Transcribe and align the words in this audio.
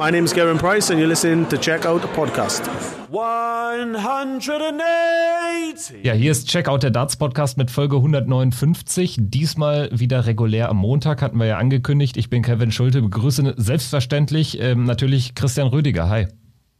My 0.00 0.10
name 0.10 0.24
is 0.24 0.32
Gavin 0.32 0.56
Price 0.56 0.90
and 0.90 0.98
you're 0.98 1.06
listening 1.06 1.46
to 1.50 1.58
Check 1.58 1.84
Out 1.84 2.00
the 2.00 2.08
Podcast. 2.08 2.62
180. 3.10 6.02
Ja, 6.02 6.14
hier 6.14 6.32
ist 6.32 6.48
Checkout 6.48 6.82
der 6.82 6.90
Darts 6.90 7.18
Podcast 7.18 7.58
mit 7.58 7.70
Folge 7.70 7.96
159. 7.96 9.18
Diesmal 9.20 9.90
wieder 9.92 10.24
regulär 10.24 10.70
am 10.70 10.78
Montag, 10.78 11.20
hatten 11.20 11.36
wir 11.36 11.44
ja 11.44 11.58
angekündigt. 11.58 12.16
Ich 12.16 12.30
bin 12.30 12.42
Kevin 12.42 12.72
Schulte, 12.72 13.02
begrüße 13.02 13.52
selbstverständlich 13.58 14.58
ähm, 14.58 14.84
natürlich 14.84 15.34
Christian 15.34 15.68
Rüdiger. 15.68 16.08
Hi. 16.08 16.28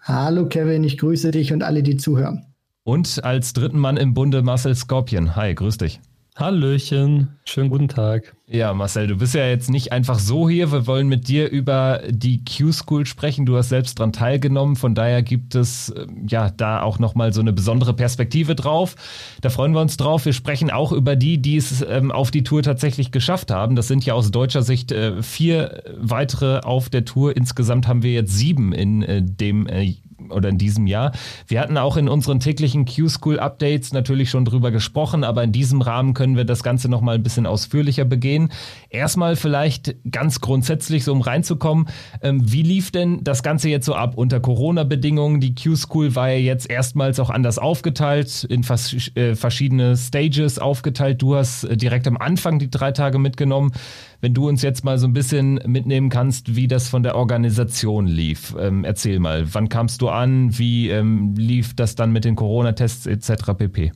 Hallo 0.00 0.46
Kevin, 0.46 0.82
ich 0.82 0.96
grüße 0.96 1.30
dich 1.30 1.52
und 1.52 1.62
alle, 1.62 1.82
die 1.82 1.98
zuhören. 1.98 2.46
Und 2.84 3.23
als 3.23 3.52
dritten 3.52 3.79
Mann 3.79 3.98
im 3.98 4.14
Bunde 4.14 4.41
Marcel 4.41 4.75
Scorpion. 4.75 5.37
Hi, 5.37 5.55
grüß 5.55 5.77
dich. 5.77 6.00
Hallöchen, 6.37 7.37
schönen 7.45 7.68
guten 7.68 7.89
Tag. 7.89 8.34
Ja, 8.52 8.74
Marcel, 8.74 9.06
du 9.06 9.16
bist 9.16 9.34
ja 9.34 9.46
jetzt 9.46 9.70
nicht 9.70 9.92
einfach 9.92 10.18
so 10.18 10.48
hier. 10.48 10.72
Wir 10.72 10.88
wollen 10.88 11.06
mit 11.06 11.28
dir 11.28 11.48
über 11.48 12.00
die 12.08 12.42
Q-School 12.44 13.06
sprechen. 13.06 13.46
Du 13.46 13.56
hast 13.56 13.68
selbst 13.68 13.96
dran 13.96 14.12
teilgenommen. 14.12 14.74
Von 14.74 14.96
daher 14.96 15.22
gibt 15.22 15.54
es 15.54 15.91
äh, 15.91 16.06
ja 16.27 16.50
da 16.50 16.82
auch 16.82 16.98
nochmal 16.98 17.32
so 17.32 17.41
eine 17.41 17.52
besondere 17.52 17.94
Perspektive 17.94 18.56
drauf. 18.56 18.96
Da 19.41 19.50
freuen 19.50 19.72
wir 19.72 19.80
uns 19.80 19.96
drauf. 19.96 20.24
Wir 20.24 20.32
sprechen 20.32 20.72
auch 20.72 20.91
über 20.91 21.14
die, 21.14 21.38
die 21.38 21.58
es 21.58 21.80
ähm, 21.88 22.10
auf 22.10 22.32
die 22.32 22.42
Tour 22.42 22.64
tatsächlich 22.64 23.12
geschafft 23.12 23.52
haben. 23.52 23.77
Das 23.77 23.86
sind 23.86 24.05
ja 24.05 24.14
aus 24.14 24.32
deutscher 24.32 24.62
Sicht 24.62 24.91
äh, 24.91 25.22
vier 25.22 25.84
weitere 25.96 26.58
auf 26.58 26.88
der 26.88 27.05
Tour. 27.05 27.36
Insgesamt 27.36 27.86
haben 27.86 28.02
wir 28.02 28.10
jetzt 28.12 28.36
sieben 28.36 28.72
in 28.72 29.02
äh, 29.02 29.22
dem 29.22 29.69
äh, 29.69 29.94
oder 30.28 30.48
in 30.48 30.58
diesem 30.58 30.86
Jahr. 30.86 31.12
Wir 31.46 31.60
hatten 31.60 31.78
auch 31.78 31.96
in 31.96 32.08
unseren 32.08 32.41
täglichen 32.41 32.84
Q-School-Updates 32.84 33.92
natürlich 33.92 34.30
schon 34.30 34.44
drüber 34.44 34.70
gesprochen, 34.70 35.24
aber 35.24 35.42
in 35.42 35.52
diesem 35.52 35.80
Rahmen 35.80 36.14
können 36.14 36.36
wir 36.36 36.44
das 36.44 36.62
Ganze 36.62 36.88
nochmal 36.88 37.16
ein 37.16 37.22
bisschen 37.22 37.46
ausführlicher 37.46 38.05
begehen. 38.05 38.39
Erstmal 38.88 39.36
vielleicht 39.36 39.94
ganz 40.10 40.40
grundsätzlich, 40.40 41.04
so 41.04 41.12
um 41.12 41.20
reinzukommen, 41.20 41.88
ähm, 42.22 42.40
wie 42.50 42.62
lief 42.62 42.90
denn 42.90 43.22
das 43.22 43.42
Ganze 43.42 43.68
jetzt 43.68 43.86
so 43.86 43.94
ab 43.94 44.16
unter 44.16 44.40
Corona-Bedingungen? 44.40 45.40
Die 45.40 45.54
Q-School 45.54 46.14
war 46.14 46.30
ja 46.30 46.38
jetzt 46.38 46.70
erstmals 46.70 47.20
auch 47.20 47.30
anders 47.30 47.58
aufgeteilt, 47.58 48.44
in 48.44 48.64
vers 48.64 48.94
äh, 49.14 49.34
verschiedene 49.34 49.97
Stages 49.97 50.58
aufgeteilt. 50.58 51.22
Du 51.22 51.36
hast 51.36 51.64
äh, 51.64 51.77
direkt 51.77 52.06
am 52.06 52.16
Anfang 52.16 52.58
die 52.58 52.70
drei 52.70 52.92
Tage 52.92 53.19
mitgenommen. 53.19 53.72
Wenn 54.20 54.34
du 54.34 54.48
uns 54.48 54.62
jetzt 54.62 54.84
mal 54.84 54.98
so 54.98 55.06
ein 55.06 55.12
bisschen 55.12 55.60
mitnehmen 55.66 56.10
kannst, 56.10 56.54
wie 56.56 56.69
das 56.69 56.88
von 56.88 57.02
der 57.02 57.16
Organisation 57.16 58.06
lief. 58.06 58.54
Ähm, 58.58 58.84
erzähl 58.84 59.19
mal, 59.19 59.54
wann 59.54 59.69
kamst 59.69 60.02
du 60.02 60.08
an? 60.08 60.58
Wie 60.58 60.91
ähm, 60.91 61.34
lief 61.36 61.75
das 61.75 61.94
dann 61.94 62.12
mit 62.12 62.25
den 62.25 62.36
Corona-Tests 62.36 63.06
etc. 63.06 63.54
pp? 63.56 63.92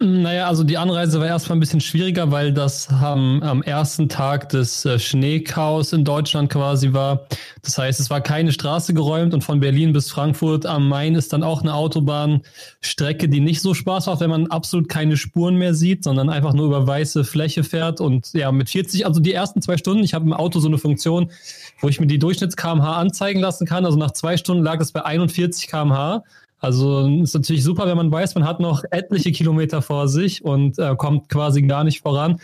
Naja, 0.00 0.46
also 0.46 0.62
die 0.62 0.78
Anreise 0.78 1.18
war 1.18 1.26
erstmal 1.26 1.56
ein 1.56 1.60
bisschen 1.60 1.80
schwieriger, 1.80 2.30
weil 2.30 2.52
das 2.52 2.88
am, 2.88 3.42
am 3.42 3.62
ersten 3.62 4.08
Tag 4.08 4.48
des 4.50 4.84
äh, 4.84 4.96
Schneechaos 5.00 5.92
in 5.92 6.04
Deutschland 6.04 6.52
quasi 6.52 6.92
war. 6.92 7.26
Das 7.62 7.78
heißt, 7.78 7.98
es 7.98 8.08
war 8.08 8.20
keine 8.20 8.52
Straße 8.52 8.94
geräumt 8.94 9.34
und 9.34 9.42
von 9.42 9.58
Berlin 9.58 9.92
bis 9.92 10.08
Frankfurt 10.08 10.66
am 10.66 10.88
Main 10.88 11.16
ist 11.16 11.32
dann 11.32 11.42
auch 11.42 11.62
eine 11.62 11.74
Autobahnstrecke, 11.74 13.28
die 13.28 13.40
nicht 13.40 13.60
so 13.60 13.74
Spaß 13.74 14.06
macht, 14.06 14.20
wenn 14.20 14.30
man 14.30 14.46
absolut 14.46 14.88
keine 14.88 15.16
Spuren 15.16 15.56
mehr 15.56 15.74
sieht, 15.74 16.04
sondern 16.04 16.30
einfach 16.30 16.52
nur 16.52 16.66
über 16.66 16.86
weiße 16.86 17.24
Fläche 17.24 17.64
fährt. 17.64 18.00
Und 18.00 18.32
ja, 18.34 18.52
mit 18.52 18.70
40, 18.70 19.04
also 19.04 19.18
die 19.18 19.32
ersten 19.32 19.62
zwei 19.62 19.78
Stunden, 19.78 20.04
ich 20.04 20.14
habe 20.14 20.26
im 20.26 20.32
Auto 20.32 20.60
so 20.60 20.68
eine 20.68 20.78
Funktion, 20.78 21.32
wo 21.80 21.88
ich 21.88 21.98
mir 21.98 22.06
die 22.06 22.20
Durchschnitts-kmh 22.20 22.96
anzeigen 22.96 23.40
lassen 23.40 23.66
kann. 23.66 23.84
Also 23.84 23.98
nach 23.98 24.12
zwei 24.12 24.36
Stunden 24.36 24.62
lag 24.62 24.80
es 24.80 24.92
bei 24.92 25.04
41 25.04 25.66
kmh. 25.66 26.22
Also 26.60 27.06
ist 27.06 27.34
natürlich 27.34 27.62
super, 27.62 27.86
wenn 27.86 27.96
man 27.96 28.10
weiß, 28.10 28.34
man 28.34 28.46
hat 28.46 28.60
noch 28.60 28.82
etliche 28.90 29.32
Kilometer 29.32 29.82
vor 29.82 30.08
sich 30.08 30.44
und 30.44 30.78
äh, 30.78 30.96
kommt 30.96 31.28
quasi 31.28 31.62
gar 31.62 31.84
nicht 31.84 32.00
voran. 32.00 32.40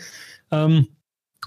Ähm, 0.51 0.87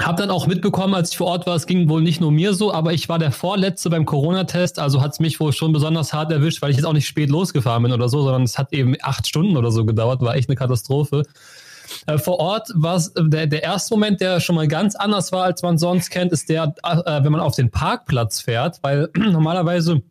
hab 0.01 0.17
dann 0.17 0.31
auch 0.31 0.47
mitbekommen, 0.47 0.95
als 0.95 1.11
ich 1.11 1.17
vor 1.17 1.27
Ort 1.29 1.47
war, 1.47 1.57
es 1.57 1.67
ging 1.67 1.89
wohl 1.89 2.03
nicht 2.03 2.21
nur 2.21 2.31
mir 2.31 2.55
so, 2.55 2.73
aber 2.73 2.93
ich 2.93 3.09
war 3.09 3.19
der 3.19 3.33
Vorletzte 3.33 3.91
beim 3.91 4.05
Corona-Test, 4.05 4.79
also 4.79 5.01
hat 5.01 5.13
es 5.13 5.19
mich 5.19 5.41
wohl 5.41 5.53
schon 5.53 5.73
besonders 5.73 6.13
hart 6.13 6.31
erwischt, 6.31 6.63
weil 6.63 6.71
ich 6.71 6.77
jetzt 6.77 6.87
auch 6.87 6.93
nicht 6.93 7.09
spät 7.09 7.31
losgefahren 7.31 7.83
bin 7.83 7.93
oder 7.93 8.09
so, 8.09 8.23
sondern 8.23 8.43
es 8.43 8.59
hat 8.59 8.73
eben 8.73 8.95
acht 9.03 9.27
Stunden 9.27 9.57
oder 9.57 9.73
so 9.73 9.85
gedauert, 9.85 10.21
war 10.21 10.37
echt 10.37 10.49
eine 10.49 10.57
Katastrophe. 10.57 11.25
Äh, 12.07 12.19
vor 12.19 12.39
Ort 12.39 12.71
war 12.75 12.97
es 12.97 13.09
äh, 13.09 13.25
der, 13.25 13.47
der 13.47 13.63
erste 13.63 13.95
Moment, 13.95 14.21
der 14.21 14.41
schon 14.41 14.55
mal 14.55 14.69
ganz 14.69 14.95
anders 14.95 15.33
war, 15.33 15.45
als 15.45 15.63
man 15.63 15.79
sonst 15.79 16.11
kennt, 16.11 16.33
ist 16.33 16.49
der, 16.49 16.75
äh, 16.85 17.25
wenn 17.25 17.33
man 17.33 17.41
auf 17.41 17.57
den 17.57 17.71
Parkplatz 17.71 18.41
fährt, 18.41 18.79
weil 18.83 19.09
normalerweise 19.17 20.03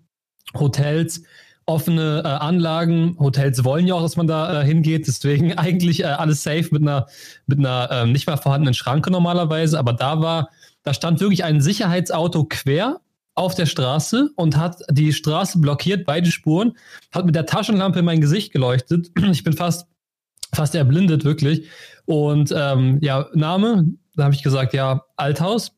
Hotels 0.54 1.22
offene 1.68 2.24
äh, 2.24 2.28
Anlagen. 2.28 3.16
Hotels 3.20 3.64
wollen 3.64 3.86
ja 3.86 3.94
auch, 3.94 4.02
dass 4.02 4.16
man 4.16 4.26
da 4.26 4.62
äh, 4.62 4.66
hingeht. 4.66 5.06
Deswegen 5.06 5.54
eigentlich 5.58 6.02
äh, 6.02 6.06
alles 6.06 6.42
safe 6.42 6.70
mit 6.72 6.82
einer, 6.82 7.06
mit 7.46 7.60
einer 7.60 7.92
äh, 7.92 8.06
nicht 8.08 8.26
mal 8.26 8.38
vorhandenen 8.38 8.74
Schranke 8.74 9.12
normalerweise. 9.12 9.78
Aber 9.78 9.94
da 9.94 10.22
war, 10.22 10.50
da 10.84 10.94
stand 10.94 11.20
wirklich 11.20 11.44
ein 11.44 11.62
Sicherheitsauto 11.62 12.46
quer 12.46 13.02
auf 13.36 13.54
der 13.54 13.68
Straße 13.68 14.32
und 14.36 14.58
hat 14.58 14.82
die 14.90 15.14
Straße 15.14 15.60
blockiert, 15.60 16.08
beide 16.08 16.32
Spuren, 16.32 16.76
hat 17.12 17.26
mit 17.26 17.36
der 17.36 17.46
Taschenlampe 17.46 18.00
in 18.00 18.06
mein 18.06 18.22
Gesicht 18.22 18.52
geleuchtet. 18.52 19.12
Ich 19.32 19.44
bin 19.44 19.54
fast, 19.54 19.88
fast 20.54 20.74
erblindet, 20.74 21.24
wirklich. 21.24 21.68
Und 22.06 22.54
ähm, 22.56 22.98
ja, 23.02 23.28
Name, 23.34 23.86
da 24.16 24.24
habe 24.24 24.34
ich 24.34 24.42
gesagt, 24.42 24.74
ja, 24.74 25.04
Althaus. 25.18 25.74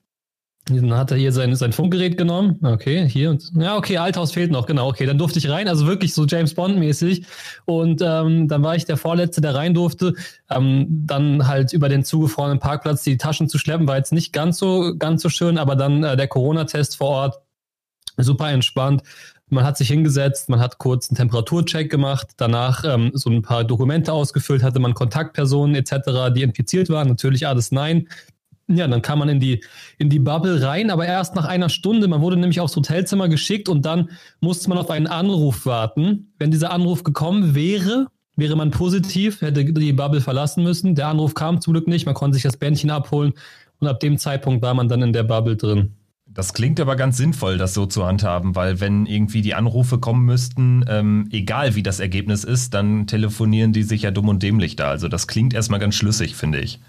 Dann 0.69 0.93
hat 0.93 1.11
er 1.11 1.17
hier 1.17 1.31
sein, 1.31 1.55
sein 1.55 1.73
Funkgerät 1.73 2.17
genommen. 2.17 2.59
Okay, 2.63 3.07
hier. 3.07 3.31
Und, 3.31 3.51
ja, 3.55 3.75
okay, 3.75 3.97
Althaus 3.97 4.31
fehlt 4.31 4.51
noch, 4.51 4.65
genau. 4.65 4.87
Okay, 4.89 5.05
dann 5.05 5.17
durfte 5.17 5.39
ich 5.39 5.49
rein. 5.49 5.67
Also 5.67 5.87
wirklich 5.87 6.13
so 6.13 6.25
James 6.25 6.53
Bond-mäßig. 6.53 7.25
Und 7.65 8.01
ähm, 8.05 8.47
dann 8.47 8.63
war 8.63 8.75
ich 8.75 8.85
der 8.85 8.97
Vorletzte, 8.97 9.41
der 9.41 9.55
rein 9.55 9.73
durfte. 9.73 10.13
Ähm, 10.49 10.87
dann 11.05 11.47
halt 11.47 11.73
über 11.73 11.89
den 11.89 12.03
zugefrorenen 12.03 12.59
Parkplatz 12.59 13.03
die 13.03 13.17
Taschen 13.17 13.49
zu 13.49 13.57
schleppen, 13.57 13.87
war 13.87 13.97
jetzt 13.97 14.13
nicht 14.13 14.33
ganz 14.33 14.57
so, 14.57 14.95
ganz 14.97 15.21
so 15.21 15.29
schön, 15.29 15.57
aber 15.57 15.75
dann 15.75 16.03
äh, 16.03 16.15
der 16.15 16.27
Corona-Test 16.27 16.97
vor 16.97 17.09
Ort. 17.09 17.39
Super 18.17 18.51
entspannt. 18.51 19.03
Man 19.51 19.63
hat 19.63 19.77
sich 19.77 19.87
hingesetzt, 19.87 20.49
man 20.49 20.59
hat 20.59 20.77
kurz 20.77 21.09
einen 21.09 21.17
Temperaturcheck 21.17 21.89
gemacht, 21.89 22.27
danach 22.37 22.83
ähm, 22.85 23.11
so 23.15 23.31
ein 23.31 23.41
paar 23.41 23.63
Dokumente 23.63 24.13
ausgefüllt, 24.13 24.61
hatte 24.61 24.79
man 24.79 24.93
Kontaktpersonen 24.93 25.75
etc., 25.75 26.31
die 26.35 26.43
infiziert 26.43 26.89
waren. 26.89 27.07
Natürlich 27.07 27.47
alles 27.47 27.71
nein. 27.71 28.07
Ja, 28.71 28.87
dann 28.87 29.01
kam 29.01 29.19
man 29.19 29.29
in 29.29 29.39
die, 29.39 29.63
in 29.97 30.09
die 30.09 30.19
Bubble 30.19 30.61
rein, 30.61 30.91
aber 30.91 31.05
erst 31.07 31.35
nach 31.35 31.45
einer 31.45 31.69
Stunde. 31.69 32.07
Man 32.07 32.21
wurde 32.21 32.37
nämlich 32.37 32.59
aufs 32.59 32.75
Hotelzimmer 32.75 33.27
geschickt 33.27 33.67
und 33.67 33.83
dann 33.83 34.11
musste 34.41 34.69
man 34.69 34.77
auf 34.77 34.91
einen 34.91 35.07
Anruf 35.07 35.65
warten. 35.65 36.33
Wenn 36.37 36.51
dieser 36.51 36.71
Anruf 36.71 37.03
gekommen 37.03 37.55
wäre, 37.55 38.07
wäre 38.35 38.55
man 38.55 38.69
positiv, 38.69 39.41
hätte 39.41 39.65
die 39.65 39.93
Bubble 39.93 40.21
verlassen 40.21 40.63
müssen. 40.63 40.93
Der 40.93 41.07
Anruf 41.07 41.33
kam 41.33 41.61
zum 41.61 41.73
Glück 41.73 41.87
nicht, 41.87 42.05
man 42.05 42.13
konnte 42.13 42.35
sich 42.35 42.43
das 42.43 42.57
Bändchen 42.57 42.91
abholen 42.91 43.33
und 43.79 43.87
ab 43.87 43.99
dem 43.99 44.19
Zeitpunkt 44.19 44.61
war 44.61 44.75
man 44.75 44.87
dann 44.87 45.01
in 45.01 45.13
der 45.13 45.23
Bubble 45.23 45.57
drin. 45.57 45.95
Das 46.31 46.53
klingt 46.53 46.79
aber 46.79 46.95
ganz 46.95 47.17
sinnvoll, 47.17 47.57
das 47.57 47.73
so 47.73 47.87
zu 47.87 48.05
handhaben, 48.05 48.55
weil 48.55 48.79
wenn 48.79 49.07
irgendwie 49.07 49.41
die 49.41 49.55
Anrufe 49.55 49.97
kommen 49.97 50.25
müssten, 50.25 50.85
ähm, 50.87 51.27
egal 51.31 51.73
wie 51.73 51.81
das 51.81 51.99
Ergebnis 51.99 52.43
ist, 52.43 52.75
dann 52.75 53.07
telefonieren 53.07 53.73
die 53.73 53.81
sich 53.81 54.03
ja 54.03 54.11
dumm 54.11 54.29
und 54.29 54.43
dämlich 54.43 54.75
da. 54.75 54.91
Also 54.91 55.07
das 55.07 55.27
klingt 55.27 55.55
erstmal 55.55 55.79
ganz 55.79 55.95
schlüssig, 55.95 56.35
finde 56.35 56.59
ich. 56.59 56.79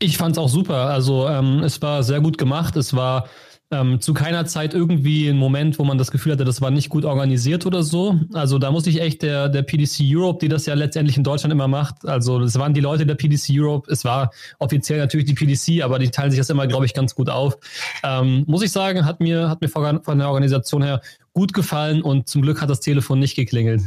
Ich 0.00 0.16
fand 0.16 0.36
es 0.36 0.38
auch 0.38 0.48
super. 0.48 0.90
Also 0.90 1.28
ähm, 1.28 1.62
es 1.64 1.82
war 1.82 2.02
sehr 2.02 2.20
gut 2.20 2.38
gemacht. 2.38 2.76
Es 2.76 2.94
war 2.94 3.28
ähm, 3.70 4.00
zu 4.00 4.14
keiner 4.14 4.46
Zeit 4.46 4.72
irgendwie 4.72 5.28
ein 5.28 5.36
Moment, 5.36 5.78
wo 5.78 5.84
man 5.84 5.98
das 5.98 6.10
Gefühl 6.10 6.32
hatte, 6.32 6.44
das 6.44 6.60
war 6.60 6.70
nicht 6.70 6.88
gut 6.88 7.04
organisiert 7.04 7.66
oder 7.66 7.82
so. 7.82 8.18
Also 8.32 8.58
da 8.58 8.70
muss 8.70 8.86
ich 8.86 9.00
echt 9.00 9.22
der, 9.22 9.48
der 9.48 9.62
PDC 9.62 10.00
Europe, 10.02 10.38
die 10.40 10.48
das 10.48 10.66
ja 10.66 10.74
letztendlich 10.74 11.16
in 11.16 11.24
Deutschland 11.24 11.52
immer 11.52 11.68
macht, 11.68 12.06
also 12.06 12.38
das 12.38 12.58
waren 12.58 12.72
die 12.74 12.80
Leute 12.80 13.04
der 13.04 13.16
PDC 13.16 13.50
Europe. 13.50 13.90
Es 13.90 14.04
war 14.04 14.30
offiziell 14.58 14.98
natürlich 14.98 15.26
die 15.26 15.34
PDC, 15.34 15.84
aber 15.84 15.98
die 15.98 16.10
teilen 16.10 16.30
sich 16.30 16.38
das 16.38 16.48
immer, 16.48 16.66
glaube 16.66 16.86
ich, 16.86 16.94
ganz 16.94 17.14
gut 17.14 17.28
auf. 17.28 17.58
Ähm, 18.02 18.44
muss 18.46 18.62
ich 18.62 18.72
sagen, 18.72 19.04
hat 19.04 19.20
mir, 19.20 19.50
hat 19.50 19.60
mir 19.60 19.68
von 19.68 20.18
der 20.18 20.28
Organisation 20.28 20.82
her 20.82 21.02
gut 21.34 21.52
gefallen 21.52 22.02
und 22.02 22.28
zum 22.28 22.42
Glück 22.42 22.62
hat 22.62 22.70
das 22.70 22.80
Telefon 22.80 23.18
nicht 23.18 23.36
geklingelt. 23.36 23.82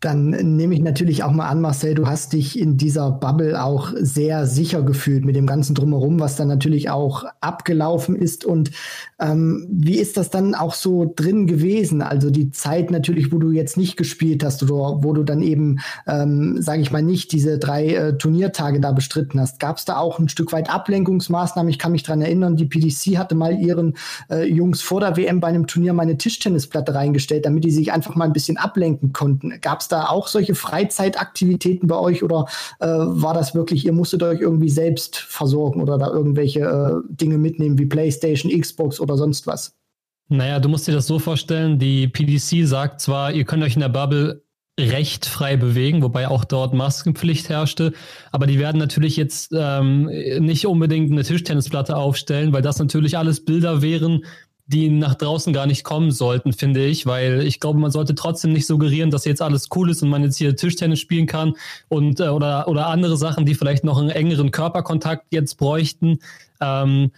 Dann 0.00 0.30
nehme 0.30 0.74
ich 0.74 0.80
natürlich 0.80 1.22
auch 1.22 1.30
mal 1.30 1.48
an, 1.48 1.60
Marcel, 1.60 1.94
du 1.94 2.06
hast 2.06 2.32
dich 2.32 2.58
in 2.58 2.76
dieser 2.76 3.10
Bubble 3.10 3.62
auch 3.62 3.92
sehr 3.98 4.46
sicher 4.46 4.82
gefühlt 4.82 5.24
mit 5.24 5.36
dem 5.36 5.46
ganzen 5.46 5.74
Drumherum, 5.74 6.20
was 6.20 6.36
dann 6.36 6.48
natürlich 6.48 6.90
auch 6.90 7.24
abgelaufen 7.40 8.16
ist. 8.16 8.44
Und 8.44 8.70
ähm, 9.18 9.66
wie 9.70 9.98
ist 9.98 10.16
das 10.16 10.30
dann 10.30 10.54
auch 10.54 10.74
so 10.74 11.12
drin 11.14 11.46
gewesen? 11.46 12.02
Also 12.02 12.30
die 12.30 12.50
Zeit 12.50 12.90
natürlich, 12.90 13.32
wo 13.32 13.38
du 13.38 13.50
jetzt 13.50 13.76
nicht 13.76 13.96
gespielt 13.96 14.44
hast 14.44 14.62
oder 14.62 15.02
wo 15.02 15.12
du 15.12 15.22
dann 15.22 15.42
eben, 15.42 15.78
ähm, 16.06 16.60
sage 16.60 16.82
ich 16.82 16.90
mal, 16.90 17.02
nicht 17.02 17.32
diese 17.32 17.58
drei 17.58 17.86
äh, 17.94 18.18
Turniertage 18.18 18.80
da 18.80 18.92
bestritten 18.92 19.40
hast. 19.40 19.60
Gab 19.60 19.78
es 19.78 19.84
da 19.84 19.96
auch 19.96 20.18
ein 20.18 20.28
Stück 20.28 20.52
weit 20.52 20.70
Ablenkungsmaßnahmen? 20.70 21.70
Ich 21.70 21.78
kann 21.78 21.92
mich 21.92 22.02
dran 22.02 22.20
erinnern, 22.20 22.56
die 22.56 22.66
PDC 22.66 23.16
hatte 23.16 23.34
mal 23.34 23.58
ihren 23.58 23.96
äh, 24.30 24.44
Jungs 24.44 24.82
vor 24.82 25.00
der 25.00 25.16
WM 25.16 25.40
bei 25.40 25.48
einem 25.48 25.66
Turnier 25.66 25.92
meine 25.92 26.18
Tischtennisplatte 26.18 26.94
reingestellt, 26.94 27.46
damit 27.46 27.64
die 27.64 27.70
sich 27.70 27.92
einfach 27.92 28.14
mal 28.14 28.26
ein 28.26 28.32
bisschen 28.32 28.56
ablenken 28.56 29.12
konnten. 29.12 29.52
Gab 29.60 29.80
es 29.80 29.88
da 29.88 29.95
auch 30.04 30.28
solche 30.28 30.54
Freizeitaktivitäten 30.54 31.88
bei 31.88 31.96
euch 31.96 32.22
oder 32.22 32.46
äh, 32.80 32.86
war 32.86 33.34
das 33.34 33.54
wirklich, 33.54 33.84
ihr 33.84 33.92
musstet 33.92 34.22
euch 34.22 34.40
irgendwie 34.40 34.70
selbst 34.70 35.16
versorgen 35.16 35.82
oder 35.82 35.98
da 35.98 36.08
irgendwelche 36.08 36.60
äh, 36.60 37.12
Dinge 37.14 37.38
mitnehmen 37.38 37.78
wie 37.78 37.86
PlayStation, 37.86 38.52
Xbox 38.60 39.00
oder 39.00 39.16
sonst 39.16 39.46
was? 39.46 39.74
Naja, 40.28 40.58
du 40.58 40.68
musst 40.68 40.88
dir 40.88 40.92
das 40.92 41.06
so 41.06 41.18
vorstellen, 41.18 41.78
die 41.78 42.08
PDC 42.08 42.66
sagt 42.66 43.00
zwar, 43.00 43.32
ihr 43.32 43.44
könnt 43.44 43.62
euch 43.62 43.74
in 43.74 43.80
der 43.80 43.88
Bubble 43.88 44.42
recht 44.78 45.24
frei 45.24 45.56
bewegen, 45.56 46.02
wobei 46.02 46.28
auch 46.28 46.44
dort 46.44 46.74
Maskenpflicht 46.74 47.48
herrschte. 47.48 47.92
Aber 48.30 48.46
die 48.46 48.58
werden 48.58 48.78
natürlich 48.78 49.16
jetzt 49.16 49.52
ähm, 49.56 50.04
nicht 50.40 50.66
unbedingt 50.66 51.10
eine 51.10 51.22
Tischtennisplatte 51.22 51.96
aufstellen, 51.96 52.52
weil 52.52 52.62
das 52.62 52.78
natürlich 52.78 53.16
alles 53.16 53.44
Bilder 53.44 53.80
wären, 53.80 54.24
die 54.66 54.88
nach 54.88 55.14
draußen 55.14 55.52
gar 55.52 55.66
nicht 55.66 55.84
kommen 55.84 56.10
sollten, 56.10 56.52
finde 56.52 56.84
ich, 56.84 57.06
weil 57.06 57.42
ich 57.42 57.60
glaube, 57.60 57.78
man 57.78 57.92
sollte 57.92 58.14
trotzdem 58.14 58.52
nicht 58.52 58.66
suggerieren, 58.66 59.10
dass 59.10 59.24
jetzt 59.24 59.40
alles 59.40 59.68
cool 59.74 59.90
ist 59.90 60.02
und 60.02 60.08
man 60.08 60.24
jetzt 60.24 60.36
hier 60.36 60.56
Tischtennis 60.56 60.98
spielen 60.98 61.26
kann 61.26 61.54
und 61.88 62.18
äh, 62.20 62.28
oder, 62.28 62.66
oder 62.66 62.88
andere 62.88 63.16
Sachen, 63.16 63.46
die 63.46 63.54
vielleicht 63.54 63.84
noch 63.84 63.98
einen 63.98 64.10
engeren 64.10 64.50
Körperkontakt 64.50 65.26
jetzt 65.30 65.56
bräuchten. 65.56 66.18
Ähm, 66.60 67.12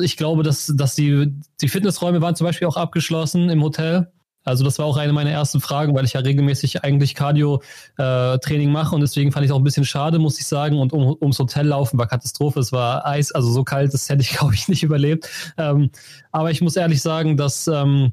ich 0.00 0.16
glaube, 0.16 0.44
dass, 0.44 0.72
dass 0.76 0.94
die, 0.94 1.32
die 1.60 1.68
Fitnessräume 1.68 2.20
waren 2.20 2.36
zum 2.36 2.46
Beispiel 2.46 2.68
auch 2.68 2.76
abgeschlossen 2.76 3.48
im 3.50 3.62
Hotel. 3.62 4.12
Also 4.44 4.62
das 4.62 4.78
war 4.78 4.86
auch 4.86 4.96
eine 4.96 5.12
meiner 5.12 5.30
ersten 5.30 5.60
Fragen, 5.60 5.94
weil 5.94 6.04
ich 6.04 6.12
ja 6.12 6.20
regelmäßig 6.20 6.84
eigentlich 6.84 7.14
Cardio-Training 7.14 8.68
äh, 8.68 8.72
mache 8.72 8.94
und 8.94 9.00
deswegen 9.00 9.32
fand 9.32 9.44
ich 9.44 9.50
es 9.50 9.54
auch 9.54 9.60
ein 9.60 9.64
bisschen 9.64 9.84
schade, 9.84 10.18
muss 10.18 10.38
ich 10.38 10.46
sagen. 10.46 10.78
Und 10.78 10.92
um, 10.92 11.16
ums 11.20 11.38
Hotel 11.38 11.66
laufen 11.66 11.98
war 11.98 12.06
Katastrophe. 12.06 12.60
Es 12.60 12.70
war 12.70 13.06
Eis, 13.06 13.32
also 13.32 13.50
so 13.50 13.64
kalt, 13.64 13.92
das 13.92 14.08
hätte 14.08 14.22
ich, 14.22 14.30
glaube 14.36 14.54
ich, 14.54 14.68
nicht 14.68 14.82
überlebt. 14.82 15.28
Ähm, 15.56 15.90
aber 16.30 16.50
ich 16.50 16.60
muss 16.60 16.76
ehrlich 16.76 17.00
sagen, 17.00 17.36
dass 17.36 17.66
ähm, 17.66 18.12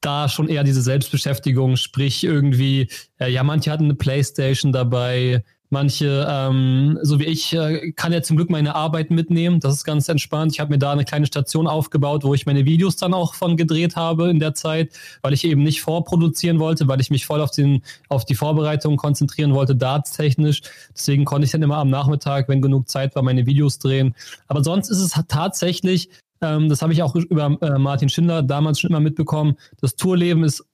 da 0.00 0.28
schon 0.28 0.48
eher 0.48 0.62
diese 0.62 0.82
Selbstbeschäftigung, 0.82 1.76
sprich 1.76 2.22
irgendwie, 2.22 2.88
äh, 3.18 3.28
ja, 3.28 3.42
manche 3.42 3.70
hatten 3.72 3.84
eine 3.84 3.94
Playstation 3.94 4.72
dabei, 4.72 5.42
Manche, 5.68 6.26
ähm, 6.30 6.98
so 7.02 7.18
wie 7.18 7.24
ich, 7.24 7.52
äh, 7.52 7.90
kann 7.92 8.12
ja 8.12 8.22
zum 8.22 8.36
Glück 8.36 8.50
meine 8.50 8.74
Arbeit 8.74 9.10
mitnehmen. 9.10 9.58
Das 9.58 9.74
ist 9.74 9.84
ganz 9.84 10.08
entspannt. 10.08 10.52
Ich 10.52 10.60
habe 10.60 10.70
mir 10.70 10.78
da 10.78 10.92
eine 10.92 11.04
kleine 11.04 11.26
Station 11.26 11.66
aufgebaut, 11.66 12.22
wo 12.22 12.34
ich 12.34 12.46
meine 12.46 12.64
Videos 12.64 12.96
dann 12.96 13.14
auch 13.14 13.34
von 13.34 13.56
gedreht 13.56 13.96
habe 13.96 14.30
in 14.30 14.38
der 14.38 14.54
Zeit, 14.54 14.92
weil 15.22 15.32
ich 15.32 15.44
eben 15.44 15.62
nicht 15.62 15.80
vorproduzieren 15.80 16.60
wollte, 16.60 16.86
weil 16.86 17.00
ich 17.00 17.10
mich 17.10 17.26
voll 17.26 17.40
auf, 17.40 17.50
den, 17.50 17.82
auf 18.08 18.24
die 18.24 18.36
Vorbereitung 18.36 18.96
konzentrieren 18.96 19.54
wollte, 19.54 19.74
dartstechnisch. 19.74 20.62
Deswegen 20.94 21.24
konnte 21.24 21.46
ich 21.46 21.52
dann 21.52 21.62
immer 21.62 21.78
am 21.78 21.90
Nachmittag, 21.90 22.48
wenn 22.48 22.62
genug 22.62 22.88
Zeit 22.88 23.16
war, 23.16 23.22
meine 23.22 23.46
Videos 23.46 23.78
drehen. 23.78 24.14
Aber 24.46 24.62
sonst 24.62 24.88
ist 24.90 25.00
es 25.00 25.20
tatsächlich, 25.26 26.10
ähm, 26.42 26.68
das 26.68 26.82
habe 26.82 26.92
ich 26.92 27.02
auch 27.02 27.16
über 27.16 27.58
äh, 27.60 27.78
Martin 27.78 28.08
Schindler 28.08 28.42
damals 28.42 28.78
schon 28.78 28.90
immer 28.90 29.00
mitbekommen, 29.00 29.56
das 29.80 29.96
Tourleben 29.96 30.44
ist 30.44 30.64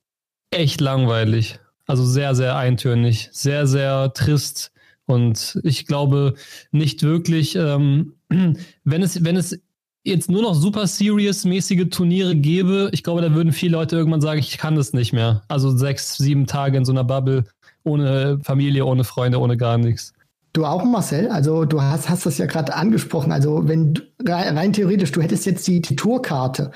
echt 0.50 0.80
langweilig. 0.80 1.58
Also 1.86 2.04
sehr, 2.04 2.34
sehr 2.34 2.56
eintönig, 2.56 3.28
sehr, 3.32 3.66
sehr 3.66 4.12
trist 4.12 4.71
und 5.12 5.60
ich 5.62 5.86
glaube 5.86 6.34
nicht 6.70 7.02
wirklich, 7.02 7.56
ähm, 7.56 8.14
wenn 8.84 9.02
es, 9.02 9.24
wenn 9.24 9.36
es 9.36 9.60
jetzt 10.04 10.30
nur 10.30 10.42
noch 10.42 10.54
super 10.54 10.86
serious-mäßige 10.86 11.88
Turniere 11.90 12.34
gäbe, 12.34 12.90
ich 12.92 13.02
glaube, 13.02 13.22
da 13.22 13.34
würden 13.34 13.52
viele 13.52 13.72
Leute 13.72 13.96
irgendwann 13.96 14.20
sagen, 14.20 14.40
ich 14.40 14.58
kann 14.58 14.74
das 14.74 14.92
nicht 14.92 15.12
mehr. 15.12 15.42
Also 15.48 15.76
sechs, 15.76 16.16
sieben 16.16 16.46
Tage 16.46 16.76
in 16.76 16.84
so 16.84 16.92
einer 16.92 17.04
Bubble, 17.04 17.44
ohne 17.84 18.40
Familie, 18.42 18.84
ohne 18.84 19.04
Freunde, 19.04 19.38
ohne 19.38 19.56
gar 19.56 19.78
nichts. 19.78 20.12
Du 20.54 20.66
auch, 20.66 20.84
Marcel? 20.84 21.28
Also 21.28 21.64
du 21.64 21.80
hast, 21.80 22.10
hast 22.10 22.26
das 22.26 22.36
ja 22.36 22.44
gerade 22.44 22.74
angesprochen. 22.74 23.32
Also 23.32 23.66
wenn 23.68 23.94
du, 23.94 24.02
rein 24.26 24.74
theoretisch, 24.74 25.10
du 25.10 25.22
hättest 25.22 25.46
jetzt 25.46 25.66
die, 25.66 25.80
die 25.80 25.96
Tourkarte, 25.96 26.72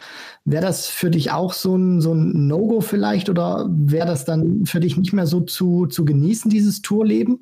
wäre 0.47 0.63
das 0.65 0.87
für 0.87 1.11
dich 1.11 1.31
auch 1.31 1.53
so 1.53 1.77
ein, 1.77 2.01
so 2.01 2.15
ein 2.15 2.47
No-Go 2.47 2.81
vielleicht 2.81 3.29
oder 3.29 3.69
wäre 3.69 4.07
das 4.07 4.25
dann 4.25 4.65
für 4.65 4.81
dich 4.81 4.97
nicht 4.97 5.13
mehr 5.13 5.27
so 5.27 5.41
zu, 5.41 5.87
zu 5.87 6.07
genießen, 6.07 6.51
dieses 6.51 6.81
Tourleben? 6.81 7.41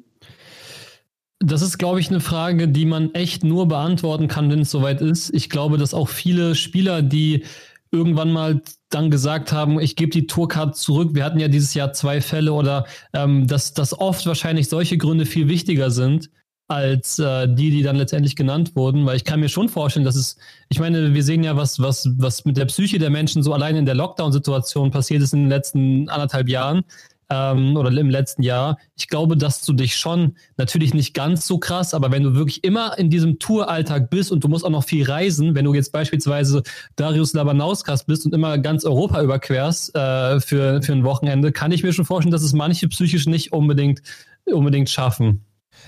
Das 1.41 1.63
ist, 1.63 1.79
glaube 1.79 2.01
ich, 2.01 2.09
eine 2.09 2.21
Frage, 2.21 2.69
die 2.69 2.87
man 2.87 3.13
echt 3.15 3.45
nur 3.45 3.69
beantworten 3.69 4.29
kann, 4.29 4.51
wenn 4.51 4.61
es 4.61 4.71
soweit 4.71 5.01
ist. 5.01 5.35
Ich 5.35 5.51
glaube, 5.51 5.79
dass 5.79 5.93
auch 5.93 6.09
viele 6.09 6.55
Spieler, 6.55 7.03
die 7.03 7.45
irgendwann 7.91 8.33
mal 8.33 8.63
dann 8.91 9.11
gesagt 9.11 9.53
haben, 9.53 9.79
ich 9.81 9.97
gebe 9.97 10.11
die 10.11 10.27
Tourcard 10.27 10.77
zurück. 10.77 11.11
Wir 11.15 11.25
hatten 11.25 11.39
ja 11.39 11.49
dieses 11.49 11.75
Jahr 11.75 11.93
zwei 11.93 12.21
Fälle 12.21 12.53
oder 12.53 12.87
ähm, 13.13 13.47
dass, 13.47 13.73
dass 13.73 13.99
oft 13.99 14.27
wahrscheinlich 14.27 14.69
solche 14.69 14.99
Gründe 14.99 15.27
viel 15.27 15.49
wichtiger 15.49 15.91
sind 15.91 16.31
als 16.67 17.19
äh, 17.19 17.47
die, 17.47 17.71
die 17.71 17.83
dann 17.83 17.97
letztendlich 17.97 18.37
genannt 18.37 18.75
wurden, 18.75 19.05
weil 19.05 19.17
ich 19.17 19.25
kann 19.25 19.41
mir 19.41 19.51
schon 19.51 19.69
vorstellen, 19.69 20.05
dass 20.07 20.17
es, 20.17 20.39
ich 20.71 20.81
meine, 20.81 21.13
wir 21.13 21.23
sehen 21.23 21.45
ja, 21.45 21.57
was, 21.57 21.79
was, 21.81 22.09
was 22.17 22.45
mit 22.47 22.57
der 22.57 22.65
Psyche 22.65 22.99
der 22.99 23.11
Menschen 23.11 23.43
so 23.43 23.53
allein 23.53 23.77
in 23.77 23.85
der 23.85 23.95
Lockdown-Situation 23.95 24.91
passiert 24.91 25.23
ist 25.23 25.35
in 25.35 25.41
den 25.41 25.51
letzten 25.51 26.09
anderthalb 26.09 26.49
Jahren 26.49 26.85
ähm, 27.31 27.77
oder 27.77 27.91
im 27.91 28.11
letzten 28.11 28.43
Jahr. 28.43 28.79
Ich 28.97 29.09
glaube, 29.09 29.37
dass 29.37 29.63
du 29.63 29.73
dich 29.73 29.97
schon 29.97 30.37
natürlich 30.57 30.95
nicht 30.95 31.15
ganz 31.15 31.47
so 31.47 31.59
krass, 31.59 31.95
aber 31.95 32.11
wenn 32.11 32.23
du 32.23 32.35
wirklich 32.35 32.65
immer 32.65 32.99
in 32.99 33.11
diesem 33.11 33.39
Touralltag 33.39 34.11
bist 34.11 34.33
und 34.33 34.45
du 34.45 34.49
musst 34.49 34.65
auch 34.65 34.71
noch 34.71 34.85
viel 34.85 35.09
reisen, 35.09 35.55
wenn 35.55 35.65
du 35.65 35.75
jetzt 35.75 35.93
beispielsweise 35.93 36.63
Darius 36.97 37.33
Labanauskas 37.33 38.05
bist 38.05 38.27
und 38.27 38.35
immer 38.35 38.59
ganz 38.59 38.85
Europa 38.85 39.23
überquerst 39.23 39.95
äh, 39.95 40.41
für, 40.41 40.83
für 40.83 40.93
ein 40.93 41.05
Wochenende, 41.05 41.53
kann 41.53 41.73
ich 41.73 41.83
mir 41.83 41.93
schon 41.93 42.05
vorstellen, 42.05 42.33
dass 42.33 42.43
es 42.43 42.53
manche 42.53 42.89
psychisch 42.89 43.27
nicht 43.27 43.53
unbedingt, 43.53 44.03
unbedingt 44.45 44.91
schaffen. 44.91 45.45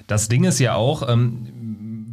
Das 0.06 0.28
Ding 0.28 0.44
ist 0.44 0.58
ja 0.58 0.74
auch, 0.74 1.08
ähm, 1.08 1.46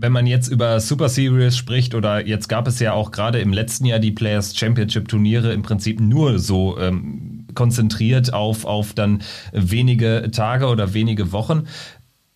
wenn 0.04 0.12
man 0.12 0.28
jetzt 0.28 0.50
über 0.50 0.80
Super 0.82 1.08
Series 1.08 1.56
spricht 1.56 1.96
oder 1.96 2.26
jetzt 2.26 2.50
gab 2.50 2.68
es 2.68 2.80
ja 2.80 2.92
auch 2.94 3.12
gerade 3.12 3.40
im 3.40 3.54
letzten 3.54 3.86
Jahr 3.86 4.00
die 4.00 4.12
Players 4.12 4.56
Championship 4.56 5.08
Turniere 5.08 5.54
im 5.54 5.62
Prinzip 5.62 6.02
nur 6.02 6.40
so 6.40 6.78
ähm, 6.78 7.33
konzentriert 7.54 8.34
auf, 8.34 8.66
auf 8.66 8.94
dann 8.94 9.22
wenige 9.52 10.30
Tage 10.32 10.68
oder 10.68 10.94
wenige 10.94 11.32
Wochen. 11.32 11.68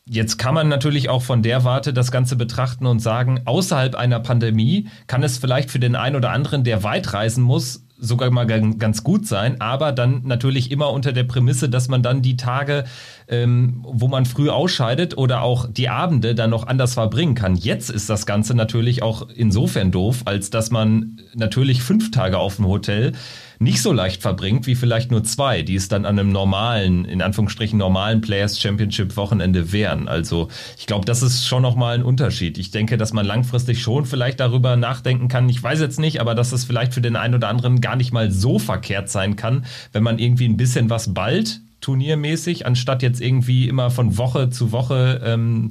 Jetzt 0.10 0.38
kann 0.38 0.54
man 0.54 0.70
natürlich 0.70 1.10
auch 1.10 1.22
von 1.22 1.44
der 1.44 1.66
Warte 1.66 1.92
das 1.94 2.12
Ganze 2.12 2.38
betrachten 2.38 2.86
und 2.86 3.00
sagen, 3.00 3.42
außerhalb 3.44 3.96
einer 3.96 4.22
Pandemie 4.22 4.88
kann 5.08 5.22
es 5.22 5.38
vielleicht 5.38 5.70
für 5.70 5.80
den 5.80 5.98
einen 5.98 6.16
oder 6.16 6.32
anderen, 6.32 6.64
der 6.64 6.84
weit 6.84 7.14
reisen 7.14 7.44
muss, 7.44 7.84
sogar 8.00 8.30
mal 8.32 8.46
ganz 8.46 9.04
gut 9.04 9.28
sein, 9.28 9.60
aber 9.60 9.92
dann 9.92 10.22
natürlich 10.24 10.72
immer 10.72 10.92
unter 10.92 11.12
der 11.12 11.24
Prämisse, 11.24 11.68
dass 11.68 11.88
man 11.88 12.04
dann 12.04 12.22
die 12.22 12.38
Tage, 12.38 12.86
ähm, 13.28 13.84
wo 13.88 14.08
man 14.08 14.26
früh 14.26 14.50
ausscheidet 14.50 15.18
oder 15.18 15.42
auch 15.42 15.68
die 15.70 15.90
Abende 15.90 16.34
dann 16.36 16.50
noch 16.50 16.66
anders 16.66 16.94
verbringen 16.94 17.36
kann. 17.36 17.56
Jetzt 17.56 17.90
ist 17.90 18.10
das 18.10 18.26
Ganze 18.26 18.54
natürlich 18.56 19.04
auch 19.04 19.28
insofern 19.36 19.92
doof, 19.92 20.22
als 20.26 20.50
dass 20.50 20.72
man 20.72 21.20
natürlich 21.36 21.82
fünf 21.82 22.12
Tage 22.12 22.38
auf 22.38 22.56
dem 22.56 22.68
Hotel 22.68 23.14
nicht 23.60 23.82
so 23.82 23.92
leicht 23.92 24.22
verbringt 24.22 24.68
wie 24.68 24.76
vielleicht 24.76 25.10
nur 25.10 25.24
zwei, 25.24 25.64
die 25.64 25.76
es 25.76 25.88
dann 25.88 26.06
an 26.06 26.20
einem 26.20 26.32
normalen, 26.32 27.06
in 27.06 27.22
Anführungsstrichen 27.22 27.78
normalen 27.78 28.22
Players 28.22 28.60
Championship 28.60 29.18
Wochenende 29.18 29.72
wären. 29.72 30.08
Also 30.08 30.50
ich 30.78 30.86
glaube, 30.86 31.06
das 31.06 31.24
ist 31.24 31.46
schon 31.46 31.64
nochmal 31.64 31.96
ein 31.96 32.04
Unterschied. 32.04 32.58
Ich 32.58 32.72
denke, 32.72 32.98
dass 32.98 33.14
man 33.14 33.26
langfristig 33.26 33.82
schon 33.82 34.06
vielleicht 34.06 34.40
darüber 34.40 34.76
nachdenken 34.76 35.28
kann. 35.28 35.50
Ich 35.50 35.62
weiß 35.62 35.80
jetzt 35.80 36.00
nicht, 36.00 36.22
aber 36.22 36.36
dass 36.36 36.52
es 36.52 36.66
vielleicht 36.66 36.94
für 36.94 37.02
den 37.02 37.16
einen 37.16 37.36
oder 37.36 37.50
anderen 37.50 37.82
gar 37.82 37.96
nicht 37.96 38.12
mal 38.12 38.32
so 38.32 38.60
verkehrt 38.60 39.10
sein 39.10 39.36
kann, 39.36 39.66
wenn 39.92 40.04
man 40.04 40.20
irgendwie 40.20 40.48
ein 40.48 40.58
bisschen 40.58 40.90
was 40.90 41.14
bald 41.14 41.62
turniermäßig, 41.82 42.66
anstatt 42.66 43.04
jetzt 43.04 43.22
irgendwie 43.22 43.68
immer 43.68 43.92
von 43.92 44.18
Woche 44.18 44.50
zu 44.50 44.72
Woche 44.72 45.22
ähm, 45.24 45.70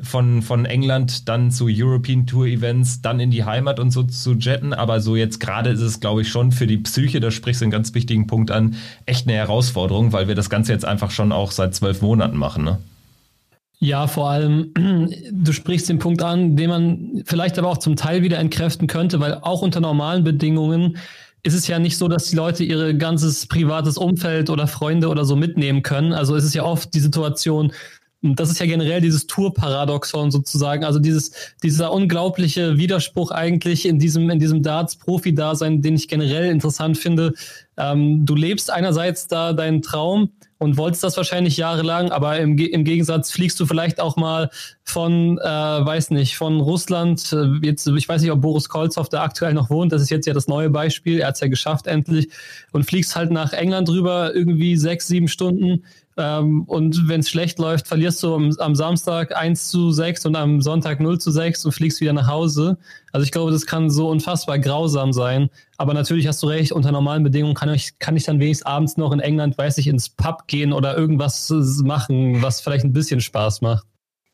von, 0.00 0.42
von 0.42 0.66
England 0.66 1.28
dann 1.28 1.50
zu 1.50 1.68
European 1.68 2.26
Tour 2.26 2.46
Events, 2.46 3.00
dann 3.00 3.18
in 3.20 3.30
die 3.30 3.44
Heimat 3.44 3.80
und 3.80 3.90
so 3.90 4.02
zu 4.02 4.34
jetten. 4.34 4.74
Aber 4.74 5.00
so 5.00 5.16
jetzt 5.16 5.40
gerade 5.40 5.70
ist 5.70 5.80
es, 5.80 6.00
glaube 6.00 6.22
ich, 6.22 6.28
schon 6.28 6.52
für 6.52 6.66
die 6.66 6.78
Psyche, 6.78 7.20
da 7.20 7.30
sprichst 7.30 7.62
du 7.62 7.64
einen 7.64 7.72
ganz 7.72 7.94
wichtigen 7.94 8.26
Punkt 8.26 8.50
an, 8.50 8.76
echt 9.06 9.26
eine 9.26 9.36
Herausforderung, 9.36 10.12
weil 10.12 10.28
wir 10.28 10.34
das 10.34 10.50
Ganze 10.50 10.72
jetzt 10.72 10.84
einfach 10.84 11.10
schon 11.10 11.32
auch 11.32 11.50
seit 11.50 11.74
zwölf 11.74 12.02
Monaten 12.02 12.36
machen. 12.36 12.64
Ne? 12.64 12.78
Ja, 13.78 14.06
vor 14.06 14.30
allem, 14.30 14.72
du 15.30 15.52
sprichst 15.52 15.88
den 15.88 15.98
Punkt 15.98 16.22
an, 16.22 16.56
den 16.56 16.70
man 16.70 17.22
vielleicht 17.24 17.58
aber 17.58 17.68
auch 17.68 17.78
zum 17.78 17.96
Teil 17.96 18.22
wieder 18.22 18.38
entkräften 18.38 18.86
könnte, 18.86 19.20
weil 19.20 19.34
auch 19.34 19.62
unter 19.62 19.80
normalen 19.80 20.24
Bedingungen 20.24 20.98
ist 21.46 21.54
es 21.54 21.68
ja 21.68 21.78
nicht 21.78 21.96
so, 21.96 22.08
dass 22.08 22.28
die 22.28 22.36
Leute 22.36 22.64
ihr 22.64 22.92
ganzes 22.94 23.46
privates 23.46 23.96
Umfeld 23.96 24.50
oder 24.50 24.66
Freunde 24.66 25.08
oder 25.08 25.24
so 25.24 25.36
mitnehmen 25.36 25.82
können. 25.82 26.12
Also 26.12 26.34
ist 26.34 26.44
es 26.44 26.54
ja 26.54 26.64
oft 26.64 26.92
die 26.92 27.00
Situation, 27.00 27.72
das 28.20 28.50
ist 28.50 28.58
ja 28.58 28.66
generell 28.66 29.00
dieses 29.00 29.28
Tour-Paradoxon 29.28 30.32
sozusagen, 30.32 30.84
also 30.84 30.98
dieses, 30.98 31.30
dieser 31.62 31.92
unglaubliche 31.92 32.78
Widerspruch 32.78 33.30
eigentlich 33.30 33.86
in 33.86 34.00
diesem, 34.00 34.28
in 34.30 34.40
diesem 34.40 34.62
Darts-Profi-Dasein, 34.62 35.82
den 35.82 35.94
ich 35.94 36.08
generell 36.08 36.50
interessant 36.50 36.98
finde. 36.98 37.34
Ähm, 37.76 38.26
du 38.26 38.34
lebst 38.34 38.72
einerseits 38.72 39.28
da 39.28 39.52
deinen 39.52 39.82
Traum 39.82 40.30
und 40.58 40.76
wolltest 40.76 41.04
das 41.04 41.16
wahrscheinlich 41.16 41.56
jahrelang, 41.56 42.10
aber 42.10 42.38
im, 42.38 42.56
im 42.58 42.84
Gegensatz 42.84 43.30
fliegst 43.30 43.60
du 43.60 43.66
vielleicht 43.66 44.00
auch 44.00 44.16
mal 44.16 44.50
von, 44.84 45.38
äh, 45.38 45.44
weiß 45.44 46.10
nicht, 46.10 46.36
von 46.36 46.60
Russland, 46.60 47.32
äh, 47.32 47.66
jetzt, 47.66 47.86
ich 47.86 48.08
weiß 48.08 48.22
nicht, 48.22 48.30
ob 48.30 48.40
Boris 48.40 48.68
Kolzow 48.68 49.08
da 49.08 49.22
aktuell 49.22 49.54
noch 49.54 49.70
wohnt, 49.70 49.92
das 49.92 50.02
ist 50.02 50.10
jetzt 50.10 50.26
ja 50.26 50.32
das 50.32 50.48
neue 50.48 50.70
Beispiel, 50.70 51.20
er 51.20 51.28
hat 51.28 51.34
es 51.34 51.40
ja 51.40 51.48
geschafft 51.48 51.86
endlich 51.86 52.28
und 52.72 52.84
fliegst 52.84 53.16
halt 53.16 53.30
nach 53.30 53.52
England 53.52 53.88
rüber, 53.88 54.34
irgendwie 54.34 54.76
sechs, 54.76 55.06
sieben 55.06 55.28
Stunden 55.28 55.82
ähm, 56.18 56.62
und 56.62 57.08
wenn 57.08 57.20
es 57.20 57.28
schlecht 57.28 57.58
läuft, 57.58 57.86
verlierst 57.88 58.22
du 58.22 58.34
am, 58.34 58.50
am, 58.58 58.74
Samstag 58.74 59.36
1 59.36 59.68
zu 59.68 59.90
6 59.90 60.26
und 60.26 60.36
am 60.36 60.62
Sonntag 60.62 60.98
0 60.98 61.18
zu 61.18 61.30
6 61.30 61.66
und 61.66 61.72
fliegst 61.72 62.00
wieder 62.00 62.14
nach 62.14 62.26
Hause. 62.26 62.78
Also 63.12 63.24
ich 63.24 63.32
glaube, 63.32 63.50
das 63.50 63.66
kann 63.66 63.90
so 63.90 64.08
unfassbar 64.08 64.58
grausam 64.58 65.12
sein. 65.12 65.50
Aber 65.78 65.94
natürlich 65.94 66.26
hast 66.26 66.42
du 66.42 66.46
recht, 66.46 66.72
unter 66.72 66.92
normalen 66.92 67.22
Bedingungen 67.22 67.54
kann 67.54 67.72
ich, 67.72 67.98
kann 67.98 68.16
ich 68.16 68.24
dann 68.24 68.40
wenigstens 68.40 68.66
abends 68.66 68.96
noch 68.96 69.12
in 69.12 69.20
England, 69.20 69.58
weiß 69.58 69.78
ich, 69.78 69.86
ins 69.86 70.08
Pub 70.08 70.46
gehen 70.46 70.72
oder 70.72 70.96
irgendwas 70.96 71.52
machen, 71.84 72.42
was 72.42 72.60
vielleicht 72.60 72.84
ein 72.84 72.92
bisschen 72.92 73.20
Spaß 73.20 73.60
macht. 73.60 73.86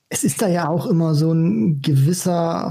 Es 0.09 0.25
ist 0.25 0.43
da 0.43 0.49
ja 0.49 0.69
auch 0.69 0.87
immer 0.87 1.15
so 1.15 1.33
ein 1.33 1.81
gewisser 1.81 2.71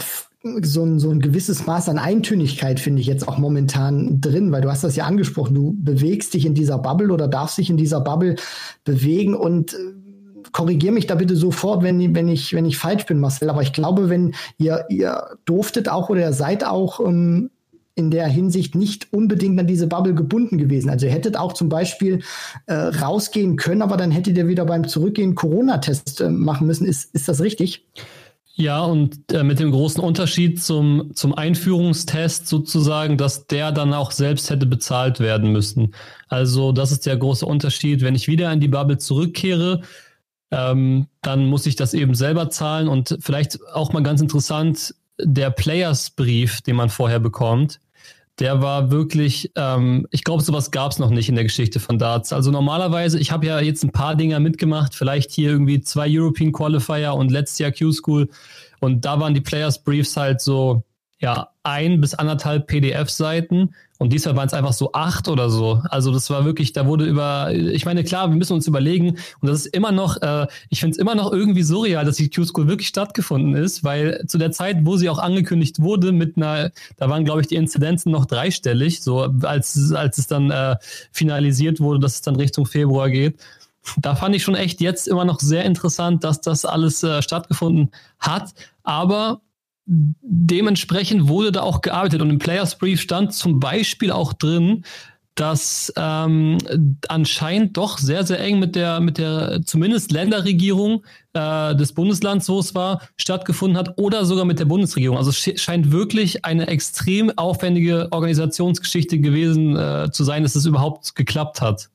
so 0.63 0.83
ein, 0.83 0.99
so 0.99 1.11
ein 1.11 1.19
gewisses 1.19 1.67
Maß 1.67 1.89
an 1.89 1.99
Eintönigkeit 1.99 2.79
finde 2.79 3.01
ich 3.01 3.07
jetzt 3.07 3.27
auch 3.27 3.37
momentan 3.37 4.21
drin, 4.21 4.51
weil 4.51 4.61
du 4.61 4.71
hast 4.71 4.83
das 4.83 4.95
ja 4.95 5.05
angesprochen, 5.05 5.53
du 5.53 5.75
bewegst 5.77 6.33
dich 6.33 6.45
in 6.45 6.55
dieser 6.55 6.79
Bubble 6.79 7.11
oder 7.11 7.27
darfst 7.27 7.59
dich 7.59 7.69
in 7.69 7.77
dieser 7.77 8.01
Bubble 8.01 8.37
bewegen 8.83 9.35
und 9.35 9.73
äh, 9.73 9.77
korrigier 10.51 10.91
mich 10.91 11.05
da 11.05 11.15
bitte 11.15 11.35
sofort, 11.35 11.83
wenn, 11.83 12.15
wenn, 12.15 12.27
ich, 12.27 12.53
wenn 12.53 12.65
ich 12.65 12.77
falsch 12.77 13.05
bin, 13.05 13.19
Marcel. 13.19 13.49
Aber 13.49 13.61
ich 13.61 13.71
glaube, 13.71 14.09
wenn 14.09 14.33
ihr, 14.57 14.85
ihr 14.89 15.37
durftet 15.45 15.89
auch 15.89 16.09
oder 16.09 16.21
ihr 16.21 16.33
seid 16.33 16.65
auch 16.65 16.99
ähm, 16.99 17.51
in 17.95 18.11
der 18.11 18.27
Hinsicht 18.27 18.75
nicht 18.75 19.11
unbedingt 19.11 19.59
an 19.59 19.67
diese 19.67 19.87
Bubble 19.87 20.13
gebunden 20.13 20.57
gewesen. 20.57 20.89
Also 20.89 21.05
ihr 21.05 21.11
hättet 21.11 21.37
auch 21.37 21.53
zum 21.53 21.69
Beispiel 21.69 22.21
äh, 22.67 22.73
rausgehen 22.73 23.57
können, 23.57 23.81
aber 23.81 23.97
dann 23.97 24.11
hättet 24.11 24.37
ihr 24.37 24.47
wieder 24.47 24.65
beim 24.65 24.87
Zurückgehen 24.87 25.35
Corona-Test 25.35 26.21
äh, 26.21 26.29
machen 26.29 26.67
müssen. 26.67 26.85
Ist, 26.85 27.13
ist 27.13 27.27
das 27.27 27.41
richtig? 27.41 27.85
Ja, 28.55 28.83
und 28.83 29.31
äh, 29.31 29.43
mit 29.43 29.59
dem 29.59 29.71
großen 29.71 30.03
Unterschied 30.03 30.61
zum, 30.61 31.11
zum 31.15 31.33
Einführungstest 31.33 32.47
sozusagen, 32.47 33.17
dass 33.17 33.47
der 33.47 33.71
dann 33.71 33.93
auch 33.93 34.11
selbst 34.11 34.49
hätte 34.49 34.65
bezahlt 34.65 35.19
werden 35.19 35.51
müssen. 35.51 35.93
Also 36.27 36.71
das 36.71 36.91
ist 36.91 37.05
der 37.05 37.17
große 37.17 37.45
Unterschied. 37.45 38.01
Wenn 38.01 38.15
ich 38.15 38.27
wieder 38.27 38.51
in 38.51 38.59
die 38.59 38.67
Bubble 38.67 38.97
zurückkehre, 38.97 39.81
ähm, 40.51 41.07
dann 41.21 41.45
muss 41.45 41.65
ich 41.65 41.75
das 41.75 41.93
eben 41.93 42.13
selber 42.13 42.49
zahlen. 42.49 42.87
Und 42.87 43.17
vielleicht 43.21 43.59
auch 43.73 43.93
mal 43.93 44.03
ganz 44.03 44.21
interessant, 44.21 44.93
der 45.19 45.49
Players-Brief, 45.51 46.61
den 46.61 46.75
man 46.75 46.89
vorher 46.89 47.19
bekommt, 47.19 47.79
der 48.39 48.61
war 48.61 48.89
wirklich, 48.89 49.51
ähm, 49.55 50.07
ich 50.09 50.23
glaube, 50.23 50.41
sowas 50.41 50.71
gab 50.71 50.91
es 50.91 50.99
noch 50.99 51.11
nicht 51.11 51.29
in 51.29 51.35
der 51.35 51.43
Geschichte 51.43 51.79
von 51.79 51.99
Darts. 51.99 52.33
Also 52.33 52.49
normalerweise, 52.49 53.19
ich 53.19 53.31
habe 53.31 53.45
ja 53.45 53.59
jetzt 53.59 53.83
ein 53.83 53.91
paar 53.91 54.15
Dinger 54.15 54.39
mitgemacht, 54.39 54.95
vielleicht 54.95 55.31
hier 55.31 55.51
irgendwie 55.51 55.81
zwei 55.81 56.07
European 56.09 56.51
Qualifier 56.51 57.13
und 57.13 57.29
letztes 57.29 57.59
Jahr 57.59 57.71
Q-School. 57.71 58.29
Und 58.79 59.05
da 59.05 59.19
waren 59.19 59.35
die 59.35 59.41
Players 59.41 59.83
Briefs 59.83 60.17
halt 60.17 60.41
so, 60.41 60.83
ja, 61.21 61.49
ein 61.63 62.01
bis 62.01 62.15
anderthalb 62.15 62.67
PDF-Seiten 62.67 63.75
und 63.99 64.11
diesmal 64.11 64.35
waren 64.35 64.47
es 64.47 64.53
einfach 64.55 64.73
so 64.73 64.93
acht 64.93 65.27
oder 65.27 65.51
so. 65.51 65.83
Also 65.87 66.11
das 66.11 66.31
war 66.31 66.43
wirklich, 66.43 66.73
da 66.73 66.87
wurde 66.87 67.05
über, 67.05 67.53
ich 67.53 67.85
meine, 67.85 68.03
klar, 68.03 68.29
wir 68.29 68.35
müssen 68.35 68.53
uns 68.53 68.65
überlegen 68.65 69.17
und 69.39 69.47
das 69.47 69.59
ist 69.59 69.75
immer 69.75 69.91
noch, 69.91 70.19
äh, 70.23 70.47
ich 70.69 70.79
finde 70.79 70.93
es 70.93 70.97
immer 70.97 71.13
noch 71.13 71.31
irgendwie 71.31 71.61
surreal, 71.61 72.03
dass 72.03 72.15
die 72.15 72.27
Q-School 72.27 72.67
wirklich 72.67 72.87
stattgefunden 72.87 73.53
ist, 73.53 73.83
weil 73.83 74.23
zu 74.25 74.39
der 74.39 74.51
Zeit, 74.51 74.77
wo 74.81 74.97
sie 74.97 75.07
auch 75.07 75.19
angekündigt 75.19 75.79
wurde, 75.79 76.11
mit 76.11 76.35
einer, 76.35 76.71
da 76.97 77.09
waren, 77.09 77.23
glaube 77.23 77.41
ich, 77.41 77.47
die 77.47 77.55
Inzidenzen 77.55 78.11
noch 78.11 78.25
dreistellig, 78.25 79.03
so 79.03 79.31
als, 79.43 79.93
als 79.93 80.17
es 80.17 80.25
dann 80.25 80.49
äh, 80.49 80.77
finalisiert 81.11 81.79
wurde, 81.79 81.99
dass 81.99 82.15
es 82.15 82.21
dann 82.23 82.35
Richtung 82.35 82.65
Februar 82.65 83.11
geht. 83.11 83.39
Da 83.97 84.15
fand 84.15 84.35
ich 84.35 84.41
schon 84.41 84.55
echt 84.55 84.81
jetzt 84.81 85.07
immer 85.07 85.25
noch 85.25 85.39
sehr 85.39 85.65
interessant, 85.65 86.23
dass 86.23 86.41
das 86.41 86.65
alles 86.65 87.03
äh, 87.03 87.21
stattgefunden 87.21 87.91
hat. 88.19 88.53
Aber 88.83 89.41
dementsprechend 89.85 91.27
wurde 91.27 91.51
da 91.51 91.61
auch 91.61 91.81
gearbeitet 91.81 92.21
und 92.21 92.29
im 92.29 92.39
Players 92.39 92.77
Brief 92.77 93.01
stand 93.01 93.33
zum 93.33 93.59
Beispiel 93.59 94.11
auch 94.11 94.33
drin, 94.33 94.83
dass 95.35 95.91
ähm, 95.95 96.57
anscheinend 97.07 97.77
doch 97.77 97.97
sehr, 97.97 98.25
sehr 98.25 98.39
eng 98.41 98.59
mit 98.59 98.75
der, 98.75 98.99
mit 98.99 99.17
der 99.17 99.61
zumindest 99.65 100.11
Länderregierung 100.11 101.03
äh, 101.33 101.73
des 101.75 101.93
Bundeslands, 101.93 102.49
wo 102.49 102.59
es 102.59 102.75
war, 102.75 103.01
stattgefunden 103.17 103.77
hat 103.77 103.97
oder 103.97 104.25
sogar 104.25 104.45
mit 104.45 104.59
der 104.59 104.65
Bundesregierung. 104.65 105.17
Also 105.17 105.29
es 105.29 105.61
scheint 105.61 105.91
wirklich 105.91 106.43
eine 106.43 106.67
extrem 106.67 107.35
aufwendige 107.37 108.09
Organisationsgeschichte 108.11 109.19
gewesen 109.19 109.75
äh, 109.77 110.11
zu 110.11 110.23
sein, 110.23 110.43
dass 110.43 110.55
es 110.55 110.65
überhaupt 110.65 111.15
geklappt 111.15 111.61
hat. 111.61 111.89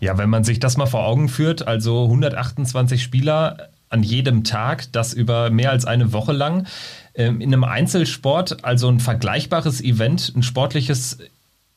Ja, 0.00 0.18
wenn 0.18 0.30
man 0.30 0.42
sich 0.42 0.58
das 0.58 0.76
mal 0.76 0.86
vor 0.86 1.06
Augen 1.06 1.28
führt, 1.28 1.66
also 1.66 2.04
128 2.04 3.02
Spieler 3.02 3.70
an 3.94 4.02
jedem 4.02 4.44
Tag, 4.44 4.92
das 4.92 5.14
über 5.14 5.48
mehr 5.50 5.70
als 5.70 5.84
eine 5.86 6.12
Woche 6.12 6.32
lang. 6.32 6.66
Ähm, 7.14 7.40
in 7.40 7.54
einem 7.54 7.64
Einzelsport, 7.64 8.64
also 8.64 8.88
ein 8.88 9.00
vergleichbares 9.00 9.80
Event, 9.80 10.32
ein 10.36 10.42
sportliches 10.42 11.18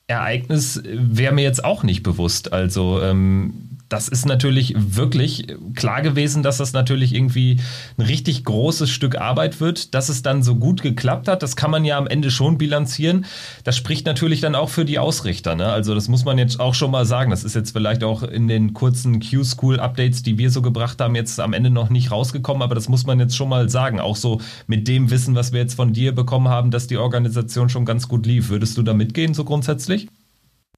Ereignis, 0.07 0.81
wäre 0.83 1.33
mir 1.33 1.43
jetzt 1.43 1.63
auch 1.63 1.83
nicht 1.83 2.01
bewusst. 2.01 2.51
Also 2.51 3.01
ähm, 3.01 3.76
das 3.89 4.07
ist 4.09 4.25
natürlich 4.25 4.73
wirklich 4.77 5.47
klar 5.75 6.01
gewesen, 6.01 6.43
dass 6.43 6.57
das 6.57 6.73
natürlich 6.73 7.15
irgendwie 7.15 7.59
ein 7.97 8.03
richtig 8.03 8.43
großes 8.43 8.89
Stück 8.89 9.17
Arbeit 9.17 9.61
wird. 9.61 9.93
Dass 9.93 10.09
es 10.09 10.21
dann 10.21 10.43
so 10.43 10.55
gut 10.55 10.81
geklappt 10.81 11.27
hat, 11.27 11.41
das 11.41 11.55
kann 11.55 11.71
man 11.71 11.85
ja 11.85 11.97
am 11.97 12.07
Ende 12.07 12.29
schon 12.29 12.57
bilanzieren. 12.57 13.25
Das 13.63 13.77
spricht 13.77 14.05
natürlich 14.05 14.41
dann 14.41 14.55
auch 14.55 14.69
für 14.69 14.83
die 14.83 14.99
Ausrichter. 14.99 15.55
Ne? 15.55 15.67
Also 15.67 15.95
das 15.95 16.07
muss 16.09 16.25
man 16.25 16.37
jetzt 16.37 16.59
auch 16.59 16.73
schon 16.73 16.91
mal 16.91 17.05
sagen. 17.05 17.31
Das 17.31 17.43
ist 17.43 17.55
jetzt 17.55 17.71
vielleicht 17.71 18.03
auch 18.03 18.23
in 18.23 18.47
den 18.47 18.73
kurzen 18.73 19.21
Q-School-Updates, 19.21 20.21
die 20.23 20.37
wir 20.37 20.51
so 20.51 20.61
gebracht 20.61 20.99
haben, 20.99 21.15
jetzt 21.15 21.39
am 21.39 21.53
Ende 21.53 21.69
noch 21.69 21.89
nicht 21.89 22.11
rausgekommen. 22.11 22.63
Aber 22.63 22.75
das 22.75 22.89
muss 22.89 23.05
man 23.05 23.19
jetzt 23.19 23.35
schon 23.35 23.49
mal 23.49 23.69
sagen. 23.69 23.99
Auch 23.99 24.17
so 24.17 24.41
mit 24.67 24.87
dem 24.87 25.09
Wissen, 25.11 25.35
was 25.35 25.53
wir 25.53 25.61
jetzt 25.61 25.75
von 25.75 25.93
dir 25.93 26.13
bekommen 26.13 26.49
haben, 26.49 26.71
dass 26.71 26.87
die 26.87 26.97
Organisation 26.97 27.69
schon 27.69 27.85
ganz 27.85 28.07
gut 28.07 28.25
lief. 28.25 28.49
Würdest 28.49 28.77
du 28.77 28.83
da 28.83 28.93
mitgehen, 28.93 29.33
so 29.33 29.45
grundsätzlich? 29.45 30.07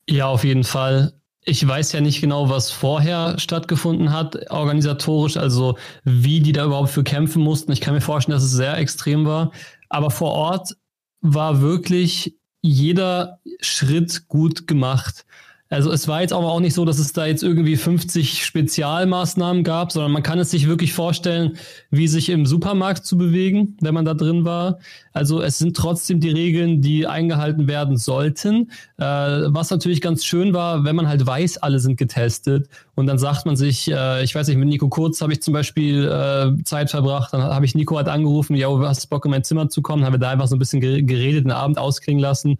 Ja, 0.07 0.27
auf 0.27 0.43
jeden 0.43 0.63
Fall. 0.63 1.18
Ich 1.45 1.65
weiß 1.65 1.93
ja 1.93 2.01
nicht 2.01 2.21
genau, 2.21 2.49
was 2.49 2.69
vorher 2.69 3.39
stattgefunden 3.39 4.11
hat, 4.11 4.51
organisatorisch, 4.51 5.37
also 5.37 5.77
wie 6.03 6.41
die 6.41 6.51
da 6.51 6.65
überhaupt 6.65 6.89
für 6.89 7.03
kämpfen 7.03 7.41
mussten. 7.41 7.71
Ich 7.71 7.81
kann 7.81 7.93
mir 7.93 8.01
vorstellen, 8.01 8.35
dass 8.35 8.43
es 8.43 8.51
sehr 8.51 8.77
extrem 8.77 9.25
war. 9.25 9.51
Aber 9.87 10.11
vor 10.11 10.31
Ort 10.31 10.75
war 11.21 11.61
wirklich 11.61 12.35
jeder 12.61 13.39
Schritt 13.61 14.27
gut 14.27 14.67
gemacht. 14.67 15.25
Also 15.71 15.91
es 15.91 16.07
war 16.07 16.21
jetzt 16.21 16.33
aber 16.33 16.51
auch 16.51 16.59
nicht 16.59 16.73
so, 16.73 16.83
dass 16.83 16.97
es 16.97 17.13
da 17.13 17.27
jetzt 17.27 17.43
irgendwie 17.43 17.77
50 17.77 18.43
Spezialmaßnahmen 18.43 19.63
gab, 19.63 19.91
sondern 19.91 20.11
man 20.11 20.23
kann 20.23 20.39
es 20.39 20.49
sich 20.49 20.67
wirklich 20.67 20.93
vorstellen, 20.93 21.57
wie 21.91 22.07
sich 22.07 22.29
im 22.29 22.47
Supermarkt 22.47 23.05
zu 23.05 23.17
bewegen, 23.19 23.77
wenn 23.79 23.93
man 23.93 24.03
da 24.03 24.15
drin 24.15 24.45
war. 24.45 24.79
Also 25.13 25.41
es 25.41 25.57
sind 25.57 25.75
trotzdem 25.75 26.19
die 26.19 26.29
Regeln, 26.29 26.81
die 26.81 27.07
eingehalten 27.07 27.67
werden 27.67 27.97
sollten. 27.97 28.71
Äh, 28.97 29.03
was 29.03 29.69
natürlich 29.69 30.01
ganz 30.01 30.23
schön 30.25 30.53
war, 30.53 30.83
wenn 30.83 30.95
man 30.95 31.07
halt 31.07 31.25
weiß, 31.25 31.57
alle 31.57 31.79
sind 31.79 31.97
getestet 31.97 32.69
und 32.95 33.07
dann 33.07 33.17
sagt 33.17 33.45
man 33.45 33.55
sich, 33.55 33.89
äh, 33.91 34.23
ich 34.23 34.35
weiß 34.35 34.47
nicht, 34.47 34.57
mit 34.57 34.67
Nico 34.67 34.89
Kurz 34.89 35.21
habe 35.21 35.33
ich 35.33 35.41
zum 35.41 35.53
Beispiel 35.53 36.05
äh, 36.05 36.63
Zeit 36.63 36.91
verbracht, 36.91 37.33
dann 37.33 37.41
habe 37.41 37.65
ich 37.65 37.75
Nico 37.75 37.97
halt 37.97 38.07
angerufen, 38.07 38.55
ja, 38.55 38.67
du 38.67 38.87
hast 38.87 39.07
Bock 39.09 39.25
in 39.25 39.31
mein 39.31 39.43
Zimmer 39.43 39.69
zu 39.69 39.81
kommen, 39.81 40.05
haben 40.05 40.13
wir 40.13 40.19
da 40.19 40.31
einfach 40.31 40.47
so 40.47 40.55
ein 40.55 40.59
bisschen 40.59 40.81
geredet, 40.81 41.45
den 41.45 41.51
Abend 41.51 41.77
ausklingen 41.77 42.21
lassen 42.21 42.57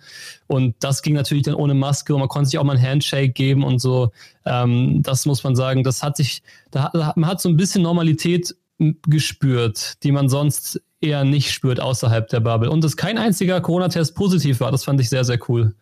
und 0.48 0.76
das 0.80 1.02
ging 1.02 1.14
natürlich 1.14 1.44
dann 1.44 1.56
ohne 1.56 1.74
Maske 1.74 2.14
und 2.14 2.20
man 2.20 2.30
konnte 2.30 2.50
sich 2.50 2.60
auch 2.60 2.64
mal 2.64 2.78
ein 2.78 2.82
Handshake 2.82 3.34
geben 3.34 3.64
und 3.64 3.80
so. 3.80 4.12
Ähm, 4.46 5.02
das 5.04 5.26
muss 5.26 5.44
man 5.44 5.56
sagen, 5.56 5.84
das 5.84 6.04
hat 6.04 6.18
sich, 6.18 6.42
da, 6.72 6.92
man 7.16 7.30
hat 7.30 7.42
so 7.42 7.50
ein 7.50 7.58
bisschen 7.58 7.84
Normalität 7.84 8.56
gespürt, 9.08 10.04
die 10.04 10.12
man 10.12 10.30
sonst 10.30 10.82
eher 11.02 11.24
nicht 11.24 11.52
spürt 11.52 11.80
außerhalb 11.80 12.28
der 12.30 12.40
Bubble. 12.40 12.70
Und 12.70 12.84
dass 12.84 12.98
kein 12.98 13.18
einziger 13.18 13.62
Corona-Test 13.62 14.16
positiv 14.16 14.60
war, 14.60 14.72
das 14.72 14.84
fand 14.84 15.00
ich 15.02 15.10
sehr, 15.10 15.24
sehr 15.24 15.40
cool. 15.50 15.76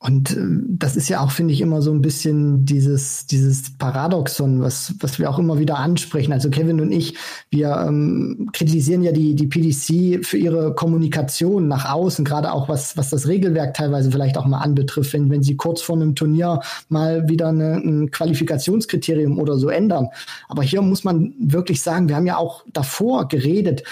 Und 0.00 0.36
äh, 0.36 0.46
das 0.68 0.94
ist 0.94 1.08
ja 1.08 1.20
auch, 1.20 1.32
finde 1.32 1.52
ich, 1.52 1.60
immer 1.60 1.82
so 1.82 1.90
ein 1.90 2.02
bisschen 2.02 2.64
dieses, 2.64 3.26
dieses 3.26 3.76
Paradoxon, 3.78 4.60
was, 4.60 4.94
was 5.00 5.18
wir 5.18 5.28
auch 5.28 5.40
immer 5.40 5.58
wieder 5.58 5.78
ansprechen. 5.78 6.32
Also 6.32 6.50
Kevin 6.50 6.80
und 6.80 6.92
ich, 6.92 7.16
wir 7.50 7.84
ähm, 7.88 8.48
kritisieren 8.52 9.02
ja 9.02 9.10
die, 9.10 9.34
die 9.34 9.48
PDC 9.48 10.24
für 10.24 10.38
ihre 10.38 10.72
Kommunikation 10.74 11.66
nach 11.66 11.90
außen, 11.90 12.24
gerade 12.24 12.52
auch 12.52 12.68
was, 12.68 12.96
was 12.96 13.10
das 13.10 13.26
Regelwerk 13.26 13.74
teilweise 13.74 14.12
vielleicht 14.12 14.38
auch 14.38 14.46
mal 14.46 14.60
anbetrifft, 14.60 15.12
wenn, 15.14 15.30
wenn 15.30 15.42
sie 15.42 15.56
kurz 15.56 15.82
vor 15.82 15.96
einem 15.96 16.14
Turnier 16.14 16.60
mal 16.88 17.28
wieder 17.28 17.48
eine, 17.48 17.74
ein 17.78 18.12
Qualifikationskriterium 18.12 19.40
oder 19.40 19.56
so 19.58 19.68
ändern. 19.68 20.08
Aber 20.48 20.62
hier 20.62 20.80
muss 20.80 21.02
man 21.02 21.34
wirklich 21.40 21.82
sagen, 21.82 22.08
wir 22.08 22.14
haben 22.14 22.26
ja 22.26 22.36
auch 22.36 22.64
davor 22.72 23.26
geredet, 23.26 23.82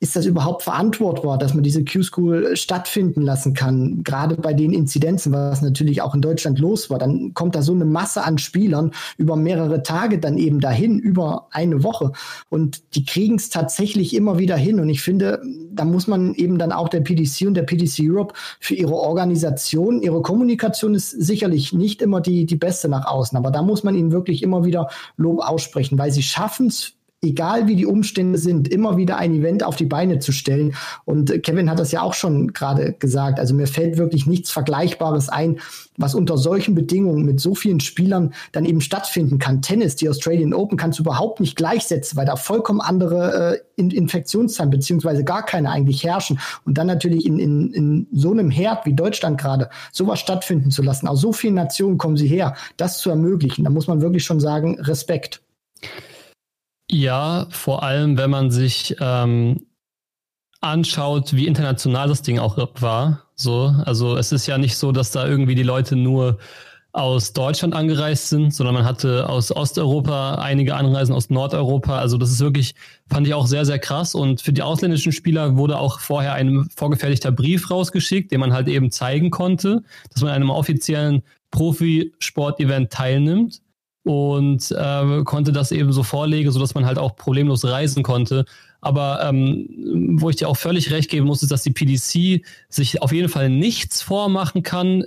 ist 0.00 0.16
das 0.16 0.26
überhaupt 0.26 0.62
verantwortbar, 0.62 1.38
dass 1.38 1.54
man 1.54 1.62
diese 1.62 1.84
Q-School 1.84 2.56
stattfinden 2.56 3.22
lassen 3.22 3.54
kann, 3.54 4.02
gerade 4.04 4.36
bei 4.36 4.52
den 4.52 4.72
Inzidenzen, 4.72 5.32
was 5.32 5.62
natürlich 5.62 6.02
auch 6.02 6.14
in 6.14 6.20
Deutschland 6.20 6.58
los 6.58 6.90
war. 6.90 6.98
Dann 6.98 7.32
kommt 7.32 7.54
da 7.54 7.62
so 7.62 7.72
eine 7.72 7.84
Masse 7.86 8.22
an 8.22 8.36
Spielern 8.38 8.90
über 9.16 9.36
mehrere 9.36 9.82
Tage 9.82 10.18
dann 10.18 10.36
eben 10.36 10.60
dahin, 10.60 10.98
über 10.98 11.48
eine 11.50 11.82
Woche. 11.82 12.12
Und 12.50 12.82
die 12.94 13.04
kriegen 13.04 13.36
es 13.36 13.48
tatsächlich 13.48 14.14
immer 14.14 14.38
wieder 14.38 14.56
hin. 14.56 14.78
Und 14.78 14.90
ich 14.90 15.00
finde, 15.00 15.40
da 15.72 15.84
muss 15.84 16.06
man 16.06 16.34
eben 16.34 16.58
dann 16.58 16.72
auch 16.72 16.88
der 16.88 17.00
PDC 17.00 17.46
und 17.46 17.54
der 17.54 17.62
PDC 17.62 18.00
Europe 18.02 18.34
für 18.60 18.74
ihre 18.74 18.94
Organisation, 18.94 20.02
ihre 20.02 20.22
Kommunikation 20.22 20.94
ist 20.94 21.10
sicherlich 21.10 21.72
nicht 21.72 22.02
immer 22.02 22.20
die, 22.20 22.46
die 22.46 22.56
beste 22.56 22.88
nach 22.88 23.06
außen, 23.06 23.36
aber 23.38 23.50
da 23.50 23.62
muss 23.62 23.84
man 23.84 23.94
ihnen 23.94 24.12
wirklich 24.12 24.42
immer 24.42 24.64
wieder 24.64 24.88
Lob 25.16 25.40
aussprechen, 25.40 25.98
weil 25.98 26.10
sie 26.10 26.22
schaffen 26.22 26.66
es 26.66 26.94
egal 27.24 27.66
wie 27.66 27.76
die 27.76 27.86
Umstände 27.86 28.38
sind, 28.38 28.68
immer 28.68 28.96
wieder 28.96 29.16
ein 29.16 29.34
Event 29.34 29.64
auf 29.64 29.76
die 29.76 29.86
Beine 29.86 30.18
zu 30.18 30.32
stellen. 30.32 30.74
Und 31.04 31.42
Kevin 31.42 31.70
hat 31.70 31.78
das 31.78 31.92
ja 31.92 32.02
auch 32.02 32.14
schon 32.14 32.52
gerade 32.52 32.92
gesagt. 32.92 33.40
Also 33.40 33.54
mir 33.54 33.66
fällt 33.66 33.98
wirklich 33.98 34.26
nichts 34.26 34.50
Vergleichbares 34.50 35.28
ein, 35.28 35.58
was 35.96 36.14
unter 36.14 36.36
solchen 36.36 36.74
Bedingungen 36.74 37.24
mit 37.24 37.40
so 37.40 37.54
vielen 37.54 37.80
Spielern 37.80 38.34
dann 38.52 38.64
eben 38.64 38.80
stattfinden 38.80 39.38
kann. 39.38 39.62
Tennis, 39.62 39.96
die 39.96 40.08
Australian 40.08 40.52
Open 40.54 40.76
kannst 40.76 40.98
du 40.98 41.02
überhaupt 41.02 41.40
nicht 41.40 41.56
gleichsetzen, 41.56 42.16
weil 42.16 42.26
da 42.26 42.36
vollkommen 42.36 42.80
andere 42.80 43.60
äh, 43.76 43.82
Infektionszahlen 43.82 44.70
beziehungsweise 44.70 45.24
gar 45.24 45.44
keine 45.44 45.70
eigentlich 45.70 46.04
herrschen. 46.04 46.38
Und 46.64 46.78
dann 46.78 46.86
natürlich 46.86 47.26
in, 47.26 47.38
in, 47.38 47.72
in 47.72 48.06
so 48.12 48.32
einem 48.32 48.50
Herd 48.50 48.86
wie 48.86 48.94
Deutschland 48.94 49.40
gerade 49.40 49.70
sowas 49.92 50.18
stattfinden 50.20 50.70
zu 50.70 50.82
lassen. 50.82 51.08
Aus 51.08 51.20
so 51.20 51.32
vielen 51.32 51.54
Nationen 51.54 51.98
kommen 51.98 52.16
sie 52.16 52.28
her, 52.28 52.54
das 52.76 52.98
zu 52.98 53.10
ermöglichen. 53.10 53.64
Da 53.64 53.70
muss 53.70 53.86
man 53.86 54.00
wirklich 54.00 54.24
schon 54.24 54.40
sagen, 54.40 54.80
Respekt. 54.80 55.40
Ja, 56.90 57.46
vor 57.50 57.82
allem, 57.82 58.18
wenn 58.18 58.30
man 58.30 58.50
sich 58.50 58.96
ähm, 59.00 59.66
anschaut, 60.60 61.34
wie 61.34 61.46
international 61.46 62.08
das 62.08 62.22
Ding 62.22 62.38
auch 62.38 62.56
war. 62.80 63.24
So, 63.36 63.74
also 63.84 64.16
es 64.16 64.32
ist 64.32 64.46
ja 64.46 64.58
nicht 64.58 64.76
so, 64.76 64.92
dass 64.92 65.10
da 65.10 65.26
irgendwie 65.26 65.54
die 65.54 65.62
Leute 65.62 65.96
nur 65.96 66.38
aus 66.92 67.32
Deutschland 67.32 67.74
angereist 67.74 68.28
sind, 68.28 68.54
sondern 68.54 68.76
man 68.76 68.84
hatte 68.84 69.28
aus 69.28 69.50
Osteuropa 69.54 70.36
einige 70.36 70.76
Anreisen 70.76 71.12
aus 71.14 71.28
Nordeuropa. 71.28 71.98
Also 71.98 72.18
das 72.18 72.30
ist 72.30 72.40
wirklich, 72.40 72.76
fand 73.08 73.26
ich 73.26 73.34
auch 73.34 73.48
sehr, 73.48 73.64
sehr 73.64 73.80
krass. 73.80 74.14
Und 74.14 74.40
für 74.40 74.52
die 74.52 74.62
ausländischen 74.62 75.10
Spieler 75.10 75.56
wurde 75.56 75.76
auch 75.78 75.98
vorher 75.98 76.34
ein 76.34 76.68
vorgefertigter 76.74 77.32
Brief 77.32 77.68
rausgeschickt, 77.70 78.30
den 78.30 78.38
man 78.40 78.52
halt 78.52 78.68
eben 78.68 78.92
zeigen 78.92 79.30
konnte, 79.30 79.82
dass 80.12 80.22
man 80.22 80.30
an 80.30 80.36
einem 80.36 80.50
offiziellen 80.50 81.22
Profisport-Event 81.50 82.90
teilnimmt 82.90 83.60
und 84.04 84.70
äh, 84.70 85.22
konnte 85.24 85.52
das 85.52 85.72
eben 85.72 85.92
so 85.92 86.02
vorlegen, 86.02 86.50
sodass 86.52 86.74
man 86.74 86.86
halt 86.86 86.98
auch 86.98 87.16
problemlos 87.16 87.64
reisen 87.64 88.02
konnte. 88.02 88.44
Aber 88.80 89.26
ähm, 89.26 89.66
wo 90.20 90.28
ich 90.28 90.36
dir 90.36 90.48
auch 90.48 90.58
völlig 90.58 90.90
recht 90.90 91.10
geben 91.10 91.26
muss, 91.26 91.42
ist, 91.42 91.50
dass 91.50 91.62
die 91.62 91.72
PDC 91.72 92.44
sich 92.68 93.00
auf 93.00 93.12
jeden 93.12 93.30
Fall 93.30 93.48
nichts 93.48 94.02
vormachen 94.02 94.62
kann 94.62 95.04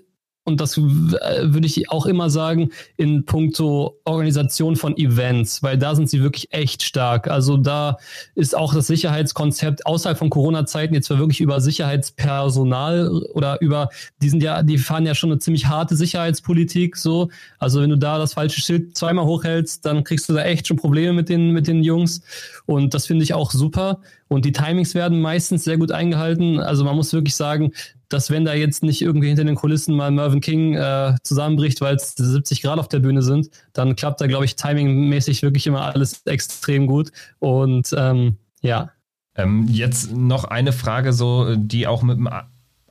und 0.47 0.61
das 0.61 0.77
äh, 0.77 0.81
würde 0.81 1.67
ich 1.67 1.91
auch 1.91 2.05
immer 2.05 2.29
sagen, 2.29 2.69
in 2.95 3.25
puncto 3.25 3.99
Organisation 4.05 4.77
von 4.77 4.95
Events, 4.95 5.61
weil 5.61 5.77
da 5.77 5.93
sind 5.93 6.09
sie 6.09 6.23
wirklich 6.23 6.53
echt 6.53 6.83
stark. 6.83 7.27
Also 7.27 7.57
da 7.57 7.97
ist 8.33 8.55
auch 8.55 8.73
das 8.73 8.87
Sicherheitskonzept 8.87 9.85
außerhalb 9.85 10.17
von 10.17 10.29
Corona-Zeiten 10.29 10.93
jetzt 10.93 11.07
zwar 11.07 11.19
wirklich 11.19 11.41
über 11.41 11.59
Sicherheitspersonal 11.59 13.09
oder 13.33 13.59
über, 13.59 13.89
die 14.21 14.29
sind 14.29 14.41
ja, 14.41 14.63
die 14.63 14.77
fahren 14.77 15.05
ja 15.05 15.15
schon 15.15 15.31
eine 15.31 15.39
ziemlich 15.39 15.65
harte 15.65 15.97
Sicherheitspolitik 15.97 16.95
so. 16.95 17.27
Also 17.59 17.81
wenn 17.81 17.89
du 17.89 17.97
da 17.97 18.17
das 18.17 18.35
falsche 18.35 18.61
Schild 18.61 18.95
zweimal 18.95 19.25
hochhältst, 19.25 19.85
dann 19.85 20.05
kriegst 20.05 20.29
du 20.29 20.33
da 20.33 20.45
echt 20.45 20.65
schon 20.67 20.77
Probleme 20.77 21.11
mit 21.11 21.27
den, 21.27 21.51
mit 21.51 21.67
den 21.67 21.83
Jungs. 21.83 22.21
Und 22.65 22.93
das 22.93 23.05
finde 23.05 23.23
ich 23.23 23.33
auch 23.33 23.51
super. 23.51 23.99
Und 24.29 24.45
die 24.45 24.51
Timings 24.53 24.95
werden 24.95 25.19
meistens 25.19 25.65
sehr 25.65 25.77
gut 25.77 25.91
eingehalten. 25.91 26.59
Also 26.59 26.83
man 26.83 26.95
muss 26.95 27.13
wirklich 27.13 27.35
sagen, 27.35 27.71
dass 28.09 28.29
wenn 28.29 28.45
da 28.45 28.53
jetzt 28.53 28.83
nicht 28.83 29.01
irgendwie 29.01 29.27
hinter 29.27 29.43
den 29.43 29.55
Kulissen 29.55 29.95
mal 29.95 30.11
Mervyn 30.11 30.41
King 30.41 30.75
äh, 30.75 31.15
zusammenbricht, 31.23 31.81
weil 31.81 31.95
es 31.95 32.13
70 32.15 32.61
Grad 32.61 32.79
auf 32.79 32.87
der 32.87 32.99
Bühne 32.99 33.21
sind, 33.21 33.49
dann 33.73 33.95
klappt 33.95 34.21
da, 34.21 34.27
glaube 34.27 34.45
ich, 34.45 34.55
timingmäßig 34.55 35.41
wirklich 35.43 35.67
immer 35.67 35.93
alles 35.93 36.21
extrem 36.25 36.87
gut. 36.87 37.11
Und 37.39 37.93
ähm, 37.97 38.37
ja. 38.61 38.91
Ähm, 39.35 39.67
jetzt 39.69 40.11
noch 40.15 40.45
eine 40.45 40.71
Frage, 40.71 41.13
so, 41.13 41.55
die 41.55 41.87
auch 41.87 42.01
mit 42.01 42.17
dem 42.17 42.27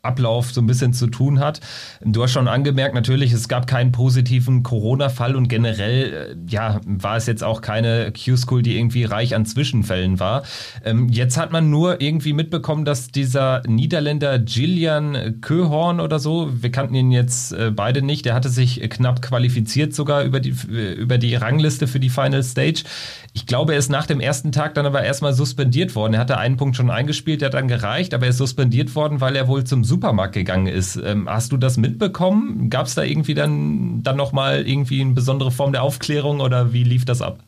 Ablauf 0.06 0.52
so 0.52 0.60
ein 0.60 0.66
bisschen 0.66 0.92
zu 0.92 1.08
tun 1.08 1.40
hat. 1.40 1.60
Du 2.02 2.22
hast 2.22 2.32
schon 2.32 2.48
angemerkt, 2.48 2.94
natürlich, 2.94 3.32
es 3.32 3.48
gab 3.48 3.66
keinen 3.66 3.92
positiven 3.92 4.62
Corona-Fall 4.62 5.36
und 5.36 5.48
generell, 5.48 6.36
äh, 6.48 6.50
ja, 6.50 6.80
war 6.86 7.16
es 7.16 7.26
jetzt 7.26 7.42
auch 7.44 7.60
keine 7.60 8.12
Q-School, 8.12 8.62
die 8.62 8.76
irgendwie 8.78 9.04
reich 9.04 9.34
an 9.34 9.46
Zwischenfällen 9.46 10.20
war. 10.20 10.44
Ähm, 10.84 11.08
jetzt 11.08 11.36
hat 11.36 11.52
man 11.52 11.70
nur 11.70 12.00
irgendwie 12.00 12.32
mitbekommen, 12.32 12.84
dass 12.84 13.08
dieser 13.08 13.62
Niederländer 13.66 14.38
Gillian 14.38 15.40
Köhorn 15.40 16.00
oder 16.00 16.18
so, 16.18 16.50
wir 16.52 16.70
kannten 16.70 16.94
ihn 16.94 17.10
jetzt 17.10 17.52
äh, 17.52 17.70
beide 17.70 18.02
nicht, 18.02 18.24
der 18.24 18.34
hatte 18.34 18.48
sich 18.48 18.80
knapp 18.90 19.22
qualifiziert 19.22 19.94
sogar 19.94 20.22
über 20.24 20.40
die, 20.40 20.54
äh, 20.70 20.92
über 20.92 21.18
die 21.18 21.34
Rangliste 21.34 21.86
für 21.86 22.00
die 22.00 22.10
Final 22.10 22.42
Stage. 22.42 22.84
Ich 23.32 23.46
glaube, 23.46 23.72
er 23.72 23.78
ist 23.78 23.90
nach 23.90 24.06
dem 24.06 24.20
ersten 24.20 24.52
Tag 24.52 24.74
dann 24.74 24.86
aber 24.86 25.02
erstmal 25.02 25.34
suspendiert 25.34 25.94
worden. 25.94 26.14
Er 26.14 26.20
hatte 26.20 26.38
einen 26.38 26.56
Punkt 26.56 26.76
schon 26.76 26.90
eingespielt, 26.90 27.42
der 27.42 27.46
hat 27.46 27.54
dann 27.54 27.68
gereicht, 27.68 28.14
aber 28.14 28.24
er 28.24 28.30
ist 28.30 28.38
suspendiert 28.38 28.94
worden, 28.94 29.20
weil 29.20 29.36
er 29.36 29.48
wohl 29.48 29.64
zum 29.64 29.84
Supermarkt 29.96 30.34
gegangen 30.34 30.66
ist. 30.66 30.96
Ähm, 30.96 31.26
hast 31.28 31.52
du 31.52 31.56
das 31.56 31.78
mitbekommen? 31.78 32.68
Gab 32.68 32.86
es 32.86 32.94
da 32.94 33.02
irgendwie 33.02 33.32
dann, 33.32 34.02
dann 34.02 34.16
nochmal 34.16 34.66
irgendwie 34.66 35.00
eine 35.00 35.12
besondere 35.12 35.50
Form 35.50 35.72
der 35.72 35.82
Aufklärung 35.82 36.40
oder 36.40 36.74
wie 36.74 36.84
lief 36.84 37.06
das 37.06 37.22
ab? 37.22 37.38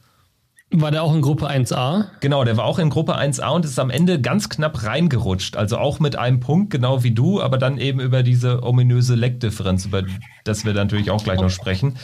War 0.70 0.90
der 0.90 1.02
auch 1.02 1.14
in 1.14 1.20
Gruppe 1.20 1.48
1a? 1.48 2.06
Genau, 2.20 2.44
der 2.44 2.56
war 2.56 2.64
auch 2.64 2.78
in 2.78 2.88
Gruppe 2.88 3.18
1a 3.18 3.54
und 3.54 3.64
ist 3.64 3.78
am 3.78 3.90
Ende 3.90 4.20
ganz 4.20 4.48
knapp 4.48 4.82
reingerutscht. 4.82 5.56
Also 5.56 5.76
auch 5.76 6.00
mit 6.00 6.16
einem 6.16 6.40
Punkt, 6.40 6.70
genau 6.70 7.02
wie 7.02 7.10
du, 7.10 7.40
aber 7.40 7.58
dann 7.58 7.78
eben 7.78 8.00
über 8.00 8.22
diese 8.22 8.62
ominöse 8.62 9.14
Leckdifferenz, 9.14 9.84
über 9.86 10.02
das 10.44 10.64
wir 10.64 10.72
natürlich 10.72 11.10
auch 11.10 11.22
gleich 11.22 11.40
noch 11.40 11.50
sprechen. 11.50 11.96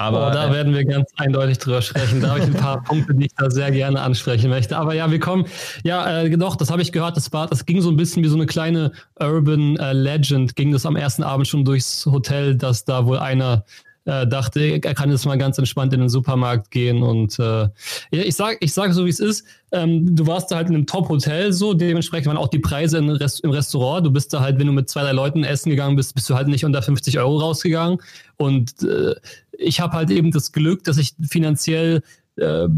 Aber 0.00 0.28
oh, 0.28 0.30
da 0.30 0.52
werden 0.52 0.74
wir 0.74 0.84
ganz 0.84 1.10
eindeutig 1.16 1.58
drüber 1.58 1.82
sprechen. 1.82 2.20
Da 2.20 2.30
habe 2.30 2.38
ich 2.38 2.46
ein 2.46 2.54
paar 2.54 2.82
Punkte, 2.84 3.14
die 3.14 3.26
ich 3.26 3.34
da 3.36 3.50
sehr 3.50 3.72
gerne 3.72 4.00
ansprechen 4.00 4.48
möchte. 4.48 4.78
Aber 4.78 4.94
ja, 4.94 5.10
wir 5.10 5.18
kommen, 5.18 5.46
ja, 5.82 6.22
äh, 6.22 6.30
doch, 6.36 6.54
das 6.54 6.70
habe 6.70 6.82
ich 6.82 6.92
gehört, 6.92 7.16
das 7.16 7.32
war, 7.32 7.48
das 7.48 7.66
ging 7.66 7.80
so 7.80 7.90
ein 7.90 7.96
bisschen 7.96 8.22
wie 8.22 8.28
so 8.28 8.36
eine 8.36 8.46
kleine 8.46 8.92
Urban 9.18 9.76
äh, 9.76 9.92
Legend, 9.92 10.54
ging 10.54 10.70
das 10.70 10.86
am 10.86 10.94
ersten 10.94 11.24
Abend 11.24 11.48
schon 11.48 11.64
durchs 11.64 12.06
Hotel, 12.06 12.54
dass 12.54 12.84
da 12.84 13.06
wohl 13.06 13.18
einer 13.18 13.64
äh, 14.08 14.26
dachte, 14.26 14.60
er 14.60 14.94
kann 14.94 15.10
jetzt 15.10 15.26
mal 15.26 15.36
ganz 15.36 15.58
entspannt 15.58 15.92
in 15.92 16.00
den 16.00 16.08
Supermarkt 16.08 16.70
gehen 16.70 17.02
und 17.02 17.38
äh, 17.38 17.68
ich 18.10 18.36
sage 18.36 18.56
ich 18.60 18.72
sag 18.72 18.94
so, 18.94 19.04
wie 19.04 19.10
es 19.10 19.20
ist. 19.20 19.44
Ähm, 19.70 20.16
du 20.16 20.26
warst 20.26 20.50
da 20.50 20.56
halt 20.56 20.68
in 20.68 20.74
einem 20.74 20.86
Top-Hotel 20.86 21.52
so, 21.52 21.74
dementsprechend 21.74 22.28
waren 22.28 22.38
auch 22.38 22.48
die 22.48 22.58
Preise 22.58 22.96
im, 22.96 23.10
Rest, 23.10 23.40
im 23.40 23.50
Restaurant. 23.50 24.06
Du 24.06 24.10
bist 24.10 24.32
da 24.32 24.40
halt, 24.40 24.58
wenn 24.58 24.66
du 24.66 24.72
mit 24.72 24.88
zwei, 24.88 25.02
drei 25.02 25.12
Leuten 25.12 25.44
essen 25.44 25.68
gegangen 25.68 25.94
bist, 25.94 26.14
bist 26.14 26.30
du 26.30 26.34
halt 26.34 26.48
nicht 26.48 26.64
unter 26.64 26.80
50 26.80 27.18
Euro 27.18 27.36
rausgegangen. 27.36 27.98
Und 28.38 28.82
äh, 28.82 29.14
ich 29.58 29.80
habe 29.80 29.94
halt 29.94 30.10
eben 30.10 30.30
das 30.30 30.52
Glück, 30.52 30.84
dass 30.84 30.96
ich 30.96 31.14
finanziell 31.28 32.02
äh, 32.36 32.68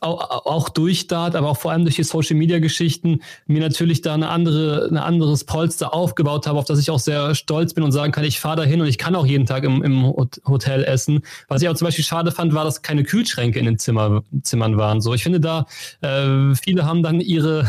auch, 0.00 0.46
auch 0.46 0.68
durch 0.68 1.08
Dart, 1.08 1.34
aber 1.34 1.48
auch 1.48 1.56
vor 1.56 1.72
allem 1.72 1.82
durch 1.82 1.96
die 1.96 2.04
Social 2.04 2.36
Media 2.36 2.60
Geschichten 2.60 3.20
mir 3.46 3.60
natürlich 3.60 4.02
da 4.02 4.14
eine 4.14 4.28
andere, 4.28 4.88
ein 4.88 4.96
anderes 4.96 5.44
Polster 5.44 5.92
aufgebaut 5.92 6.46
habe, 6.46 6.58
auf 6.58 6.64
das 6.64 6.78
ich 6.78 6.90
auch 6.90 7.00
sehr 7.00 7.34
stolz 7.34 7.74
bin 7.74 7.82
und 7.82 7.90
sagen 7.90 8.12
kann, 8.12 8.24
ich 8.24 8.38
fahre 8.38 8.58
da 8.58 8.62
hin 8.62 8.80
und 8.80 8.86
ich 8.86 8.98
kann 8.98 9.16
auch 9.16 9.26
jeden 9.26 9.46
Tag 9.46 9.64
im, 9.64 9.82
im 9.82 10.04
Hotel 10.46 10.84
essen. 10.84 11.22
Was 11.48 11.60
ich 11.60 11.68
auch 11.68 11.74
zum 11.74 11.86
Beispiel 11.86 12.04
schade 12.04 12.30
fand, 12.30 12.54
war, 12.54 12.64
dass 12.64 12.82
keine 12.82 13.02
Kühlschränke 13.02 13.58
in 13.58 13.64
den 13.64 13.78
Zimmer, 13.78 14.22
Zimmern 14.42 14.76
waren. 14.76 15.00
So, 15.00 15.12
ich 15.12 15.24
finde 15.24 15.40
da, 15.40 15.66
äh, 16.02 16.54
viele 16.54 16.86
haben 16.86 17.02
dann 17.02 17.20
ihre 17.20 17.68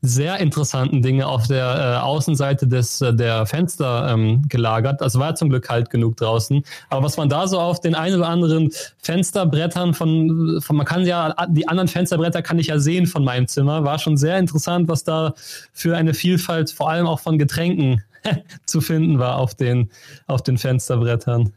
sehr 0.00 0.38
interessanten 0.38 1.02
Dinge 1.02 1.26
auf 1.26 1.48
der 1.48 1.64
äh, 1.64 2.04
Außenseite 2.04 2.68
des, 2.68 3.00
äh, 3.00 3.12
der 3.12 3.46
Fenster 3.46 4.10
ähm, 4.12 4.42
gelagert. 4.48 5.00
Das 5.00 5.18
war 5.18 5.34
zum 5.34 5.48
Glück 5.48 5.64
kalt 5.64 5.90
genug 5.90 6.16
draußen. 6.16 6.62
Aber 6.88 7.02
was 7.02 7.16
man 7.16 7.28
da 7.28 7.48
so 7.48 7.58
auf 7.58 7.80
den 7.80 7.94
ein 7.94 8.14
oder 8.14 8.28
anderen 8.28 8.70
Fensterbrettern 8.98 9.94
von, 9.94 10.60
von, 10.60 10.76
man 10.76 10.86
kann 10.86 11.04
ja, 11.04 11.34
die 11.48 11.66
anderen 11.66 11.88
Fensterbretter 11.88 12.42
kann 12.42 12.58
ich 12.58 12.68
ja 12.68 12.78
sehen 12.78 13.06
von 13.06 13.24
meinem 13.24 13.48
Zimmer, 13.48 13.84
war 13.84 13.98
schon 13.98 14.16
sehr 14.16 14.38
interessant, 14.38 14.88
was 14.88 15.02
da 15.02 15.34
für 15.72 15.96
eine 15.96 16.14
Vielfalt, 16.14 16.70
vor 16.70 16.90
allem 16.90 17.06
auch 17.06 17.20
von 17.20 17.38
Getränken 17.38 18.02
zu 18.66 18.80
finden 18.80 19.18
war 19.18 19.36
auf 19.36 19.54
den, 19.54 19.90
auf 20.26 20.42
den 20.42 20.58
Fensterbrettern. 20.58 21.52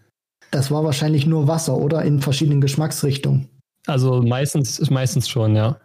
Das 0.50 0.72
war 0.72 0.84
wahrscheinlich 0.84 1.28
nur 1.28 1.48
Wasser, 1.48 1.78
oder? 1.78 2.02
In 2.02 2.22
verschiedenen 2.22 2.60
Geschmacksrichtungen. 2.60 3.48
Also 3.88 4.22
meistens, 4.22 4.90
meistens 4.90 5.30
schon, 5.30 5.56
ja. 5.56 5.78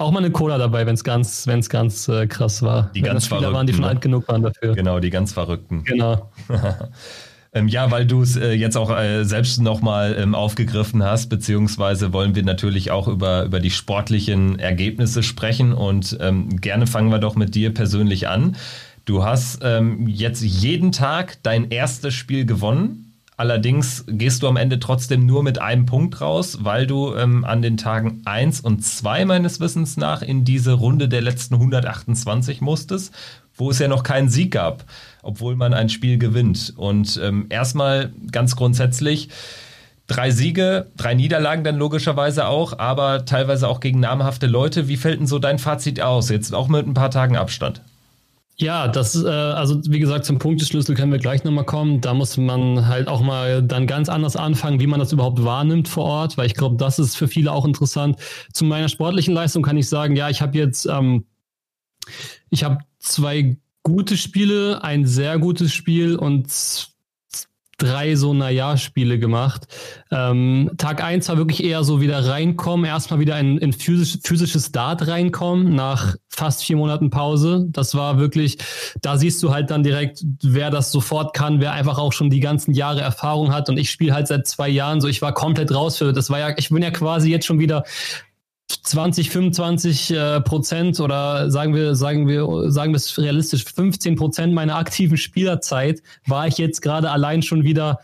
Auch 0.00 0.12
mal 0.12 0.20
eine 0.20 0.30
Cola 0.30 0.58
dabei, 0.58 0.86
wenn 0.86 0.94
es 0.94 1.02
ganz, 1.02 1.48
wenn's 1.48 1.68
ganz 1.68 2.06
äh, 2.06 2.28
krass 2.28 2.62
war. 2.62 2.92
Die 2.94 3.02
wenn 3.02 3.12
ganz 3.12 3.26
Verrückten. 3.26 3.52
waren, 3.52 3.66
die 3.66 3.74
schon 3.74 3.84
alt 3.84 4.00
genug 4.00 4.28
waren 4.28 4.42
dafür. 4.42 4.76
Genau, 4.76 5.00
die 5.00 5.10
ganz 5.10 5.32
Verrückten. 5.32 5.82
Genau. 5.82 6.30
ähm, 7.52 7.66
ja, 7.66 7.90
weil 7.90 8.06
du 8.06 8.22
es 8.22 8.36
äh, 8.36 8.52
jetzt 8.52 8.76
auch 8.76 8.96
äh, 8.96 9.24
selbst 9.24 9.60
nochmal 9.60 10.16
ähm, 10.16 10.36
aufgegriffen 10.36 11.02
hast, 11.02 11.28
beziehungsweise 11.30 12.12
wollen 12.12 12.36
wir 12.36 12.44
natürlich 12.44 12.92
auch 12.92 13.08
über, 13.08 13.44
über 13.44 13.58
die 13.58 13.72
sportlichen 13.72 14.60
Ergebnisse 14.60 15.24
sprechen 15.24 15.72
und 15.72 16.16
ähm, 16.20 16.60
gerne 16.60 16.86
fangen 16.86 17.10
wir 17.10 17.18
doch 17.18 17.34
mit 17.34 17.56
dir 17.56 17.74
persönlich 17.74 18.28
an. 18.28 18.54
Du 19.04 19.24
hast 19.24 19.62
ähm, 19.64 20.06
jetzt 20.06 20.42
jeden 20.42 20.92
Tag 20.92 21.42
dein 21.42 21.72
erstes 21.72 22.14
Spiel 22.14 22.46
gewonnen 22.46 23.07
Allerdings 23.38 24.04
gehst 24.08 24.42
du 24.42 24.48
am 24.48 24.56
Ende 24.56 24.80
trotzdem 24.80 25.24
nur 25.24 25.44
mit 25.44 25.60
einem 25.60 25.86
Punkt 25.86 26.20
raus, 26.20 26.58
weil 26.62 26.88
du 26.88 27.14
ähm, 27.14 27.44
an 27.44 27.62
den 27.62 27.76
Tagen 27.76 28.20
1 28.24 28.58
und 28.58 28.84
2 28.84 29.26
meines 29.26 29.60
Wissens 29.60 29.96
nach 29.96 30.22
in 30.22 30.44
diese 30.44 30.72
Runde 30.72 31.08
der 31.08 31.20
letzten 31.20 31.54
128 31.54 32.60
musstest, 32.60 33.14
wo 33.54 33.70
es 33.70 33.78
ja 33.78 33.86
noch 33.86 34.02
keinen 34.02 34.28
Sieg 34.28 34.50
gab, 34.50 34.84
obwohl 35.22 35.54
man 35.54 35.72
ein 35.72 35.88
Spiel 35.88 36.18
gewinnt. 36.18 36.74
Und 36.76 37.20
ähm, 37.22 37.46
erstmal 37.48 38.12
ganz 38.32 38.56
grundsätzlich, 38.56 39.28
drei 40.08 40.32
Siege, 40.32 40.88
drei 40.96 41.14
Niederlagen 41.14 41.62
dann 41.62 41.76
logischerweise 41.76 42.48
auch, 42.48 42.80
aber 42.80 43.24
teilweise 43.24 43.68
auch 43.68 43.78
gegen 43.78 44.00
namhafte 44.00 44.48
Leute. 44.48 44.88
Wie 44.88 44.96
fällt 44.96 45.20
denn 45.20 45.28
so 45.28 45.38
dein 45.38 45.60
Fazit 45.60 46.00
aus? 46.00 46.28
Jetzt 46.28 46.52
auch 46.52 46.66
mit 46.66 46.88
ein 46.88 46.94
paar 46.94 47.12
Tagen 47.12 47.36
Abstand. 47.36 47.82
Ja, 48.60 48.88
das, 48.88 49.14
äh, 49.14 49.28
also 49.28 49.80
wie 49.88 50.00
gesagt, 50.00 50.24
zum 50.24 50.40
Punkteschlüssel 50.40 50.96
können 50.96 51.12
wir 51.12 51.20
gleich 51.20 51.44
nochmal 51.44 51.64
kommen. 51.64 52.00
Da 52.00 52.12
muss 52.12 52.36
man 52.36 52.88
halt 52.88 53.06
auch 53.06 53.20
mal 53.20 53.62
dann 53.62 53.86
ganz 53.86 54.08
anders 54.08 54.34
anfangen, 54.34 54.80
wie 54.80 54.88
man 54.88 54.98
das 54.98 55.12
überhaupt 55.12 55.44
wahrnimmt 55.44 55.86
vor 55.86 56.04
Ort, 56.04 56.36
weil 56.36 56.46
ich 56.46 56.54
glaube, 56.54 56.76
das 56.76 56.98
ist 56.98 57.16
für 57.16 57.28
viele 57.28 57.52
auch 57.52 57.64
interessant. 57.64 58.18
Zu 58.52 58.64
meiner 58.64 58.88
sportlichen 58.88 59.32
Leistung 59.32 59.62
kann 59.62 59.76
ich 59.76 59.88
sagen, 59.88 60.16
ja, 60.16 60.28
ich 60.28 60.42
habe 60.42 60.58
jetzt, 60.58 60.86
ähm, 60.86 61.24
ich 62.50 62.64
habe 62.64 62.78
zwei 62.98 63.58
gute 63.84 64.16
Spiele, 64.16 64.82
ein 64.82 65.06
sehr 65.06 65.38
gutes 65.38 65.72
Spiel 65.72 66.16
und 66.16 66.48
drei 67.78 68.16
so 68.16 68.34
Naja-Spiele 68.34 69.18
gemacht. 69.18 69.66
Ähm, 70.10 70.72
Tag 70.76 71.02
eins 71.02 71.28
war 71.28 71.36
wirklich 71.36 71.64
eher 71.64 71.84
so 71.84 72.00
wieder 72.00 72.26
reinkommen, 72.26 72.84
erstmal 72.84 73.20
wieder 73.20 73.38
in, 73.38 73.56
in 73.58 73.72
physisch, 73.72 74.18
physisches 74.24 74.72
Dart 74.72 75.06
reinkommen 75.06 75.74
nach 75.74 76.16
fast 76.28 76.64
vier 76.64 76.76
Monaten 76.76 77.10
Pause. 77.10 77.66
Das 77.70 77.94
war 77.94 78.18
wirklich, 78.18 78.58
da 79.00 79.16
siehst 79.16 79.42
du 79.42 79.52
halt 79.52 79.70
dann 79.70 79.82
direkt, 79.82 80.24
wer 80.42 80.70
das 80.70 80.92
sofort 80.92 81.34
kann, 81.34 81.60
wer 81.60 81.72
einfach 81.72 81.98
auch 81.98 82.12
schon 82.12 82.30
die 82.30 82.40
ganzen 82.40 82.74
Jahre 82.74 83.00
Erfahrung 83.00 83.52
hat. 83.52 83.68
Und 83.68 83.78
ich 83.78 83.90
spiele 83.90 84.12
halt 84.12 84.26
seit 84.26 84.46
zwei 84.46 84.68
Jahren 84.68 85.00
so, 85.00 85.08
ich 85.08 85.22
war 85.22 85.32
komplett 85.32 85.72
raus 85.72 85.98
für, 85.98 86.12
das 86.12 86.30
war 86.30 86.38
ja, 86.38 86.54
ich 86.56 86.70
bin 86.70 86.82
ja 86.82 86.90
quasi 86.90 87.30
jetzt 87.30 87.46
schon 87.46 87.60
wieder 87.60 87.84
20, 88.68 89.30
25 89.30 90.10
äh, 90.10 90.40
Prozent 90.40 91.00
oder 91.00 91.50
sagen 91.50 91.74
wir, 91.74 91.94
sagen 91.94 92.28
wir, 92.28 92.70
sagen 92.70 92.92
wir 92.92 92.96
es 92.96 93.18
realistisch, 93.18 93.64
15 93.64 94.16
Prozent 94.16 94.52
meiner 94.52 94.76
aktiven 94.76 95.16
Spielerzeit 95.16 96.02
war 96.26 96.46
ich 96.46 96.58
jetzt 96.58 96.82
gerade 96.82 97.10
allein 97.10 97.42
schon 97.42 97.64
wieder 97.64 97.98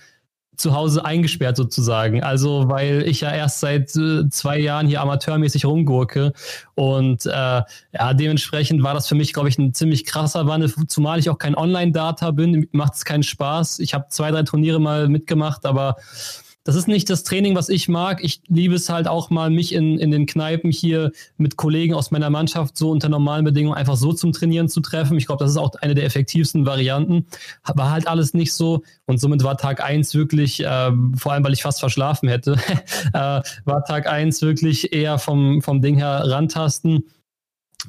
zu 0.56 0.74
Hause 0.74 1.04
eingesperrt 1.04 1.56
sozusagen. 1.56 2.22
Also 2.22 2.68
weil 2.68 3.02
ich 3.06 3.20
ja 3.20 3.32
erst 3.32 3.60
seit 3.60 3.94
äh, 3.96 4.28
zwei 4.30 4.58
Jahren 4.58 4.86
hier 4.86 5.00
amateurmäßig 5.00 5.64
rumgurke 5.66 6.32
und 6.74 7.26
äh, 7.26 7.30
ja 7.30 8.14
dementsprechend 8.14 8.82
war 8.82 8.94
das 8.94 9.08
für 9.08 9.14
mich 9.16 9.32
glaube 9.32 9.48
ich 9.48 9.58
ein 9.58 9.74
ziemlich 9.74 10.04
krasser 10.04 10.46
Wandel, 10.46 10.72
zumal 10.86 11.18
ich 11.18 11.28
auch 11.28 11.38
kein 11.38 11.56
Online-Data 11.56 12.30
bin, 12.30 12.68
macht 12.72 12.94
es 12.94 13.04
keinen 13.04 13.22
Spaß. 13.22 13.80
Ich 13.80 13.94
habe 13.94 14.06
zwei 14.08 14.30
drei 14.30 14.44
Turniere 14.44 14.80
mal 14.80 15.08
mitgemacht, 15.08 15.66
aber 15.66 15.96
das 16.64 16.76
ist 16.76 16.88
nicht 16.88 17.10
das 17.10 17.24
Training, 17.24 17.54
was 17.54 17.68
ich 17.68 17.88
mag. 17.88 18.24
Ich 18.24 18.40
liebe 18.48 18.74
es 18.74 18.88
halt 18.88 19.06
auch 19.06 19.28
mal, 19.28 19.50
mich 19.50 19.74
in, 19.74 19.98
in 19.98 20.10
den 20.10 20.24
Kneipen 20.24 20.70
hier 20.70 21.12
mit 21.36 21.56
Kollegen 21.56 21.92
aus 21.92 22.10
meiner 22.10 22.30
Mannschaft 22.30 22.78
so 22.78 22.90
unter 22.90 23.10
normalen 23.10 23.44
Bedingungen 23.44 23.76
einfach 23.76 23.96
so 23.96 24.14
zum 24.14 24.32
Trainieren 24.32 24.70
zu 24.70 24.80
treffen. 24.80 25.18
Ich 25.18 25.26
glaube, 25.26 25.44
das 25.44 25.52
ist 25.52 25.58
auch 25.58 25.74
eine 25.82 25.94
der 25.94 26.04
effektivsten 26.04 26.64
Varianten. 26.64 27.26
War 27.74 27.90
halt 27.90 28.08
alles 28.08 28.32
nicht 28.32 28.54
so 28.54 28.82
und 29.04 29.20
somit 29.20 29.44
war 29.44 29.58
Tag 29.58 29.84
eins 29.84 30.14
wirklich, 30.14 30.64
äh, 30.64 30.90
vor 31.16 31.32
allem 31.32 31.44
weil 31.44 31.52
ich 31.52 31.62
fast 31.62 31.80
verschlafen 31.80 32.30
hätte, 32.30 32.52
äh, 33.12 33.42
war 33.64 33.84
Tag 33.86 34.08
eins 34.08 34.40
wirklich 34.40 34.94
eher 34.94 35.18
vom, 35.18 35.60
vom 35.60 35.82
Ding 35.82 35.96
her 35.96 36.22
rantasten 36.24 37.04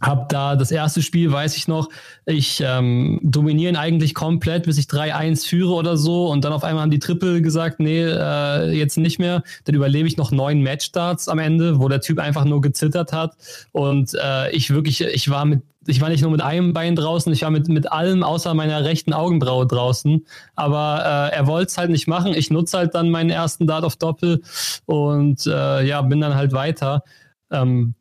hab 0.01 0.29
da 0.29 0.55
das 0.55 0.71
erste 0.71 1.01
Spiel, 1.01 1.31
weiß 1.31 1.55
ich 1.55 1.67
noch, 1.67 1.89
ich 2.25 2.61
ähm, 2.65 3.19
dominieren 3.23 3.75
eigentlich 3.75 4.13
komplett, 4.13 4.65
bis 4.65 4.77
ich 4.77 4.85
3-1 4.85 5.47
führe 5.47 5.73
oder 5.73 5.95
so. 5.95 6.27
Und 6.27 6.43
dann 6.43 6.53
auf 6.53 6.63
einmal 6.63 6.83
haben 6.83 6.91
die 6.91 6.99
Triple 6.99 7.41
gesagt, 7.41 7.79
nee, 7.79 8.03
äh, 8.03 8.71
jetzt 8.71 8.97
nicht 8.97 9.19
mehr. 9.19 9.43
Dann 9.63 9.75
überlebe 9.75 10.07
ich 10.07 10.17
noch 10.17 10.31
neun 10.31 10.61
Matchstarts 10.61 11.29
am 11.29 11.39
Ende, 11.39 11.79
wo 11.79 11.87
der 11.87 12.01
Typ 12.01 12.19
einfach 12.19 12.45
nur 12.45 12.61
gezittert 12.61 13.13
hat. 13.13 13.35
Und 13.71 14.13
äh, 14.21 14.51
ich 14.51 14.71
wirklich, 14.71 15.01
ich 15.01 15.29
war 15.29 15.45
mit, 15.45 15.61
ich 15.87 16.01
war 16.01 16.09
nicht 16.09 16.21
nur 16.21 16.31
mit 16.31 16.41
einem 16.41 16.73
Bein 16.73 16.95
draußen, 16.95 17.31
ich 17.31 17.43
war 17.43 17.51
mit, 17.51 17.69
mit 17.69 17.91
allem 17.91 18.23
außer 18.23 18.53
meiner 18.53 18.83
rechten 18.83 19.13
Augenbraue 19.13 19.65
draußen. 19.65 20.25
Aber 20.55 21.29
äh, 21.31 21.35
er 21.35 21.47
wollte 21.47 21.67
es 21.67 21.77
halt 21.77 21.91
nicht 21.91 22.07
machen. 22.07 22.33
Ich 22.33 22.49
nutze 22.49 22.77
halt 22.77 22.95
dann 22.95 23.11
meinen 23.11 23.29
ersten 23.29 23.65
Dart 23.65 23.85
auf 23.85 23.95
Doppel 23.95 24.41
und 24.85 25.45
äh, 25.47 25.85
ja, 25.85 26.01
bin 26.01 26.19
dann 26.19 26.35
halt 26.35 26.51
weiter. 26.51 27.03
Ähm, 27.51 27.93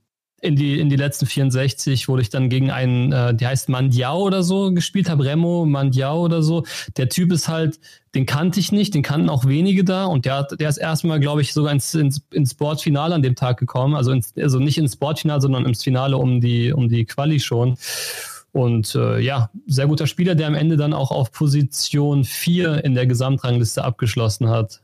in 0.44 0.56
die, 0.56 0.78
in 0.78 0.90
die 0.90 0.96
letzten 0.96 1.24
64, 1.24 2.06
wo 2.06 2.18
ich 2.18 2.28
dann 2.28 2.50
gegen 2.50 2.70
einen, 2.70 3.12
äh, 3.12 3.34
der 3.34 3.48
heißt 3.48 3.70
Mandiao 3.70 4.20
oder 4.20 4.42
so 4.42 4.72
gespielt 4.72 5.08
habe, 5.08 5.24
Remo 5.24 5.64
Mandiao 5.64 6.22
oder 6.22 6.42
so. 6.42 6.64
Der 6.98 7.08
Typ 7.08 7.32
ist 7.32 7.48
halt, 7.48 7.80
den 8.14 8.26
kannte 8.26 8.60
ich 8.60 8.70
nicht, 8.70 8.94
den 8.94 9.02
kannten 9.02 9.30
auch 9.30 9.46
wenige 9.46 9.84
da 9.84 10.04
und 10.04 10.26
der, 10.26 10.42
der 10.44 10.68
ist 10.68 10.76
erstmal, 10.76 11.18
glaube 11.18 11.40
ich, 11.40 11.54
sogar 11.54 11.72
ins, 11.72 11.94
ins, 11.94 12.22
ins 12.30 12.50
Sportfinale 12.50 13.14
an 13.14 13.22
dem 13.22 13.36
Tag 13.36 13.58
gekommen. 13.58 13.94
Also, 13.94 14.12
ins, 14.12 14.34
also 14.36 14.58
nicht 14.58 14.76
ins 14.76 14.92
Sportfinale, 14.92 15.40
sondern 15.40 15.64
ins 15.64 15.82
Finale 15.82 16.18
um 16.18 16.42
die, 16.42 16.72
um 16.72 16.90
die 16.90 17.06
Quali 17.06 17.40
schon. 17.40 17.78
Und 18.52 18.94
äh, 18.94 19.18
ja, 19.20 19.50
sehr 19.66 19.86
guter 19.86 20.06
Spieler, 20.06 20.34
der 20.34 20.46
am 20.46 20.54
Ende 20.54 20.76
dann 20.76 20.92
auch 20.92 21.10
auf 21.10 21.32
Position 21.32 22.22
4 22.22 22.84
in 22.84 22.94
der 22.94 23.06
Gesamtrangliste 23.06 23.82
abgeschlossen 23.82 24.50
hat. 24.50 24.82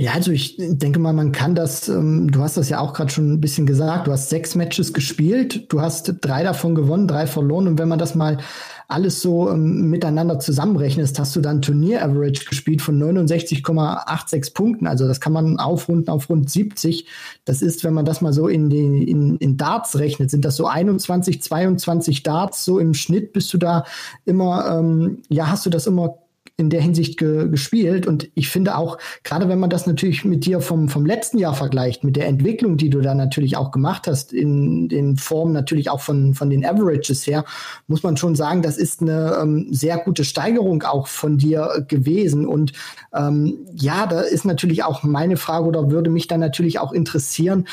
Ja, 0.00 0.12
also 0.12 0.30
ich 0.30 0.54
denke 0.56 1.00
mal, 1.00 1.12
man 1.12 1.32
kann 1.32 1.56
das, 1.56 1.88
ähm, 1.88 2.30
du 2.30 2.40
hast 2.40 2.56
das 2.56 2.68
ja 2.68 2.78
auch 2.78 2.92
gerade 2.92 3.10
schon 3.10 3.32
ein 3.32 3.40
bisschen 3.40 3.66
gesagt, 3.66 4.06
du 4.06 4.12
hast 4.12 4.30
sechs 4.30 4.54
Matches 4.54 4.92
gespielt, 4.92 5.72
du 5.72 5.80
hast 5.80 6.14
drei 6.20 6.44
davon 6.44 6.76
gewonnen, 6.76 7.08
drei 7.08 7.26
verloren 7.26 7.66
und 7.66 7.80
wenn 7.80 7.88
man 7.88 7.98
das 7.98 8.14
mal 8.14 8.38
alles 8.86 9.20
so 9.20 9.50
ähm, 9.50 9.90
miteinander 9.90 10.38
zusammenrechnet, 10.38 11.18
hast 11.18 11.34
du 11.34 11.40
dann 11.40 11.62
Turnier-Average 11.62 12.44
gespielt 12.44 12.80
von 12.80 12.96
69,86 13.02 14.54
Punkten. 14.54 14.86
Also 14.86 15.08
das 15.08 15.20
kann 15.20 15.32
man 15.32 15.58
aufrunden 15.58 16.10
auf 16.10 16.30
rund 16.30 16.48
70. 16.48 17.04
Das 17.44 17.60
ist, 17.60 17.82
wenn 17.82 17.92
man 17.92 18.04
das 18.04 18.20
mal 18.20 18.32
so 18.32 18.46
in, 18.46 18.70
die, 18.70 19.10
in, 19.10 19.36
in 19.38 19.56
Darts 19.56 19.98
rechnet, 19.98 20.30
sind 20.30 20.44
das 20.44 20.54
so 20.54 20.68
21, 20.68 21.42
22 21.42 22.22
Darts, 22.22 22.64
so 22.64 22.78
im 22.78 22.94
Schnitt 22.94 23.32
bist 23.32 23.52
du 23.52 23.58
da 23.58 23.82
immer, 24.24 24.78
ähm, 24.78 25.22
ja, 25.28 25.50
hast 25.50 25.66
du 25.66 25.70
das 25.70 25.88
immer 25.88 26.18
in 26.58 26.70
der 26.70 26.80
Hinsicht 26.80 27.16
ge 27.18 27.48
gespielt. 27.48 28.08
Und 28.08 28.28
ich 28.34 28.48
finde 28.50 28.76
auch, 28.76 28.98
gerade 29.22 29.48
wenn 29.48 29.60
man 29.60 29.70
das 29.70 29.86
natürlich 29.86 30.24
mit 30.24 30.44
dir 30.44 30.60
vom, 30.60 30.88
vom 30.88 31.06
letzten 31.06 31.38
Jahr 31.38 31.54
vergleicht, 31.54 32.02
mit 32.02 32.16
der 32.16 32.26
Entwicklung, 32.26 32.76
die 32.76 32.90
du 32.90 33.00
da 33.00 33.14
natürlich 33.14 33.56
auch 33.56 33.70
gemacht 33.70 34.08
hast, 34.08 34.32
in 34.32 34.88
den 34.88 35.16
Formen 35.16 35.52
natürlich 35.52 35.88
auch 35.88 36.00
von, 36.00 36.34
von 36.34 36.50
den 36.50 36.66
Averages 36.66 37.28
her, 37.28 37.44
muss 37.86 38.02
man 38.02 38.16
schon 38.16 38.34
sagen, 38.34 38.62
das 38.62 38.76
ist 38.76 39.00
eine 39.00 39.38
ähm, 39.40 39.68
sehr 39.70 39.98
gute 39.98 40.24
Steigerung 40.24 40.82
auch 40.82 41.06
von 41.06 41.38
dir 41.38 41.86
gewesen. 41.86 42.44
Und 42.44 42.72
ähm, 43.14 43.58
ja, 43.76 44.06
da 44.06 44.20
ist 44.20 44.44
natürlich 44.44 44.82
auch 44.82 45.04
meine 45.04 45.36
Frage 45.36 45.64
oder 45.64 45.92
würde 45.92 46.10
mich 46.10 46.26
dann 46.26 46.40
natürlich 46.40 46.80
auch 46.80 46.92
interessieren, 46.92 47.68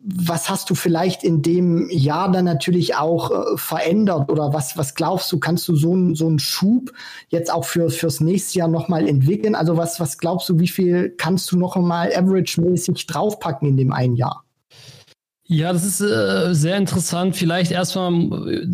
was 0.00 0.48
hast 0.50 0.70
du 0.70 0.74
vielleicht 0.74 1.24
in 1.24 1.42
dem 1.42 1.88
Jahr 1.90 2.30
dann 2.30 2.44
natürlich 2.44 2.96
auch 2.96 3.30
äh, 3.30 3.56
verändert 3.56 4.30
oder 4.30 4.52
was, 4.52 4.76
was 4.76 4.94
glaubst 4.94 5.30
du, 5.32 5.38
kannst 5.38 5.68
du 5.68 5.76
so, 5.76 5.94
ein, 5.94 6.14
so 6.14 6.26
einen 6.26 6.38
Schub 6.38 6.92
jetzt 7.28 7.52
auch 7.52 7.64
für, 7.64 7.90
fürs 7.90 8.20
nächste 8.20 8.60
Jahr 8.60 8.68
nochmal 8.68 9.08
entwickeln? 9.08 9.54
Also 9.54 9.76
was, 9.76 10.00
was 10.00 10.18
glaubst 10.18 10.48
du, 10.48 10.58
wie 10.58 10.68
viel 10.68 11.10
kannst 11.16 11.52
du 11.52 11.58
noch 11.58 11.76
einmal 11.76 12.12
average-mäßig 12.14 13.06
draufpacken 13.06 13.68
in 13.68 13.76
dem 13.76 13.92
einen 13.92 14.16
Jahr? 14.16 14.44
Ja, 15.50 15.72
das 15.72 15.86
ist 15.86 16.02
äh, 16.02 16.54
sehr 16.54 16.76
interessant. 16.76 17.34
Vielleicht 17.34 17.72
erstmal 17.72 18.12
äh, 18.12 18.66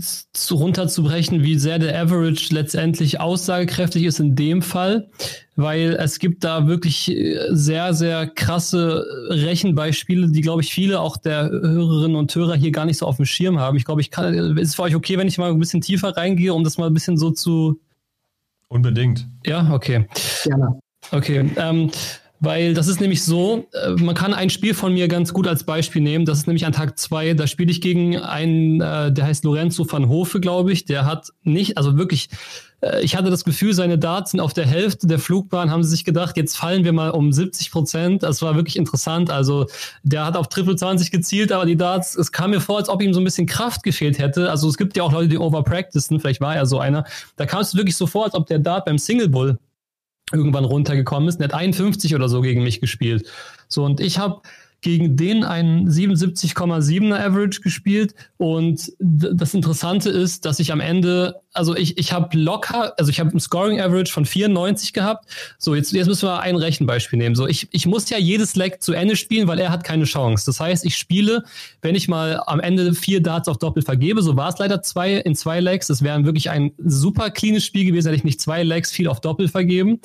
runterzubrechen, 0.51 1.45
wie 1.45 1.57
sehr 1.57 1.79
der 1.79 1.97
Average 1.97 2.53
letztendlich 2.53 3.21
aussagekräftig 3.21 4.03
ist 4.03 4.19
in 4.19 4.35
dem 4.35 4.61
Fall, 4.61 5.09
weil 5.55 5.97
es 6.01 6.19
gibt 6.19 6.43
da 6.43 6.67
wirklich 6.67 7.13
äh, 7.13 7.47
sehr, 7.51 7.95
sehr 7.95 8.27
krasse 8.27 9.07
Rechenbeispiele, 9.29 10.33
die, 10.33 10.41
glaube 10.41 10.63
ich, 10.63 10.75
viele 10.75 10.99
auch 10.99 11.17
der 11.17 11.49
Hörerinnen 11.49 12.17
und 12.17 12.35
Hörer 12.35 12.57
hier 12.57 12.73
gar 12.73 12.87
nicht 12.87 12.99
so 12.99 13.07
auf 13.07 13.17
dem 13.17 13.25
Schirm 13.25 13.61
haben. 13.61 13.77
Ich 13.77 13.85
glaube, 13.85 14.01
ich 14.01 14.11
kann, 14.11 14.35
äh, 14.35 14.61
ist 14.61 14.71
es 14.71 14.75
für 14.75 14.83
euch 14.83 14.97
okay, 14.97 15.17
wenn 15.17 15.29
ich 15.29 15.39
mal 15.39 15.53
ein 15.53 15.61
bisschen 15.61 15.81
tiefer 15.81 16.17
reingehe, 16.17 16.53
um 16.53 16.65
das 16.65 16.77
mal 16.77 16.89
ein 16.89 16.95
bisschen 16.95 17.17
so 17.17 17.31
zu. 17.31 17.79
Unbedingt. 18.67 19.29
Ja, 19.47 19.73
okay. 19.73 20.09
Gerne. 20.43 20.81
Okay. 21.13 21.49
Ähm, 21.57 21.93
weil 22.45 22.75
das 22.75 22.89
ist 22.89 23.01
nämlich 23.01 23.23
so, 23.23 23.67
äh, 23.73 23.91
man 23.91 24.15
kann 24.15 24.35
ein 24.35 24.51
Spiel 24.51 24.75
von 24.75 24.93
mir 24.93 25.09
ganz 25.09 25.33
gut 25.33 25.47
als 25.47 25.65
Beispiel 25.65 26.03
nehmen. 26.03 26.25
Das 26.25 26.39
ist 26.39 26.47
nämlich 26.47 26.67
an 26.67 26.73
Tag 26.73 26.99
zwei. 26.99 27.35
Da 27.35 27.47
spiele 27.47 27.71
ich 27.71 27.81
gegen 27.81 28.19
einen, 28.19 28.81
äh, 28.81 29.13
der 29.13 29.27
heißt 29.27 29.45
Lorenzo 29.45 29.91
van 29.91 30.09
Hofe, 30.09 30.41
glaube 30.41 30.73
ich. 30.73 30.85
Der 30.85 31.07
hat 31.07 31.29
nicht, 31.43 31.77
also 31.79 31.97
wirklich, 31.97 32.29
äh, 32.81 33.03
ich 33.03 33.17
hatte 33.17 33.31
das 33.31 33.45
Gefühl, 33.45 33.75
seine 33.75 33.99
Darts 33.99 34.33
sind 34.33 34.41
auf 34.41 34.53
der 34.53 34.67
Hälfte 34.67 35.07
der 35.07 35.19
Flugbahn, 35.19 35.71
haben 35.71 35.83
sie 35.83 35.91
sich 35.91 36.05
gedacht, 36.05 36.37
jetzt 36.37 36.57
fallen 36.57 36.85
wir 36.85 36.93
mal 36.93 37.11
um 37.11 37.33
70 37.33 37.71
Prozent. 37.71 38.23
Das 38.23 38.43
war 38.43 38.55
wirklich 38.57 38.77
interessant. 38.77 39.31
Also 39.31 39.67
der 40.03 40.25
hat 40.25 40.37
auf 40.37 40.49
Triple 40.49 40.77
20 40.77 41.11
gezielt, 41.11 41.53
aber 41.53 41.67
die 41.67 41.77
Darts, 41.77 42.17
es 42.17 42.33
kam 42.33 42.51
mir 42.51 42.61
vor, 42.61 42.79
als 42.79 42.89
ob 42.89 43.03
ihm 43.03 43.15
so 43.15 43.21
ein 43.21 43.25
bisschen 43.25 43.47
Kraft 43.47 43.83
gefehlt 43.83 44.19
hätte. 44.19 44.51
Also 44.51 44.69
es 44.69 44.77
gibt 44.77 44.97
ja 44.97 45.03
auch 45.03 45.13
Leute, 45.13 45.29
die 45.29 45.39
overpracticen, 45.39 46.21
vielleicht 46.21 46.41
war 46.41 46.55
er 46.57 46.67
so 46.67 46.79
einer. 46.79 47.05
Da 47.37 47.47
kam 47.47 47.61
es 47.61 47.75
wirklich 47.75 47.97
so 47.97 48.07
vor, 48.07 48.25
als 48.25 48.35
ob 48.35 48.47
der 48.47 48.59
Dart 48.59 48.85
beim 48.85 48.99
Single 48.99 49.29
Bull 49.29 49.59
irgendwann 50.33 50.65
runtergekommen 50.65 51.29
ist. 51.29 51.41
Er 51.41 51.45
hat 51.45 51.55
51 51.55 52.15
oder 52.15 52.29
so 52.29 52.41
gegen 52.41 52.63
mich 52.63 52.81
gespielt. 52.81 53.29
So, 53.69 53.85
und 53.85 54.01
ich 54.01 54.19
habe 54.19 54.41
gegen 54.85 55.17
den 55.17 55.45
einen 55.45 55.89
77,7er 55.89 57.19
Average 57.19 57.63
gespielt. 57.63 58.15
Und 58.37 58.93
das 59.01 59.55
Interessante 59.55 60.11
ist, 60.11 60.45
dass 60.45 60.61
ich 60.61 60.73
am 60.73 60.81
Ende, 60.81 61.41
also 61.55 61.75
ich, 61.75 61.97
ich 61.97 62.13
habe 62.13 62.37
locker, 62.37 62.93
also 62.99 63.11
ich 63.11 63.19
habe 63.19 63.31
ein 63.31 63.41
Scoring 63.41 63.81
Average 63.81 64.13
von 64.13 64.27
94 64.27 64.93
gehabt. 64.93 65.25
So, 65.57 65.75
jetzt, 65.75 65.93
jetzt 65.95 66.07
müssen 66.07 66.29
wir 66.29 66.41
ein 66.41 66.57
Rechenbeispiel 66.57 67.19
nehmen. 67.19 67.35
So, 67.35 67.49
ich, 67.49 67.67
ich 67.73 67.87
muss 67.87 68.11
ja 68.11 68.19
jedes 68.19 68.57
Leg 68.57 68.83
zu 68.83 68.93
Ende 68.93 69.17
spielen, 69.17 69.49
weil 69.49 69.59
er 69.59 69.71
hat 69.71 69.85
keine 69.85 70.05
Chance. 70.05 70.45
Das 70.45 70.61
heißt, 70.61 70.85
ich 70.85 70.99
spiele, 70.99 71.45
wenn 71.81 71.95
ich 71.95 72.07
mal 72.07 72.43
am 72.47 72.61
Ende 72.61 72.93
vier 72.93 73.23
Darts 73.23 73.49
auf 73.49 73.57
Doppel 73.57 73.83
vergebe, 73.83 74.21
so 74.21 74.37
war 74.37 74.51
es 74.51 74.59
leider 74.59 74.83
zwei 74.83 75.15
in 75.15 75.35
zwei 75.35 75.61
Legs. 75.61 75.87
Das 75.87 76.03
wäre 76.03 76.27
wirklich 76.27 76.51
ein 76.51 76.73
super 76.77 77.31
cleanes 77.31 77.65
Spiel 77.65 77.87
gewesen, 77.87 78.09
hätte 78.09 78.19
ich 78.19 78.25
nicht 78.25 78.43
zwei 78.43 78.63
Legs 78.63 78.93
viel 78.93 79.09
auf 79.09 79.23
Doppel 79.23 79.49
vergeben. 79.49 80.01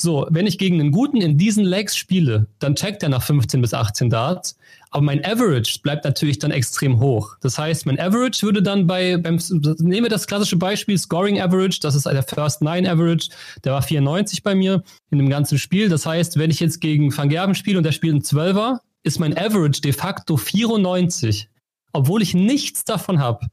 So, 0.00 0.28
wenn 0.30 0.46
ich 0.46 0.58
gegen 0.58 0.80
einen 0.80 0.92
guten 0.92 1.20
in 1.20 1.38
diesen 1.38 1.64
Legs 1.64 1.96
spiele, 1.96 2.46
dann 2.60 2.76
checkt 2.76 3.02
er 3.02 3.08
nach 3.08 3.22
15 3.22 3.60
bis 3.60 3.74
18 3.74 4.08
Darts. 4.10 4.56
Aber 4.90 5.02
mein 5.02 5.24
Average 5.24 5.80
bleibt 5.82 6.04
natürlich 6.04 6.38
dann 6.38 6.52
extrem 6.52 7.00
hoch. 7.00 7.36
Das 7.40 7.58
heißt, 7.58 7.84
mein 7.84 7.98
Average 7.98 8.42
würde 8.42 8.62
dann 8.62 8.86
bei, 8.86 9.16
beim, 9.16 9.40
nehmen 9.50 10.04
wir 10.04 10.08
das 10.08 10.28
klassische 10.28 10.56
Beispiel, 10.56 10.96
Scoring 10.96 11.40
Average, 11.40 11.80
das 11.82 11.96
ist 11.96 12.06
der 12.06 12.22
First 12.22 12.62
Nine 12.62 12.88
Average, 12.88 13.28
der 13.64 13.72
war 13.72 13.82
94 13.82 14.44
bei 14.44 14.54
mir 14.54 14.84
in 15.10 15.18
dem 15.18 15.28
ganzen 15.28 15.58
Spiel. 15.58 15.88
Das 15.88 16.06
heißt, 16.06 16.38
wenn 16.38 16.50
ich 16.50 16.60
jetzt 16.60 16.80
gegen 16.80 17.14
Van 17.14 17.28
Gerben 17.28 17.56
spiele 17.56 17.78
und 17.78 17.84
der 17.84 17.92
spielt 17.92 18.14
einen 18.14 18.22
12er, 18.22 18.78
ist 19.02 19.18
mein 19.18 19.36
Average 19.36 19.80
de 19.80 19.92
facto 19.92 20.36
94. 20.36 21.48
Obwohl 21.92 22.22
ich 22.22 22.34
nichts 22.34 22.84
davon 22.84 23.18
habe. 23.18 23.46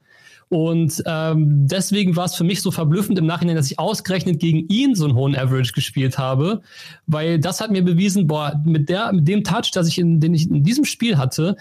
Und 0.50 1.02
ähm, 1.08 1.68
deswegen 1.68 2.16
war 2.16 2.26
es 2.26 2.36
für 2.36 2.44
mich 2.44 2.62
so 2.62 2.72
verblüffend 2.72 3.18
im 3.18 3.26
Nachhinein, 3.26 3.56
dass 3.56 3.72
ich 3.72 3.80
ausgerechnet 3.80 4.40
gegen 4.40 4.68
ihn 4.68 4.96
so 4.96 5.06
einen 5.06 5.16
hohen 5.16 5.36
Average 5.36 5.74
gespielt 5.74 6.18
habe, 6.18 6.62
weil 7.08 7.40
das 7.40 7.62
hat 7.62 7.72
mir 7.72 7.84
bewiesen, 7.84 8.28
boah, 8.28 8.62
mit, 8.64 8.90
der, 8.90 9.12
mit 9.12 9.28
dem 9.28 9.44
Touch, 9.44 9.72
dass 9.74 9.88
ich 9.88 9.98
in, 9.98 10.20
den 10.20 10.34
ich 10.34 10.50
in 10.50 10.64
diesem 10.64 10.86
Spiel 10.86 11.18
hatte, 11.18 11.58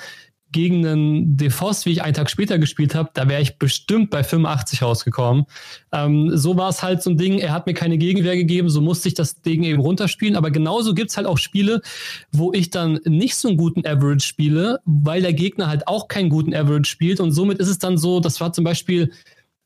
gegen 0.54 0.86
einen 0.86 1.36
DeFoss, 1.36 1.84
wie 1.84 1.90
ich 1.90 2.02
einen 2.02 2.14
Tag 2.14 2.30
später 2.30 2.58
gespielt 2.58 2.94
habe, 2.94 3.10
da 3.12 3.28
wäre 3.28 3.42
ich 3.42 3.58
bestimmt 3.58 4.10
bei 4.10 4.22
85 4.22 4.82
rausgekommen. 4.82 5.46
Ähm, 5.92 6.30
so 6.36 6.56
war 6.56 6.68
es 6.68 6.82
halt 6.82 7.02
so 7.02 7.10
ein 7.10 7.18
Ding, 7.18 7.38
er 7.38 7.52
hat 7.52 7.66
mir 7.66 7.74
keine 7.74 7.98
Gegenwehr 7.98 8.36
gegeben, 8.36 8.70
so 8.70 8.80
musste 8.80 9.08
ich 9.08 9.14
das 9.14 9.42
Ding 9.42 9.64
eben 9.64 9.80
runterspielen. 9.80 10.36
Aber 10.36 10.52
genauso 10.52 10.94
gibt's 10.94 11.16
halt 11.16 11.26
auch 11.26 11.38
Spiele, 11.38 11.82
wo 12.30 12.52
ich 12.52 12.70
dann 12.70 13.00
nicht 13.04 13.34
so 13.34 13.48
einen 13.48 13.56
guten 13.56 13.84
Average 13.84 14.24
spiele, 14.24 14.78
weil 14.84 15.22
der 15.22 15.32
Gegner 15.32 15.66
halt 15.66 15.88
auch 15.88 16.06
keinen 16.06 16.30
guten 16.30 16.54
Average 16.54 16.88
spielt. 16.88 17.18
Und 17.18 17.32
somit 17.32 17.58
ist 17.58 17.68
es 17.68 17.78
dann 17.78 17.98
so, 17.98 18.20
das 18.20 18.40
war 18.40 18.52
zum 18.52 18.62
Beispiel 18.62 19.10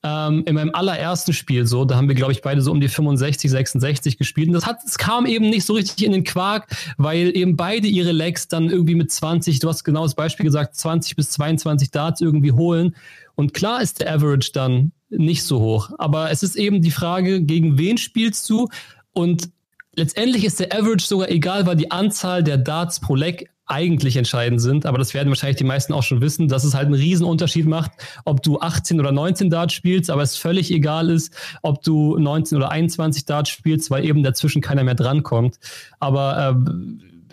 ähm, 0.04 0.44
in 0.46 0.54
meinem 0.54 0.70
allerersten 0.74 1.32
Spiel 1.32 1.66
so, 1.66 1.84
da 1.84 1.96
haben 1.96 2.08
wir, 2.08 2.14
glaube 2.14 2.32
ich, 2.32 2.42
beide 2.42 2.62
so 2.62 2.70
um 2.70 2.80
die 2.80 2.88
65, 2.88 3.50
66 3.50 4.16
gespielt. 4.16 4.48
Und 4.48 4.54
das 4.54 4.66
hat, 4.66 4.78
es 4.84 4.96
kam 4.96 5.26
eben 5.26 5.50
nicht 5.50 5.64
so 5.64 5.74
richtig 5.74 6.04
in 6.04 6.12
den 6.12 6.24
Quark, 6.24 6.68
weil 6.96 7.37
eben 7.37 7.56
beide 7.56 7.88
ihre 7.88 8.12
Legs 8.12 8.48
dann 8.48 8.70
irgendwie 8.70 8.94
mit 8.94 9.11
20, 9.11 9.58
du 9.58 9.68
hast 9.68 9.84
genau 9.84 10.04
das 10.04 10.14
Beispiel 10.14 10.44
gesagt, 10.44 10.76
20 10.76 11.16
bis 11.16 11.30
22 11.30 11.90
Darts 11.90 12.20
irgendwie 12.20 12.52
holen. 12.52 12.94
Und 13.34 13.54
klar 13.54 13.82
ist 13.82 14.00
der 14.00 14.12
Average 14.12 14.50
dann 14.52 14.92
nicht 15.11 15.42
so 15.42 15.61
hoch. 15.61 15.90
Aber 15.98 16.30
es 16.30 16.42
ist 16.42 16.56
eben 16.56 16.80
die 16.80 16.90
Frage, 16.90 17.42
gegen 17.42 17.78
wen 17.78 17.98
spielst 17.98 18.48
du? 18.50 18.68
Und 19.12 19.50
letztendlich 19.94 20.44
ist 20.44 20.61
der 20.61 20.72
Average 20.72 21.06
sogar 21.06 21.28
egal, 21.28 21.66
weil 21.66 21.76
die 21.76 21.90
Anzahl 21.90 22.44
der 22.44 22.58
Darts 22.58 23.00
pro 23.00 23.16
Leg 23.16 23.50
eigentlich 23.68 24.16
entscheidend 24.16 24.61
sind, 24.61 24.87
aber 24.87 24.98
das 24.98 25.14
werden 25.14 25.28
wahrscheinlich 25.28 25.59
die 25.59 25.64
meisten 25.64 25.92
auch 25.92 26.02
schon 26.02 26.20
wissen, 26.20 26.48
dass 26.48 26.64
es 26.64 26.74
halt 26.74 26.87
einen 26.87 26.94
riesen 26.94 27.26
Unterschied 27.26 27.66
macht, 27.66 27.92
ob 28.24 28.42
du 28.42 28.59
18 28.59 28.98
oder 28.98 29.12
19 29.12 29.50
Darts 29.50 29.74
spielst, 29.74 30.11
aber 30.11 30.22
es 30.22 30.37
völlig 30.37 30.70
egal 30.72 31.11
ist, 31.11 31.35
ob 31.62 31.83
du 31.83 32.16
19 32.16 32.57
oder 32.57 32.70
21 32.70 33.26
Darts 33.26 33.50
spielst, 33.50 33.90
weil 33.90 34.04
eben 34.04 34.22
dazwischen 34.22 34.62
keiner 34.62 34.85
mehr 34.85 34.94
drankommt. 34.94 35.59
Aber 36.00 36.57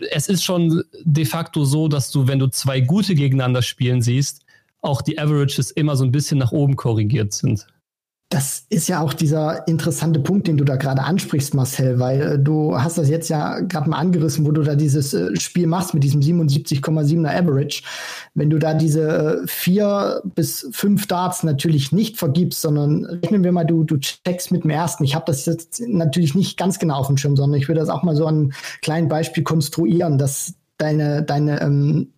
äh, 0.01 0.05
es 0.11 0.27
ist 0.27 0.43
schon 0.43 0.83
de 1.03 1.25
facto 1.25 1.63
so, 1.63 1.87
dass 1.87 2.11
du, 2.11 2.27
wenn 2.27 2.39
du 2.39 2.47
zwei 2.47 2.81
gute 2.81 3.15
gegeneinander 3.15 3.61
spielen 3.61 4.01
siehst, 4.01 4.41
auch 4.81 5.01
die 5.01 5.17
Averages 5.17 5.71
immer 5.71 5.95
so 5.95 6.03
ein 6.03 6.11
bisschen 6.11 6.37
nach 6.37 6.51
oben 6.51 6.75
korrigiert 6.75 7.33
sind. 7.33 7.65
Das 8.29 8.65
ist 8.69 8.87
ja 8.87 9.01
auch 9.01 9.13
dieser 9.13 9.67
interessante 9.67 10.19
Punkt, 10.19 10.47
den 10.47 10.57
du 10.57 10.63
da 10.63 10.77
gerade 10.77 11.03
ansprichst, 11.03 11.53
Marcel, 11.53 11.99
weil 11.99 12.21
äh, 12.21 12.39
du 12.39 12.75
hast 12.75 12.97
das 12.97 13.07
jetzt 13.07 13.29
ja 13.29 13.59
gerade 13.59 13.87
mal 13.87 13.97
angerissen, 13.97 14.45
wo 14.45 14.51
du 14.51 14.63
da 14.63 14.75
dieses 14.75 15.13
äh, 15.13 15.39
Spiel 15.39 15.67
machst 15.67 15.93
mit 15.93 16.03
diesem 16.03 16.21
77,7er 16.21 17.29
Average. 17.29 17.83
Wenn 18.33 18.49
du 18.49 18.57
da 18.57 18.73
diese 18.73 19.43
äh, 19.43 19.47
vier 19.47 20.21
bis 20.23 20.67
fünf 20.71 21.05
Darts 21.05 21.43
natürlich 21.43 21.91
nicht 21.91 22.17
vergibst, 22.17 22.61
sondern 22.61 23.05
rechnen 23.05 23.43
wir 23.43 23.51
mal, 23.51 23.63
du, 23.63 23.83
du 23.83 23.97
checkst 23.99 24.51
mit 24.51 24.63
dem 24.63 24.71
ersten. 24.71 25.03
Ich 25.03 25.13
habe 25.13 25.25
das 25.27 25.45
jetzt 25.45 25.81
natürlich 25.87 26.33
nicht 26.33 26.57
ganz 26.57 26.79
genau 26.79 26.95
auf 26.95 27.07
dem 27.07 27.17
Schirm, 27.17 27.35
sondern 27.35 27.59
ich 27.59 27.67
würde 27.67 27.81
das 27.81 27.89
auch 27.89 28.01
mal 28.01 28.15
so 28.15 28.25
an 28.25 28.35
einem 28.35 28.53
kleinen 28.81 29.07
Beispiel 29.07 29.43
konstruieren, 29.43 30.17
dass 30.17 30.55
deine, 30.77 31.21
deine 31.21 31.61
ähm, 31.61 32.11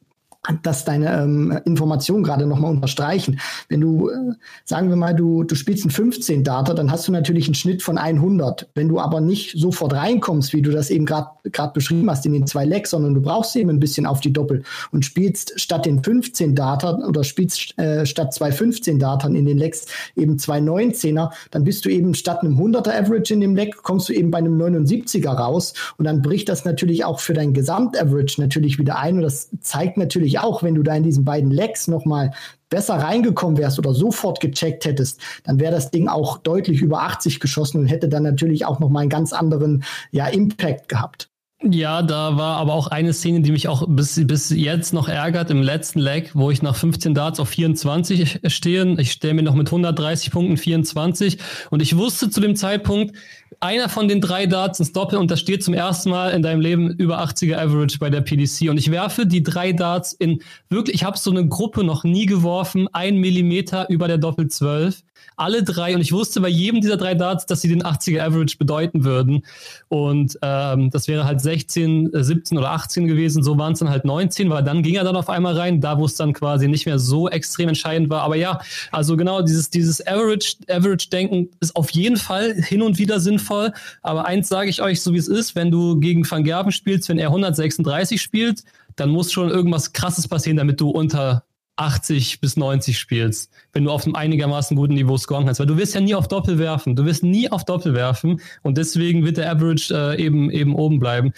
das 0.63 0.85
deine 0.85 1.21
ähm, 1.21 1.59
Information 1.65 2.23
gerade 2.23 2.45
nochmal 2.45 2.71
unterstreichen. 2.71 3.39
Wenn 3.69 3.81
du, 3.81 4.09
äh, 4.09 4.33
sagen 4.65 4.89
wir 4.89 4.95
mal, 4.95 5.15
du, 5.15 5.43
du 5.43 5.55
spielst 5.55 5.83
einen 5.83 5.91
15 5.91 6.43
Data, 6.43 6.73
dann 6.73 6.91
hast 6.91 7.07
du 7.07 7.11
natürlich 7.11 7.47
einen 7.47 7.55
Schnitt 7.55 7.83
von 7.83 7.97
100. 7.97 8.69
Wenn 8.75 8.87
du 8.87 8.99
aber 8.99 9.21
nicht 9.21 9.57
sofort 9.57 9.93
reinkommst, 9.93 10.53
wie 10.53 10.61
du 10.61 10.71
das 10.71 10.89
eben 10.89 11.05
gerade 11.05 11.73
beschrieben 11.73 12.09
hast 12.09 12.25
in 12.25 12.33
den 12.33 12.47
zwei 12.47 12.65
Legs, 12.65 12.91
sondern 12.91 13.13
du 13.13 13.21
brauchst 13.21 13.55
eben 13.55 13.69
ein 13.69 13.79
bisschen 13.79 14.05
auf 14.05 14.19
die 14.19 14.33
Doppel 14.33 14.63
und 14.91 15.05
spielst 15.05 15.59
statt 15.59 15.85
den 15.85 16.03
15 16.03 16.55
Data 16.55 16.97
oder 17.07 17.23
spielst 17.23 17.77
äh, 17.77 18.05
statt 18.05 18.33
zwei 18.33 18.51
15 18.51 18.99
Daten 18.99 19.35
in 19.35 19.45
den 19.45 19.57
Legs 19.57 19.85
eben 20.15 20.39
zwei 20.39 20.59
19er, 20.59 21.31
dann 21.51 21.63
bist 21.63 21.85
du 21.85 21.89
eben 21.89 22.13
statt 22.13 22.41
einem 22.41 22.59
100er 22.59 22.91
Average 22.91 23.33
in 23.33 23.41
dem 23.41 23.55
Leg, 23.55 23.83
kommst 23.83 24.09
du 24.09 24.13
eben 24.13 24.31
bei 24.31 24.37
einem 24.39 24.59
79er 24.59 25.29
raus 25.29 25.73
und 25.97 26.05
dann 26.05 26.21
bricht 26.21 26.49
das 26.49 26.65
natürlich 26.65 27.05
auch 27.05 27.19
für 27.19 27.33
dein 27.33 27.53
Gesamtaverage 27.53 28.39
natürlich 28.41 28.79
wieder 28.79 28.97
ein 28.99 29.17
und 29.17 29.21
das 29.23 29.49
zeigt 29.61 29.97
natürlich 29.97 30.36
auch, 30.37 30.63
wenn 30.63 30.75
du 30.75 30.83
da 30.83 30.95
in 30.95 31.03
diesen 31.03 31.25
beiden 31.25 31.51
Legs 31.51 31.87
nochmal 31.87 32.31
besser 32.69 32.95
reingekommen 32.95 33.57
wärst 33.57 33.79
oder 33.79 33.93
sofort 33.93 34.39
gecheckt 34.39 34.85
hättest, 34.85 35.21
dann 35.43 35.59
wäre 35.59 35.73
das 35.73 35.91
Ding 35.91 36.07
auch 36.07 36.37
deutlich 36.39 36.81
über 36.81 37.01
80 37.03 37.39
geschossen 37.39 37.79
und 37.81 37.87
hätte 37.87 38.09
dann 38.09 38.23
natürlich 38.23 38.65
auch 38.65 38.79
nochmal 38.79 39.01
einen 39.01 39.09
ganz 39.09 39.33
anderen 39.33 39.83
ja, 40.11 40.27
Impact 40.27 40.89
gehabt. 40.89 41.29
Ja, 41.63 42.03
da 42.03 42.37
war 42.37 42.57
aber 42.57 42.73
auch 42.75 42.85
eine 42.85 43.13
Szene, 43.13 43.41
die 43.41 43.51
mich 43.51 43.67
auch 43.67 43.87
bis, 43.89 44.21
bis 44.27 44.51
jetzt 44.51 44.93
noch 44.93 45.09
ärgert 45.09 45.49
im 45.49 45.63
letzten 45.63 45.99
Leg, 45.99 46.29
wo 46.35 46.51
ich 46.51 46.61
nach 46.61 46.75
15 46.75 47.15
Darts 47.15 47.39
auf 47.39 47.49
24 47.49 48.41
stehe. 48.45 48.95
Ich 48.99 49.11
stehe 49.11 49.33
mir 49.33 49.41
noch 49.41 49.55
mit 49.55 49.67
130 49.67 50.29
Punkten 50.29 50.57
24 50.57 51.39
und 51.71 51.81
ich 51.81 51.97
wusste 51.97 52.29
zu 52.29 52.41
dem 52.41 52.55
Zeitpunkt, 52.55 53.15
einer 53.59 53.89
von 53.89 54.07
den 54.07 54.21
drei 54.21 54.45
Darts 54.45 54.79
ins 54.79 54.91
Doppel 54.93 55.17
und 55.17 55.31
das 55.31 55.39
steht 55.39 55.63
zum 55.63 55.73
ersten 55.73 56.11
Mal 56.11 56.29
in 56.29 56.43
deinem 56.43 56.61
Leben 56.61 56.91
über 56.91 57.23
80er 57.23 57.57
Average 57.57 57.97
bei 57.97 58.11
der 58.11 58.21
PDC 58.21 58.69
und 58.69 58.77
ich 58.77 58.91
werfe 58.91 59.25
die 59.25 59.41
drei 59.41 59.73
Darts 59.73 60.13
in 60.13 60.43
wirklich, 60.69 60.97
ich 60.97 61.03
habe 61.05 61.17
so 61.17 61.31
eine 61.31 61.47
Gruppe 61.47 61.83
noch 61.83 62.03
nie 62.03 62.27
geworfen, 62.27 62.87
ein 62.93 63.17
Millimeter 63.17 63.89
über 63.89 64.07
der 64.07 64.19
Doppel 64.19 64.47
12 64.47 65.01
alle 65.37 65.63
drei 65.63 65.93
und 65.93 66.01
ich 66.01 66.11
wusste 66.11 66.41
bei 66.41 66.49
jedem 66.49 66.81
dieser 66.81 66.97
drei 66.97 67.13
Darts, 67.13 67.45
dass 67.45 67.61
sie 67.61 67.69
den 67.69 67.83
80er 67.83 68.21
Average 68.21 68.57
bedeuten 68.57 69.03
würden. 69.03 69.43
Und 69.87 70.37
ähm, 70.41 70.89
das 70.89 71.07
wäre 71.07 71.25
halt 71.25 71.41
16, 71.41 72.09
17 72.13 72.57
äh, 72.57 72.59
oder 72.59 72.71
18 72.71 73.07
gewesen. 73.07 73.43
So 73.43 73.57
waren 73.57 73.73
es 73.73 73.79
dann 73.79 73.89
halt 73.89 74.03
19, 74.03 74.49
weil 74.49 74.63
dann 74.63 74.81
ging 74.81 74.95
er 74.95 75.03
dann 75.03 75.15
auf 75.15 75.29
einmal 75.29 75.55
rein, 75.55 75.79
da 75.79 75.99
wo 75.99 76.05
es 76.05 76.15
dann 76.15 76.33
quasi 76.33 76.67
nicht 76.67 76.85
mehr 76.85 76.97
so 76.97 77.29
extrem 77.29 77.69
entscheidend 77.69 78.09
war. 78.09 78.21
Aber 78.21 78.35
ja, 78.35 78.59
also 78.91 79.15
genau 79.15 79.41
dieses, 79.41 79.69
dieses 79.69 80.05
Average, 80.05 80.57
Average-Denken 80.69 81.49
ist 81.59 81.75
auf 81.75 81.91
jeden 81.91 82.17
Fall 82.17 82.55
hin 82.55 82.81
und 82.81 82.97
wieder 82.97 83.19
sinnvoll. 83.19 83.73
Aber 84.01 84.25
eins 84.25 84.47
sage 84.47 84.69
ich 84.69 84.81
euch, 84.81 85.01
so 85.01 85.13
wie 85.13 85.17
es 85.17 85.27
ist, 85.27 85.55
wenn 85.55 85.69
du 85.69 85.99
gegen 85.99 86.29
Van 86.29 86.43
Gerben 86.43 86.71
spielst, 86.71 87.09
wenn 87.09 87.19
er 87.19 87.27
136 87.27 88.21
spielt, 88.21 88.63
dann 88.95 89.09
muss 89.09 89.31
schon 89.31 89.49
irgendwas 89.49 89.93
krasses 89.93 90.27
passieren, 90.27 90.57
damit 90.57 90.81
du 90.81 90.89
unter 90.89 91.43
80 91.77 92.41
bis 92.41 92.57
90 92.57 92.97
spielst, 92.97 93.51
wenn 93.71 93.83
du 93.83 93.91
auf 93.91 94.05
einem 94.05 94.15
einigermaßen 94.15 94.75
guten 94.75 94.95
Niveau 94.95 95.17
scoren 95.17 95.45
kannst. 95.45 95.59
Weil 95.59 95.67
du 95.67 95.77
wirst 95.77 95.95
ja 95.95 96.01
nie 96.01 96.15
auf 96.15 96.27
Doppel 96.27 96.59
werfen. 96.59 96.95
Du 96.95 97.05
wirst 97.05 97.23
nie 97.23 97.49
auf 97.49 97.63
Doppel 97.65 97.93
werfen 97.93 98.41
und 98.63 98.77
deswegen 98.77 99.23
wird 99.23 99.37
der 99.37 99.51
Average 99.51 99.93
äh, 99.93 100.21
eben, 100.21 100.49
eben 100.51 100.75
oben 100.75 100.99
bleiben. 100.99 101.33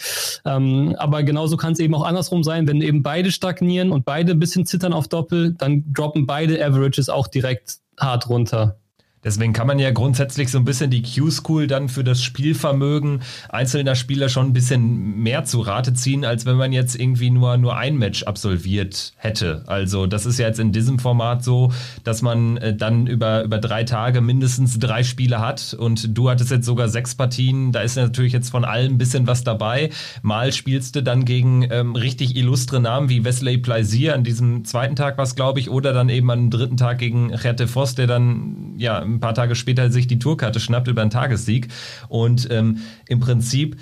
Ähm, 0.46 0.96
aber 0.98 1.24
genauso 1.24 1.58
kann 1.58 1.74
es 1.74 1.80
eben 1.80 1.94
auch 1.94 2.04
andersrum 2.04 2.44
sein, 2.44 2.68
wenn 2.68 2.82
eben 2.82 3.04
beide 3.04 3.32
stagnieren 3.32 3.92
und 3.92 4.06
beide 4.06 4.32
ein 4.32 4.40
bisschen 4.40 4.66
zittern 4.66 4.94
auf 4.94 5.08
Doppel, 5.08 5.54
dann 5.54 5.84
droppen 5.94 6.26
beide 6.26 6.64
Averages 6.66 7.10
auch 7.10 7.28
direkt 7.28 7.80
hart 8.00 8.30
runter. 8.30 8.78
Deswegen 9.24 9.52
kann 9.52 9.68
man 9.68 9.80
ja 9.80 9.92
grundsätzlich 9.92 10.50
so 10.50 10.58
ein 10.58 10.64
bisschen 10.64 10.90
die 10.90 11.02
Q-School 11.02 11.68
dann 11.68 11.90
für 11.90 12.06
das 12.06 12.24
Spielvermögen 12.24 13.22
einzelner 13.50 13.96
Spieler 13.96 14.30
schon 14.30 14.48
ein 14.48 14.54
bisschen 14.54 15.18
mehr 15.18 15.44
zu 15.44 15.60
Rate 15.60 15.94
ziehen, 15.94 16.24
als 16.24 16.46
wenn 16.46 16.56
man 16.56 16.72
jetzt 16.72 16.98
irgendwie 16.98 17.30
nur, 17.30 17.58
nur 17.58 17.76
ein 17.76 17.98
Match 17.98 18.24
absolviert 18.24 19.14
hätte. 19.18 19.64
Also 19.68 20.08
das 20.08 20.26
ist 20.26 20.40
ja 20.40 20.48
jetzt 20.48 20.60
in 20.60 20.72
diesem 20.72 21.00
Format 21.00 21.44
so, 21.44 21.74
dass 22.06 22.22
man 22.22 22.58
äh, 22.58 22.74
dann 22.74 23.08
über, 23.08 23.44
über 23.44 23.58
drei 23.58 23.84
Tage 23.84 24.22
mindestens 24.22 24.80
drei 24.80 25.04
Spiele 25.04 25.40
hat 25.40 25.76
und 25.78 26.18
du 26.18 26.30
hattest 26.30 26.52
jetzt 26.52 26.66
sogar 26.66 26.88
sechs 26.88 27.16
Partien. 27.16 27.74
Da 27.74 27.82
ist 27.82 27.98
natürlich 27.98 28.32
jetzt 28.32 28.50
von 28.50 28.64
allem 28.64 28.94
ein 28.94 28.98
bisschen 28.98 29.28
was 29.28 29.44
dabei. 29.44 29.90
Mal 30.22 30.54
spielst 30.54 30.96
du 30.96 31.04
dann 31.04 31.26
gegen 31.26 31.68
ähm, 31.70 31.96
richtig 31.96 32.38
illustre 32.38 32.80
Namen 32.80 33.10
wie 33.10 33.26
Wesley 33.26 33.58
Plaisir 33.58 34.16
an 34.16 34.24
diesem 34.24 34.64
zweiten 34.64 34.96
Tag 34.96 35.18
was, 35.18 35.36
glaube 35.36 35.60
ich, 35.60 35.70
oder 35.70 35.92
dann 35.92 36.08
eben 36.08 36.32
am 36.32 36.50
dritten 36.50 36.78
Tag 36.78 37.00
gegen 37.00 37.34
Rette 37.34 37.68
Voss, 37.68 37.96
der 37.96 38.08
dann 38.08 38.76
ja 38.78 39.09
ein 39.16 39.20
paar 39.20 39.34
Tage 39.34 39.56
später 39.56 39.92
sich 39.92 40.08
die 40.08 40.20
Tourkarte 40.20 40.60
schnappt 40.60 40.88
über 40.88 41.02
einen 41.02 41.12
Tagessieg. 41.12 41.70
Und 42.08 42.50
ähm, 42.52 42.80
im 43.08 43.20
Prinzip 43.20 43.78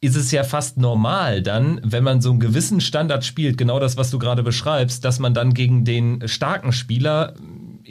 ist 0.00 0.16
es 0.16 0.32
ja 0.32 0.42
fast 0.42 0.78
normal 0.78 1.42
dann, 1.42 1.80
wenn 1.84 2.02
man 2.02 2.20
so 2.20 2.30
einen 2.30 2.40
gewissen 2.40 2.80
Standard 2.80 3.24
spielt, 3.24 3.56
genau 3.56 3.78
das, 3.78 3.96
was 3.96 4.10
du 4.10 4.18
gerade 4.18 4.42
beschreibst, 4.42 5.04
dass 5.04 5.20
man 5.20 5.32
dann 5.32 5.54
gegen 5.54 5.84
den 5.84 6.26
starken 6.26 6.72
Spieler 6.72 7.34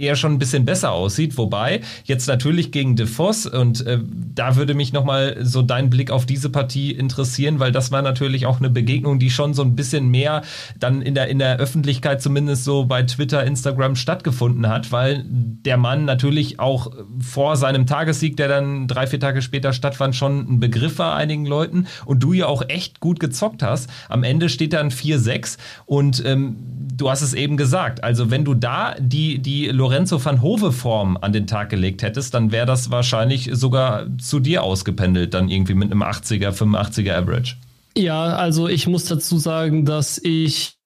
eher 0.01 0.15
schon 0.15 0.33
ein 0.33 0.39
bisschen 0.39 0.65
besser 0.65 0.91
aussieht. 0.91 1.37
Wobei 1.37 1.81
jetzt 2.05 2.27
natürlich 2.27 2.71
gegen 2.71 2.95
DeFoss 2.95 3.45
und 3.45 3.85
äh, 3.85 3.99
da 4.35 4.55
würde 4.55 4.73
mich 4.73 4.93
nochmal 4.93 5.37
so 5.41 5.61
dein 5.61 5.89
Blick 5.89 6.11
auf 6.11 6.25
diese 6.25 6.49
Partie 6.49 6.91
interessieren, 6.91 7.59
weil 7.59 7.71
das 7.71 7.91
war 7.91 8.01
natürlich 8.01 8.45
auch 8.45 8.59
eine 8.59 8.69
Begegnung, 8.69 9.19
die 9.19 9.29
schon 9.29 9.53
so 9.53 9.61
ein 9.61 9.75
bisschen 9.75 10.09
mehr 10.09 10.41
dann 10.79 11.01
in 11.01 11.15
der, 11.15 11.27
in 11.27 11.39
der 11.39 11.57
Öffentlichkeit 11.57 12.21
zumindest 12.21 12.63
so 12.63 12.85
bei 12.85 13.03
Twitter, 13.03 13.43
Instagram 13.43 13.95
stattgefunden 13.95 14.67
hat, 14.67 14.91
weil 14.91 15.23
der 15.25 15.77
Mann 15.77 16.05
natürlich 16.05 16.59
auch 16.59 16.91
vor 17.19 17.55
seinem 17.55 17.85
Tagessieg, 17.85 18.37
der 18.37 18.47
dann 18.47 18.87
drei, 18.87 19.07
vier 19.07 19.19
Tage 19.19 19.41
später 19.41 19.73
stattfand, 19.73 20.15
schon 20.15 20.39
ein 20.39 20.59
Begriff 20.59 20.99
war 20.99 21.15
einigen 21.15 21.45
Leuten 21.45 21.87
und 22.05 22.23
du 22.23 22.33
ja 22.33 22.47
auch 22.47 22.63
echt 22.67 22.99
gut 22.99 23.19
gezockt 23.19 23.63
hast. 23.63 23.89
Am 24.09 24.23
Ende 24.23 24.49
steht 24.49 24.73
dann 24.73 24.89
4-6 24.89 25.57
und 25.85 26.23
ähm, 26.25 26.55
du 26.95 27.09
hast 27.09 27.21
es 27.21 27.33
eben 27.33 27.57
gesagt, 27.57 28.03
also 28.03 28.31
wenn 28.31 28.45
du 28.45 28.53
da 28.53 28.95
die, 28.99 29.39
die 29.39 29.67
Lorenzo 29.91 30.23
van 30.23 30.41
Hove 30.41 30.71
Form 30.71 31.17
an 31.19 31.34
den 31.34 31.47
Tag 31.47 31.69
gelegt 31.69 32.01
hättest, 32.01 32.34
dann 32.34 32.54
wäre 32.54 32.65
das 32.65 32.91
wahrscheinlich 32.91 33.49
sogar 33.51 34.06
zu 34.19 34.39
dir 34.39 34.63
ausgependelt, 34.63 35.34
dann 35.34 35.49
irgendwie 35.49 35.73
mit 35.73 35.91
einem 35.91 36.01
80er, 36.01 36.51
85er 36.51 37.13
Average. 37.13 37.58
Ja, 37.97 38.38
also 38.38 38.69
ich 38.69 38.88
muss 38.88 39.04
dazu 39.04 39.38
sagen, 39.38 39.84
dass 39.84 40.17
ich 40.17 40.77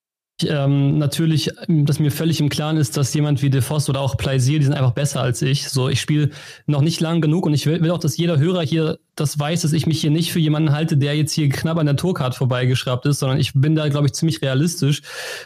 ähm, 0.43 0.97
natürlich, 0.97 1.51
dass 1.67 1.99
mir 1.99 2.11
völlig 2.11 2.41
im 2.41 2.49
Klaren 2.49 2.75
ist, 2.75 2.97
dass 2.97 3.13
jemand 3.13 3.41
wie 3.41 3.49
DeFoss 3.49 3.89
oder 3.89 4.01
auch 4.01 4.17
Plaisir, 4.17 4.59
die 4.59 4.65
sind 4.65 4.73
einfach 4.73 4.91
besser 4.91 5.21
als 5.21 5.41
ich. 5.41 5.69
So, 5.69 5.87
ich 5.87 6.01
spiele 6.01 6.31
noch 6.65 6.81
nicht 6.81 6.99
lang 6.99 7.21
genug 7.21 7.45
und 7.45 7.53
ich 7.53 7.65
will, 7.65 7.81
will, 7.81 7.91
auch, 7.91 7.99
dass 7.99 8.17
jeder 8.17 8.37
Hörer 8.37 8.61
hier 8.61 8.99
das 9.15 9.39
weiß, 9.39 9.61
dass 9.61 9.71
ich 9.71 9.87
mich 9.87 10.01
hier 10.01 10.11
nicht 10.11 10.33
für 10.33 10.39
jemanden 10.39 10.73
halte, 10.73 10.97
der 10.97 11.15
jetzt 11.15 11.31
hier 11.31 11.47
knapp 11.47 11.77
an 11.77 11.85
der 11.85 11.95
Tourcard 11.95 12.35
vorbeigeschraubt 12.35 13.05
ist, 13.05 13.19
sondern 13.19 13.39
ich 13.39 13.53
bin 13.53 13.75
da, 13.75 13.87
glaube 13.87 14.07
ich, 14.07 14.13
ziemlich 14.13 14.41
realistisch. 14.41 15.03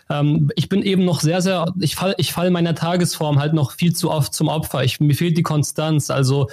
Ähm, 0.10 0.50
ich 0.56 0.70
bin 0.70 0.82
eben 0.82 1.06
noch 1.06 1.22
sehr, 1.22 1.42
sehr, 1.42 1.72
ich 1.80 1.96
fall, 1.96 2.16
ich 2.18 2.34
fall 2.34 2.50
meiner 2.50 2.74
Tagesform 2.74 3.40
halt 3.40 3.54
noch 3.54 3.74
viel 3.74 3.94
zu 3.94 4.10
oft 4.10 4.34
zum 4.34 4.48
Opfer. 4.48 4.84
Ich, 4.84 5.00
mir 5.00 5.14
fehlt 5.14 5.38
die 5.38 5.44
Konstanz. 5.44 6.10
Also 6.10 6.48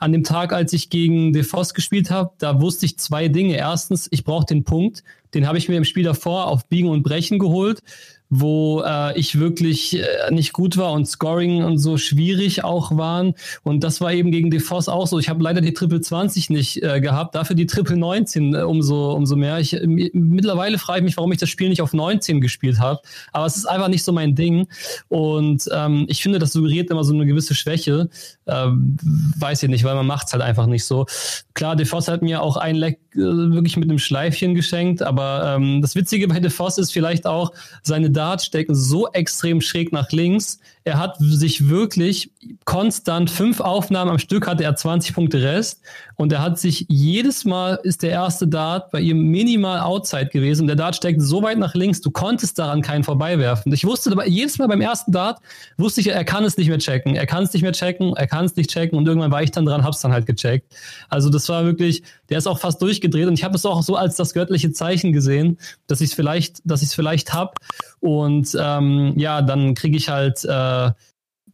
an 0.00 0.10
dem 0.10 0.24
Tag, 0.24 0.52
als 0.52 0.72
ich 0.72 0.90
gegen 0.90 1.32
DeFoss 1.32 1.72
gespielt 1.72 2.10
habe, 2.10 2.32
da 2.38 2.60
wusste 2.60 2.86
ich 2.86 2.98
zwei 2.98 3.28
Dinge. 3.28 3.56
Erstens, 3.56 4.08
ich 4.10 4.24
brauche 4.24 4.46
den 4.46 4.64
Punkt. 4.64 5.04
Den 5.36 5.46
habe 5.46 5.58
ich 5.58 5.68
mir 5.68 5.76
im 5.76 5.84
Spiel 5.84 6.04
davor 6.04 6.46
auf 6.46 6.66
Biegen 6.66 6.88
und 6.88 7.02
Brechen 7.02 7.38
geholt. 7.38 7.82
Wo 8.28 8.82
äh, 8.84 9.18
ich 9.18 9.38
wirklich 9.38 9.98
äh, 9.98 10.30
nicht 10.30 10.52
gut 10.52 10.76
war 10.76 10.92
und 10.92 11.06
Scoring 11.06 11.62
und 11.62 11.78
so 11.78 11.96
schwierig 11.96 12.64
auch 12.64 12.96
waren. 12.96 13.34
Und 13.62 13.84
das 13.84 14.00
war 14.00 14.12
eben 14.12 14.32
gegen 14.32 14.50
DeFoss 14.50 14.88
auch 14.88 15.06
so. 15.06 15.18
Ich 15.18 15.28
habe 15.28 15.42
leider 15.42 15.60
die 15.60 15.72
Triple 15.72 16.00
20 16.00 16.50
nicht 16.50 16.82
äh, 16.82 17.00
gehabt, 17.00 17.34
dafür 17.34 17.54
die 17.54 17.66
Triple 17.66 17.96
19 17.96 18.54
äh, 18.54 18.62
umso, 18.62 19.12
umso 19.12 19.36
mehr. 19.36 19.60
Ich, 19.60 19.74
äh, 19.74 20.10
mittlerweile 20.12 20.78
frage 20.78 21.00
ich 21.00 21.04
mich, 21.04 21.16
warum 21.16 21.30
ich 21.32 21.38
das 21.38 21.48
Spiel 21.48 21.68
nicht 21.68 21.82
auf 21.82 21.92
19 21.92 22.40
gespielt 22.40 22.80
habe. 22.80 23.00
Aber 23.32 23.46
es 23.46 23.56
ist 23.56 23.66
einfach 23.66 23.88
nicht 23.88 24.02
so 24.02 24.12
mein 24.12 24.34
Ding. 24.34 24.66
Und 25.08 25.68
ähm, 25.72 26.06
ich 26.08 26.22
finde, 26.22 26.38
das 26.38 26.52
suggeriert 26.52 26.90
immer 26.90 27.04
so 27.04 27.14
eine 27.14 27.26
gewisse 27.26 27.54
Schwäche. 27.54 28.08
Ähm, 28.46 28.96
weiß 29.38 29.62
ich 29.62 29.68
nicht, 29.68 29.84
weil 29.84 29.94
man 29.94 30.10
es 30.24 30.32
halt 30.32 30.42
einfach 30.42 30.66
nicht 30.66 30.84
so. 30.84 31.06
Klar, 31.54 31.76
DeFoss 31.76 32.08
hat 32.08 32.22
mir 32.22 32.42
auch 32.42 32.56
ein 32.56 32.74
Leck 32.74 32.98
äh, 33.14 33.18
wirklich 33.18 33.76
mit 33.76 33.88
einem 33.88 33.98
Schleifchen 33.98 34.54
geschenkt, 34.54 35.02
aber 35.02 35.56
ähm, 35.56 35.80
das 35.80 35.94
Witzige 35.94 36.26
bei 36.28 36.40
DeFoss 36.40 36.78
ist 36.78 36.92
vielleicht 36.92 37.26
auch, 37.26 37.52
seine 37.82 38.10
Darts 38.16 38.46
stecken 38.46 38.74
so 38.74 39.08
extrem 39.12 39.60
schräg 39.60 39.92
nach 39.92 40.10
links. 40.10 40.58
Er 40.86 41.00
hat 41.00 41.16
sich 41.18 41.68
wirklich 41.68 42.30
konstant 42.64 43.28
fünf 43.28 43.58
Aufnahmen 43.58 44.12
am 44.12 44.20
Stück, 44.20 44.46
hatte 44.46 44.62
er 44.62 44.76
20 44.76 45.16
Punkte 45.16 45.42
Rest. 45.42 45.80
Und 46.14 46.32
er 46.32 46.40
hat 46.40 46.60
sich 46.60 46.86
jedes 46.88 47.44
Mal 47.44 47.80
ist 47.82 48.04
der 48.04 48.10
erste 48.10 48.46
Dart 48.46 48.92
bei 48.92 49.00
ihm 49.00 49.32
minimal 49.32 49.80
outside 49.80 50.26
gewesen. 50.26 50.62
Und 50.62 50.66
der 50.68 50.76
Dart 50.76 50.94
steckt 50.94 51.20
so 51.20 51.42
weit 51.42 51.58
nach 51.58 51.74
links, 51.74 52.02
du 52.02 52.12
konntest 52.12 52.60
daran 52.60 52.82
keinen 52.82 53.02
vorbeiwerfen. 53.02 53.72
Ich 53.72 53.84
wusste 53.84 54.14
jedes 54.26 54.58
Mal 54.58 54.68
beim 54.68 54.80
ersten 54.80 55.10
Dart, 55.10 55.40
wusste 55.76 56.00
ich, 56.00 56.06
er 56.06 56.24
kann 56.24 56.44
es 56.44 56.56
nicht 56.56 56.68
mehr 56.68 56.78
checken, 56.78 57.16
er 57.16 57.26
kann 57.26 57.42
es 57.42 57.52
nicht 57.52 57.62
mehr 57.62 57.72
checken, 57.72 58.14
er 58.14 58.28
kann 58.28 58.44
es 58.44 58.54
nicht 58.54 58.70
checken. 58.70 58.96
Und 58.96 59.08
irgendwann 59.08 59.32
war 59.32 59.42
ich 59.42 59.50
dann 59.50 59.66
dran, 59.66 59.82
hab's 59.82 60.02
dann 60.02 60.12
halt 60.12 60.26
gecheckt. 60.26 60.72
Also 61.08 61.30
das 61.30 61.48
war 61.48 61.64
wirklich, 61.64 62.04
der 62.28 62.38
ist 62.38 62.46
auch 62.46 62.60
fast 62.60 62.80
durchgedreht. 62.80 63.26
Und 63.26 63.34
ich 63.34 63.42
habe 63.42 63.56
es 63.56 63.66
auch 63.66 63.82
so 63.82 63.96
als 63.96 64.14
das 64.14 64.34
göttliche 64.34 64.70
Zeichen 64.70 65.12
gesehen, 65.12 65.58
dass 65.88 66.00
ich 66.00 66.10
es 66.10 66.14
vielleicht, 66.14 66.60
dass 66.64 66.82
ich 66.82 66.90
es 66.90 66.94
vielleicht 66.94 67.34
hab. 67.34 67.56
Und 67.98 68.56
ähm, 68.60 69.14
ja, 69.16 69.42
dann 69.42 69.74
kriege 69.74 69.96
ich 69.96 70.08
halt 70.08 70.44
äh, 70.44 70.48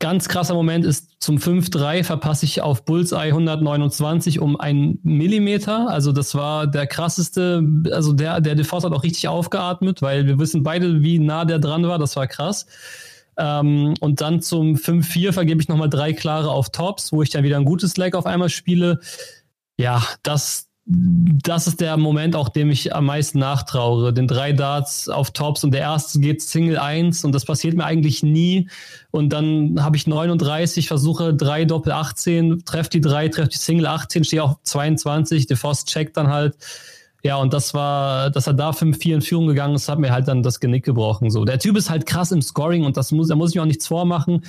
ganz 0.03 0.29
krasser 0.29 0.55
Moment 0.55 0.85
ist 0.85 1.13
zum 1.21 1.37
5-3 1.37 2.03
verpasse 2.03 2.45
ich 2.45 2.61
auf 2.61 2.85
Bullseye 2.85 3.29
129 3.29 4.41
um 4.41 4.59
einen 4.59 4.99
Millimeter. 5.05 5.89
Also 5.89 6.11
das 6.11 6.35
war 6.35 6.67
der 6.67 6.89
krasseste, 6.89 7.63
also 7.93 8.13
der, 8.13 8.41
der 8.41 8.57
DeForce 8.57 8.85
hat 8.85 8.93
auch 8.93 9.05
richtig 9.05 9.29
aufgeatmet, 9.29 10.03
weil 10.03 10.27
wir 10.27 10.41
wissen 10.41 10.65
beide, 10.65 11.03
wie 11.03 11.21
nah 11.21 11.45
der 11.45 11.61
dran 11.61 11.87
war. 11.87 12.01
Das 12.01 12.17
war 12.17 12.27
krass. 12.27 12.67
Ähm, 13.37 13.95
und 14.01 14.21
dann 14.21 14.43
zum 14.43 14.75
5-4 14.75 15.33
vergebe 15.33 15.63
ich 15.63 15.69
nochmal 15.69 15.89
drei 15.89 16.13
klare 16.13 16.51
auf 16.51 16.71
Tops, 16.71 17.13
wo 17.13 17.23
ich 17.23 17.31
dann 17.31 17.45
wieder 17.45 17.57
ein 17.57 17.65
gutes 17.65 17.97
Leg 17.97 18.17
auf 18.17 18.27
einmal 18.27 18.49
spiele. 18.49 18.99
Ja, 19.79 20.03
das, 20.25 20.69
das 20.85 21.69
ist 21.69 21.81
der 21.81 21.97
Moment, 21.97 22.35
auch 22.35 22.49
dem 22.49 22.71
ich 22.71 22.95
am 22.95 23.07
meisten 23.07 23.39
nachtraure. 23.39 24.13
Den 24.13 24.27
drei 24.27 24.53
Darts 24.53 25.09
auf 25.09 25.31
Tops 25.31 25.63
und 25.63 25.71
der 25.73 25.83
erste 25.83 26.19
geht 26.19 26.43
Single 26.43 26.77
1 26.77 27.25
und 27.25 27.33
das 27.33 27.45
passiert 27.45 27.77
mir 27.77 27.85
eigentlich 27.85 28.25
nie. 28.25 28.69
Und 29.13 29.33
dann 29.33 29.83
habe 29.83 29.97
ich 29.97 30.09
39, 30.09 30.89
versuche 30.89 31.35
drei 31.35 31.65
Doppel 31.65 31.93
18, 31.93 32.65
treffe 32.65 32.91
die 32.91 33.01
drei, 33.01 33.29
treffe 33.29 33.51
die 33.51 33.59
Single 33.59 33.87
18, 33.87 34.25
stehe 34.25 34.43
auf 34.43 34.57
22, 34.65 35.47
der 35.47 35.59
checkt 35.85 36.17
dann 36.17 36.29
halt. 36.29 36.57
Ja, 37.23 37.37
und 37.37 37.53
das 37.53 37.73
war, 37.73 38.31
dass 38.31 38.49
er 38.49 38.55
da 38.55 38.71
5-4 38.71 39.15
in 39.15 39.23
Führung 39.23 39.47
gegangen 39.47 39.77
ist, 39.77 39.89
hat 39.89 40.01
mir 40.01 40.11
halt 40.11 40.27
dann 40.27 40.43
das 40.43 40.59
Genick 40.59 40.85
gebrochen. 40.85 41.31
So, 41.31 41.45
der 41.45 41.61
Typ 41.61 41.77
ist 41.77 41.89
halt 41.89 42.05
krass 42.07 42.33
im 42.33 42.43
Scoring 42.43 42.85
und 42.85 42.97
das 42.97 43.13
muss, 43.13 43.29
da 43.29 43.37
muss 43.37 43.51
ich 43.51 43.55
mir 43.55 43.63
auch 43.63 43.67
nichts 43.67 43.87
vormachen 43.87 44.43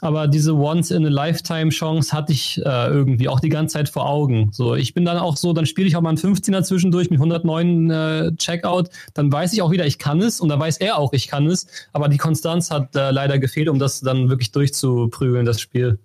aber 0.00 0.28
diese 0.28 0.54
Once-in-a-Lifetime-Chance 0.54 2.12
hatte 2.12 2.32
ich 2.32 2.58
äh, 2.64 2.86
irgendwie 2.88 3.28
auch 3.28 3.40
die 3.40 3.48
ganze 3.48 3.74
Zeit 3.74 3.88
vor 3.88 4.08
Augen. 4.08 4.50
So, 4.52 4.74
ich 4.74 4.94
bin 4.94 5.04
dann 5.04 5.18
auch 5.18 5.36
so, 5.36 5.52
dann 5.52 5.66
spiele 5.66 5.88
ich 5.88 5.96
auch 5.96 6.00
mal 6.00 6.10
einen 6.10 6.18
15er 6.18 6.62
zwischendurch 6.62 7.10
mit 7.10 7.18
109 7.18 7.90
äh, 7.90 8.32
Checkout, 8.36 8.90
dann 9.14 9.32
weiß 9.32 9.52
ich 9.52 9.62
auch 9.62 9.70
wieder, 9.70 9.86
ich 9.86 9.98
kann 9.98 10.20
es 10.20 10.40
und 10.40 10.48
dann 10.48 10.60
weiß 10.60 10.78
er 10.78 10.98
auch, 10.98 11.12
ich 11.12 11.28
kann 11.28 11.46
es, 11.46 11.66
aber 11.92 12.08
die 12.08 12.18
Konstanz 12.18 12.70
hat 12.70 12.94
äh, 12.94 13.10
leider 13.10 13.38
gefehlt, 13.38 13.68
um 13.68 13.78
das 13.78 14.00
dann 14.00 14.28
wirklich 14.28 14.52
durchzuprügeln, 14.52 15.44
das 15.44 15.60
Spiel. 15.60 15.98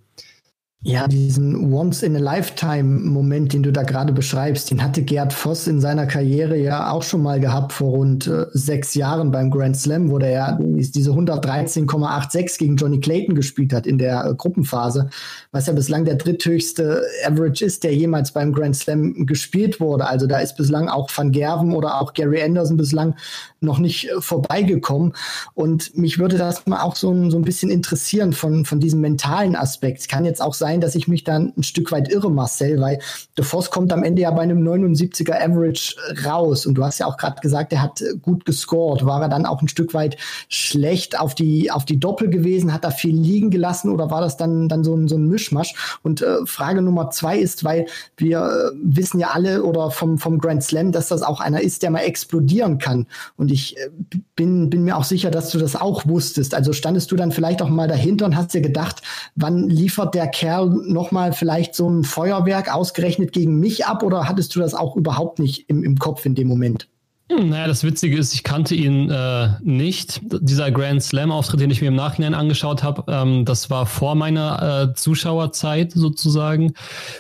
Ja, 0.86 1.08
diesen 1.08 1.72
Once-in-a-Lifetime-Moment, 1.72 3.54
den 3.54 3.64
du 3.64 3.72
da 3.72 3.84
gerade 3.84 4.12
beschreibst, 4.12 4.70
den 4.70 4.84
hatte 4.84 5.02
Gerd 5.02 5.32
Voss 5.32 5.66
in 5.66 5.80
seiner 5.80 6.06
Karriere 6.08 6.58
ja 6.58 6.92
auch 6.92 7.04
schon 7.04 7.24
mal 7.24 7.40
gehabt 7.40 7.72
vor 7.72 7.92
rund 7.92 8.28
äh, 8.28 8.48
sechs 8.52 8.94
Jahren 8.94 9.32
beim 9.32 9.50
Grand 9.50 9.78
Slam, 9.78 10.12
wo 10.12 10.20
der 10.20 10.32
ja 10.32 10.58
diese 10.60 11.12
113,86 11.12 12.60
gegen 12.60 12.76
Johnny 12.76 13.00
Clayton 13.00 13.34
gespielt 13.34 13.72
hat 13.72 13.88
in 13.88 13.98
der 13.98 14.26
äh, 14.26 14.36
Gruppenphase, 14.36 15.10
was 15.54 15.68
ja 15.68 15.74
bislang 15.74 16.04
der 16.04 16.16
dritthöchste 16.16 17.02
Average 17.26 17.64
ist, 17.64 17.86
der 17.86 17.96
jemals 17.96 18.34
beim 18.34 18.52
Grand 18.52 18.76
Slam 18.76 19.26
gespielt 19.26 19.80
wurde. 19.80 20.06
Also 20.06 20.28
da 20.28 20.40
ist 20.40 20.58
bislang 20.58 20.90
auch 20.90 21.10
Van 21.16 21.32
Gerven 21.32 21.74
oder 21.74 22.02
auch 22.02 22.14
Gary 22.14 22.44
Anderson 22.44 22.76
bislang 22.76 23.16
noch 23.62 23.80
nicht 23.80 24.10
äh, 24.10 24.20
vorbeigekommen. 24.20 25.14
Und 25.54 25.98
mich 25.98 26.20
würde 26.20 26.38
das 26.38 26.68
mal 26.68 26.82
auch 26.82 26.98
so, 26.98 27.30
so 27.30 27.38
ein 27.38 27.46
bisschen 27.46 27.72
interessieren 27.72 28.34
von, 28.34 28.66
von 28.66 28.82
diesem 28.82 29.00
mentalen 29.00 29.56
Aspekt. 29.56 30.10
Kann 30.10 30.26
jetzt 30.26 30.42
auch 30.42 30.54
sein, 30.54 30.73
dass 30.82 30.96
ich 30.96 31.08
mich 31.08 31.24
dann 31.24 31.54
ein 31.58 31.64
Stück 31.64 31.92
weit 31.92 32.10
irre, 32.10 32.32
Marcel, 32.32 32.80
weil 32.80 33.00
De 33.38 33.46
Vos 33.46 33.72
kommt 33.72 33.92
am 33.94 34.04
Ende 34.04 34.22
ja 34.22 34.32
bei 34.32 34.42
einem 34.42 34.68
79er 34.68 35.34
Average 35.34 35.96
raus. 36.26 36.66
Und 36.66 36.76
du 36.76 36.84
hast 36.84 37.00
ja 37.00 37.08
auch 37.08 37.18
gerade 37.18 37.42
gesagt, 37.42 37.74
er 37.74 37.82
hat 37.82 38.02
äh, 38.02 38.16
gut 38.22 38.46
gescored. 38.46 39.06
War 39.06 39.22
er 39.22 39.30
dann 39.30 39.46
auch 39.46 39.62
ein 39.62 39.68
Stück 39.68 39.94
weit 39.94 40.18
schlecht 40.50 41.20
auf 41.20 41.36
die, 41.36 41.72
auf 41.72 41.86
die 41.86 42.00
Doppel 42.00 42.30
gewesen? 42.30 42.74
Hat 42.74 42.84
er 42.84 42.92
viel 42.92 43.16
liegen 43.16 43.50
gelassen 43.50 43.90
oder 43.90 44.10
war 44.12 44.22
das 44.22 44.38
dann, 44.38 44.70
dann 44.70 44.84
so 44.84 44.96
ein, 44.96 45.08
so 45.08 45.16
ein 45.16 45.28
Mischmasch? 45.28 46.00
Und 46.04 46.22
äh, 46.22 46.46
Frage 46.46 46.82
Nummer 46.82 47.10
zwei 47.10 47.38
ist, 47.38 47.64
weil 47.64 47.86
wir 48.18 48.40
äh, 48.40 48.76
wissen 48.84 49.20
ja 49.20 49.32
alle 49.32 49.64
oder 49.64 49.92
vom, 49.92 50.18
vom 50.18 50.40
Grand 50.40 50.64
Slam, 50.64 50.92
dass 50.92 51.08
das 51.08 51.24
auch 51.24 51.40
einer 51.40 51.62
ist, 51.62 51.84
der 51.84 51.92
mal 51.92 52.00
explodieren 52.00 52.78
kann. 52.78 53.08
Und 53.38 53.52
ich 53.52 53.78
äh, 53.78 53.90
bin, 54.36 54.70
bin 54.70 54.84
mir 54.84 54.98
auch 54.98 55.04
sicher, 55.04 55.32
dass 55.32 55.50
du 55.50 55.58
das 55.58 55.76
auch 55.76 56.08
wusstest. 56.08 56.54
Also 56.54 56.74
standest 56.74 57.12
du 57.12 57.16
dann 57.16 57.32
vielleicht 57.32 57.62
auch 57.62 57.70
mal 57.70 57.88
dahinter 57.88 58.26
und 58.26 58.36
hast 58.36 58.54
dir 58.54 58.62
gedacht, 58.62 59.02
wann 59.36 59.70
liefert 59.70 60.16
der 60.16 60.28
Kerl 60.28 60.63
nochmal 60.66 61.34
vielleicht 61.34 61.76
so 61.76 61.90
ein 61.90 62.04
Feuerwerk 62.04 62.74
ausgerechnet 62.74 63.32
gegen 63.32 63.60
mich 63.60 63.86
ab 63.86 64.04
oder 64.04 64.28
hattest 64.28 64.56
du 64.56 64.60
das 64.60 64.74
auch 64.74 64.96
überhaupt 64.96 65.40
nicht 65.40 65.70
im, 65.70 65.84
im 65.84 65.98
Kopf 65.98 66.26
in 66.26 66.36
dem 66.36 66.48
Moment? 66.48 66.88
Hm, 67.32 67.50
naja, 67.50 67.68
das 67.68 67.84
Witzige 67.84 68.18
ist, 68.18 68.34
ich 68.34 68.44
kannte 68.44 68.76
ihn 68.76 69.10
äh, 69.10 69.50
nicht. 69.62 70.22
Dieser 70.24 70.72
Grand 70.72 71.02
Slam-Auftritt, 71.02 71.62
den 71.62 71.72
ich 71.72 71.82
mir 71.82 71.88
im 71.88 71.96
Nachhinein 71.96 72.34
angeschaut 72.34 72.84
habe, 72.84 73.06
ähm, 73.08 73.46
das 73.46 73.70
war 73.70 73.86
vor 73.86 74.16
meiner 74.16 74.92
äh, 74.92 74.94
Zuschauerzeit 74.94 75.94
sozusagen. 75.94 76.74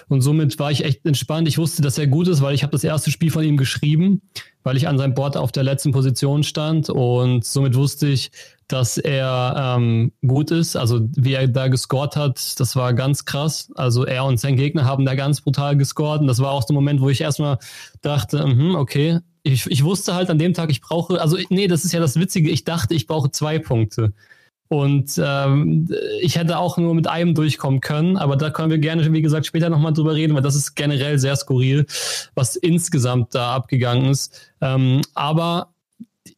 Und 0.09 0.21
somit 0.21 0.59
war 0.59 0.71
ich 0.71 0.83
echt 0.83 1.05
entspannt. 1.05 1.47
Ich 1.47 1.57
wusste, 1.57 1.81
dass 1.81 1.97
er 1.97 2.07
gut 2.07 2.27
ist, 2.27 2.41
weil 2.41 2.53
ich 2.53 2.63
habe 2.63 2.71
das 2.71 2.83
erste 2.83 3.11
Spiel 3.11 3.31
von 3.31 3.43
ihm 3.43 3.55
geschrieben, 3.55 4.21
weil 4.63 4.75
ich 4.75 4.89
an 4.89 4.97
seinem 4.97 5.13
Board 5.13 5.37
auf 5.37 5.53
der 5.53 5.63
letzten 5.63 5.93
Position 5.93 6.43
stand. 6.43 6.89
Und 6.89 7.45
somit 7.45 7.75
wusste 7.75 8.07
ich, 8.07 8.31
dass 8.67 8.97
er 8.97 9.75
ähm, 9.77 10.11
gut 10.25 10.51
ist. 10.51 10.75
Also 10.75 11.01
wie 11.15 11.33
er 11.33 11.47
da 11.47 11.67
gescored 11.67 12.15
hat, 12.15 12.59
das 12.59 12.75
war 12.75 12.93
ganz 12.93 13.25
krass. 13.25 13.71
Also 13.75 14.05
er 14.05 14.25
und 14.25 14.39
sein 14.39 14.55
Gegner 14.55 14.85
haben 14.85 15.05
da 15.05 15.15
ganz 15.15 15.41
brutal 15.41 15.77
gescored. 15.77 16.21
Und 16.21 16.27
das 16.27 16.39
war 16.39 16.51
auch 16.51 16.63
der 16.63 16.73
Moment, 16.73 17.01
wo 17.01 17.09
ich 17.09 17.21
erstmal 17.21 17.57
dachte, 18.01 18.45
mh, 18.45 18.77
okay, 18.79 19.19
ich, 19.43 19.67
ich 19.67 19.83
wusste 19.83 20.15
halt 20.15 20.29
an 20.29 20.39
dem 20.39 20.53
Tag, 20.53 20.71
ich 20.71 20.81
brauche, 20.81 21.21
also 21.21 21.37
nee, 21.49 21.67
das 21.67 21.83
ist 21.83 21.91
ja 21.91 21.99
das 21.99 22.17
Witzige, 22.17 22.49
ich 22.49 22.63
dachte, 22.63 22.93
ich 22.93 23.07
brauche 23.07 23.29
zwei 23.31 23.59
Punkte. 23.59 24.13
Und 24.69 25.21
ähm, 25.23 25.87
ich 26.21 26.35
hätte 26.35 26.57
auch 26.57 26.77
nur 26.77 26.95
mit 26.95 27.05
einem 27.07 27.35
durchkommen 27.35 27.79
können, 27.79 28.17
aber 28.17 28.37
da 28.37 28.49
können 28.49 28.71
wir 28.71 28.79
gerne, 28.79 29.11
wie 29.13 29.21
gesagt, 29.21 29.45
später 29.45 29.69
nochmal 29.69 29.93
drüber 29.93 30.15
reden, 30.15 30.33
weil 30.33 30.41
das 30.41 30.55
ist 30.55 30.73
generell 30.73 31.19
sehr 31.19 31.35
skurril, 31.35 31.85
was 32.33 32.55
insgesamt 32.55 33.35
da 33.35 33.53
abgegangen 33.53 34.09
ist. 34.09 34.51
Ähm, 34.61 35.01
aber 35.13 35.72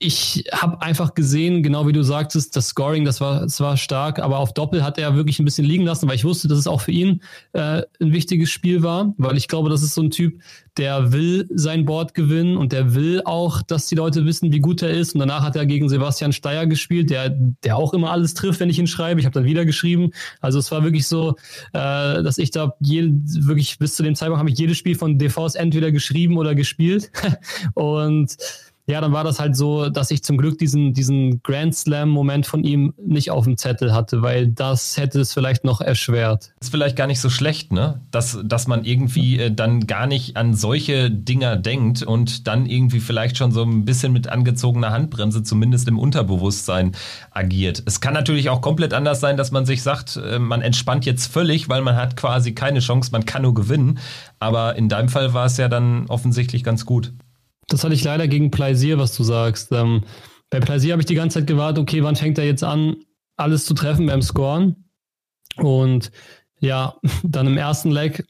ich 0.05 0.43
habe 0.51 0.81
einfach 0.81 1.15
gesehen, 1.15 1.63
genau 1.63 1.87
wie 1.87 1.93
du 1.93 2.03
sagtest, 2.03 2.55
das 2.55 2.67
Scoring, 2.67 3.05
das 3.05 3.21
war, 3.21 3.41
das 3.41 3.59
war 3.59 3.75
stark, 3.75 4.19
aber 4.19 4.37
auf 4.37 4.53
Doppel 4.53 4.83
hat 4.83 4.97
er 4.97 5.15
wirklich 5.15 5.39
ein 5.39 5.45
bisschen 5.45 5.65
liegen 5.65 5.83
lassen, 5.83 6.07
weil 6.07 6.15
ich 6.15 6.25
wusste, 6.25 6.47
dass 6.47 6.59
es 6.59 6.67
auch 6.67 6.81
für 6.81 6.91
ihn 6.91 7.21
äh, 7.53 7.81
ein 7.99 8.13
wichtiges 8.13 8.51
Spiel 8.51 8.83
war, 8.83 9.13
weil 9.17 9.35
ich 9.35 9.47
glaube, 9.47 9.69
das 9.69 9.81
ist 9.81 9.95
so 9.95 10.01
ein 10.01 10.11
Typ, 10.11 10.39
der 10.77 11.11
will 11.13 11.47
sein 11.53 11.85
Board 11.85 12.13
gewinnen 12.13 12.57
und 12.57 12.71
der 12.71 12.93
will 12.93 13.21
auch, 13.25 13.61
dass 13.61 13.87
die 13.87 13.95
Leute 13.95 14.25
wissen, 14.25 14.51
wie 14.51 14.59
gut 14.59 14.81
er 14.81 14.91
ist. 14.91 15.13
Und 15.15 15.19
danach 15.19 15.41
hat 15.41 15.55
er 15.55 15.65
gegen 15.65 15.87
Sebastian 15.87 16.33
Steyer 16.33 16.67
gespielt, 16.67 17.09
der, 17.09 17.29
der 17.29 17.77
auch 17.77 17.93
immer 17.93 18.11
alles 18.11 18.33
trifft, 18.33 18.59
wenn 18.59 18.69
ich 18.69 18.77
ihn 18.77 18.87
schreibe. 18.87 19.19
Ich 19.19 19.25
habe 19.25 19.33
dann 19.33 19.45
wieder 19.45 19.65
geschrieben. 19.65 20.11
Also 20.41 20.59
es 20.59 20.71
war 20.71 20.83
wirklich 20.83 21.07
so, 21.07 21.35
äh, 21.71 22.21
dass 22.21 22.37
ich 22.37 22.51
da 22.51 22.75
jede, 22.81 23.13
wirklich 23.47 23.79
bis 23.79 23.95
zu 23.95 24.03
dem 24.03 24.15
Zeitpunkt 24.15 24.39
habe 24.39 24.49
ich 24.49 24.59
jedes 24.59 24.77
Spiel 24.77 24.95
von 24.95 25.17
DVs 25.17 25.55
entweder 25.55 25.91
geschrieben 25.91 26.37
oder 26.37 26.55
gespielt. 26.55 27.09
und 27.73 28.35
ja, 28.87 29.01
dann 29.01 29.13
war 29.13 29.23
das 29.23 29.39
halt 29.39 29.55
so, 29.55 29.89
dass 29.89 30.11
ich 30.11 30.23
zum 30.23 30.37
Glück 30.37 30.59
diesen, 30.59 30.93
diesen 30.93 31.41
Grand 31.41 31.75
Slam-Moment 31.75 32.45
von 32.45 32.63
ihm 32.63 32.93
nicht 33.03 33.31
auf 33.31 33.45
dem 33.45 33.57
Zettel 33.57 33.93
hatte, 33.93 34.21
weil 34.21 34.47
das 34.47 34.97
hätte 34.97 35.19
es 35.19 35.33
vielleicht 35.33 35.63
noch 35.63 35.81
erschwert. 35.81 36.53
ist 36.59 36.69
vielleicht 36.69 36.95
gar 36.95 37.07
nicht 37.07 37.19
so 37.19 37.31
schlecht, 37.31 37.71
ne? 37.71 38.01
Dass, 38.11 38.37
dass 38.43 38.67
man 38.67 38.85
irgendwie 38.85 39.39
äh, 39.39 39.51
dann 39.51 39.87
gar 39.87 40.05
nicht 40.05 40.37
an 40.37 40.53
solche 40.53 41.09
Dinger 41.09 41.55
denkt 41.55 42.03
und 42.03 42.45
dann 42.45 42.67
irgendwie 42.67 42.99
vielleicht 42.99 43.37
schon 43.37 43.51
so 43.51 43.63
ein 43.63 43.85
bisschen 43.85 44.13
mit 44.13 44.27
angezogener 44.27 44.91
Handbremse, 44.91 45.41
zumindest 45.41 45.87
im 45.87 45.97
Unterbewusstsein, 45.97 46.91
agiert. 47.31 47.81
Es 47.87 48.01
kann 48.01 48.13
natürlich 48.13 48.49
auch 48.49 48.61
komplett 48.61 48.93
anders 48.93 49.19
sein, 49.19 49.35
dass 49.35 49.49
man 49.49 49.65
sich 49.65 49.81
sagt, 49.81 50.17
äh, 50.17 50.37
man 50.37 50.61
entspannt 50.61 51.07
jetzt 51.07 51.25
völlig, 51.25 51.69
weil 51.69 51.81
man 51.81 51.95
hat 51.95 52.17
quasi 52.17 52.53
keine 52.53 52.81
Chance, 52.81 53.09
man 53.11 53.25
kann 53.25 53.41
nur 53.41 53.55
gewinnen. 53.55 53.97
Aber 54.37 54.75
in 54.75 54.89
deinem 54.89 55.09
Fall 55.09 55.33
war 55.33 55.47
es 55.47 55.57
ja 55.57 55.69
dann 55.69 56.05
offensichtlich 56.07 56.63
ganz 56.63 56.85
gut. 56.85 57.13
Das 57.67 57.83
hatte 57.83 57.93
ich 57.93 58.03
leider 58.03 58.27
gegen 58.27 58.51
Plaisir, 58.51 58.97
was 58.97 59.15
du 59.15 59.23
sagst. 59.23 59.71
Ähm, 59.71 60.03
bei 60.49 60.59
Plaisir 60.59 60.91
habe 60.91 61.01
ich 61.01 61.07
die 61.07 61.15
ganze 61.15 61.39
Zeit 61.39 61.47
gewartet, 61.47 61.81
okay, 61.81 62.03
wann 62.03 62.15
fängt 62.15 62.37
er 62.37 62.45
jetzt 62.45 62.63
an, 62.63 62.97
alles 63.35 63.65
zu 63.65 63.73
treffen 63.73 64.05
beim 64.05 64.21
Scoren? 64.21 64.89
Und 65.57 66.11
ja, 66.59 66.95
dann 67.23 67.47
im 67.47 67.57
ersten 67.57 67.91
Leg 67.91 68.25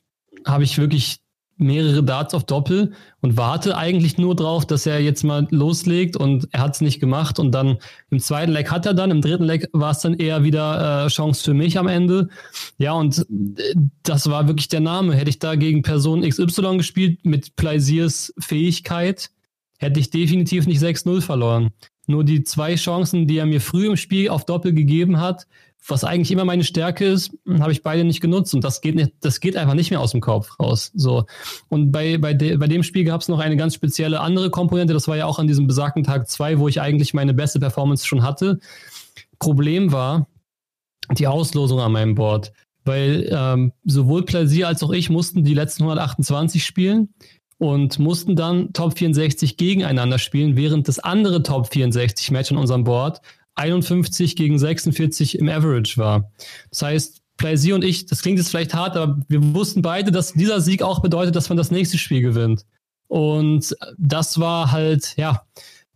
habe 0.46 0.64
ich 0.64 0.78
wirklich 0.78 1.18
mehrere 1.58 2.04
Darts 2.04 2.34
auf 2.34 2.44
Doppel 2.44 2.94
und 3.22 3.38
warte 3.38 3.78
eigentlich 3.78 4.18
nur 4.18 4.36
drauf, 4.36 4.66
dass 4.66 4.86
er 4.86 5.00
jetzt 5.00 5.24
mal 5.24 5.48
loslegt 5.52 6.18
und 6.18 6.48
er 6.52 6.62
hat 6.62 6.76
es 6.76 6.82
nicht 6.82 7.00
gemacht 7.00 7.40
und 7.40 7.52
dann 7.52 7.78
im 8.10 8.20
zweiten 8.20 8.52
Leg 8.52 8.72
hat 8.72 8.86
er 8.86 8.94
dann, 8.94 9.12
im 9.12 9.22
dritten 9.22 9.46
Leg 9.46 9.70
war 9.72 9.92
es 9.92 10.00
dann 10.00 10.16
eher 10.16 10.44
wieder 10.44 11.06
äh, 11.06 11.08
Chance 11.08 11.44
für 11.44 11.54
mich 11.54 11.78
am 11.80 11.88
Ende. 11.88 12.28
Ja, 12.78 12.94
und 12.94 13.20
äh, 13.20 13.76
das 14.04 14.30
war 14.30 14.48
wirklich 14.48 14.68
der 14.68 14.82
Name. 14.82 15.16
Hätte 15.16 15.30
ich 15.30 15.40
da 15.40 15.56
gegen 15.56 15.82
Person 15.82 16.28
XY 16.28 16.78
gespielt 16.78 17.26
mit 17.26 17.56
Plaisirs 17.56 18.34
Fähigkeit, 18.38 19.30
hätte 19.78 20.00
ich 20.00 20.10
definitiv 20.10 20.68
nicht 20.68 20.82
6-0 20.82 21.22
verloren. 21.22 21.72
Nur 22.08 22.24
die 22.24 22.44
zwei 22.44 22.76
Chancen, 22.76 23.28
die 23.28 23.38
er 23.38 23.46
mir 23.46 23.62
früh 23.62 23.88
im 23.88 23.98
Spiel 23.98 24.30
auf 24.30 24.46
Doppel 24.46 24.74
gegeben 24.74 25.20
hat, 25.20 25.48
was 25.88 26.04
eigentlich 26.04 26.32
immer 26.32 26.46
meine 26.46 26.64
Stärke 26.64 27.06
ist, 27.06 27.32
habe 27.60 27.72
ich 27.72 27.84
beide 27.84 28.04
nicht 28.04 28.22
genutzt 28.22 28.54
und 28.56 28.64
das 28.64 28.82
geht 28.82 28.96
nicht, 28.96 29.14
das 29.22 29.40
geht 29.40 29.56
einfach 29.56 29.76
nicht 29.76 29.92
mehr 29.92 30.00
aus 30.00 30.12
dem 30.12 30.22
Kopf 30.22 30.60
raus. 30.60 30.92
So 30.96 31.26
und 31.70 31.92
bei 31.92 32.18
bei, 32.18 32.34
de, 32.34 32.58
bei 32.58 32.68
dem 32.68 32.84
Spiel 32.84 33.04
gab 33.04 33.22
es 33.22 33.28
noch 33.28 33.40
eine 33.40 33.56
ganz 33.56 33.76
spezielle 33.76 34.20
andere 34.20 34.50
Komponente. 34.50 34.94
Das 34.94 35.08
war 35.08 35.18
ja 35.18 35.26
auch 35.26 35.40
an 35.40 35.48
diesem 35.48 35.68
besagten 35.68 36.04
Tag 36.04 36.30
zwei, 36.30 36.60
wo 36.60 36.68
ich 36.68 36.82
eigentlich 36.82 37.14
meine 37.14 37.34
beste 37.34 37.60
Performance 37.60 38.06
schon 38.06 38.24
hatte. 38.24 38.60
Problem 39.40 39.92
war 39.92 40.28
die 41.18 41.28
Auslosung 41.28 41.80
an 41.80 41.92
meinem 41.92 42.16
Board, 42.16 42.52
weil 42.84 43.30
ähm, 43.32 43.74
sowohl 43.84 44.26
Plaisir 44.26 44.68
als 44.68 44.82
auch 44.82 44.92
ich 44.92 45.10
mussten 45.10 45.44
die 45.44 45.54
letzten 45.54 45.84
128 45.84 46.66
spielen 46.66 47.14
und 47.58 48.00
mussten 48.00 48.36
dann 48.36 48.74
Top 48.74 48.98
64 48.98 49.58
gegeneinander 49.58 50.18
spielen, 50.18 50.58
während 50.58 50.88
das 50.88 51.00
andere 51.00 51.44
Top 51.44 51.72
64 51.72 52.32
Match 52.32 52.52
an 52.52 52.58
unserem 52.58 52.84
Board 52.84 53.22
51 53.56 54.36
gegen 54.36 54.60
46 54.60 55.40
im 55.40 55.50
Average 55.50 55.98
war. 55.98 56.32
Das 56.70 56.82
heißt, 56.82 57.22
Plaisir 57.38 57.76
und 57.76 57.84
ich, 57.84 58.06
das 58.06 58.22
klingt 58.22 58.38
jetzt 58.38 58.50
vielleicht 58.50 58.74
hart, 58.74 58.96
aber 58.96 59.20
wir 59.28 59.54
wussten 59.54 59.82
beide, 59.82 60.12
dass 60.12 60.34
dieser 60.34 60.62
Sieg 60.62 60.82
auch 60.82 61.02
bedeutet, 61.02 61.36
dass 61.36 61.50
man 61.50 61.58
das 61.58 61.72
nächste 61.72 61.98
Spiel 61.98 62.22
gewinnt. 62.22 62.66
Und 63.08 63.76
das 63.98 64.40
war 64.40 64.72
halt, 64.72 65.14
ja, 65.18 65.44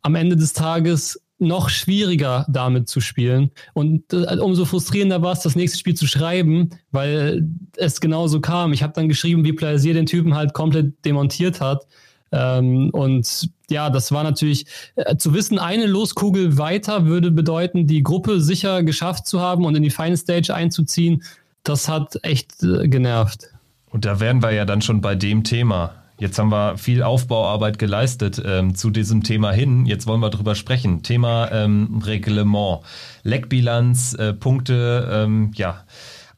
am 0.02 0.16
Ende 0.16 0.36
des 0.36 0.54
Tages 0.54 1.22
noch 1.40 1.70
schwieriger 1.70 2.46
damit 2.50 2.90
zu 2.90 3.00
spielen. 3.00 3.52
Und 3.74 4.12
äh, 4.12 4.38
umso 4.40 4.66
frustrierender 4.66 5.22
war 5.22 5.32
es, 5.32 5.40
das 5.40 5.56
nächste 5.56 5.78
Spiel 5.78 5.96
zu 5.96 6.06
schreiben, 6.06 6.70
weil 6.92 7.48
es 7.78 8.02
genauso 8.02 8.42
kam. 8.42 8.74
Ich 8.74 8.84
habe 8.84 8.94
dann 8.94 9.08
geschrieben, 9.08 9.46
wie 9.46 9.54
Plaisir 9.54 9.94
den 9.94 10.06
Typen 10.06 10.36
halt 10.36 10.54
komplett 10.54 10.94
demontiert 11.06 11.62
hat. 11.62 11.88
Ähm, 12.32 12.90
und 12.92 13.50
ja, 13.72 13.90
das 13.90 14.12
war 14.12 14.24
natürlich 14.24 14.66
äh, 14.96 15.16
zu 15.18 15.34
wissen, 15.34 15.60
eine 15.60 15.86
Loskugel 15.86 16.58
weiter 16.58 17.06
würde 17.06 17.32
bedeuten, 17.32 17.88
die 17.88 18.04
Gruppe 18.04 18.42
sicher 18.42 18.84
geschafft 18.84 19.28
zu 19.28 19.40
haben 19.40 19.66
und 19.66 19.76
in 19.76 19.84
die 19.84 19.90
Final 19.90 20.18
Stage 20.18 20.54
einzuziehen. 20.54 21.24
Das 21.64 21.88
hat 21.88 22.18
echt 22.24 22.64
äh, 22.64 22.88
genervt. 22.88 23.50
Und 23.92 24.06
da 24.06 24.20
wären 24.20 24.42
wir 24.42 24.52
ja 24.52 24.66
dann 24.66 24.82
schon 24.82 25.02
bei 25.02 25.16
dem 25.16 25.44
Thema. 25.44 25.94
Jetzt 26.20 26.38
haben 26.38 26.52
wir 26.52 26.78
viel 26.78 27.02
Aufbauarbeit 27.02 27.80
geleistet 27.80 28.42
ähm, 28.46 28.76
zu 28.76 28.90
diesem 28.90 29.24
Thema 29.24 29.52
hin. 29.52 29.86
Jetzt 29.86 30.06
wollen 30.06 30.20
wir 30.20 30.30
drüber 30.30 30.54
sprechen. 30.54 31.02
Thema 31.02 31.50
ähm, 31.52 32.02
Reglement, 32.06 32.82
Leckbilanz, 33.24 34.16
äh, 34.16 34.34
Punkte, 34.34 35.10
ähm, 35.12 35.52
ja. 35.56 35.86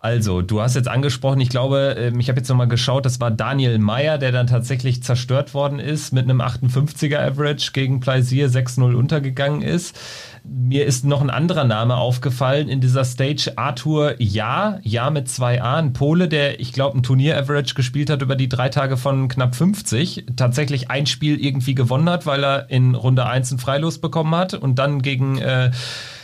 Also, 0.03 0.41
du 0.41 0.61
hast 0.61 0.75
jetzt 0.75 0.87
angesprochen, 0.87 1.39
ich 1.41 1.49
glaube, 1.49 1.95
ähm, 1.95 2.19
ich 2.19 2.27
habe 2.27 2.39
jetzt 2.39 2.49
nochmal 2.49 2.67
geschaut, 2.67 3.05
das 3.05 3.19
war 3.19 3.29
Daniel 3.29 3.77
Meyer, 3.77 4.17
der 4.17 4.31
dann 4.31 4.47
tatsächlich 4.47 5.03
zerstört 5.03 5.53
worden 5.53 5.77
ist, 5.77 6.11
mit 6.11 6.23
einem 6.23 6.41
58er 6.41 7.19
Average 7.19 7.71
gegen 7.71 7.99
Plaisir 7.99 8.49
6-0 8.49 8.95
untergegangen 8.95 9.61
ist. 9.61 9.95
Mir 10.43 10.87
ist 10.87 11.05
noch 11.05 11.21
ein 11.21 11.29
anderer 11.29 11.65
Name 11.65 11.97
aufgefallen 11.97 12.67
in 12.67 12.81
dieser 12.81 13.05
Stage, 13.05 13.51
Arthur 13.57 14.15
Ja, 14.17 14.79
Ja 14.81 15.11
mit 15.11 15.29
zwei 15.29 15.61
A, 15.61 15.77
ein 15.77 15.93
Pole, 15.93 16.27
der, 16.27 16.59
ich 16.59 16.73
glaube, 16.73 16.97
ein 16.97 17.03
Turnier-Average 17.03 17.75
gespielt 17.75 18.09
hat 18.09 18.23
über 18.23 18.35
die 18.35 18.49
drei 18.49 18.69
Tage 18.69 18.97
von 18.97 19.27
knapp 19.27 19.53
50, 19.53 20.25
tatsächlich 20.35 20.89
ein 20.89 21.05
Spiel 21.05 21.39
irgendwie 21.39 21.75
gewonnen 21.75 22.09
hat, 22.09 22.25
weil 22.25 22.43
er 22.43 22.71
in 22.71 22.95
Runde 22.95 23.27
1 23.27 23.51
ein 23.51 23.59
Freilos 23.59 23.99
bekommen 23.99 24.33
hat 24.33 24.55
und 24.55 24.79
dann 24.79 25.03
gegen... 25.03 25.37
Äh, 25.37 25.69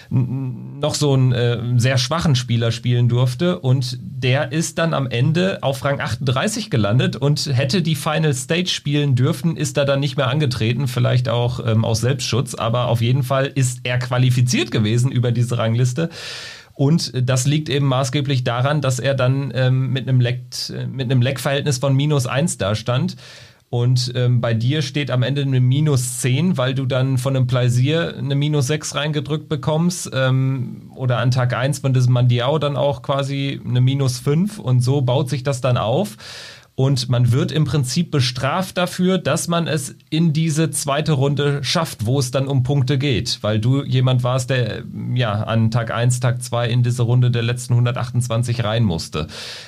noch 0.10 0.96
so 0.96 1.14
einen 1.14 1.32
äh, 1.32 1.60
sehr 1.78 1.98
schwachen 1.98 2.36
Spieler 2.36 2.72
spielen 2.72 3.10
durfte 3.10 3.60
und 3.60 3.98
der 4.02 4.52
ist 4.52 4.78
dann 4.78 4.94
am 4.94 5.08
Ende 5.08 5.60
auf 5.62 5.84
Rang 5.84 6.00
38 6.00 6.70
gelandet 6.70 7.16
und 7.16 7.46
hätte 7.46 7.82
die 7.82 7.96
Final 7.96 8.34
Stage 8.34 8.70
spielen 8.70 9.16
dürfen, 9.16 9.58
ist 9.58 9.78
er 9.78 9.86
dann 9.86 10.00
nicht 10.00 10.18
mehr 10.18 10.30
angetreten, 10.30 10.88
vielleicht 10.88 11.30
auch 11.30 11.66
ähm, 11.66 11.84
aus 11.84 12.02
Selbstschutz, 12.02 12.56
aber 12.56 12.88
auf 12.88 13.02
jeden 13.02 13.24
Fall 13.24 13.48
ist 13.48 13.82
er 13.84 14.00
qualifiziert 14.00 14.72
gewesen 14.72 15.12
über 15.12 15.32
diese 15.32 15.58
Rangliste. 15.58 16.10
Und 16.74 17.12
das 17.28 17.48
liegt 17.48 17.70
eben 17.70 17.88
maßgeblich 17.88 18.44
daran, 18.44 18.82
dass 18.82 19.00
er 19.00 19.16
dann 19.16 19.52
ähm, 19.56 19.92
mit 19.92 20.08
einem 20.08 20.22
Leck, 20.22 20.44
mit 20.92 21.10
einem 21.10 21.24
Leckverhältnis 21.24 21.80
von 21.80 21.96
minus 21.96 22.28
eins 22.28 22.60
da 22.60 22.76
stand. 22.76 23.16
Und 23.70 24.14
ähm, 24.16 24.40
bei 24.40 24.54
dir 24.54 24.82
steht 24.82 25.12
am 25.12 25.24
Ende 25.24 25.42
eine 25.42 25.60
minus 25.60 26.20
10, 26.20 26.58
weil 26.58 26.74
du 26.74 26.86
dann 26.86 27.18
von 27.18 27.36
einem 27.36 27.48
Plaisir 27.48 28.16
eine 28.18 28.36
minus 28.36 28.68
6 28.68 28.96
reingedrückt 28.96 29.50
bekommst. 29.50 30.10
Ähm, 30.14 30.92
oder 30.96 31.18
an 31.18 31.32
Tag 31.32 31.54
1 31.54 31.80
von 31.80 31.94
diesem 31.94 32.14
Mandiao 32.14 32.60
dann 32.60 32.78
auch 32.78 33.02
quasi 33.02 33.60
eine 33.66 33.82
minus 33.82 34.20
5. 34.20 34.60
Und 34.60 34.80
so 34.80 35.02
baut 35.02 35.30
sich 35.30 35.44
das 35.44 35.60
dann 35.60 35.78
auf. 35.78 36.16
Und 36.80 37.10
man 37.10 37.32
wird 37.32 37.52
im 37.52 37.66
Prinzip 37.66 38.12
bestraft 38.12 38.78
dafür, 38.78 39.18
dass 39.18 39.48
man 39.48 39.66
es 39.66 39.96
in 40.12 40.32
diese 40.32 40.70
zweite 40.70 41.14
Runde 41.14 41.64
schafft, 41.64 42.06
wo 42.06 42.20
es 42.20 42.30
dann 42.30 42.48
um 42.48 42.62
Punkte 42.62 43.00
geht. 43.00 43.40
Weil 43.42 43.58
du 43.58 43.84
jemand 43.84 44.22
warst, 44.22 44.52
der 44.52 44.84
ja 45.16 45.42
an 45.42 45.72
Tag 45.72 45.90
1, 45.90 46.20
Tag 46.20 46.44
2 46.44 46.70
in 46.70 46.84
diese 46.84 47.02
Runde 47.02 47.32
der 47.32 47.42
letzten 47.42 47.74
128 47.74 48.64
rein 48.64 48.84
musste. 48.84 49.26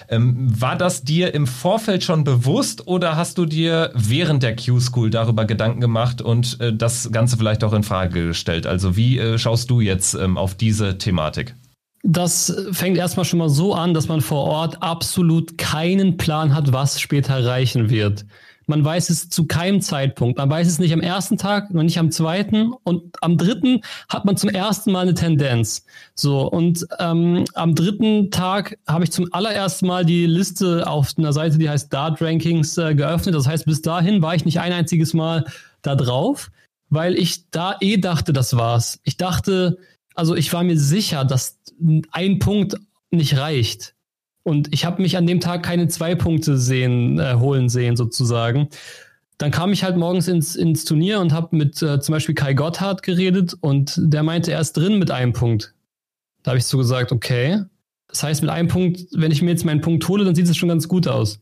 Ähm, 0.08 0.62
war 0.62 0.76
das 0.76 1.04
dir 1.04 1.34
im 1.34 1.48
Vorfeld 1.48 2.04
schon 2.04 2.24
bewusst 2.24 2.86
oder 2.86 3.16
hast 3.16 3.40
du 3.40 3.48
dir 3.48 3.90
während 3.96 4.44
der 4.44 4.56
Q-School 4.56 5.10
darüber 5.10 5.46
Gedanken 5.46 5.82
gemacht 5.82 6.22
und 6.22 6.62
äh, 6.62 6.72
das 6.72 7.12
Ganze 7.12 7.38
vielleicht 7.38 7.64
auch 7.64 7.74
in 7.74 7.82
Frage 7.82 8.28
gestellt? 8.28 8.68
Also 8.68 8.96
wie 8.96 9.18
äh, 9.18 9.40
schaust 9.40 9.72
du 9.72 9.82
jetzt 9.82 10.14
ähm, 10.14 10.38
auf 10.38 10.54
diese 10.54 11.00
Thematik? 11.00 11.56
Das 12.04 12.56
fängt 12.72 12.98
erstmal 12.98 13.26
schon 13.26 13.40
mal 13.40 13.50
so 13.50 13.74
an, 13.74 13.94
dass 13.94 14.08
man 14.08 14.22
vor 14.22 14.46
Ort 14.46 14.82
absolut 14.82 15.58
keinen 15.58 16.18
Plan 16.18 16.56
hat, 16.56 16.72
was 16.72 17.00
später 17.00 17.34
erreichen 17.34 17.90
wird. 17.90 18.26
Man 18.70 18.86
weiß 18.86 19.10
es 19.10 19.30
zu 19.30 19.48
keinem 19.48 19.82
Zeitpunkt. 19.82 20.38
Man 20.38 20.48
weiß 20.48 20.68
es 20.68 20.78
nicht 20.78 20.94
am 20.94 21.02
ersten 21.02 21.38
Tag, 21.38 21.74
noch 21.74 21.82
nicht 21.82 21.98
am 21.98 22.12
zweiten 22.12 22.72
und 22.84 23.16
am 23.20 23.36
dritten 23.36 23.82
hat 24.10 24.26
man 24.26 24.38
zum 24.38 24.52
ersten 24.52 24.92
Mal 24.92 25.02
eine 25.02 25.16
Tendenz. 25.16 25.86
So 26.14 26.48
und 26.48 26.86
ähm, 27.00 27.46
am 27.56 27.74
dritten 27.74 28.30
Tag 28.30 28.78
habe 28.88 29.06
ich 29.06 29.12
zum 29.12 29.28
allerersten 29.32 29.88
Mal 29.88 30.06
die 30.06 30.28
Liste 30.28 30.88
auf 30.88 31.16
einer 31.18 31.34
Seite, 31.34 31.58
die 31.58 31.68
heißt 31.68 31.92
Dart 31.92 32.22
Rankings, 32.22 32.78
äh, 32.78 32.94
geöffnet. 32.94 33.34
Das 33.34 33.48
heißt, 33.48 33.66
bis 33.66 33.82
dahin 33.82 34.22
war 34.22 34.36
ich 34.36 34.46
nicht 34.46 34.60
ein 34.60 34.72
einziges 34.72 35.16
Mal 35.16 35.46
da 35.82 35.96
drauf, 35.96 36.52
weil 36.92 37.16
ich 37.16 37.50
da 37.50 37.76
eh 37.82 37.98
dachte, 37.98 38.34
das 38.34 38.56
war's. 38.56 39.00
Ich 39.04 39.18
dachte, 39.18 39.80
also 40.20 40.36
ich 40.36 40.52
war 40.52 40.64
mir 40.64 40.78
sicher, 40.78 41.24
dass 41.24 41.60
ein 42.12 42.40
Punkt 42.40 42.76
nicht 43.10 43.38
reicht. 43.38 43.96
Und 44.44 44.74
ich 44.74 44.84
habe 44.84 45.02
mich 45.02 45.16
an 45.16 45.26
dem 45.26 45.40
Tag 45.40 45.64
keine 45.64 45.88
zwei 45.88 46.14
Punkte 46.14 46.58
sehen, 46.58 47.18
äh, 47.20 47.36
holen 47.36 47.70
sehen, 47.70 47.96
sozusagen. 47.96 48.68
Dann 49.38 49.52
kam 49.52 49.72
ich 49.72 49.86
halt 49.86 49.96
morgens 49.96 50.28
ins, 50.28 50.58
ins 50.58 50.84
Turnier 50.84 51.22
und 51.22 51.32
habe 51.32 51.56
mit 51.56 51.82
äh, 51.82 52.02
zum 52.02 52.14
Beispiel 52.14 52.36
Kai 52.36 52.54
Gotthard 52.54 53.02
geredet 53.02 53.56
und 53.62 53.94
der 53.98 54.24
meinte, 54.24 54.52
er 54.52 54.60
ist 54.60 54.74
drin 54.74 55.00
mit 55.00 55.10
einem 55.10 55.32
Punkt. 55.32 55.74
Da 56.44 56.52
habe 56.52 56.60
ich 56.60 56.66
so 56.66 56.78
gesagt, 56.78 57.14
okay. 57.14 57.64
Das 58.10 58.22
heißt, 58.22 58.42
mit 58.42 58.52
einem 58.52 58.68
Punkt, 58.68 59.06
wenn 59.14 59.32
ich 59.32 59.42
mir 59.42 59.52
jetzt 59.52 59.64
meinen 59.64 59.82
Punkt 59.82 60.06
hole, 60.10 60.26
dann 60.26 60.36
sieht 60.36 60.50
es 60.50 60.58
schon 60.58 60.70
ganz 60.70 60.90
gut 60.90 61.08
aus. 61.08 61.40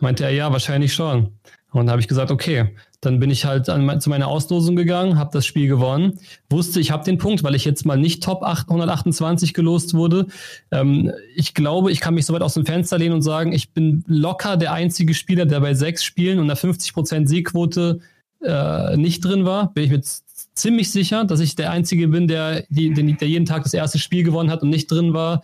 Meinte 0.00 0.24
er, 0.24 0.30
ja, 0.30 0.50
wahrscheinlich 0.50 0.92
schon. 0.92 1.38
Und 1.70 1.86
da 1.86 1.92
habe 1.92 2.00
ich 2.00 2.08
gesagt, 2.08 2.32
okay, 2.32 2.74
dann 3.00 3.20
bin 3.20 3.30
ich 3.30 3.44
halt 3.44 3.68
an, 3.68 4.00
zu 4.00 4.10
meiner 4.10 4.28
Auslosung 4.28 4.76
gegangen, 4.76 5.18
habe 5.18 5.30
das 5.32 5.46
Spiel 5.46 5.68
gewonnen, 5.68 6.18
wusste, 6.50 6.80
ich 6.80 6.90
habe 6.90 7.04
den 7.04 7.18
Punkt, 7.18 7.42
weil 7.44 7.54
ich 7.54 7.64
jetzt 7.64 7.84
mal 7.84 7.96
nicht 7.96 8.22
Top 8.22 8.42
828 8.42 9.54
gelost 9.54 9.94
wurde. 9.94 10.26
Ähm, 10.70 11.12
ich 11.34 11.54
glaube, 11.54 11.92
ich 11.92 12.00
kann 12.00 12.14
mich 12.14 12.26
so 12.26 12.34
weit 12.34 12.42
aus 12.42 12.54
dem 12.54 12.66
Fenster 12.66 12.98
lehnen 12.98 13.14
und 13.14 13.22
sagen, 13.22 13.52
ich 13.52 13.72
bin 13.72 14.04
locker 14.06 14.56
der 14.56 14.72
einzige 14.72 15.14
Spieler, 15.14 15.46
der 15.46 15.60
bei 15.60 15.74
sechs 15.74 16.04
Spielen 16.04 16.38
und 16.38 16.44
einer 16.44 16.56
50% 16.56 17.26
Siegquote 17.26 18.00
äh, 18.42 18.96
nicht 18.96 19.24
drin 19.24 19.44
war. 19.44 19.72
Bin 19.72 19.84
ich 19.84 19.90
mit 19.90 20.06
ziemlich 20.56 20.90
sicher, 20.90 21.24
dass 21.24 21.40
ich 21.40 21.54
der 21.54 21.70
Einzige 21.70 22.08
bin, 22.08 22.26
der, 22.26 22.64
die, 22.68 22.92
der 22.92 23.28
jeden 23.28 23.46
Tag 23.46 23.62
das 23.62 23.74
erste 23.74 23.98
Spiel 23.98 24.24
gewonnen 24.24 24.50
hat 24.50 24.62
und 24.62 24.70
nicht 24.70 24.90
drin 24.90 25.14
war. 25.14 25.42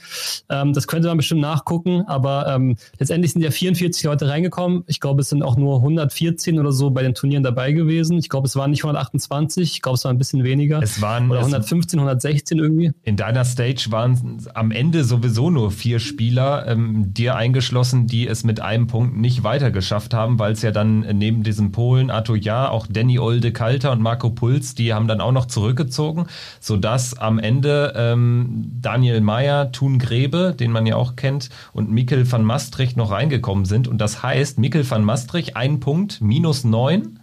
Ähm, 0.48 0.72
das 0.72 0.86
könnte 0.86 1.08
man 1.08 1.18
bestimmt 1.18 1.42
nachgucken, 1.42 2.02
aber 2.06 2.46
ähm, 2.48 2.76
letztendlich 2.98 3.32
sind 3.32 3.42
ja 3.42 3.50
44 3.50 4.02
Leute 4.04 4.28
reingekommen. 4.28 4.84
Ich 4.86 5.00
glaube, 5.00 5.20
es 5.20 5.28
sind 5.28 5.42
auch 5.42 5.56
nur 5.56 5.76
114 5.76 6.58
oder 6.58 6.72
so 6.72 6.90
bei 6.90 7.02
den 7.02 7.14
Turnieren 7.14 7.42
dabei 7.42 7.72
gewesen. 7.72 8.18
Ich 8.18 8.28
glaube, 8.28 8.46
es 8.46 8.56
waren 8.56 8.70
nicht 8.70 8.82
128, 8.82 9.72
ich 9.74 9.82
glaube, 9.82 9.96
es 9.96 10.04
war 10.04 10.10
ein 10.10 10.18
bisschen 10.18 10.44
weniger. 10.44 10.82
Es 10.82 11.00
waren 11.00 11.30
oder 11.30 11.40
115, 11.40 11.98
116 11.98 12.58
irgendwie. 12.58 12.92
In 13.02 13.16
deiner 13.16 13.44
Stage 13.44 13.86
waren 13.90 14.38
am 14.54 14.70
Ende 14.70 15.04
sowieso 15.04 15.50
nur 15.50 15.70
vier 15.70 16.00
Spieler, 16.00 16.66
ähm, 16.66 17.12
dir 17.12 17.36
eingeschlossen, 17.36 18.06
die 18.06 18.26
es 18.26 18.44
mit 18.44 18.60
einem 18.60 18.86
Punkt 18.86 19.16
nicht 19.16 19.44
weitergeschafft 19.44 20.14
haben, 20.14 20.38
weil 20.38 20.52
es 20.52 20.62
ja 20.62 20.70
dann 20.70 21.00
neben 21.00 21.42
diesem 21.42 21.70
Polen, 21.72 22.10
Arthur 22.10 22.36
Ja, 22.36 22.70
auch 22.70 22.86
Danny 22.88 23.18
Olde 23.18 23.52
Kalter 23.52 23.92
und 23.92 24.00
Marco 24.00 24.30
Puls, 24.30 24.74
die 24.74 24.94
haben 24.94 25.01
haben 25.02 25.08
dann 25.08 25.20
auch 25.20 25.32
noch 25.32 25.46
zurückgezogen, 25.46 26.26
sodass 26.60 27.18
am 27.18 27.38
Ende 27.38 27.92
ähm, 27.96 28.70
Daniel 28.80 29.20
Meyer, 29.20 29.72
Thun 29.72 29.98
Grebe, 29.98 30.54
den 30.58 30.70
man 30.70 30.86
ja 30.86 30.96
auch 30.96 31.16
kennt, 31.16 31.50
und 31.72 31.90
Mikkel 31.90 32.30
van 32.30 32.44
Maastricht 32.44 32.96
noch 32.96 33.10
reingekommen 33.10 33.64
sind. 33.64 33.88
Und 33.88 33.98
das 33.98 34.22
heißt, 34.22 34.58
Mikkel 34.58 34.88
van 34.88 35.04
Maastricht, 35.04 35.56
ein 35.56 35.80
Punkt, 35.80 36.20
minus 36.20 36.64
neun 36.64 37.18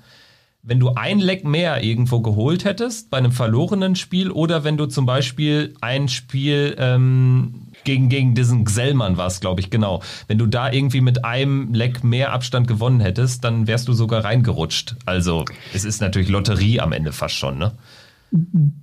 wenn 0.62 0.80
du 0.80 0.90
ein 0.94 1.20
Leck 1.20 1.46
mehr 1.46 1.84
irgendwo 1.84 2.20
geholt 2.20 2.66
hättest 2.66 3.10
bei 3.10 3.18
einem 3.18 3.32
verlorenen 3.32 3.96
Spiel 3.96 4.30
oder 4.30 4.64
wenn 4.66 4.76
du 4.76 4.88
zum 4.88 5.06
Beispiel 5.06 5.74
ein 5.80 6.10
Spiel 6.10 6.76
ähm, 6.78 7.69
gegen, 7.84 8.10
gegen 8.10 8.36
diesen 8.36 8.66
Gsellmann 8.66 9.18
war 9.18 9.28
es, 9.28 9.40
glaube 9.40 9.62
ich, 9.62 9.70
genau. 9.70 10.02
Wenn 10.28 10.38
du 10.38 10.46
da 10.46 10.72
irgendwie 10.72 11.02
mit 11.02 11.26
einem 11.26 11.74
Leck 11.74 12.04
mehr 12.04 12.34
Abstand 12.34 12.68
gewonnen 12.68 13.00
hättest, 13.00 13.44
dann 13.44 13.68
wärst 13.68 13.88
du 13.88 13.94
sogar 13.94 14.24
reingerutscht. 14.24 14.96
Also 15.06 15.46
es 15.74 15.86
ist 15.86 16.02
natürlich 16.02 16.30
Lotterie 16.30 16.80
am 16.80 16.92
Ende 16.92 17.12
fast 17.12 17.36
schon, 17.36 17.58
ne? 17.58 17.74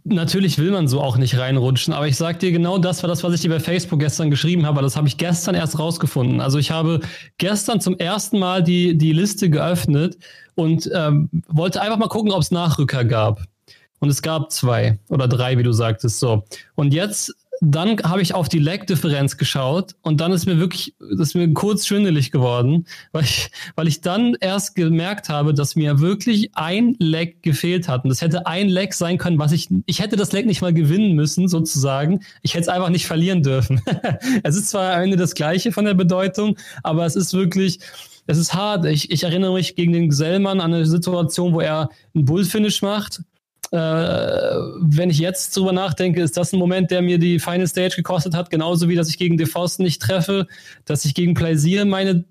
Natürlich 0.02 0.58
will 0.58 0.72
man 0.72 0.88
so 0.88 1.00
auch 1.00 1.18
nicht 1.18 1.38
reinrutschen, 1.38 1.94
aber 1.94 2.08
ich 2.08 2.16
sag 2.16 2.40
dir 2.40 2.50
genau 2.50 2.78
das 2.78 3.04
war 3.04 3.08
das, 3.08 3.22
was 3.22 3.32
ich 3.32 3.42
dir 3.42 3.48
bei 3.48 3.60
Facebook 3.60 4.00
gestern 4.00 4.28
geschrieben 4.28 4.66
habe. 4.66 4.82
Das 4.82 4.96
habe 4.96 5.06
ich 5.06 5.18
gestern 5.18 5.54
erst 5.54 5.78
rausgefunden. 5.78 6.40
Also 6.40 6.58
ich 6.58 6.72
habe 6.72 6.98
gestern 7.38 7.80
zum 7.80 7.96
ersten 7.96 8.40
Mal 8.40 8.64
die, 8.64 8.98
die 8.98 9.12
Liste 9.12 9.48
geöffnet 9.48 10.18
und 10.56 10.90
ähm, 10.92 11.30
wollte 11.46 11.80
einfach 11.80 11.96
mal 11.96 12.08
gucken, 12.08 12.32
ob 12.32 12.42
es 12.42 12.50
Nachrücker 12.50 13.04
gab. 13.04 13.40
Und 14.00 14.08
es 14.08 14.20
gab 14.20 14.50
zwei 14.50 14.98
oder 15.08 15.28
drei, 15.28 15.56
wie 15.58 15.62
du 15.62 15.72
sagtest. 15.72 16.18
So. 16.18 16.44
Und 16.74 16.92
jetzt 16.92 17.32
dann 17.60 17.98
habe 18.02 18.22
ich 18.22 18.34
auf 18.34 18.48
die 18.48 18.58
Lag-Differenz 18.58 19.36
geschaut 19.36 19.94
und 20.02 20.20
dann 20.20 20.32
ist 20.32 20.46
mir 20.46 20.58
wirklich, 20.58 20.94
das 20.98 21.28
ist 21.28 21.34
mir 21.34 21.52
kurz 21.52 21.86
schwindelig 21.86 22.30
geworden, 22.30 22.86
weil 23.12 23.24
ich, 23.24 23.50
weil 23.74 23.88
ich 23.88 24.00
dann 24.00 24.36
erst 24.40 24.74
gemerkt 24.74 25.28
habe, 25.28 25.54
dass 25.54 25.76
mir 25.76 26.00
wirklich 26.00 26.50
ein 26.54 26.96
Lag 26.98 27.28
gefehlt 27.42 27.88
hat. 27.88 28.04
Und 28.04 28.10
das 28.10 28.20
hätte 28.20 28.46
ein 28.46 28.68
Lag 28.68 28.92
sein 28.92 29.18
können, 29.18 29.38
was 29.38 29.52
ich, 29.52 29.68
ich 29.86 30.00
hätte 30.00 30.16
das 30.16 30.32
Lag 30.32 30.44
nicht 30.44 30.60
mal 30.60 30.74
gewinnen 30.74 31.14
müssen, 31.14 31.48
sozusagen. 31.48 32.20
Ich 32.42 32.54
hätte 32.54 32.62
es 32.62 32.68
einfach 32.68 32.90
nicht 32.90 33.06
verlieren 33.06 33.42
dürfen. 33.42 33.80
es 34.42 34.56
ist 34.56 34.68
zwar 34.68 34.94
am 34.94 35.02
Ende 35.02 35.16
das 35.16 35.34
Gleiche 35.34 35.72
von 35.72 35.84
der 35.84 35.94
Bedeutung, 35.94 36.56
aber 36.82 37.06
es 37.06 37.16
ist 37.16 37.32
wirklich, 37.32 37.80
es 38.26 38.38
ist 38.38 38.54
hart. 38.54 38.84
Ich, 38.86 39.10
ich 39.10 39.22
erinnere 39.22 39.54
mich 39.54 39.76
gegen 39.76 39.92
den 39.92 40.10
Gesellmann 40.10 40.60
an 40.60 40.74
eine 40.74 40.86
Situation, 40.86 41.54
wo 41.54 41.60
er 41.60 41.90
einen 42.14 42.24
Bullfinish 42.24 42.82
macht 42.82 43.22
äh, 43.72 43.76
wenn 43.76 45.10
ich 45.10 45.18
jetzt 45.18 45.56
drüber 45.56 45.72
nachdenke, 45.72 46.22
ist 46.22 46.36
das 46.36 46.52
ein 46.52 46.58
Moment, 46.58 46.90
der 46.90 47.02
mir 47.02 47.18
die 47.18 47.38
Final 47.38 47.66
Stage 47.66 47.96
gekostet 47.96 48.34
hat, 48.34 48.50
genauso 48.50 48.88
wie, 48.88 48.94
dass 48.94 49.08
ich 49.08 49.18
gegen 49.18 49.36
DeFoss 49.36 49.78
nicht 49.78 50.00
treffe, 50.02 50.46
dass 50.84 51.04
ich 51.04 51.14
gegen 51.14 51.34
Plaisir 51.34 51.84
meine 51.84 52.24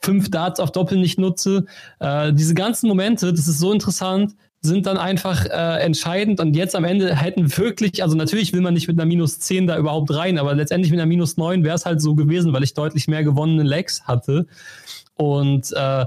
fünf 0.00 0.30
Darts 0.30 0.60
auf 0.60 0.70
Doppel 0.72 0.98
nicht 0.98 1.18
nutze. 1.18 1.66
Äh, 1.98 2.32
diese 2.32 2.54
ganzen 2.54 2.88
Momente, 2.88 3.32
das 3.32 3.48
ist 3.48 3.58
so 3.58 3.72
interessant, 3.72 4.34
sind 4.60 4.86
dann 4.86 4.96
einfach 4.96 5.46
äh, 5.46 5.82
entscheidend 5.82 6.40
und 6.40 6.54
jetzt 6.54 6.74
am 6.74 6.84
Ende 6.84 7.14
hätten 7.14 7.56
wirklich, 7.56 8.02
also 8.02 8.16
natürlich 8.16 8.52
will 8.52 8.60
man 8.60 8.74
nicht 8.74 8.88
mit 8.88 8.98
einer 8.98 9.06
minus 9.06 9.38
10 9.40 9.66
da 9.66 9.78
überhaupt 9.78 10.14
rein, 10.14 10.38
aber 10.38 10.54
letztendlich 10.54 10.90
mit 10.90 11.00
einer 11.00 11.08
minus 11.08 11.36
9 11.36 11.64
wäre 11.64 11.74
es 11.76 11.86
halt 11.86 12.00
so 12.00 12.14
gewesen, 12.14 12.52
weil 12.52 12.62
ich 12.62 12.74
deutlich 12.74 13.08
mehr 13.08 13.22
gewonnene 13.22 13.62
Legs 13.62 14.04
hatte 14.04 14.46
und 15.14 15.72
äh, 15.72 16.06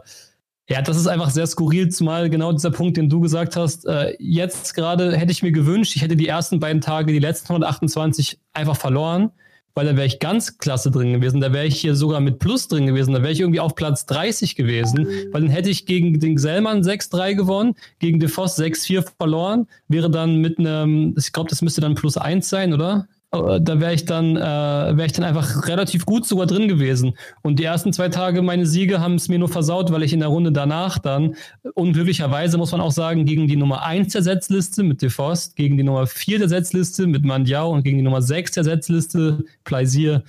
ja, 0.69 0.83
das 0.83 0.97
ist 0.97 1.07
einfach 1.07 1.31
sehr 1.31 1.47
skurril, 1.47 1.89
zumal 1.89 2.29
genau 2.29 2.51
dieser 2.51 2.69
Punkt, 2.69 2.95
den 2.95 3.09
du 3.09 3.19
gesagt 3.19 3.55
hast. 3.55 3.87
Äh, 3.87 4.15
jetzt 4.19 4.75
gerade 4.75 5.17
hätte 5.17 5.31
ich 5.31 5.41
mir 5.41 5.51
gewünscht, 5.51 5.95
ich 5.95 6.03
hätte 6.03 6.15
die 6.15 6.27
ersten 6.27 6.59
beiden 6.59 6.79
Tage, 6.79 7.11
die 7.11 7.17
letzten 7.17 7.53
128 7.53 8.39
einfach 8.53 8.77
verloren, 8.77 9.31
weil 9.73 9.87
da 9.87 9.95
wäre 9.95 10.05
ich 10.05 10.19
ganz 10.19 10.59
klasse 10.59 10.91
drin 10.91 11.11
gewesen. 11.11 11.41
Da 11.41 11.53
wäre 11.53 11.65
ich 11.65 11.81
hier 11.81 11.95
sogar 11.95 12.19
mit 12.19 12.37
Plus 12.37 12.67
drin 12.67 12.85
gewesen. 12.85 13.13
Da 13.13 13.23
wäre 13.23 13.31
ich 13.31 13.39
irgendwie 13.39 13.59
auf 13.59 13.73
Platz 13.73 14.05
30 14.05 14.55
gewesen, 14.55 15.07
weil 15.31 15.41
dann 15.41 15.49
hätte 15.49 15.71
ich 15.71 15.87
gegen 15.87 16.19
den 16.19 16.35
Gesellmann 16.35 16.83
6-3 16.83 17.33
gewonnen, 17.33 17.73
gegen 17.97 18.19
DeFoss 18.19 18.59
6-4 18.59 19.07
verloren, 19.17 19.67
wäre 19.87 20.11
dann 20.11 20.35
mit 20.35 20.59
einem, 20.59 21.15
ich 21.17 21.33
glaube, 21.33 21.49
das 21.49 21.63
müsste 21.63 21.81
dann 21.81 21.95
Plus 21.95 22.15
1 22.15 22.47
sein, 22.47 22.73
oder? 22.73 23.07
Äh, 23.31 23.61
da 23.61 23.79
wäre 23.79 23.93
ich 23.93 24.05
dann 24.05 24.35
äh, 24.35 24.39
wäre 24.39 25.05
ich 25.05 25.13
dann 25.13 25.25
einfach 25.25 25.67
relativ 25.67 26.05
gut 26.05 26.25
sogar 26.25 26.47
drin 26.47 26.67
gewesen. 26.67 27.13
Und 27.41 27.59
die 27.59 27.63
ersten 27.63 27.93
zwei 27.93 28.09
Tage 28.09 28.41
meine 28.41 28.65
Siege 28.65 28.99
haben 28.99 29.15
es 29.15 29.29
mir 29.29 29.39
nur 29.39 29.49
versaut 29.49 29.91
weil 29.91 30.03
ich 30.03 30.13
in 30.13 30.19
der 30.19 30.29
Runde 30.29 30.51
danach 30.51 30.97
dann 30.97 31.35
unglücklicherweise 31.75 32.57
muss 32.57 32.71
man 32.71 32.81
auch 32.81 32.91
sagen 32.91 33.25
gegen 33.25 33.47
die 33.47 33.55
Nummer 33.55 33.83
1 33.83 34.13
der 34.13 34.23
Setzliste 34.23 34.83
mit 34.83 35.01
DeFost 35.01 35.55
gegen 35.55 35.77
die 35.77 35.83
Nummer 35.83 36.07
4 36.07 36.39
der 36.39 36.49
Setzliste 36.49 37.07
mit 37.07 37.23
Mandiao 37.23 37.71
und 37.71 37.83
gegen 37.83 37.97
die 37.97 38.03
Nummer 38.03 38.21
6 38.21 38.51
der 38.51 38.63
Setzliste 38.63 39.43
Plaisir 39.63 40.23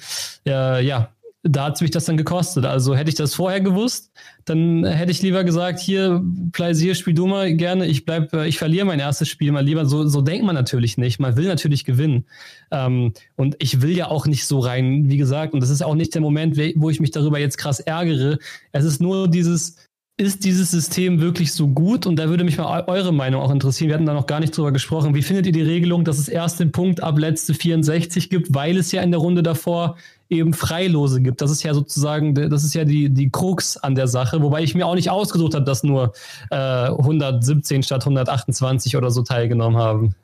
äh, 0.46 0.84
ja 0.84 1.08
da 1.42 1.66
hat 1.66 1.80
mich 1.80 1.90
das 1.90 2.04
dann 2.04 2.16
gekostet. 2.16 2.66
Also 2.66 2.94
hätte 2.94 3.08
ich 3.08 3.14
das 3.14 3.34
vorher 3.34 3.60
gewusst, 3.60 4.12
dann 4.44 4.84
hätte 4.84 5.10
ich 5.10 5.22
lieber 5.22 5.42
gesagt, 5.42 5.80
hier, 5.80 6.22
Plaisir, 6.52 6.94
spiel 6.94 7.14
du 7.14 7.26
mal 7.26 7.54
gerne, 7.54 7.86
ich 7.86 8.04
bleib, 8.04 8.32
äh, 8.34 8.46
ich 8.46 8.58
verliere 8.58 8.84
mein 8.84 9.00
erstes 9.00 9.28
Spiel 9.28 9.50
mal 9.50 9.64
lieber. 9.64 9.86
So, 9.86 10.06
so 10.06 10.20
denkt 10.20 10.44
man 10.44 10.54
natürlich 10.54 10.98
nicht. 10.98 11.18
Man 11.18 11.36
will 11.36 11.46
natürlich 11.46 11.84
gewinnen. 11.84 12.26
Ähm, 12.70 13.14
und 13.36 13.56
ich 13.58 13.80
will 13.80 13.96
ja 13.96 14.08
auch 14.08 14.26
nicht 14.26 14.44
so 14.44 14.58
rein, 14.58 15.08
wie 15.08 15.16
gesagt, 15.16 15.54
und 15.54 15.60
das 15.60 15.70
ist 15.70 15.82
auch 15.82 15.94
nicht 15.94 16.14
der 16.14 16.20
Moment, 16.20 16.58
wo 16.76 16.90
ich 16.90 17.00
mich 17.00 17.10
darüber 17.10 17.38
jetzt 17.38 17.56
krass 17.56 17.80
ärgere. 17.80 18.38
Es 18.72 18.84
ist 18.84 19.00
nur 19.00 19.26
dieses, 19.28 19.76
ist 20.18 20.44
dieses 20.44 20.70
System 20.70 21.22
wirklich 21.22 21.54
so 21.54 21.68
gut? 21.68 22.04
Und 22.04 22.16
da 22.16 22.28
würde 22.28 22.44
mich 22.44 22.58
mal 22.58 22.84
eure 22.86 23.12
Meinung 23.12 23.40
auch 23.40 23.50
interessieren. 23.50 23.88
Wir 23.88 23.94
hatten 23.94 24.04
da 24.04 24.12
noch 24.12 24.26
gar 24.26 24.40
nicht 24.40 24.54
drüber 24.54 24.72
gesprochen. 24.72 25.14
Wie 25.14 25.22
findet 25.22 25.46
ihr 25.46 25.52
die 25.52 25.62
Regelung, 25.62 26.04
dass 26.04 26.18
es 26.18 26.28
erst 26.28 26.60
den 26.60 26.72
Punkt 26.72 27.02
ab 27.02 27.18
letzte 27.18 27.54
64 27.54 28.28
gibt, 28.28 28.54
weil 28.54 28.76
es 28.76 28.92
ja 28.92 29.00
in 29.00 29.10
der 29.10 29.20
Runde 29.20 29.42
davor 29.42 29.96
eben 30.30 30.54
Freilose 30.54 31.20
gibt. 31.20 31.40
Das 31.40 31.50
ist 31.50 31.62
ja 31.62 31.74
sozusagen, 31.74 32.34
das 32.34 32.64
ist 32.64 32.74
ja 32.74 32.84
die, 32.84 33.10
die 33.10 33.30
Krux 33.30 33.76
an 33.76 33.94
der 33.94 34.08
Sache, 34.08 34.42
wobei 34.42 34.62
ich 34.62 34.74
mir 34.74 34.86
auch 34.86 34.94
nicht 34.94 35.10
ausgesucht 35.10 35.54
habe, 35.54 35.64
dass 35.64 35.82
nur 35.82 36.12
äh, 36.50 36.56
117 36.56 37.82
statt 37.82 38.02
128 38.02 38.96
oder 38.96 39.10
so 39.10 39.22
teilgenommen 39.22 39.78
haben. 39.78 40.14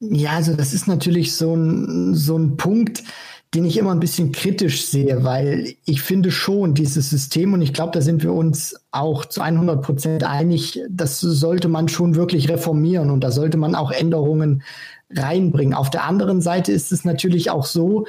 Ja, 0.00 0.32
also 0.32 0.54
das 0.54 0.72
ist 0.72 0.86
natürlich 0.86 1.34
so 1.34 1.54
ein, 1.54 2.14
so 2.14 2.36
ein 2.36 2.56
Punkt, 2.56 3.02
den 3.54 3.64
ich 3.64 3.78
immer 3.78 3.92
ein 3.92 4.00
bisschen 4.00 4.32
kritisch 4.32 4.86
sehe, 4.86 5.24
weil 5.24 5.74
ich 5.84 6.02
finde 6.02 6.30
schon 6.30 6.74
dieses 6.74 7.08
System, 7.10 7.54
und 7.54 7.62
ich 7.62 7.72
glaube, 7.72 7.92
da 7.92 8.00
sind 8.00 8.22
wir 8.22 8.32
uns 8.32 8.76
auch 8.90 9.24
zu 9.24 9.40
100 9.40 9.82
Prozent 9.82 10.24
einig, 10.24 10.80
das 10.90 11.20
sollte 11.20 11.68
man 11.68 11.88
schon 11.88 12.16
wirklich 12.16 12.48
reformieren 12.48 13.10
und 13.10 13.20
da 13.20 13.30
sollte 13.30 13.56
man 13.56 13.74
auch 13.74 13.90
Änderungen 13.90 14.62
reinbringen. 15.10 15.74
Auf 15.74 15.90
der 15.90 16.04
anderen 16.04 16.40
Seite 16.40 16.72
ist 16.72 16.92
es 16.92 17.04
natürlich 17.04 17.50
auch 17.50 17.64
so, 17.64 18.06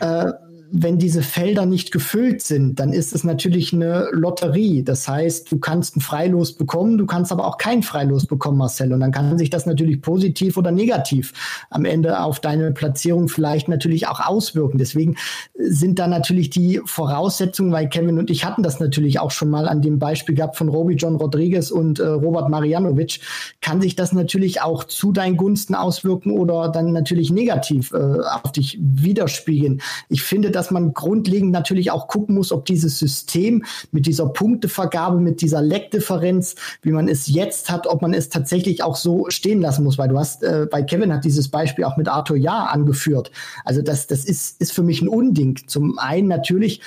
äh, 0.00 0.32
wenn 0.70 0.98
diese 0.98 1.22
Felder 1.22 1.66
nicht 1.66 1.92
gefüllt 1.92 2.42
sind, 2.42 2.80
dann 2.80 2.92
ist 2.92 3.14
es 3.14 3.24
natürlich 3.24 3.72
eine 3.72 4.08
Lotterie. 4.12 4.82
Das 4.82 5.06
heißt, 5.06 5.50
du 5.50 5.58
kannst 5.58 5.96
ein 5.96 6.00
Freilos 6.00 6.52
bekommen, 6.54 6.98
du 6.98 7.06
kannst 7.06 7.32
aber 7.32 7.46
auch 7.46 7.58
kein 7.58 7.82
Freilos 7.82 8.26
bekommen, 8.26 8.58
Marcel. 8.58 8.92
Und 8.92 9.00
dann 9.00 9.12
kann 9.12 9.36
sich 9.38 9.50
das 9.50 9.66
natürlich 9.66 10.00
positiv 10.00 10.56
oder 10.56 10.70
negativ 10.70 11.32
am 11.70 11.84
Ende 11.84 12.20
auf 12.20 12.40
deine 12.40 12.72
Platzierung 12.72 13.28
vielleicht 13.28 13.68
natürlich 13.68 14.08
auch 14.08 14.20
auswirken. 14.20 14.78
Deswegen 14.78 15.16
sind 15.54 15.98
da 15.98 16.06
natürlich 16.06 16.50
die 16.50 16.80
Voraussetzungen, 16.84 17.72
weil 17.72 17.88
Kevin 17.88 18.18
und 18.18 18.30
ich 18.30 18.44
hatten 18.44 18.62
das 18.62 18.80
natürlich 18.80 19.20
auch 19.20 19.30
schon 19.30 19.50
mal 19.50 19.68
an 19.68 19.82
dem 19.82 19.98
Beispiel 19.98 20.34
gehabt 20.34 20.56
von 20.56 20.68
Roby 20.68 20.94
John 20.94 21.16
Rodriguez 21.16 21.70
und 21.70 21.98
äh, 21.98 22.06
Robert 22.06 22.48
Marianovic, 22.48 23.20
kann 23.60 23.80
sich 23.80 23.96
das 23.96 24.12
natürlich 24.12 24.62
auch 24.62 24.84
zu 24.84 25.12
deinen 25.12 25.36
Gunsten 25.36 25.74
auswirken 25.74 26.30
oder 26.30 26.68
dann 26.68 26.92
natürlich 26.92 27.30
negativ 27.30 27.92
äh, 27.92 27.96
auf 27.96 28.52
dich 28.52 28.78
widerspiegeln. 28.80 29.80
Ich 30.08 30.22
finde, 30.22 30.53
dass 30.54 30.70
man 30.70 30.94
grundlegend 30.94 31.50
natürlich 31.50 31.90
auch 31.90 32.08
gucken 32.08 32.34
muss, 32.34 32.52
ob 32.52 32.64
dieses 32.64 32.98
System 32.98 33.64
mit 33.92 34.06
dieser 34.06 34.26
Punktevergabe, 34.26 35.20
mit 35.20 35.40
dieser 35.40 35.62
Leckdifferenz, 35.62 36.54
wie 36.82 36.92
man 36.92 37.08
es 37.08 37.28
jetzt 37.28 37.70
hat, 37.70 37.86
ob 37.86 38.02
man 38.02 38.14
es 38.14 38.28
tatsächlich 38.28 38.82
auch 38.82 38.96
so 38.96 39.26
stehen 39.28 39.60
lassen 39.60 39.84
muss. 39.84 39.98
Weil 39.98 40.08
du 40.08 40.18
hast, 40.18 40.42
äh, 40.42 40.66
bei 40.70 40.82
Kevin 40.82 41.12
hat 41.12 41.24
dieses 41.24 41.48
Beispiel 41.48 41.84
auch 41.84 41.96
mit 41.96 42.08
Arthur 42.08 42.36
Ja 42.36 42.64
angeführt. 42.64 43.30
Also 43.64 43.82
das, 43.82 44.06
das 44.06 44.24
ist, 44.24 44.60
ist 44.60 44.72
für 44.72 44.82
mich 44.82 45.02
ein 45.02 45.08
Unding. 45.08 45.58
Zum 45.66 45.98
einen 45.98 46.28
natürlich 46.28 46.80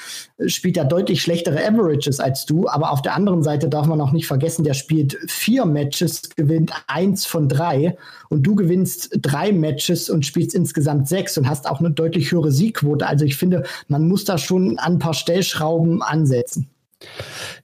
spielt 0.46 0.78
er 0.78 0.86
deutlich 0.86 1.22
schlechtere 1.22 1.66
Averages 1.66 2.20
als 2.20 2.46
du, 2.46 2.68
aber 2.68 2.92
auf 2.92 3.02
der 3.02 3.16
anderen 3.16 3.44
Seite 3.44 3.70
darf 3.70 3.88
man 3.88 4.00
auch 4.02 4.12
nicht 4.12 4.28
vergessen, 4.28 4.64
der 4.64 4.74
spielt 4.74 5.18
vier 5.28 5.66
Matches, 5.66 6.30
gewinnt 6.36 6.72
eins 6.88 7.26
von 7.26 7.50
drei 7.50 7.98
und 8.30 8.44
du 8.44 8.56
gewinnst 8.56 9.18
drei 9.22 9.52
Matches 9.52 10.10
und 10.10 10.26
spielst 10.26 10.54
insgesamt 10.54 11.08
sechs 11.08 11.38
und 11.38 11.50
hast 11.50 11.70
auch 11.70 11.80
eine 11.80 11.92
deutlich 11.92 12.32
höhere 12.32 12.52
Siegquote. 12.52 13.08
Also 13.08 13.26
ich 13.26 13.38
finde, 13.38 13.57
man 13.88 14.08
muss 14.08 14.26
da 14.26 14.38
schon 14.38 14.78
an 14.80 14.94
ein 14.94 15.00
paar 15.00 15.14
Stellschrauben 15.14 16.02
ansetzen. 16.02 16.70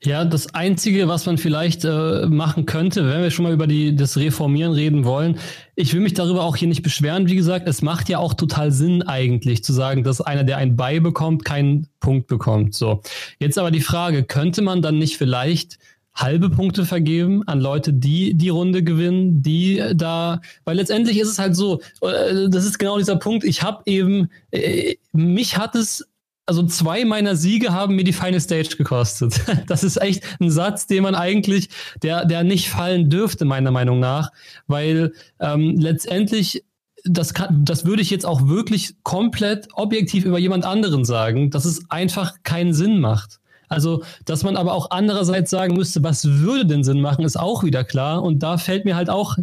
Ja, 0.03 0.25
das 0.25 0.53
Einzige, 0.53 1.07
was 1.07 1.25
man 1.25 1.39
vielleicht 1.39 1.85
äh, 1.85 2.27
machen 2.27 2.65
könnte, 2.67 3.09
wenn 3.09 3.21
wir 3.23 3.31
schon 3.31 3.43
mal 3.43 3.53
über 3.53 3.65
die, 3.65 3.95
das 3.95 4.17
Reformieren 4.17 4.73
reden 4.73 5.05
wollen, 5.05 5.39
ich 5.75 5.93
will 5.93 6.01
mich 6.01 6.13
darüber 6.13 6.43
auch 6.43 6.55
hier 6.55 6.67
nicht 6.67 6.83
beschweren. 6.83 7.27
Wie 7.27 7.35
gesagt, 7.35 7.67
es 7.67 7.81
macht 7.81 8.09
ja 8.09 8.19
auch 8.19 8.35
total 8.35 8.71
Sinn 8.71 9.01
eigentlich 9.01 9.63
zu 9.63 9.73
sagen, 9.73 10.03
dass 10.03 10.21
einer, 10.21 10.43
der 10.43 10.57
ein 10.57 10.75
Bei 10.75 10.99
bekommt, 10.99 11.45
keinen 11.45 11.87
Punkt 11.99 12.27
bekommt. 12.27 12.75
So. 12.75 13.01
Jetzt 13.39 13.57
aber 13.57 13.71
die 13.71 13.81
Frage, 13.81 14.23
könnte 14.23 14.61
man 14.61 14.83
dann 14.83 14.99
nicht 14.99 15.17
vielleicht 15.17 15.79
halbe 16.15 16.49
Punkte 16.49 16.85
vergeben 16.85 17.47
an 17.47 17.59
Leute, 17.59 17.93
die 17.93 18.35
die 18.35 18.49
Runde 18.49 18.83
gewinnen, 18.83 19.41
die 19.41 19.83
da, 19.95 20.41
weil 20.63 20.77
letztendlich 20.77 21.19
ist 21.19 21.29
es 21.29 21.39
halt 21.39 21.55
so, 21.55 21.81
äh, 22.01 22.49
das 22.49 22.65
ist 22.65 22.77
genau 22.77 22.97
dieser 22.97 23.15
Punkt, 23.15 23.43
ich 23.43 23.63
habe 23.63 23.81
eben, 23.85 24.29
äh, 24.51 24.95
mich 25.11 25.57
hat 25.57 25.75
es 25.75 26.07
also 26.45 26.63
zwei 26.63 27.05
meiner 27.05 27.37
Siege 27.37 27.71
haben 27.71 27.95
mir 27.95 28.03
die 28.03 28.11
Final 28.11 28.41
Stage 28.41 28.75
gekostet. 28.77 29.39
Das 29.67 29.83
ist 29.83 30.01
echt 30.01 30.23
ein 30.41 30.51
Satz, 30.51 30.87
den 30.87 31.03
man 31.03 31.15
eigentlich, 31.15 31.69
der, 32.01 32.25
der 32.25 32.43
nicht 32.43 32.69
fallen 32.69 33.09
dürfte, 33.09 33.45
meiner 33.45 33.71
Meinung 33.71 33.99
nach, 33.99 34.31
weil 34.67 35.13
ähm, 35.39 35.77
letztendlich 35.79 36.63
das, 37.05 37.33
kann, 37.33 37.65
das 37.65 37.85
würde 37.85 38.01
ich 38.01 38.09
jetzt 38.09 38.25
auch 38.25 38.47
wirklich 38.47 38.95
komplett 39.03 39.67
objektiv 39.73 40.25
über 40.25 40.39
jemand 40.39 40.65
anderen 40.65 41.05
sagen, 41.05 41.49
dass 41.49 41.65
es 41.65 41.89
einfach 41.89 42.35
keinen 42.43 42.73
Sinn 42.73 42.99
macht. 42.99 43.39
Also, 43.73 44.03
dass 44.25 44.43
man 44.43 44.55
aber 44.55 44.73
auch 44.73 44.91
andererseits 44.91 45.49
sagen 45.49 45.75
müsste, 45.75 46.03
was 46.03 46.25
würde 46.25 46.65
denn 46.65 46.83
Sinn 46.83 47.01
machen, 47.01 47.25
ist 47.25 47.39
auch 47.39 47.63
wieder 47.63 47.83
klar. 47.83 48.23
Und 48.23 48.43
da 48.43 48.57
fällt 48.57 48.85
mir 48.85 48.95
halt 48.95 49.09
auch 49.09 49.37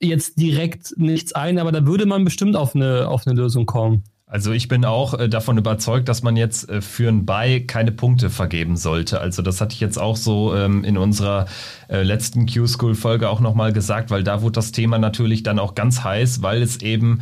jetzt 0.00 0.40
direkt 0.40 0.94
nichts 0.96 1.32
ein, 1.32 1.58
aber 1.58 1.72
da 1.72 1.86
würde 1.86 2.06
man 2.06 2.24
bestimmt 2.24 2.56
auf 2.56 2.74
eine, 2.74 3.08
auf 3.08 3.26
eine 3.26 3.36
Lösung 3.36 3.66
kommen. 3.66 4.04
Also 4.32 4.52
ich 4.52 4.66
bin 4.66 4.86
auch 4.86 5.12
äh, 5.12 5.28
davon 5.28 5.58
überzeugt, 5.58 6.08
dass 6.08 6.22
man 6.22 6.38
jetzt 6.38 6.66
äh, 6.70 6.80
für 6.80 7.06
ein 7.10 7.26
Buy 7.26 7.66
keine 7.66 7.92
Punkte 7.92 8.30
vergeben 8.30 8.78
sollte. 8.78 9.20
Also 9.20 9.42
das 9.42 9.60
hatte 9.60 9.74
ich 9.74 9.80
jetzt 9.80 9.98
auch 9.98 10.16
so 10.16 10.56
ähm, 10.56 10.84
in 10.84 10.96
unserer 10.96 11.44
äh, 11.90 12.02
letzten 12.02 12.46
Q-School-Folge 12.46 13.28
auch 13.28 13.40
nochmal 13.40 13.74
gesagt, 13.74 14.10
weil 14.10 14.24
da 14.24 14.40
wurde 14.40 14.52
das 14.52 14.72
Thema 14.72 14.98
natürlich 14.98 15.42
dann 15.42 15.58
auch 15.58 15.74
ganz 15.74 16.02
heiß, 16.02 16.40
weil 16.40 16.62
es 16.62 16.80
eben 16.80 17.20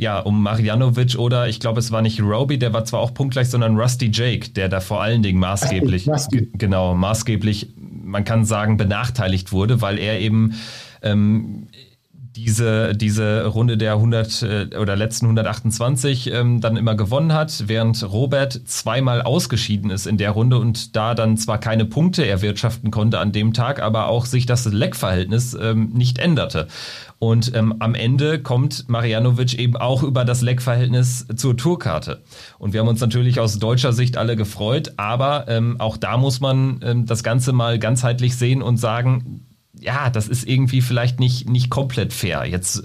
ja, 0.00 0.18
um 0.18 0.42
Marjanovic 0.42 1.16
oder 1.18 1.46
ich 1.48 1.60
glaube, 1.60 1.78
es 1.78 1.92
war 1.92 2.00
nicht 2.00 2.22
Roby, 2.22 2.58
der 2.58 2.72
war 2.72 2.84
zwar 2.86 3.00
auch 3.00 3.12
punktgleich, 3.12 3.50
sondern 3.50 3.76
Rusty 3.76 4.10
Jake, 4.12 4.50
der 4.50 4.70
da 4.70 4.80
vor 4.80 5.02
allen 5.02 5.22
Dingen 5.22 5.38
maßgeblich, 5.38 6.08
genau, 6.54 6.94
maßgeblich, 6.94 7.74
man 7.76 8.24
kann 8.24 8.46
sagen, 8.46 8.78
benachteiligt 8.78 9.52
wurde, 9.52 9.82
weil 9.82 9.98
er 9.98 10.18
eben 10.18 10.54
ähm, 11.02 11.68
diese, 12.34 12.94
diese 12.94 13.44
Runde 13.44 13.76
der 13.76 13.94
100 13.94 14.42
äh, 14.42 14.76
oder 14.78 14.96
letzten 14.96 15.26
128 15.26 16.32
ähm, 16.32 16.60
dann 16.62 16.76
immer 16.76 16.94
gewonnen 16.94 17.34
hat, 17.34 17.64
während 17.66 18.02
Robert 18.10 18.52
zweimal 18.64 19.20
ausgeschieden 19.20 19.90
ist 19.90 20.06
in 20.06 20.16
der 20.16 20.30
Runde 20.30 20.58
und 20.58 20.96
da 20.96 21.14
dann 21.14 21.36
zwar 21.36 21.58
keine 21.58 21.84
Punkte 21.84 22.26
erwirtschaften 22.26 22.90
konnte 22.90 23.18
an 23.18 23.32
dem 23.32 23.52
Tag, 23.52 23.82
aber 23.82 24.06
auch 24.06 24.24
sich 24.24 24.46
das 24.46 24.64
Leckverhältnis 24.64 25.54
ähm, 25.60 25.90
nicht 25.92 26.18
änderte. 26.18 26.68
Und 27.20 27.54
ähm, 27.54 27.74
am 27.80 27.94
Ende 27.94 28.42
kommt 28.42 28.88
Marianovic 28.88 29.58
eben 29.58 29.76
auch 29.76 30.02
über 30.02 30.24
das 30.24 30.40
Leckverhältnis 30.40 31.26
zur 31.36 31.54
Tourkarte. 31.54 32.22
Und 32.58 32.72
wir 32.72 32.80
haben 32.80 32.88
uns 32.88 33.02
natürlich 33.02 33.38
aus 33.38 33.58
deutscher 33.58 33.92
Sicht 33.92 34.16
alle 34.16 34.36
gefreut, 34.36 34.94
aber 34.96 35.44
ähm, 35.46 35.78
auch 35.80 35.98
da 35.98 36.16
muss 36.16 36.40
man 36.40 36.80
ähm, 36.82 37.04
das 37.04 37.22
Ganze 37.22 37.52
mal 37.52 37.78
ganzheitlich 37.78 38.38
sehen 38.38 38.62
und 38.62 38.78
sagen, 38.78 39.44
ja, 39.78 40.10
das 40.10 40.26
ist 40.26 40.48
irgendwie 40.48 40.80
vielleicht 40.80 41.20
nicht, 41.20 41.48
nicht 41.48 41.70
komplett 41.70 42.12
fair. 42.12 42.44
Jetzt 42.44 42.82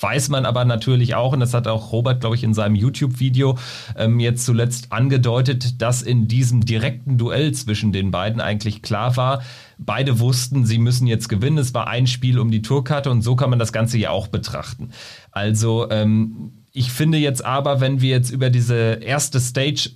weiß 0.00 0.28
man 0.28 0.46
aber 0.46 0.64
natürlich 0.64 1.14
auch, 1.14 1.32
und 1.32 1.40
das 1.40 1.52
hat 1.52 1.66
auch 1.66 1.90
Robert, 1.90 2.20
glaube 2.20 2.36
ich, 2.36 2.44
in 2.44 2.54
seinem 2.54 2.76
YouTube-Video 2.76 3.58
ähm, 3.96 4.20
jetzt 4.20 4.44
zuletzt 4.44 4.92
angedeutet, 4.92 5.82
dass 5.82 6.02
in 6.02 6.28
diesem 6.28 6.64
direkten 6.64 7.18
Duell 7.18 7.52
zwischen 7.52 7.92
den 7.92 8.12
beiden 8.12 8.40
eigentlich 8.40 8.82
klar 8.82 9.16
war, 9.16 9.42
beide 9.78 10.20
wussten, 10.20 10.64
sie 10.64 10.78
müssen 10.78 11.08
jetzt 11.08 11.28
gewinnen. 11.28 11.58
Es 11.58 11.74
war 11.74 11.88
ein 11.88 12.06
Spiel 12.06 12.38
um 12.38 12.50
die 12.50 12.62
Tourkarte 12.62 13.10
und 13.10 13.22
so 13.22 13.34
kann 13.34 13.50
man 13.50 13.58
das 13.58 13.72
Ganze 13.72 13.98
ja 13.98 14.10
auch 14.10 14.28
betrachten. 14.28 14.90
Also, 15.32 15.90
ähm, 15.90 16.52
ich 16.72 16.92
finde 16.92 17.18
jetzt 17.18 17.44
aber, 17.44 17.80
wenn 17.80 18.00
wir 18.00 18.10
jetzt 18.10 18.30
über 18.30 18.50
diese 18.50 19.00
erste 19.02 19.40
Stage 19.40 19.90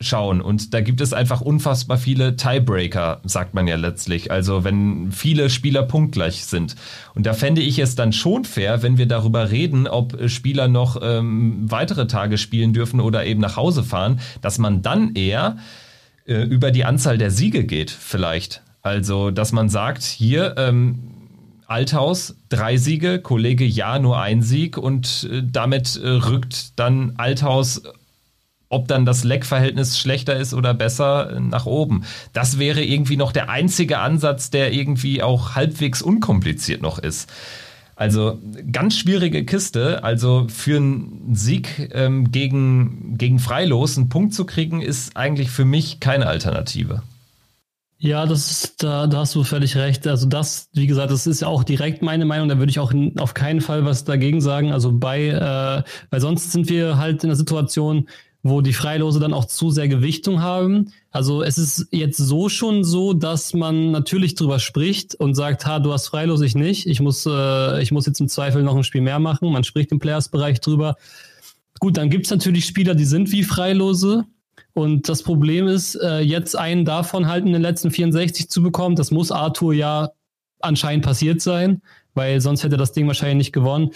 schauen. 0.00 0.40
Und 0.40 0.74
da 0.74 0.80
gibt 0.80 1.00
es 1.00 1.12
einfach 1.12 1.40
unfassbar 1.40 1.98
viele 1.98 2.36
Tiebreaker, 2.36 3.20
sagt 3.24 3.54
man 3.54 3.66
ja 3.66 3.76
letztlich. 3.76 4.30
Also 4.30 4.64
wenn 4.64 5.12
viele 5.12 5.50
Spieler 5.50 5.82
punktgleich 5.82 6.44
sind. 6.44 6.76
Und 7.14 7.26
da 7.26 7.32
fände 7.32 7.62
ich 7.62 7.78
es 7.78 7.94
dann 7.94 8.12
schon 8.12 8.44
fair, 8.44 8.82
wenn 8.82 8.98
wir 8.98 9.06
darüber 9.06 9.50
reden, 9.50 9.86
ob 9.86 10.28
Spieler 10.28 10.68
noch 10.68 11.00
ähm, 11.02 11.70
weitere 11.70 12.06
Tage 12.06 12.38
spielen 12.38 12.72
dürfen 12.72 13.00
oder 13.00 13.24
eben 13.24 13.40
nach 13.40 13.56
Hause 13.56 13.82
fahren, 13.84 14.20
dass 14.40 14.58
man 14.58 14.82
dann 14.82 15.14
eher 15.14 15.56
äh, 16.26 16.42
über 16.42 16.70
die 16.70 16.84
Anzahl 16.84 17.18
der 17.18 17.30
Siege 17.30 17.64
geht, 17.64 17.90
vielleicht. 17.90 18.62
Also, 18.82 19.30
dass 19.30 19.52
man 19.52 19.68
sagt, 19.68 20.02
hier, 20.02 20.56
ähm, 20.58 21.14
Althaus 21.66 22.36
drei 22.50 22.76
Siege, 22.76 23.20
Kollege 23.20 23.64
Ja 23.64 23.98
nur 23.98 24.20
ein 24.20 24.42
Sieg 24.42 24.76
und 24.76 25.28
äh, 25.30 25.42
damit 25.42 25.96
äh, 25.96 26.08
rückt 26.08 26.78
dann 26.78 27.14
Althaus 27.16 27.82
ob 28.68 28.88
dann 28.88 29.06
das 29.06 29.24
Leckverhältnis 29.24 29.98
schlechter 29.98 30.36
ist 30.36 30.54
oder 30.54 30.74
besser 30.74 31.38
nach 31.40 31.66
oben. 31.66 32.04
Das 32.32 32.58
wäre 32.58 32.82
irgendwie 32.82 33.16
noch 33.16 33.32
der 33.32 33.48
einzige 33.48 33.98
Ansatz, 33.98 34.50
der 34.50 34.72
irgendwie 34.72 35.22
auch 35.22 35.54
halbwegs 35.54 36.02
unkompliziert 36.02 36.82
noch 36.82 36.98
ist. 36.98 37.30
Also 37.96 38.40
ganz 38.72 38.96
schwierige 38.96 39.44
Kiste. 39.44 40.02
Also 40.02 40.46
für 40.48 40.76
einen 40.76 41.34
Sieg 41.34 41.90
ähm, 41.92 42.32
gegen, 42.32 43.16
gegen 43.16 43.38
Freilos 43.38 43.96
einen 43.96 44.08
Punkt 44.08 44.34
zu 44.34 44.44
kriegen, 44.44 44.80
ist 44.80 45.16
eigentlich 45.16 45.50
für 45.50 45.64
mich 45.64 46.00
keine 46.00 46.26
Alternative. 46.26 47.02
Ja, 47.98 48.26
das 48.26 48.50
ist, 48.50 48.82
da, 48.82 49.06
da 49.06 49.20
hast 49.20 49.34
du 49.34 49.44
völlig 49.44 49.76
recht. 49.76 50.06
Also 50.06 50.26
das, 50.26 50.68
wie 50.74 50.86
gesagt, 50.86 51.10
das 51.10 51.26
ist 51.26 51.40
ja 51.40 51.48
auch 51.48 51.64
direkt 51.64 52.02
meine 52.02 52.24
Meinung. 52.24 52.48
Da 52.48 52.58
würde 52.58 52.70
ich 52.70 52.80
auch 52.80 52.92
auf 53.18 53.32
keinen 53.32 53.60
Fall 53.60 53.84
was 53.84 54.04
dagegen 54.04 54.40
sagen. 54.40 54.72
Also 54.72 54.92
bei, 54.92 55.28
äh, 55.28 55.82
weil 56.10 56.20
sonst 56.20 56.52
sind 56.52 56.68
wir 56.68 56.98
halt 56.98 57.22
in 57.22 57.30
der 57.30 57.36
Situation, 57.36 58.08
wo 58.44 58.60
die 58.60 58.74
Freilose 58.74 59.20
dann 59.20 59.32
auch 59.32 59.46
zu 59.46 59.70
sehr 59.70 59.88
Gewichtung 59.88 60.42
haben. 60.42 60.92
Also 61.10 61.42
es 61.42 61.56
ist 61.56 61.88
jetzt 61.90 62.18
so 62.18 62.50
schon 62.50 62.84
so, 62.84 63.14
dass 63.14 63.54
man 63.54 63.90
natürlich 63.90 64.34
drüber 64.34 64.58
spricht 64.58 65.14
und 65.14 65.34
sagt, 65.34 65.64
ha, 65.64 65.78
du 65.78 65.94
hast 65.94 66.08
Freilos, 66.08 66.42
ich 66.42 66.54
nicht. 66.54 66.86
Ich 66.86 67.00
muss, 67.00 67.24
äh, 67.24 67.82
ich 67.82 67.90
muss 67.90 68.04
jetzt 68.04 68.20
im 68.20 68.28
Zweifel 68.28 68.62
noch 68.62 68.76
ein 68.76 68.84
Spiel 68.84 69.00
mehr 69.00 69.18
machen. 69.18 69.50
Man 69.50 69.64
spricht 69.64 69.90
im 69.92 69.98
Players-Bereich 69.98 70.60
drüber. 70.60 70.96
Gut, 71.80 71.96
dann 71.96 72.10
gibt's 72.10 72.28
natürlich 72.28 72.66
Spieler, 72.66 72.94
die 72.94 73.06
sind 73.06 73.32
wie 73.32 73.44
Freilose. 73.44 74.26
Und 74.74 75.08
das 75.08 75.22
Problem 75.22 75.66
ist, 75.66 75.94
äh, 75.94 76.20
jetzt 76.20 76.54
einen 76.54 76.84
davon 76.84 77.26
halt 77.26 77.46
in 77.46 77.52
den 77.54 77.62
letzten 77.62 77.90
64 77.90 78.50
zu 78.50 78.62
bekommen, 78.62 78.94
das 78.94 79.10
muss 79.10 79.32
Arthur 79.32 79.72
ja 79.72 80.10
anscheinend 80.60 81.06
passiert 81.06 81.40
sein, 81.40 81.80
weil 82.12 82.42
sonst 82.42 82.62
hätte 82.62 82.76
das 82.76 82.92
Ding 82.92 83.06
wahrscheinlich 83.06 83.46
nicht 83.46 83.52
gewonnen 83.52 83.92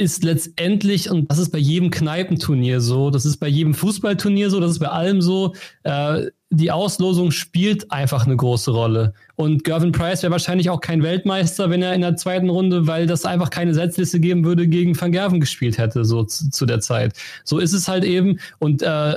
ist 0.00 0.24
letztendlich, 0.24 1.10
und 1.10 1.30
das 1.30 1.38
ist 1.38 1.50
bei 1.50 1.58
jedem 1.58 1.90
Kneipenturnier 1.90 2.80
so, 2.80 3.10
das 3.10 3.26
ist 3.26 3.36
bei 3.36 3.48
jedem 3.48 3.74
Fußballturnier 3.74 4.48
so, 4.48 4.58
das 4.58 4.72
ist 4.72 4.78
bei 4.78 4.88
allem 4.88 5.20
so, 5.20 5.54
äh, 5.82 6.26
die 6.48 6.72
Auslosung 6.72 7.30
spielt 7.30 7.92
einfach 7.92 8.26
eine 8.26 8.36
große 8.36 8.70
Rolle. 8.72 9.12
Und 9.36 9.62
Gervin 9.62 9.92
Price 9.92 10.22
wäre 10.22 10.32
wahrscheinlich 10.32 10.70
auch 10.70 10.80
kein 10.80 11.02
Weltmeister, 11.02 11.70
wenn 11.70 11.82
er 11.82 11.94
in 11.94 12.00
der 12.00 12.16
zweiten 12.16 12.48
Runde, 12.48 12.86
weil 12.86 13.06
das 13.06 13.24
einfach 13.24 13.50
keine 13.50 13.74
Setzliste 13.74 14.18
geben 14.18 14.44
würde, 14.44 14.66
gegen 14.66 14.98
Van 15.00 15.12
Gerven 15.12 15.38
gespielt 15.38 15.78
hätte, 15.78 16.04
so 16.04 16.24
zu, 16.24 16.50
zu 16.50 16.66
der 16.66 16.80
Zeit. 16.80 17.12
So 17.44 17.58
ist 17.58 17.72
es 17.72 17.86
halt 17.86 18.04
eben. 18.04 18.40
Und 18.58 18.82
äh, 18.82 19.16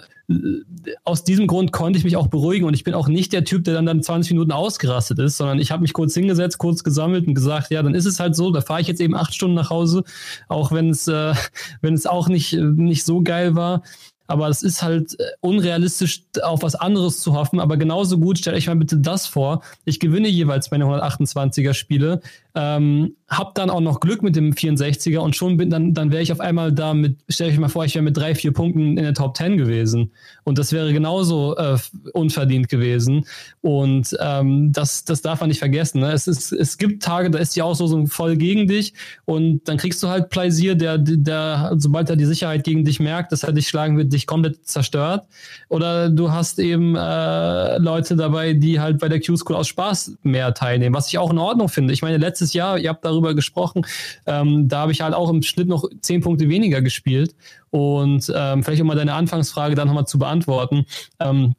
aus 1.03 1.23
diesem 1.23 1.47
Grund 1.47 1.71
konnte 1.71 1.97
ich 1.97 2.05
mich 2.05 2.17
auch 2.17 2.27
beruhigen 2.27 2.65
und 2.65 2.73
ich 2.73 2.83
bin 2.83 2.93
auch 2.93 3.07
nicht 3.07 3.33
der 3.33 3.43
Typ, 3.43 3.63
der 3.63 3.73
dann, 3.73 3.85
dann 3.85 4.03
20 4.03 4.31
Minuten 4.31 4.51
ausgerastet 4.51 5.19
ist, 5.19 5.37
sondern 5.37 5.59
ich 5.59 5.71
habe 5.71 5.81
mich 5.81 5.93
kurz 5.93 6.13
hingesetzt, 6.13 6.57
kurz 6.57 6.83
gesammelt 6.83 7.27
und 7.27 7.35
gesagt, 7.35 7.71
ja, 7.71 7.81
dann 7.81 7.95
ist 7.95 8.05
es 8.05 8.19
halt 8.19 8.35
so, 8.35 8.51
da 8.51 8.61
fahre 8.61 8.81
ich 8.81 8.87
jetzt 8.87 9.01
eben 9.01 9.15
acht 9.15 9.33
Stunden 9.33 9.55
nach 9.55 9.69
Hause, 9.69 10.03
auch 10.47 10.71
wenn 10.71 10.89
es, 10.89 11.07
äh, 11.07 11.33
wenn 11.81 11.93
es 11.93 12.05
auch 12.05 12.27
nicht, 12.27 12.53
nicht 12.53 13.05
so 13.05 13.21
geil 13.21 13.55
war. 13.55 13.83
Aber 14.25 14.47
es 14.47 14.63
ist 14.63 14.81
halt 14.81 15.19
äh, 15.19 15.23
unrealistisch, 15.41 16.23
auf 16.41 16.63
was 16.63 16.75
anderes 16.75 17.19
zu 17.19 17.33
hoffen. 17.33 17.59
Aber 17.59 17.77
genauso 17.77 18.17
gut, 18.17 18.39
stellt 18.39 18.55
euch 18.55 18.67
mal 18.67 18.75
bitte 18.75 18.97
das 18.97 19.27
vor. 19.27 19.61
Ich 19.85 19.99
gewinne 19.99 20.29
jeweils 20.29 20.71
meine 20.71 20.85
128er 20.85 21.73
Spiele, 21.73 22.21
ähm, 22.55 23.15
hab 23.37 23.55
dann 23.55 23.69
auch 23.69 23.79
noch 23.79 23.99
Glück 23.99 24.21
mit 24.21 24.35
dem 24.35 24.53
64er 24.53 25.19
und 25.19 25.35
schon 25.35 25.57
bin 25.57 25.69
dann, 25.69 25.93
dann 25.93 26.11
wäre 26.11 26.21
ich 26.21 26.31
auf 26.31 26.39
einmal 26.39 26.71
da 26.71 26.93
mit, 26.93 27.17
stell 27.29 27.49
euch 27.49 27.57
mal 27.57 27.69
vor, 27.69 27.85
ich 27.85 27.95
wäre 27.95 28.03
mit 28.03 28.17
drei, 28.17 28.35
vier 28.35 28.53
Punkten 28.53 28.97
in 28.97 29.03
der 29.03 29.13
Top 29.13 29.37
10 29.37 29.57
gewesen. 29.57 30.11
Und 30.43 30.57
das 30.57 30.71
wäre 30.71 30.91
genauso 30.93 31.55
äh, 31.57 31.77
unverdient 32.13 32.69
gewesen. 32.69 33.25
Und 33.61 34.15
ähm, 34.19 34.71
das, 34.71 35.05
das 35.05 35.21
darf 35.21 35.39
man 35.39 35.49
nicht 35.49 35.59
vergessen. 35.59 36.01
Ne? 36.01 36.11
Es, 36.11 36.27
ist, 36.27 36.51
es 36.51 36.77
gibt 36.77 37.03
Tage, 37.03 37.29
da 37.29 37.39
ist 37.39 37.55
die 37.55 37.61
Auslosung 37.61 38.07
voll 38.07 38.35
gegen 38.37 38.67
dich 38.67 38.93
und 39.25 39.67
dann 39.67 39.77
kriegst 39.77 40.01
du 40.03 40.09
halt 40.09 40.29
Plaisir, 40.29 40.75
der, 40.75 40.97
der, 40.97 41.73
sobald 41.77 42.09
er 42.09 42.15
die 42.15 42.25
Sicherheit 42.25 42.63
gegen 42.63 42.85
dich 42.85 42.99
merkt, 42.99 43.31
dass 43.31 43.43
er 43.43 43.53
dich 43.53 43.67
schlagen 43.67 43.97
wird, 43.97 44.13
dich 44.13 44.27
komplett 44.27 44.67
zerstört. 44.67 45.25
Oder 45.69 46.09
du 46.09 46.31
hast 46.31 46.59
eben 46.59 46.95
äh, 46.95 47.77
Leute 47.77 48.15
dabei, 48.15 48.53
die 48.53 48.79
halt 48.79 48.99
bei 48.99 49.09
der 49.09 49.21
Q-School 49.21 49.55
aus 49.55 49.67
Spaß 49.67 50.17
mehr 50.23 50.53
teilnehmen, 50.53 50.95
was 50.95 51.07
ich 51.07 51.17
auch 51.17 51.31
in 51.31 51.37
Ordnung 51.37 51.69
finde. 51.69 51.93
Ich 51.93 52.01
meine, 52.01 52.17
letztes 52.17 52.53
Jahr, 52.53 52.77
ihr 52.77 52.89
habt 52.89 53.05
darüber 53.05 53.22
gesprochen, 53.31 53.85
ähm, 54.25 54.67
da 54.67 54.81
habe 54.81 54.91
ich 54.91 55.01
halt 55.01 55.13
auch 55.13 55.29
im 55.29 55.41
Schnitt 55.41 55.67
noch 55.67 55.87
zehn 56.01 56.21
Punkte 56.21 56.49
weniger 56.49 56.81
gespielt. 56.81 57.35
Und 57.69 58.31
ähm, 58.35 58.63
vielleicht 58.63 58.81
um 58.81 58.87
mal 58.87 58.95
deine 58.95 59.13
Anfangsfrage 59.13 59.75
dann 59.75 59.87
nochmal 59.87 60.05
zu 60.05 60.19
beantworten. 60.19 60.85
Ähm, 61.19 61.55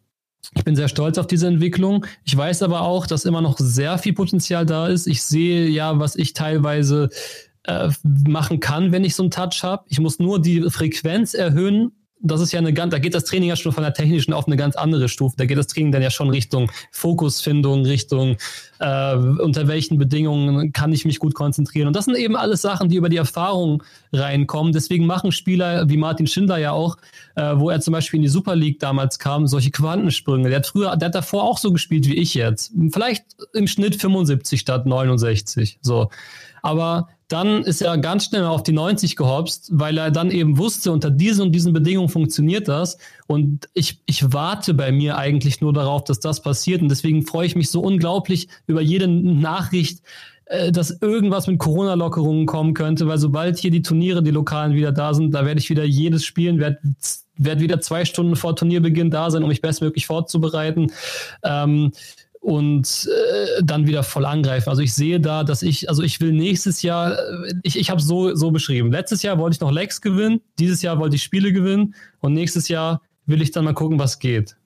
ich 0.55 0.65
bin 0.65 0.77
sehr 0.77 0.89
stolz 0.89 1.19
auf 1.19 1.27
diese 1.27 1.49
Entwicklung. 1.49 2.07
Ich 2.25 2.37
weiß 2.37 2.63
aber 2.63 2.83
auch, 2.83 3.07
dass 3.07 3.25
immer 3.25 3.41
noch 3.41 3.59
sehr 3.59 3.99
viel 3.99 4.13
Potenzial 4.13 4.67
da 4.67 4.89
ist. 4.89 5.07
Ich 5.07 5.23
sehe 5.23 5.69
ja, 5.69 5.99
was 5.99 6.17
ich 6.17 6.35
teilweise 6.35 7.09
äh, 7.65 7.91
machen 8.05 8.61
kann, 8.61 8.93
wenn 8.93 9.05
ich 9.05 9.15
so 9.15 9.23
einen 9.23 9.31
Touch 9.31 9.63
habe. 9.63 9.85
Ich 9.89 9.99
muss 9.99 10.19
nur 10.19 10.41
die 10.41 10.71
Frequenz 10.71 11.35
erhöhen, 11.35 11.93
das 12.25 12.41
ist 12.41 12.53
ja 12.53 12.59
eine 12.59 12.73
ganz, 12.73 12.91
da 12.91 12.99
geht 12.99 13.15
das 13.15 13.25
Training 13.25 13.51
ja 13.51 13.57
schon 13.57 13.73
von 13.73 13.83
der 13.83 13.93
technischen 13.93 14.33
auf 14.33 14.47
eine 14.47 14.57
ganz 14.57 14.77
andere 14.77 15.09
Stufe. 15.09 15.37
Da 15.37 15.45
geht 15.45 15.59
das 15.59 15.67
Training 15.67 15.93
dann 15.93 16.03
ja 16.03 16.11
schon 16.11 16.31
Richtung 16.31 16.71
Fokusfindung, 16.91 17.85
Richtung 17.85 18.37
äh, 18.81 19.15
unter 19.15 19.69
welchen 19.69 19.99
Bedingungen 19.99 20.73
kann 20.73 20.93
ich 20.93 21.05
mich 21.05 21.19
gut 21.19 21.35
konzentrieren. 21.35 21.87
Und 21.87 21.95
das 21.95 22.07
sind 22.07 22.17
eben 22.17 22.35
alles 22.35 22.63
Sachen, 22.63 22.89
die 22.89 22.97
über 22.97 23.11
die 23.11 23.19
Erfahrung 23.19 23.83
reinkommen. 24.13 24.73
Deswegen 24.73 25.07
machen 25.07 25.33
Spieler 25.33 25.89
wie 25.89 25.99
Martin 25.99 26.27
Schindler 26.27 26.57
ja 26.57 26.73
auch, 26.73 26.97
äh, 27.35 27.53
wo 27.57 27.69
er 27.69 27.81
zum 27.81 27.93
Beispiel 27.93 28.19
in 28.19 28.23
die 28.23 28.29
Super 28.29 28.57
League 28.57 28.81
damals 28.81 29.19
kam, 29.19 29.47
solche 29.47 29.71
Quantensprünge. 29.71 30.49
Der 30.49 30.59
hat 30.59 30.67
früher, 30.67 30.97
der 30.97 31.07
hat 31.07 31.15
davor 31.15 31.45
auch 31.45 31.59
so 31.59 31.73
gespielt 31.73 32.09
wie 32.09 32.15
ich 32.15 32.33
jetzt. 32.35 32.73
Vielleicht 32.91 33.25
im 33.53 33.67
Schnitt 33.67 34.01
75 34.01 34.61
statt 34.61 34.87
69. 34.87 35.79
So. 35.83 36.09
Aber 36.63 37.09
dann 37.29 37.63
ist 37.65 37.81
er 37.81 37.97
ganz 37.99 38.27
schnell 38.27 38.45
auf 38.45 38.63
die 38.63 38.73
90 38.73 39.17
gehopst, 39.17 39.71
weil 39.73 39.97
er 39.99 40.11
dann 40.11 40.31
eben 40.31 40.59
wusste, 40.59 40.93
unter 40.93 41.11
diesen 41.11 41.47
und 41.47 41.53
diesen 41.53 41.73
Bedingungen 41.73 42.09
funktioniert 42.09 42.69
das. 42.69 42.99
Und 43.27 43.69
ich, 43.73 44.01
ich 44.07 44.33
warte 44.33 44.75
bei 44.75 44.93
mir 44.93 45.17
eigentlich 45.17 45.61
nur 45.61 45.73
darauf, 45.73 46.05
dass 46.05 46.21
das 46.21 46.43
passiert. 46.43 46.83
Und 46.83 46.89
deswegen 46.91 47.27
freue 47.27 47.47
ich 47.47 47.57
mich 47.57 47.71
so 47.71 47.81
unglaublich 47.81 48.49
über 48.67 48.83
jede 48.83 49.09
Nachricht, 49.09 50.03
äh, 50.47 50.71
dass 50.71 51.01
irgendwas 51.01 51.47
mit 51.47 51.59
Corona-Lockerungen 51.59 52.45
kommen 52.47 52.75
könnte, 52.75 53.07
weil 53.07 53.19
sobald 53.19 53.59
hier 53.59 53.71
die 53.71 53.83
Turniere, 53.83 54.23
die 54.23 54.31
Lokalen 54.31 54.75
wieder 54.75 54.93
da 54.93 55.15
sind, 55.15 55.33
da 55.33 55.47
werde 55.47 55.61
ich 55.61 55.71
wieder 55.71 55.85
jedes 55.85 56.25
spielen, 56.25 56.59
werde 56.59 56.79
werd 57.37 57.61
wieder 57.61 57.81
zwei 57.81 58.05
Stunden 58.05 58.37
vor 58.37 58.55
Turnierbeginn 58.55 59.11
da 59.11 59.31
sein, 59.31 59.43
um 59.43 59.49
mich 59.49 59.61
bestmöglich 59.61 60.07
vorzubereiten. 60.07 60.93
Ähm, 61.43 61.93
und 62.45 63.09
äh, 63.11 63.63
dann 63.65 63.87
wieder 63.87 64.03
voll 64.03 64.27
angreifen. 64.27 64.69
Also 64.69 64.83
ich 64.83 64.93
sehe 64.93 65.19
da, 65.19 65.45
dass 65.45 65.63
ich, 65.63 65.89
also 65.89 66.03
ich 66.03 66.21
will 66.21 66.33
nächstes 66.33 66.83
Jahr, 66.83 67.13
äh, 67.13 67.55
ich, 67.63 67.79
ich 67.79 67.89
habe 67.89 68.03
so 68.03 68.35
so 68.35 68.51
beschrieben. 68.51 68.93
Letztes 68.93 69.23
Jahr 69.23 69.39
wollte 69.39 69.55
ich 69.55 69.61
noch 69.61 69.73
Lex 69.73 70.03
gewinnen, 70.03 70.43
dieses 70.59 70.83
Jahr 70.83 70.99
wollte 70.99 71.17
ich 71.17 71.23
Spiele 71.23 71.55
gewinnen 71.55 71.95
und 72.21 72.35
nächstes 72.35 72.69
Jahr 72.69 73.01
will 73.25 73.41
ich 73.41 73.51
dann 73.51 73.65
mal 73.65 73.73
gucken, 73.73 73.99
was 73.99 74.19
geht. 74.19 74.57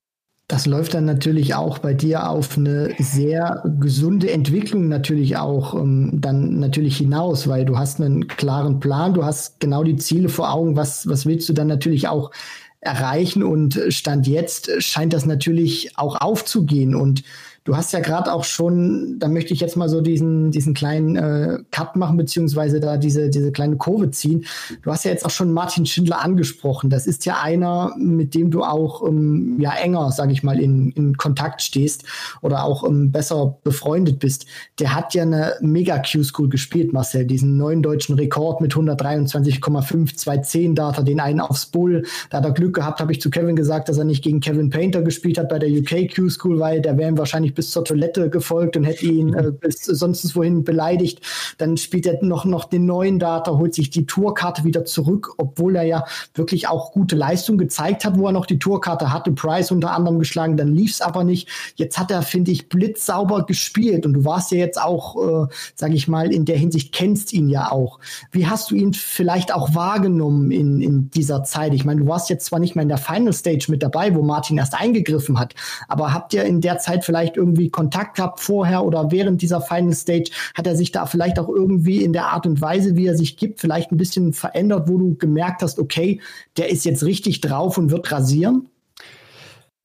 Das 0.48 0.66
läuft 0.66 0.94
dann 0.94 1.04
natürlich 1.04 1.54
auch 1.54 1.78
bei 1.78 1.94
dir 1.94 2.28
auf 2.28 2.58
eine 2.58 2.94
sehr 2.98 3.62
gesunde 3.78 4.32
Entwicklung 4.32 4.88
natürlich 4.88 5.36
auch 5.36 5.74
ähm, 5.74 6.10
dann 6.14 6.58
natürlich 6.58 6.96
hinaus, 6.96 7.46
weil 7.46 7.64
du 7.64 7.78
hast 7.78 8.00
einen 8.00 8.26
klaren 8.26 8.80
Plan, 8.80 9.14
du 9.14 9.24
hast 9.24 9.60
genau 9.60 9.84
die 9.84 9.96
Ziele 9.96 10.28
vor 10.28 10.52
Augen, 10.52 10.74
was, 10.74 11.06
was 11.06 11.26
willst 11.26 11.48
du 11.48 11.52
dann 11.52 11.68
natürlich 11.68 12.08
auch 12.08 12.32
erreichen 12.80 13.44
und 13.44 13.80
Stand 13.88 14.26
jetzt 14.26 14.70
scheint 14.82 15.12
das 15.12 15.26
natürlich 15.26 15.96
auch 15.96 16.20
aufzugehen 16.20 16.96
und 16.96 17.22
Du 17.68 17.76
hast 17.76 17.92
ja 17.92 18.00
gerade 18.00 18.32
auch 18.32 18.44
schon, 18.44 19.18
da 19.18 19.28
möchte 19.28 19.52
ich 19.52 19.60
jetzt 19.60 19.76
mal 19.76 19.90
so 19.90 20.00
diesen, 20.00 20.50
diesen 20.50 20.72
kleinen 20.72 21.16
äh, 21.16 21.58
Cut 21.70 21.96
machen, 21.96 22.16
beziehungsweise 22.16 22.80
da 22.80 22.96
diese, 22.96 23.28
diese 23.28 23.52
kleine 23.52 23.76
Kurve 23.76 24.10
ziehen. 24.10 24.46
Du 24.80 24.90
hast 24.90 25.04
ja 25.04 25.10
jetzt 25.10 25.26
auch 25.26 25.30
schon 25.30 25.52
Martin 25.52 25.84
Schindler 25.84 26.24
angesprochen. 26.24 26.88
Das 26.88 27.06
ist 27.06 27.26
ja 27.26 27.42
einer, 27.42 27.94
mit 27.98 28.34
dem 28.34 28.50
du 28.50 28.62
auch 28.64 29.06
ähm, 29.06 29.60
ja 29.60 29.74
enger, 29.74 30.10
sage 30.12 30.32
ich 30.32 30.42
mal, 30.42 30.58
in, 30.58 30.92
in 30.92 31.18
Kontakt 31.18 31.60
stehst 31.60 32.04
oder 32.40 32.64
auch 32.64 32.88
ähm, 32.88 33.12
besser 33.12 33.58
befreundet 33.64 34.18
bist. 34.18 34.46
Der 34.78 34.94
hat 34.94 35.12
ja 35.12 35.24
eine 35.24 35.52
mega 35.60 35.98
Q-School 35.98 36.48
gespielt, 36.48 36.94
Marcel, 36.94 37.26
diesen 37.26 37.58
neuen 37.58 37.82
deutschen 37.82 38.14
Rekord 38.14 38.62
mit 38.62 38.72
123,5, 38.72 40.16
210 40.16 40.74
Data, 40.74 41.02
den 41.02 41.20
einen 41.20 41.40
aufs 41.40 41.66
Bull. 41.66 42.06
Da 42.30 42.38
hat 42.38 42.46
er 42.46 42.52
Glück 42.52 42.76
gehabt, 42.76 43.00
habe 43.00 43.12
ich 43.12 43.20
zu 43.20 43.28
Kevin 43.28 43.56
gesagt, 43.56 43.90
dass 43.90 43.98
er 43.98 44.04
nicht 44.04 44.24
gegen 44.24 44.40
Kevin 44.40 44.70
Painter 44.70 45.02
gespielt 45.02 45.36
hat 45.36 45.50
bei 45.50 45.58
der 45.58 45.68
UK 45.68 46.14
Q-School, 46.14 46.58
weil 46.60 46.80
der 46.80 46.96
wäre 46.96 47.10
ihm 47.10 47.18
wahrscheinlich 47.18 47.57
bis 47.58 47.72
zur 47.72 47.84
Toilette 47.84 48.30
gefolgt 48.30 48.76
und 48.76 48.84
hätte 48.84 49.04
ihn 49.04 49.34
äh, 49.34 49.50
bis 49.50 49.82
sonst 49.82 50.36
wohin 50.36 50.62
beleidigt. 50.62 51.20
Dann 51.58 51.76
spielt 51.76 52.06
er 52.06 52.22
noch, 52.22 52.44
noch 52.44 52.66
den 52.66 52.86
neuen 52.86 53.18
Data, 53.18 53.50
holt 53.58 53.74
sich 53.74 53.90
die 53.90 54.06
Tourkarte 54.06 54.62
wieder 54.62 54.84
zurück, 54.84 55.34
obwohl 55.38 55.74
er 55.74 55.82
ja 55.82 56.04
wirklich 56.34 56.68
auch 56.68 56.92
gute 56.92 57.16
Leistung 57.16 57.58
gezeigt 57.58 58.04
hat, 58.04 58.16
wo 58.16 58.26
er 58.26 58.32
noch 58.32 58.46
die 58.46 58.60
Tourkarte 58.60 59.12
hatte. 59.12 59.32
Price 59.32 59.72
unter 59.72 59.90
anderem 59.90 60.20
geschlagen, 60.20 60.56
dann 60.56 60.72
lief 60.72 60.92
es 60.92 61.00
aber 61.00 61.24
nicht. 61.24 61.48
Jetzt 61.74 61.98
hat 61.98 62.12
er, 62.12 62.22
finde 62.22 62.52
ich, 62.52 62.68
blitzsauber 62.68 63.44
gespielt 63.44 64.06
und 64.06 64.12
du 64.12 64.24
warst 64.24 64.52
ja 64.52 64.58
jetzt 64.58 64.80
auch, 64.80 65.46
äh, 65.46 65.52
sage 65.74 65.94
ich 65.94 66.06
mal, 66.06 66.32
in 66.32 66.44
der 66.44 66.58
Hinsicht 66.58 66.94
kennst 66.94 67.32
ihn 67.32 67.48
ja 67.48 67.72
auch. 67.72 67.98
Wie 68.30 68.46
hast 68.46 68.70
du 68.70 68.76
ihn 68.76 68.92
vielleicht 68.94 69.52
auch 69.52 69.74
wahrgenommen 69.74 70.52
in, 70.52 70.80
in 70.80 71.10
dieser 71.10 71.42
Zeit? 71.42 71.74
Ich 71.74 71.84
meine, 71.84 72.02
du 72.02 72.06
warst 72.06 72.30
jetzt 72.30 72.46
zwar 72.46 72.60
nicht 72.60 72.76
mehr 72.76 72.84
in 72.84 72.88
der 72.88 72.98
Final 72.98 73.32
Stage 73.32 73.66
mit 73.68 73.82
dabei, 73.82 74.14
wo 74.14 74.22
Martin 74.22 74.58
erst 74.58 74.74
eingegriffen 74.74 75.40
hat, 75.40 75.56
aber 75.88 76.14
habt 76.14 76.34
ihr 76.34 76.44
in 76.44 76.60
der 76.60 76.78
Zeit 76.78 77.04
vielleicht 77.04 77.36
irgendwie 77.38 77.70
Kontakt 77.70 78.16
gehabt 78.16 78.40
vorher 78.40 78.84
oder 78.84 79.10
während 79.10 79.40
dieser 79.40 79.60
Final 79.60 79.94
Stage? 79.94 80.30
Hat 80.54 80.66
er 80.66 80.76
sich 80.76 80.92
da 80.92 81.06
vielleicht 81.06 81.38
auch 81.38 81.48
irgendwie 81.48 82.02
in 82.02 82.12
der 82.12 82.26
Art 82.26 82.46
und 82.46 82.60
Weise, 82.60 82.96
wie 82.96 83.06
er 83.06 83.16
sich 83.16 83.36
gibt, 83.36 83.60
vielleicht 83.60 83.92
ein 83.92 83.96
bisschen 83.96 84.32
verändert, 84.32 84.88
wo 84.88 84.98
du 84.98 85.14
gemerkt 85.16 85.62
hast, 85.62 85.78
okay, 85.78 86.20
der 86.56 86.70
ist 86.70 86.84
jetzt 86.84 87.04
richtig 87.04 87.40
drauf 87.40 87.78
und 87.78 87.90
wird 87.90 88.12
rasieren? 88.12 88.68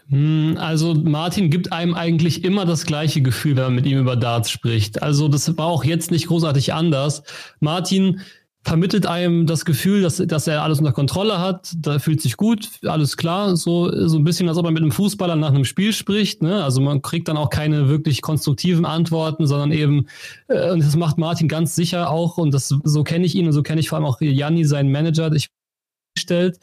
Hm, 0.10 0.58
also 0.60 0.94
Martin 0.94 1.50
gibt 1.50 1.72
einem 1.72 1.94
eigentlich 1.94 2.44
immer 2.44 2.66
das 2.66 2.86
gleiche 2.86 3.22
Gefühl, 3.22 3.56
wenn 3.56 3.64
man 3.64 3.76
mit 3.76 3.86
ihm 3.86 4.00
über 4.00 4.16
Darts 4.16 4.52
spricht. 4.52 5.02
Also 5.02 5.28
das 5.28 5.58
war 5.58 5.68
auch 5.68 5.84
jetzt 5.84 6.12
nicht 6.12 6.28
großartig 6.28 6.74
anders. 6.74 7.24
Martin 7.60 8.22
vermittelt 8.64 9.06
einem 9.06 9.46
das 9.46 9.66
Gefühl, 9.66 10.02
dass, 10.02 10.18
dass 10.18 10.48
er 10.48 10.64
alles 10.64 10.80
unter 10.80 10.94
Kontrolle 10.94 11.40
hat, 11.40 11.74
da 11.78 12.00
fühlt 12.00 12.22
sich 12.22 12.38
gut, 12.38 12.70
alles 12.86 13.18
klar, 13.18 13.58
so, 13.58 14.08
so 14.08 14.18
ein 14.18 14.24
bisschen, 14.24 14.48
als 14.48 14.58
ob 14.58 14.64
man 14.64 14.74
mit 14.74 14.84
einem 14.84 14.92
Fußballer 14.92 15.36
nach 15.36 15.50
einem 15.50 15.66
Spiel 15.66 15.92
spricht, 15.92 16.42
ne? 16.42 16.64
also 16.64 16.80
man 16.82 17.02
kriegt 17.02 17.28
dann 17.28 17.38
auch 17.38 17.50
keine 17.50 17.90
wirklich 17.90 18.22
konstruktiven 18.22 18.86
Antworten, 18.86 19.48
sondern 19.48 19.72
eben, 19.72 20.08
äh, 20.48 20.72
und 20.72 20.80
das 20.80 20.96
macht 20.96 21.18
Martin 21.18 21.48
ganz 21.48 21.76
sicher 21.76 22.10
auch, 22.10 22.38
und 22.38 22.54
das, 22.54 22.74
so 22.84 23.04
kenne 23.04 23.26
ich 23.26 23.36
ihn 23.36 23.48
und 23.48 23.54
so 23.54 23.64
kenne 23.64 23.82
ich 23.82 23.90
vor 23.90 23.98
allem 23.98 24.06
auch 24.06 24.22
Janni, 24.22 24.64
seinen 24.64 24.92
Manager, 24.92 25.32
ich 25.34 25.50
stellt. 26.18 26.60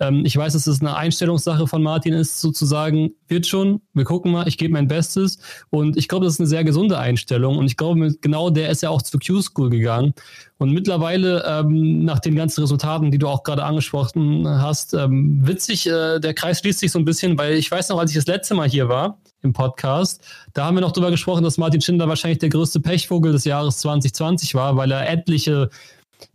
Ähm, 0.00 0.24
ich 0.24 0.36
weiß, 0.36 0.52
dass 0.52 0.66
es 0.66 0.80
eine 0.80 0.96
Einstellungssache 0.96 1.66
von 1.66 1.82
Martin 1.82 2.12
ist, 2.12 2.40
sozusagen, 2.40 3.12
wird 3.28 3.46
schon, 3.46 3.80
wir 3.92 4.04
gucken 4.04 4.32
mal, 4.32 4.48
ich 4.48 4.58
gebe 4.58 4.72
mein 4.72 4.88
Bestes. 4.88 5.38
Und 5.70 5.96
ich 5.96 6.08
glaube, 6.08 6.24
das 6.24 6.34
ist 6.34 6.40
eine 6.40 6.48
sehr 6.48 6.64
gesunde 6.64 6.98
Einstellung. 6.98 7.56
Und 7.58 7.66
ich 7.66 7.76
glaube, 7.76 8.14
genau 8.20 8.50
der 8.50 8.70
ist 8.70 8.82
ja 8.82 8.90
auch 8.90 9.02
zur 9.02 9.20
Q-School 9.20 9.70
gegangen. 9.70 10.14
Und 10.58 10.72
mittlerweile, 10.72 11.44
ähm, 11.46 12.04
nach 12.04 12.18
den 12.18 12.34
ganzen 12.34 12.60
Resultaten, 12.60 13.10
die 13.10 13.18
du 13.18 13.28
auch 13.28 13.42
gerade 13.42 13.64
angesprochen 13.64 14.48
hast, 14.48 14.94
ähm, 14.94 15.46
witzig, 15.46 15.86
äh, 15.86 16.18
der 16.20 16.34
Kreis 16.34 16.60
schließt 16.60 16.80
sich 16.80 16.92
so 16.92 16.98
ein 16.98 17.04
bisschen, 17.04 17.38
weil 17.38 17.54
ich 17.54 17.70
weiß 17.70 17.90
noch, 17.90 17.98
als 17.98 18.10
ich 18.10 18.16
das 18.16 18.26
letzte 18.26 18.54
Mal 18.54 18.68
hier 18.68 18.88
war 18.88 19.18
im 19.42 19.52
Podcast, 19.52 20.22
da 20.54 20.64
haben 20.64 20.76
wir 20.76 20.80
noch 20.80 20.92
drüber 20.92 21.10
gesprochen, 21.10 21.44
dass 21.44 21.58
Martin 21.58 21.80
Schindler 21.80 22.08
wahrscheinlich 22.08 22.38
der 22.38 22.48
größte 22.48 22.80
Pechvogel 22.80 23.32
des 23.32 23.44
Jahres 23.44 23.78
2020 23.78 24.54
war, 24.54 24.76
weil 24.76 24.90
er 24.90 25.08
etliche 25.10 25.68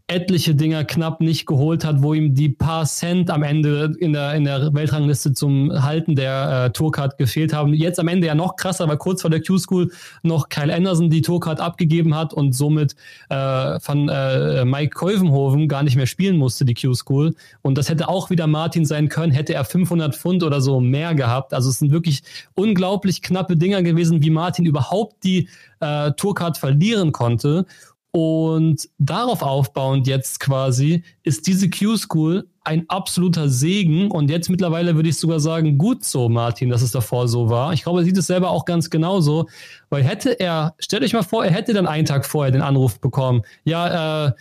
etliche 0.10 0.56
Dinger 0.56 0.84
knapp 0.86 1.22
nicht 1.22 1.46
geholt 1.46 1.86
hat, 1.86 2.02
wo 2.02 2.14
ihm 2.14 2.34
die 2.34 2.50
paar 2.50 2.86
Cent 2.86 3.30
am 3.30 3.44
Ende 3.44 3.96
in 4.00 4.14
der, 4.14 4.34
in 4.34 4.44
der 4.44 4.74
Weltrangliste 4.74 5.34
zum 5.34 5.72
Halten 5.84 6.16
der 6.16 6.66
äh, 6.66 6.72
Tourcard 6.72 7.18
gefehlt 7.18 7.54
haben. 7.54 7.74
Jetzt 7.74 8.00
am 8.00 8.08
Ende 8.08 8.26
ja 8.26 8.34
noch 8.34 8.56
krasser, 8.56 8.88
weil 8.88 8.98
kurz 8.98 9.22
vor 9.22 9.30
der 9.30 9.42
Q-School 9.42 9.92
noch 10.24 10.50
Kyle 10.50 10.74
Anderson 10.74 11.12
die 11.12 11.22
Tourcard 11.22 11.62
abgegeben 11.62 12.16
hat 12.16 12.34
und 12.34 12.54
somit 12.54 12.96
äh, 13.30 13.80
von 13.80 14.10
äh, 14.10 14.66
Mike 14.66 14.96
Keuvenhoven 14.96 15.68
gar 15.68 15.84
nicht 15.84 15.96
mehr 15.96 16.08
spielen 16.08 16.38
musste, 16.38 16.66
die 16.66 16.74
Q-School. 16.74 17.36
Und 17.62 17.78
das 17.78 17.88
hätte 17.88 18.10
auch 18.10 18.32
wieder 18.32 18.48
Martin 18.48 18.86
sein 18.86 19.10
können, 19.10 19.32
hätte 19.32 19.54
er 19.54 19.64
500 19.64 20.16
Pfund 20.16 20.42
oder 20.42 20.60
so 20.60 20.80
mehr 20.80 21.14
gehabt. 21.14 21.54
Also 21.54 21.70
es 21.70 21.78
sind 21.78 21.92
wirklich 21.92 22.24
unglaublich 22.56 23.22
knappe 23.22 23.56
Dinger 23.56 23.84
gewesen, 23.84 24.24
wie 24.24 24.32
Martin 24.32 24.66
überhaupt 24.66 25.24
die 25.24 25.50
äh, 25.82 26.12
Tourcard 26.14 26.58
verlieren 26.58 27.12
konnte. 27.12 27.68
Und 28.12 28.89
darauf 28.97 29.43
aufbauend 29.43 30.07
jetzt 30.07 30.39
quasi 30.39 31.03
ist 31.24 31.45
diese 31.45 31.70
Q-School 31.70 32.47
ein 32.64 32.86
absoluter 32.89 33.49
Segen. 33.49 34.10
Und 34.10 34.32
jetzt 34.32 34.49
mittlerweile 34.49 34.95
würde 34.95 35.10
ich 35.10 35.18
sogar 35.18 35.39
sagen, 35.39 35.78
gut 35.78 36.03
so, 36.03 36.28
Martin, 36.28 36.70
dass 36.70 36.82
es 36.82 36.91
davor 36.91 37.28
so 37.28 37.49
war. 37.49 37.72
Ich 37.74 37.84
glaube, 37.84 38.01
er 38.01 38.05
sieht 38.05 38.18
es 38.18 38.28
selber 38.28 38.49
auch 38.49 38.66
ganz 38.66 38.89
genauso. 38.89 39.47
Weil 39.89 40.03
hätte 40.03 40.39
er, 40.39 40.74
stellt 40.80 41.03
euch 41.03 41.14
mal 41.14 41.24
vor, 41.24 41.45
er 41.45 41.51
hätte 41.51 41.74
dann 41.74 41.86
einen 41.86 42.05
Tag 42.05 42.26
vorher 42.26 42.51
den 42.51 42.64
Anruf 42.64 42.99
bekommen. 42.99 43.43
Ja, 43.64 44.28
äh, 44.28 44.32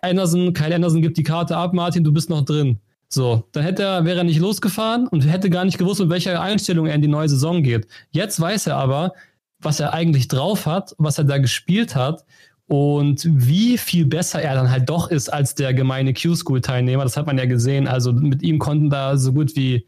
Anderson, 0.00 0.54
Kyle 0.54 0.74
Anderson 0.74 1.02
gibt 1.02 1.16
die 1.18 1.22
Karte 1.22 1.56
ab, 1.56 1.74
Martin, 1.74 2.04
du 2.04 2.12
bist 2.12 2.30
noch 2.30 2.44
drin. 2.44 2.80
So, 3.08 3.44
dann 3.52 3.62
hätte 3.62 3.82
er, 3.82 4.04
wäre 4.06 4.18
er 4.18 4.24
nicht 4.24 4.40
losgefahren 4.40 5.06
und 5.06 5.20
hätte 5.20 5.50
gar 5.50 5.66
nicht 5.66 5.76
gewusst, 5.76 6.00
mit 6.00 6.08
welcher 6.08 6.40
Einstellung 6.40 6.86
er 6.86 6.94
in 6.94 7.02
die 7.02 7.08
neue 7.08 7.28
Saison 7.28 7.62
geht. 7.62 7.86
Jetzt 8.10 8.40
weiß 8.40 8.68
er 8.68 8.76
aber, 8.76 9.12
was 9.60 9.80
er 9.80 9.92
eigentlich 9.92 10.28
drauf 10.28 10.64
hat, 10.66 10.94
was 10.98 11.18
er 11.18 11.24
da 11.24 11.36
gespielt 11.36 11.94
hat 11.94 12.24
und 12.68 13.26
wie 13.28 13.76
viel 13.76 14.06
besser 14.06 14.40
er 14.40 14.54
dann 14.54 14.70
halt 14.70 14.88
doch 14.88 15.10
ist 15.10 15.28
als 15.32 15.54
der 15.54 15.74
gemeine 15.74 16.14
Q-School-Teilnehmer. 16.14 17.02
Das 17.02 17.16
hat 17.16 17.26
man 17.26 17.38
ja 17.38 17.46
gesehen. 17.46 17.86
Also 17.86 18.12
mit 18.12 18.42
ihm 18.42 18.58
konnten 18.58 18.88
da 18.88 19.16
so 19.16 19.32
gut 19.32 19.56
wie 19.56 19.86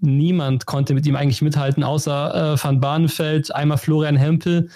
niemand 0.00 0.66
konnte 0.66 0.94
mit 0.94 1.06
ihm 1.06 1.16
eigentlich 1.16 1.42
mithalten, 1.42 1.82
außer 1.82 2.54
äh, 2.54 2.62
Van 2.64 2.80
Barneveld, 2.80 3.54
einmal 3.54 3.78
Florian 3.78 4.16
Hempel 4.16 4.68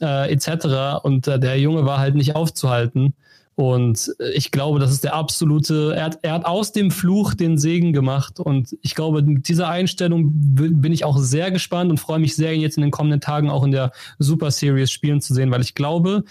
äh, 0.00 0.32
etc. 0.32 1.02
Und 1.02 1.26
äh, 1.26 1.38
der 1.38 1.58
Junge 1.58 1.84
war 1.84 1.98
halt 1.98 2.14
nicht 2.14 2.36
aufzuhalten. 2.36 3.14
Und 3.58 4.14
ich 4.34 4.52
glaube, 4.52 4.78
das 4.78 4.92
ist 4.92 5.02
der 5.02 5.14
absolute, 5.14 5.92
er 5.96 6.04
hat, 6.04 6.20
er 6.22 6.34
hat 6.34 6.44
aus 6.44 6.70
dem 6.70 6.92
Fluch 6.92 7.34
den 7.34 7.58
Segen 7.58 7.92
gemacht. 7.92 8.38
Und 8.38 8.78
ich 8.82 8.94
glaube, 8.94 9.20
mit 9.20 9.48
dieser 9.48 9.68
Einstellung 9.68 10.30
bin 10.32 10.92
ich 10.92 11.04
auch 11.04 11.18
sehr 11.18 11.50
gespannt 11.50 11.90
und 11.90 11.98
freue 11.98 12.20
mich 12.20 12.36
sehr, 12.36 12.54
ihn 12.54 12.60
jetzt 12.60 12.76
in 12.76 12.82
den 12.82 12.92
kommenden 12.92 13.20
Tagen 13.20 13.50
auch 13.50 13.64
in 13.64 13.72
der 13.72 13.90
Super 14.20 14.52
Series 14.52 14.92
spielen 14.92 15.20
zu 15.20 15.34
sehen, 15.34 15.50
weil 15.50 15.60
ich 15.60 15.74
glaube, 15.74 16.22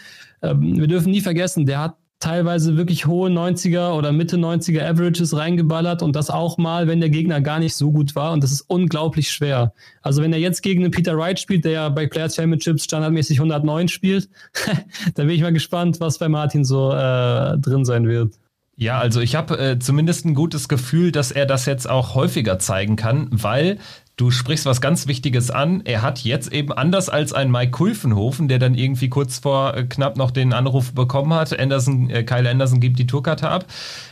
ähm, 0.42 0.80
wir 0.80 0.88
dürfen 0.88 1.12
nie 1.12 1.20
vergessen, 1.20 1.66
der 1.66 1.82
hat 1.82 1.98
teilweise 2.20 2.78
wirklich 2.78 3.06
hohe 3.06 3.30
90er 3.30 3.92
oder 3.92 4.12
Mitte 4.12 4.38
90er 4.38 4.84
Averages 4.84 5.36
reingeballert 5.36 6.02
und 6.02 6.16
das 6.16 6.30
auch 6.30 6.58
mal, 6.58 6.88
wenn 6.88 7.00
der 7.00 7.10
Gegner 7.10 7.42
gar 7.42 7.60
nicht 7.60 7.76
so 7.76 7.92
gut 7.92 8.16
war 8.16 8.34
und 8.34 8.44
das 8.44 8.52
ist 8.52 8.62
unglaublich 8.62 9.30
schwer. 9.30 9.74
Also 10.02 10.24
wenn 10.24 10.34
er 10.34 10.40
jetzt 10.40 10.62
gegen 10.62 10.84
einen 10.84 10.92
Peter 10.92 11.18
Wright 11.18 11.40
spielt, 11.40 11.66
der 11.66 11.72
ja 11.72 11.90
bei 11.90 12.08
Players 12.08 12.36
Championships 12.36 12.86
standardmäßig 12.86 13.40
109 13.40 13.88
spielt, 13.88 14.30
da 15.16 15.24
bin 15.24 15.30
ich 15.30 15.42
mal 15.42 15.54
gespannt, 15.54 16.00
was 16.00 16.18
bei 16.18 16.28
Martin 16.28 16.66
so 16.66 16.92
äh, 16.92 17.58
drin 17.60 17.86
sein 17.86 18.08
wird. 18.08 18.34
Ja, 18.80 19.00
also 19.00 19.22
ich 19.22 19.36
habe 19.36 19.58
äh, 19.58 19.80
zumindest 19.80 20.26
ein 20.26 20.36
gutes 20.36 20.68
Gefühl, 20.68 21.12
dass 21.12 21.32
er 21.32 21.48
das 21.48 21.66
jetzt 21.66 21.90
auch 21.90 22.14
häufiger 22.14 22.60
zeigen 22.60 22.96
kann, 22.96 23.28
weil 23.32 23.80
Du 24.18 24.32
sprichst 24.32 24.66
was 24.66 24.82
ganz 24.82 25.06
Wichtiges 25.06 25.52
an. 25.52 25.82
Er 25.86 26.02
hat 26.02 26.24
jetzt 26.24 26.52
eben 26.52 26.74
anders 26.74 27.08
als 27.08 27.34
ein 27.34 27.52
Mike 27.52 27.70
Kulfenhofen, 27.70 28.48
der 28.48 28.58
dann 28.58 28.74
irgendwie 28.74 29.10
kurz 29.10 29.38
vor 29.38 29.78
äh, 29.78 29.84
knapp 29.84 30.18
noch 30.18 30.32
den 30.32 30.54
Anruf 30.54 30.94
bekommen 30.94 31.36
hat. 31.36 31.58
Anderson, 31.58 32.10
äh, 32.10 32.24
Kyle 32.24 32.50
Anderson 32.50 32.80
gibt 32.80 32.98
die 32.98 33.06
Tourkarte 33.06 33.48
ab. 33.48 33.68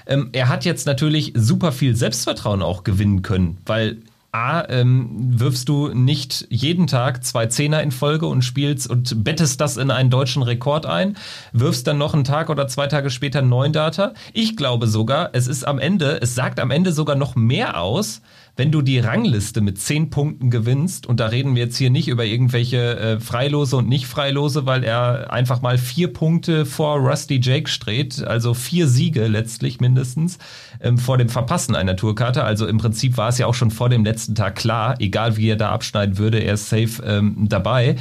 Ähm, 0.05 0.29
er 0.31 0.47
hat 0.47 0.63
jetzt 0.63 0.85
natürlich 0.85 1.33
super 1.35 1.71
viel 1.71 1.95
Selbstvertrauen 1.95 2.61
auch 2.61 2.83
gewinnen 2.83 3.23
können, 3.23 3.57
weil 3.65 3.97
A, 4.31 4.67
ähm, 4.69 5.09
wirfst 5.39 5.69
du 5.69 5.87
nicht 5.87 6.45
jeden 6.49 6.85
Tag 6.85 7.23
zwei 7.23 7.47
Zehner 7.47 7.81
in 7.81 7.91
Folge 7.91 8.27
und 8.27 8.43
spielst 8.43 8.87
und 8.87 9.23
bettest 9.23 9.59
das 9.59 9.77
in 9.77 9.89
einen 9.89 10.11
deutschen 10.11 10.43
Rekord 10.43 10.85
ein, 10.85 11.17
wirfst 11.51 11.87
dann 11.87 11.97
noch 11.97 12.13
einen 12.13 12.25
Tag 12.25 12.49
oder 12.51 12.67
zwei 12.67 12.85
Tage 12.85 13.09
später 13.09 13.41
neuen 13.41 13.73
Data. 13.73 14.13
Ich 14.33 14.55
glaube 14.55 14.85
sogar, 14.85 15.29
es 15.33 15.47
ist 15.47 15.65
am 15.65 15.79
Ende, 15.79 16.21
es 16.21 16.35
sagt 16.35 16.59
am 16.59 16.69
Ende 16.69 16.91
sogar 16.91 17.15
noch 17.15 17.35
mehr 17.35 17.79
aus, 17.79 18.21
wenn 18.57 18.71
du 18.71 18.81
die 18.81 18.99
Rangliste 18.99 19.59
mit 19.59 19.79
zehn 19.79 20.09
Punkten 20.09 20.49
gewinnst, 20.49 21.05
und 21.05 21.19
da 21.19 21.27
reden 21.27 21.55
wir 21.55 21.63
jetzt 21.63 21.77
hier 21.77 21.89
nicht 21.89 22.07
über 22.07 22.23
irgendwelche 22.23 22.97
äh, 22.97 23.19
Freilose 23.19 23.77
und 23.77 23.89
Nicht-Freilose, 23.89 24.65
weil 24.65 24.83
er 24.83 25.31
einfach 25.31 25.61
mal 25.61 25.77
vier 25.77 26.13
Punkte 26.13 26.65
vor 26.65 26.97
Rusty 26.97 27.39
Jake 27.41 27.69
streht, 27.69 28.23
also 28.23 28.53
vier 28.53 28.87
Siege 28.87 29.27
letztlich 29.27 29.81
mindestens, 29.81 30.37
ähm, 30.81 30.97
vor 30.97 31.17
dem 31.17 31.29
Verpassen 31.29 31.75
einer 31.75 31.95
Tourkarte. 31.95 32.43
Also 32.43 32.65
im 32.67 32.77
Prinzip 32.77 33.17
war 33.17 33.29
es 33.29 33.37
ja 33.37 33.45
auch 33.45 33.53
schon 33.53 33.71
vor 33.71 33.89
dem 33.89 34.05
letzten 34.05 34.35
Tag 34.35 34.55
klar, 34.55 34.95
egal 34.99 35.35
wie 35.35 35.49
er 35.49 35.57
da 35.57 35.71
abschneiden 35.71 36.17
würde, 36.17 36.39
er 36.39 36.53
ist 36.53 36.69
safe 36.69 37.03
ähm, 37.05 37.35
dabei. 37.49 37.97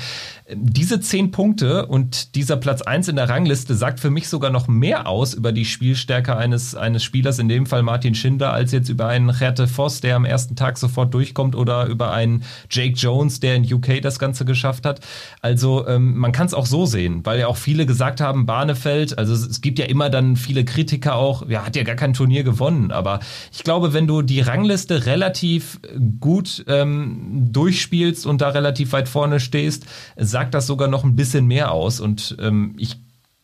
Diese 0.52 1.00
zehn 1.00 1.30
Punkte 1.30 1.86
und 1.86 2.34
dieser 2.34 2.58
Platz 2.58 2.82
eins 2.82 3.08
in 3.08 3.16
der 3.16 3.30
Rangliste 3.30 3.74
sagt 3.74 3.98
für 3.98 4.10
mich 4.10 4.28
sogar 4.28 4.50
noch 4.50 4.68
mehr 4.68 5.08
aus 5.08 5.32
über 5.32 5.52
die 5.52 5.64
Spielstärke 5.64 6.36
eines, 6.36 6.74
eines 6.74 7.02
Spielers, 7.02 7.38
in 7.38 7.48
dem 7.48 7.64
Fall 7.64 7.82
Martin 7.82 8.14
Schindler, 8.14 8.52
als 8.52 8.70
jetzt 8.70 8.90
über 8.90 9.08
einen 9.08 9.32
Gerte 9.32 9.66
Voss, 9.66 10.02
der 10.02 10.16
am 10.16 10.26
ersten 10.26 10.54
Tag 10.54 10.76
sofort 10.76 11.14
durchkommt, 11.14 11.56
oder 11.56 11.86
über 11.86 12.12
einen 12.12 12.44
Jake 12.68 12.92
Jones, 12.92 13.40
der 13.40 13.54
in 13.54 13.72
UK 13.72 14.02
das 14.02 14.18
Ganze 14.18 14.44
geschafft 14.44 14.84
hat. 14.84 15.00
Also 15.40 15.88
ähm, 15.88 16.18
man 16.18 16.32
kann 16.32 16.46
es 16.46 16.52
auch 16.52 16.66
so 16.66 16.84
sehen, 16.84 17.24
weil 17.24 17.40
ja 17.40 17.46
auch 17.46 17.56
viele 17.56 17.86
gesagt 17.86 18.20
haben, 18.20 18.44
Barnefeld, 18.44 19.16
also 19.16 19.32
es, 19.32 19.46
es 19.46 19.62
gibt 19.62 19.78
ja 19.78 19.86
immer 19.86 20.10
dann 20.10 20.36
viele 20.36 20.66
Kritiker 20.66 21.16
auch, 21.16 21.48
ja, 21.48 21.64
hat 21.64 21.74
ja 21.74 21.84
gar 21.84 21.96
kein 21.96 22.12
Turnier 22.12 22.44
gewonnen, 22.44 22.90
aber 22.90 23.20
ich 23.50 23.64
glaube, 23.64 23.94
wenn 23.94 24.06
du 24.06 24.20
die 24.20 24.42
Rangliste 24.42 25.06
relativ 25.06 25.80
gut 26.20 26.66
ähm, 26.68 27.48
durchspielst 27.50 28.26
und 28.26 28.42
da 28.42 28.50
relativ 28.50 28.92
weit 28.92 29.08
vorne 29.08 29.40
stehst, 29.40 29.86
sagt 30.34 30.52
das 30.52 30.66
sogar 30.66 30.88
noch 30.88 31.04
ein 31.04 31.14
bisschen 31.14 31.46
mehr 31.46 31.70
aus. 31.70 32.00
Und 32.00 32.36
ähm, 32.40 32.74
ich 32.76 32.96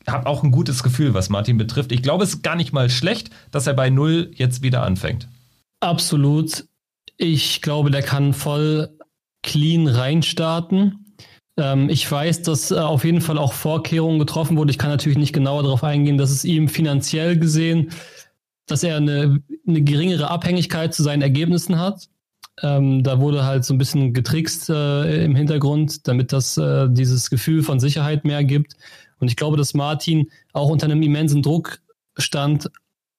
habe 0.08 0.26
auch 0.26 0.42
ein 0.42 0.50
gutes 0.50 0.82
Gefühl, 0.82 1.14
was 1.14 1.28
Martin 1.28 1.56
betrifft. 1.56 1.92
Ich 1.92 2.02
glaube, 2.02 2.24
es 2.24 2.30
ist 2.30 2.42
gar 2.42 2.56
nicht 2.56 2.72
mal 2.72 2.90
schlecht, 2.90 3.30
dass 3.52 3.68
er 3.68 3.74
bei 3.74 3.90
Null 3.90 4.32
jetzt 4.34 4.62
wieder 4.62 4.82
anfängt. 4.82 5.28
Absolut. 5.78 6.64
Ich 7.16 7.62
glaube, 7.62 7.92
der 7.92 8.02
kann 8.02 8.34
voll 8.34 8.90
clean 9.44 9.86
reinstarten. 9.86 11.14
Ähm, 11.56 11.88
ich 11.88 12.10
weiß, 12.10 12.42
dass 12.42 12.72
äh, 12.72 12.74
auf 12.74 13.04
jeden 13.04 13.20
Fall 13.20 13.38
auch 13.38 13.52
Vorkehrungen 13.52 14.18
getroffen 14.18 14.56
wurden. 14.56 14.70
Ich 14.70 14.78
kann 14.78 14.90
natürlich 14.90 15.18
nicht 15.18 15.32
genauer 15.32 15.62
darauf 15.62 15.84
eingehen, 15.84 16.18
dass 16.18 16.32
es 16.32 16.44
ihm 16.44 16.68
finanziell 16.68 17.38
gesehen, 17.38 17.92
dass 18.66 18.82
er 18.82 18.96
eine, 18.96 19.40
eine 19.64 19.82
geringere 19.82 20.28
Abhängigkeit 20.28 20.92
zu 20.92 21.04
seinen 21.04 21.22
Ergebnissen 21.22 21.78
hat. 21.78 22.08
Ähm, 22.62 23.02
da 23.02 23.20
wurde 23.20 23.44
halt 23.44 23.64
so 23.64 23.74
ein 23.74 23.78
bisschen 23.78 24.12
getrickst 24.12 24.70
äh, 24.70 25.24
im 25.24 25.34
Hintergrund, 25.34 26.06
damit 26.06 26.32
das 26.32 26.56
äh, 26.56 26.88
dieses 26.90 27.30
Gefühl 27.30 27.62
von 27.62 27.80
Sicherheit 27.80 28.24
mehr 28.24 28.44
gibt. 28.44 28.76
Und 29.18 29.28
ich 29.28 29.36
glaube, 29.36 29.56
dass 29.56 29.74
Martin 29.74 30.30
auch 30.52 30.68
unter 30.68 30.86
einem 30.86 31.02
immensen 31.02 31.42
Druck 31.42 31.80
stand, 32.16 32.70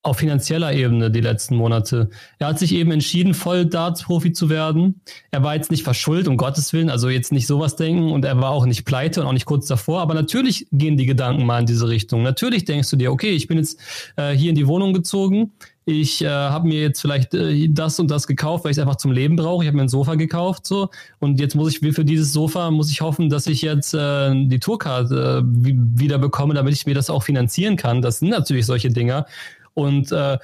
auf 0.04 0.18
finanzieller 0.18 0.74
Ebene 0.74 1.12
die 1.12 1.22
letzten 1.22 1.56
Monate. 1.56 2.10
Er 2.40 2.48
hat 2.48 2.60
sich 2.60 2.74
eben 2.74 2.92
entschieden, 2.92 3.36
voll 3.36 3.68
Darts-Profi 3.68 4.34
zu 4.34 4.50
werden. 4.50 5.02
Er 5.30 5.44
war 5.44 5.54
jetzt 5.54 5.70
nicht 5.70 5.84
verschuldet, 5.84 6.28
um 6.28 6.38
Gottes 6.38 6.74
Willen, 6.74 6.90
also 6.90 7.08
jetzt 7.10 7.32
nicht 7.32 7.46
sowas 7.46 7.76
denken 7.76 8.12
und 8.12 8.26
er 8.26 8.40
war 8.42 8.50
auch 8.50 8.66
nicht 8.66 8.86
pleite 8.86 9.22
und 9.22 9.28
auch 9.28 9.34
nicht 9.34 9.46
kurz 9.46 9.68
davor, 9.68 10.02
aber 10.02 10.16
natürlich 10.16 10.68
gehen 10.72 10.98
die 10.98 11.06
Gedanken 11.06 11.46
mal 11.46 11.60
in 11.60 11.66
diese 11.68 11.88
Richtung. 11.88 12.24
Natürlich 12.24 12.66
denkst 12.66 12.90
du 12.90 12.96
dir, 12.96 13.12
okay, 13.12 13.32
ich 13.32 13.48
bin 13.48 13.60
jetzt 13.60 13.80
äh, 14.16 14.32
hier 14.32 14.50
in 14.50 14.56
die 14.56 14.68
Wohnung 14.68 14.94
gezogen, 14.94 15.52
ich 15.92 16.24
äh, 16.24 16.30
habe 16.30 16.68
mir 16.68 16.82
jetzt 16.82 17.02
vielleicht 17.02 17.34
äh, 17.34 17.68
das 17.70 18.00
und 18.00 18.10
das 18.10 18.26
gekauft, 18.26 18.64
weil 18.64 18.72
ich 18.72 18.78
es 18.78 18.82
einfach 18.82 18.96
zum 18.96 19.12
Leben 19.12 19.36
brauche. 19.36 19.64
Ich 19.64 19.68
habe 19.68 19.78
mir 19.78 19.84
ein 19.84 19.90
Sofa 19.90 20.16
gekauft 20.16 20.66
so 20.66 20.90
und 21.20 21.40
jetzt 21.40 21.56
muss 21.56 21.74
ich 21.74 21.94
für 21.94 22.06
dieses 22.06 22.32
Sofa 22.32 22.72
muss 22.72 22.90
ich 22.90 23.02
hoffen, 23.02 23.30
dass 23.30 23.48
ich 23.48 23.62
jetzt 23.62 23.94
äh, 23.94 24.34
die 24.48 24.60
Tourkarte 24.60 25.44
äh, 25.44 25.46
wieder 25.46 26.18
bekomme, 26.18 26.54
damit 26.54 26.74
ich 26.74 26.86
mir 26.86 26.96
das 26.96 27.10
auch 27.10 27.24
finanzieren 27.24 27.76
kann. 27.76 28.02
Das 28.02 28.20
sind 28.20 28.30
natürlich 28.30 28.66
solche 28.66 28.90
Dinger 28.90 29.26
und 29.74 30.12
äh, 30.12 30.38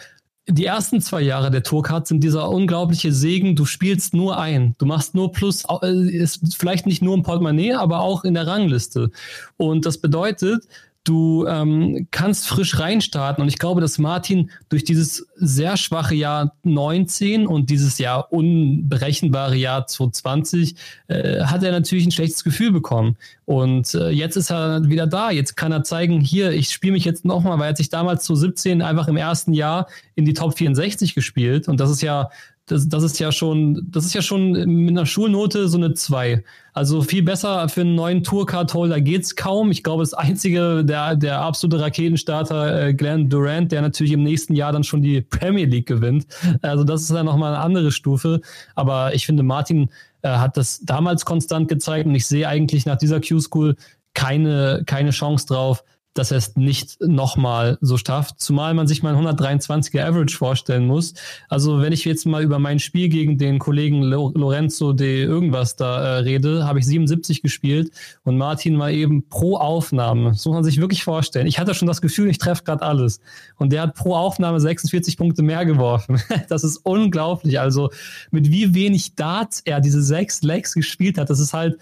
die 0.49 0.65
ersten 0.65 1.01
zwei 1.01 1.21
Jahre 1.21 1.51
der 1.51 1.63
Tourcard 1.63 2.07
sind 2.07 2.23
dieser 2.23 2.49
unglaubliche 2.49 3.11
Segen. 3.11 3.55
Du 3.57 3.65
spielst 3.65 4.13
nur 4.13 4.39
ein. 4.39 4.75
Du 4.77 4.85
machst 4.85 5.13
nur 5.13 5.33
Plus. 5.33 5.65
Äh, 5.81 6.09
ist 6.09 6.55
vielleicht 6.57 6.85
nicht 6.85 7.01
nur 7.01 7.15
im 7.15 7.23
Portemonnaie, 7.23 7.73
aber 7.73 7.99
auch 7.99 8.23
in 8.23 8.33
der 8.33 8.47
Rangliste. 8.47 9.11
Und 9.57 9.85
das 9.85 9.97
bedeutet, 9.97 10.65
Du 11.07 11.47
ähm, 11.47 12.09
kannst 12.11 12.49
frisch 12.49 12.79
reinstarten 12.79 13.41
und 13.41 13.47
ich 13.47 13.59
glaube, 13.59 13.79
dass 13.79 13.97
Martin 13.97 14.51
durch 14.67 14.83
dieses 14.83 15.25
sehr 15.35 15.77
schwache 15.77 16.15
Jahr 16.15 16.53
19 16.63 17.47
und 17.47 17.69
dieses 17.69 17.97
Jahr 17.97 18.33
unberechenbare 18.33 19.55
Jahr 19.55 19.87
2020 19.87 20.75
äh, 21.07 21.43
hat 21.43 21.63
er 21.63 21.71
natürlich 21.71 22.05
ein 22.05 22.11
schlechtes 22.11 22.43
Gefühl 22.43 22.73
bekommen. 22.73 23.15
Und 23.45 23.93
äh, 23.95 24.09
jetzt 24.09 24.35
ist 24.35 24.51
er 24.51 24.89
wieder 24.89 25.07
da. 25.07 25.31
Jetzt 25.31 25.55
kann 25.55 25.71
er 25.71 25.85
zeigen, 25.85 26.19
hier, 26.19 26.51
ich 26.51 26.71
spiele 26.71 26.91
mich 26.91 27.05
jetzt 27.05 27.23
nochmal, 27.23 27.57
weil 27.57 27.67
er 27.67 27.69
hat 27.69 27.77
sich 27.77 27.87
damals 27.87 28.25
zu 28.25 28.35
17 28.35 28.81
einfach 28.81 29.07
im 29.07 29.15
ersten 29.15 29.53
Jahr 29.53 29.87
in 30.15 30.25
die 30.25 30.33
Top 30.33 30.57
64 30.57 31.15
gespielt. 31.15 31.69
Und 31.69 31.79
das 31.79 31.89
ist 31.89 32.01
ja 32.01 32.31
das, 32.67 32.89
das 32.89 33.01
ist 33.03 33.17
ja 33.17 33.31
schon, 33.31 33.87
das 33.89 34.05
ist 34.05 34.13
ja 34.13 34.21
schon 34.21 34.51
mit 34.51 34.89
einer 34.89 35.05
Schulnote 35.05 35.69
so 35.69 35.77
eine 35.77 35.93
2. 35.93 36.43
Also 36.73 37.01
viel 37.01 37.23
besser 37.23 37.69
für 37.69 37.81
einen 37.81 37.95
neuen 37.95 38.23
Tourcard-Holder 38.23 38.99
geht's 38.99 39.37
kaum. 39.37 39.71
Ich 39.71 39.83
glaube, 39.83 40.03
das 40.03 40.13
einzige, 40.13 40.83
der, 40.83 41.15
der 41.15 41.39
absolute 41.39 41.81
Raketenstarter, 41.81 42.87
äh, 42.87 42.93
Glenn 42.93 43.29
Durant, 43.29 43.71
der 43.71 43.81
natürlich 43.81 44.11
im 44.11 44.21
nächsten 44.21 44.53
Jahr 44.53 44.73
dann 44.73 44.83
schon 44.83 45.01
die 45.01 45.21
Premier 45.21 45.65
League 45.65 45.87
gewinnt. 45.87 46.27
Also 46.61 46.83
das 46.83 47.03
ist 47.03 47.11
ja 47.11 47.23
nochmal 47.23 47.53
eine 47.53 47.63
andere 47.63 47.91
Stufe. 47.91 48.41
Aber 48.75 49.15
ich 49.15 49.25
finde, 49.25 49.43
Martin 49.43 49.89
äh, 50.21 50.29
hat 50.29 50.57
das 50.57 50.81
damals 50.83 51.23
konstant 51.23 51.69
gezeigt 51.69 52.05
und 52.05 52.15
ich 52.15 52.27
sehe 52.27 52.47
eigentlich 52.49 52.85
nach 52.85 52.97
dieser 52.97 53.21
Q-School 53.21 53.77
keine, 54.13 54.83
keine 54.85 55.11
Chance 55.11 55.47
drauf, 55.47 55.83
dass 56.17 56.31
er 56.31 56.37
es 56.37 56.55
nicht 56.55 56.99
nochmal 57.01 57.77
so 57.81 57.97
schafft, 57.97 58.39
zumal 58.39 58.73
man 58.73 58.87
sich 58.87 59.03
mal 59.03 59.15
ein 59.15 59.25
123er 59.25 60.03
Average 60.03 60.35
vorstellen 60.35 60.87
muss. 60.87 61.13
Also 61.49 61.81
wenn 61.81 61.93
ich 61.93 62.05
jetzt 62.05 62.25
mal 62.25 62.43
über 62.43 62.59
mein 62.59 62.79
Spiel 62.79 63.09
gegen 63.09 63.37
den 63.37 63.59
Kollegen 63.59 64.01
Lorenzo 64.01 64.93
de 64.93 65.23
irgendwas 65.23 65.75
da 65.75 66.01
äh, 66.01 66.19
rede, 66.19 66.65
habe 66.65 66.79
ich 66.79 66.85
77 66.85 67.41
gespielt 67.41 67.91
und 68.23 68.37
Martin 68.37 68.79
war 68.79 68.91
eben 68.91 69.27
pro 69.29 69.57
Aufnahme. 69.57 70.29
Das 70.29 70.45
muss 70.45 70.53
man 70.53 70.63
sich 70.63 70.79
wirklich 70.79 71.03
vorstellen. 71.03 71.47
Ich 71.47 71.59
hatte 71.59 71.73
schon 71.73 71.87
das 71.87 72.01
Gefühl, 72.01 72.29
ich 72.29 72.37
treffe 72.37 72.63
gerade 72.63 72.81
alles. 72.81 73.19
Und 73.57 73.71
der 73.71 73.83
hat 73.83 73.95
pro 73.95 74.15
Aufnahme 74.15 74.59
46 74.59 75.17
Punkte 75.17 75.43
mehr 75.43 75.65
geworfen. 75.65 76.21
das 76.49 76.63
ist 76.63 76.77
unglaublich. 76.77 77.59
Also 77.59 77.89
mit 78.31 78.51
wie 78.51 78.73
wenig 78.73 79.15
Darts 79.15 79.61
er 79.65 79.81
diese 79.81 80.01
sechs 80.01 80.41
Legs 80.41 80.73
gespielt 80.73 81.17
hat, 81.17 81.29
das 81.29 81.39
ist 81.39 81.53
halt 81.53 81.77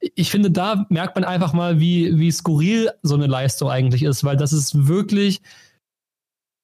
ich 0.00 0.30
finde, 0.30 0.50
da 0.50 0.86
merkt 0.88 1.16
man 1.16 1.24
einfach 1.24 1.52
mal, 1.52 1.80
wie, 1.80 2.18
wie 2.18 2.30
skurril 2.30 2.90
so 3.02 3.14
eine 3.14 3.26
Leistung 3.26 3.70
eigentlich 3.70 4.02
ist, 4.02 4.24
weil 4.24 4.36
das 4.36 4.52
ist 4.52 4.86
wirklich, 4.86 5.40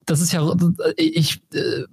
das 0.06 0.20
ist 0.20 0.32
ja, 0.32 0.54
ich, 0.96 1.42
äh, 1.52 1.84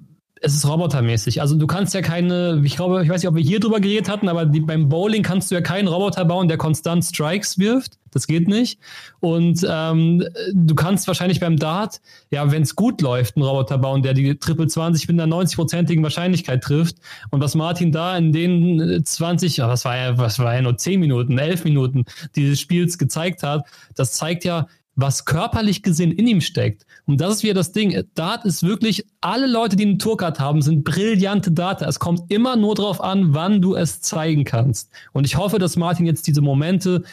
es 0.42 0.56
ist 0.56 0.68
robotermäßig. 0.68 1.42
Also 1.42 1.56
du 1.56 1.68
kannst 1.68 1.94
ja 1.94 2.02
keine, 2.02 2.62
ich 2.64 2.76
glaube, 2.76 3.04
ich 3.04 3.10
weiß 3.10 3.22
nicht, 3.22 3.30
ob 3.30 3.36
wir 3.36 3.44
hier 3.44 3.60
drüber 3.60 3.80
geredet 3.80 4.10
hatten, 4.10 4.28
aber 4.28 4.46
die, 4.46 4.60
beim 4.60 4.90
Bowling 4.90 5.24
kannst 5.24 5.52
du 5.52 5.56
ja 5.56 5.62
keinen 5.62 5.88
Roboter 5.88 6.26
bauen, 6.26 6.48
der 6.48 6.58
konstant 6.58 7.06
Strikes 7.06 7.58
wirft. 7.60 7.98
Das 8.12 8.28
geht 8.28 8.48
nicht. 8.48 8.80
Und 9.20 9.66
ähm, 9.68 10.24
du 10.54 10.76
kannst 10.76 11.08
wahrscheinlich 11.08 11.40
beim 11.40 11.58
Dart, 11.58 12.02
ja, 12.30 12.52
wenn 12.52 12.62
es 12.62 12.76
gut 12.76 13.02
läuft, 13.02 13.38
einen 13.38 13.46
Roboter 13.46 13.78
bauen, 13.78 14.04
der 14.04 14.14
die 14.14 14.36
Triple 14.38 14.68
20 14.68 15.08
mit 15.08 15.20
einer 15.20 15.34
90-prozentigen 15.34 16.04
Wahrscheinlichkeit 16.04 16.62
trifft. 16.62 16.98
Und 17.30 17.42
was 17.42 17.56
Martin 17.56 17.92
da 17.92 18.18
in 18.18 18.34
den 18.34 19.04
20, 19.04 19.60
was 19.60 19.86
war 19.86 19.98
ja, 19.98 20.18
was 20.18 20.40
war 20.40 20.54
ja 20.54 20.62
nur 20.62 20.78
10 20.78 21.00
Minuten, 21.00 21.38
11 21.38 21.64
Minuten 21.64 22.06
dieses 22.36 22.60
Spiels 22.60 22.98
gezeigt 22.98 23.44
hat, 23.44 23.66
das 23.96 24.14
zeigt 24.14 24.44
ja, 24.44 24.68
was 24.96 25.26
körperlich 25.26 25.84
gesehen 25.84 26.12
in 26.12 26.28
ihm 26.28 26.42
steckt. 26.42 26.86
Und 27.06 27.22
das 27.22 27.36
ist 27.36 27.44
wieder 27.44 27.54
das 27.54 27.72
Ding. 27.72 28.04
Dart 28.14 28.46
ist 28.46 28.64
wirklich, 28.64 29.06
alle 29.22 29.48
Leute, 29.48 29.76
die 29.76 29.86
einen 29.86 30.00
Tourcard 30.00 30.40
haben, 30.40 30.62
sind 30.62 30.84
brillante 30.84 31.52
Data. 31.52 31.88
Es 31.88 32.00
kommt 32.00 32.30
immer 32.32 32.56
nur 32.56 32.76
darauf 32.76 33.02
an, 33.02 33.34
wann 33.34 33.62
du 33.62 33.76
es 33.76 34.02
zeigen 34.02 34.44
kannst. 34.44 34.92
Und 35.14 35.26
ich 35.26 35.38
hoffe, 35.38 35.60
dass 35.60 35.78
Martin 35.78 36.06
jetzt 36.06 36.28
diese 36.28 36.42
Momente 36.42 37.04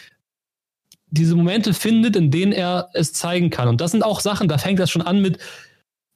diese 1.11 1.35
Momente 1.35 1.75
findet, 1.75 2.17
in 2.17 2.31
denen 2.31 2.53
er 2.53 2.89
es 2.93 3.13
zeigen 3.13 3.51
kann. 3.51 3.69
Und 3.69 3.81
das 3.81 3.93
sind 3.93 4.03
auch 4.03 4.21
Sachen, 4.21 4.49
da 4.49 4.59
fängt 4.59 4.79
das 4.79 4.91
schon 4.91 5.03
an 5.03 5.21
mit, 5.21 5.39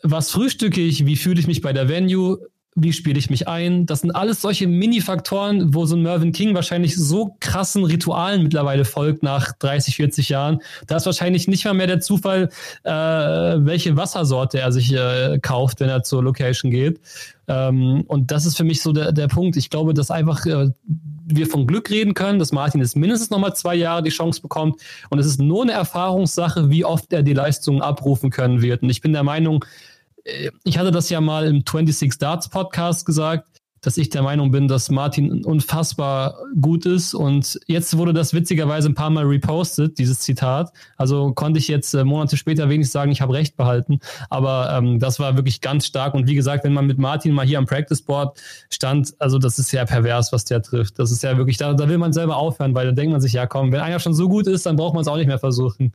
was 0.03 0.31
frühstücke 0.31 0.81
ich, 0.81 1.07
wie 1.07 1.17
fühle 1.17 1.41
ich 1.41 1.47
mich 1.47 1.61
bei 1.61 1.73
der 1.73 1.89
Venue, 1.89 2.39
wie 2.75 2.93
spiele 2.93 3.19
ich 3.19 3.29
mich 3.29 3.49
ein. 3.49 3.85
Das 3.85 4.01
sind 4.01 4.13
alles 4.13 4.41
solche 4.41 4.67
Mini-Faktoren, 4.67 5.75
wo 5.75 5.85
so 5.85 5.95
ein 5.95 6.03
Mervyn 6.03 6.33
King 6.33 6.55
wahrscheinlich 6.55 6.97
so 6.97 7.37
krassen 7.39 7.85
Ritualen 7.85 8.43
mittlerweile 8.43 8.87
folgt 8.87 9.23
nach 9.23 9.53
30, 9.59 9.97
40 9.97 10.31
Jahren. 10.31 10.59
Da 10.87 10.97
ist 10.97 11.05
wahrscheinlich 11.07 11.49
nicht 11.49 11.65
mal 11.67 11.75
mehr 11.75 11.87
der 11.87 12.01
Zufall, 12.01 12.49
äh, 12.85 12.91
welche 12.91 13.97
Wassersorte 13.97 14.59
er 14.59 14.73
sich 14.73 14.93
äh, 14.93 15.39
kauft, 15.41 15.81
wenn 15.81 15.91
er 15.91 16.03
zur 16.03 16.23
Location 16.23 16.71
geht. 16.71 17.01
Ähm, 17.47 18.05
und 18.07 18.31
das 18.31 18.47
ist 18.47 18.57
für 18.57 18.65
mich 18.65 18.81
so 18.81 18.93
der, 18.93 19.13
der 19.13 19.29
Punkt. 19.29 19.57
Ich 19.57 19.69
glaube, 19.69 19.93
dass 19.93 20.11
einfach 20.11 20.47
äh, 20.47 20.71
wir 21.25 21.47
von 21.47 21.67
Glück 21.67 21.91
reden 21.91 22.15
können, 22.15 22.39
dass 22.39 22.53
Martin 22.53 22.81
jetzt 22.81 22.97
mindestens 22.97 23.31
nochmal 23.31 23.55
zwei 23.55 23.75
Jahre 23.75 24.03
die 24.03 24.11
Chance 24.11 24.41
bekommt. 24.41 24.81
Und 25.11 25.19
es 25.19 25.27
ist 25.27 25.41
nur 25.41 25.63
eine 25.63 25.73
Erfahrungssache, 25.73 26.71
wie 26.71 26.85
oft 26.85 27.13
er 27.13 27.23
die 27.23 27.35
Leistungen 27.35 27.83
abrufen 27.83 28.31
können 28.31 28.63
wird. 28.63 28.83
Und 28.83 28.91
ich 28.91 29.01
bin 29.01 29.13
der 29.13 29.23
Meinung, 29.23 29.65
äh, 30.25 30.51
ich 30.65 30.79
hatte 30.79 30.91
das 30.91 31.11
ja 31.11 31.21
mal 31.21 31.47
im 31.47 31.65
26 31.65 32.19
Darts 32.19 32.49
Podcast 32.49 33.07
gesagt, 33.07 33.49
dass 33.83 33.97
ich 33.97 34.09
der 34.09 34.23
Meinung 34.23 34.53
bin, 34.53 34.69
dass 34.69 34.91
Martin 34.91 35.45
unfassbar 35.45 36.39
gut 36.61 36.87
ist. 36.87 37.15
Und 37.15 37.61
jetzt 37.67 37.97
wurde 37.99 38.13
das 38.13 38.33
witzigerweise 38.33 38.89
ein 38.89 38.95
paar 38.95 39.11
Mal 39.11 39.25
repostet, 39.25 39.99
dieses 39.99 40.21
Zitat. 40.21 40.73
Also 40.97 41.33
konnte 41.33 41.59
ich 41.59 41.69
jetzt 41.69 41.93
äh, 41.93 42.05
Monate 42.05 42.37
später 42.37 42.69
wenigstens 42.69 42.93
sagen, 42.93 43.11
ich 43.11 43.21
habe 43.21 43.35
recht 43.35 43.57
behalten. 43.57 43.99
Aber 44.31 44.73
ähm, 44.73 45.01
das 45.01 45.19
war 45.19 45.37
wirklich 45.37 45.61
ganz 45.61 45.87
stark. 45.87 46.15
Und 46.15 46.29
wie 46.29 46.37
gesagt, 46.37 46.63
wenn 46.65 46.73
man 46.73 46.87
mit 46.87 46.99
Martin 46.99 47.35
mal 47.35 47.45
hier 47.45 47.59
am 47.59 47.67
Practice 47.67 48.03
Board 48.03 48.41
stand, 48.71 49.15
also 49.19 49.39
das 49.39 49.59
ist 49.59 49.73
ja 49.73 49.85
pervers, 49.85 50.33
was 50.33 50.45
der 50.45 50.63
trifft. 50.63 50.99
Das 51.01 51.11
ist 51.11 51.25
ja 51.25 51.37
wirklich, 51.37 51.57
da, 51.57 51.75
da 51.75 51.89
will 51.89 51.99
man 51.99 52.13
selber 52.13 52.37
aufhören, 52.37 52.75
weil 52.77 52.87
da 52.87 52.93
denkt 52.93 53.11
man 53.11 53.21
sich, 53.21 53.33
ja 53.33 53.47
komm, 53.47 53.73
wenn 53.73 53.81
einer 53.81 53.99
schon 53.99 54.15
so 54.15 54.29
gut 54.29 54.47
ist, 54.47 54.65
dann 54.65 54.77
braucht 54.77 54.95
man 54.95 55.03
es 55.03 55.09
auch 55.09 55.17
nicht 55.17 55.27
mehr 55.27 55.41
versuchen. 55.41 55.93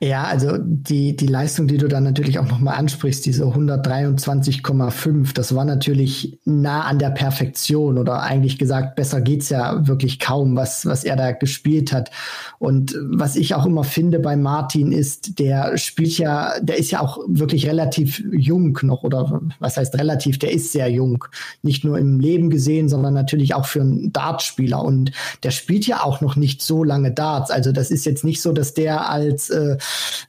Ja, 0.00 0.24
also 0.24 0.58
die, 0.58 1.16
die 1.16 1.26
Leistung, 1.26 1.68
die 1.68 1.76
du 1.76 1.88
dann 1.88 2.04
natürlich 2.04 2.38
auch 2.38 2.48
nochmal 2.48 2.76
ansprichst, 2.76 3.24
diese 3.24 3.44
123,5, 3.44 5.34
das 5.34 5.54
war 5.54 5.64
natürlich 5.64 6.40
nah 6.44 6.82
an 6.82 6.98
der 6.98 7.10
Perfektion 7.10 7.98
oder 7.98 8.22
eigentlich 8.22 8.58
gesagt, 8.58 8.96
besser 8.96 9.20
geht's 9.20 9.48
ja 9.50 9.86
wirklich 9.86 10.18
kaum, 10.18 10.56
was, 10.56 10.86
was 10.86 11.04
er 11.04 11.16
da 11.16 11.32
gespielt 11.32 11.92
hat. 11.92 12.10
Und 12.58 12.96
was 13.00 13.36
ich 13.36 13.54
auch 13.54 13.66
immer 13.66 13.84
finde 13.84 14.18
bei 14.18 14.36
Martin 14.36 14.92
ist, 14.92 15.38
der 15.38 15.76
spielt 15.78 16.18
ja, 16.18 16.58
der 16.60 16.78
ist 16.78 16.90
ja 16.90 17.00
auch 17.00 17.18
wirklich 17.26 17.66
relativ 17.66 18.22
jung 18.32 18.78
noch 18.82 19.04
oder 19.04 19.40
was 19.60 19.76
heißt 19.76 19.94
relativ, 19.96 20.38
der 20.38 20.52
ist 20.52 20.72
sehr 20.72 20.88
jung. 20.88 21.24
Nicht 21.62 21.84
nur 21.84 21.98
im 21.98 22.18
Leben 22.18 22.50
gesehen, 22.50 22.88
sondern 22.88 23.14
natürlich 23.14 23.54
auch 23.54 23.66
für 23.66 23.80
einen 23.80 24.12
Dartspieler. 24.12 24.82
Und 24.82 25.12
der 25.42 25.50
spielt 25.52 25.86
ja 25.86 26.02
auch 26.02 26.20
noch 26.20 26.36
nicht 26.36 26.62
so 26.62 26.82
lange 26.82 27.12
Darts. 27.12 27.50
Also 27.50 27.72
das 27.72 27.90
ist 27.90 28.04
jetzt 28.04 28.24
nicht 28.24 28.42
so, 28.42 28.52
dass 28.52 28.74
der 28.74 29.08
als 29.08 29.51
äh, 29.52 29.76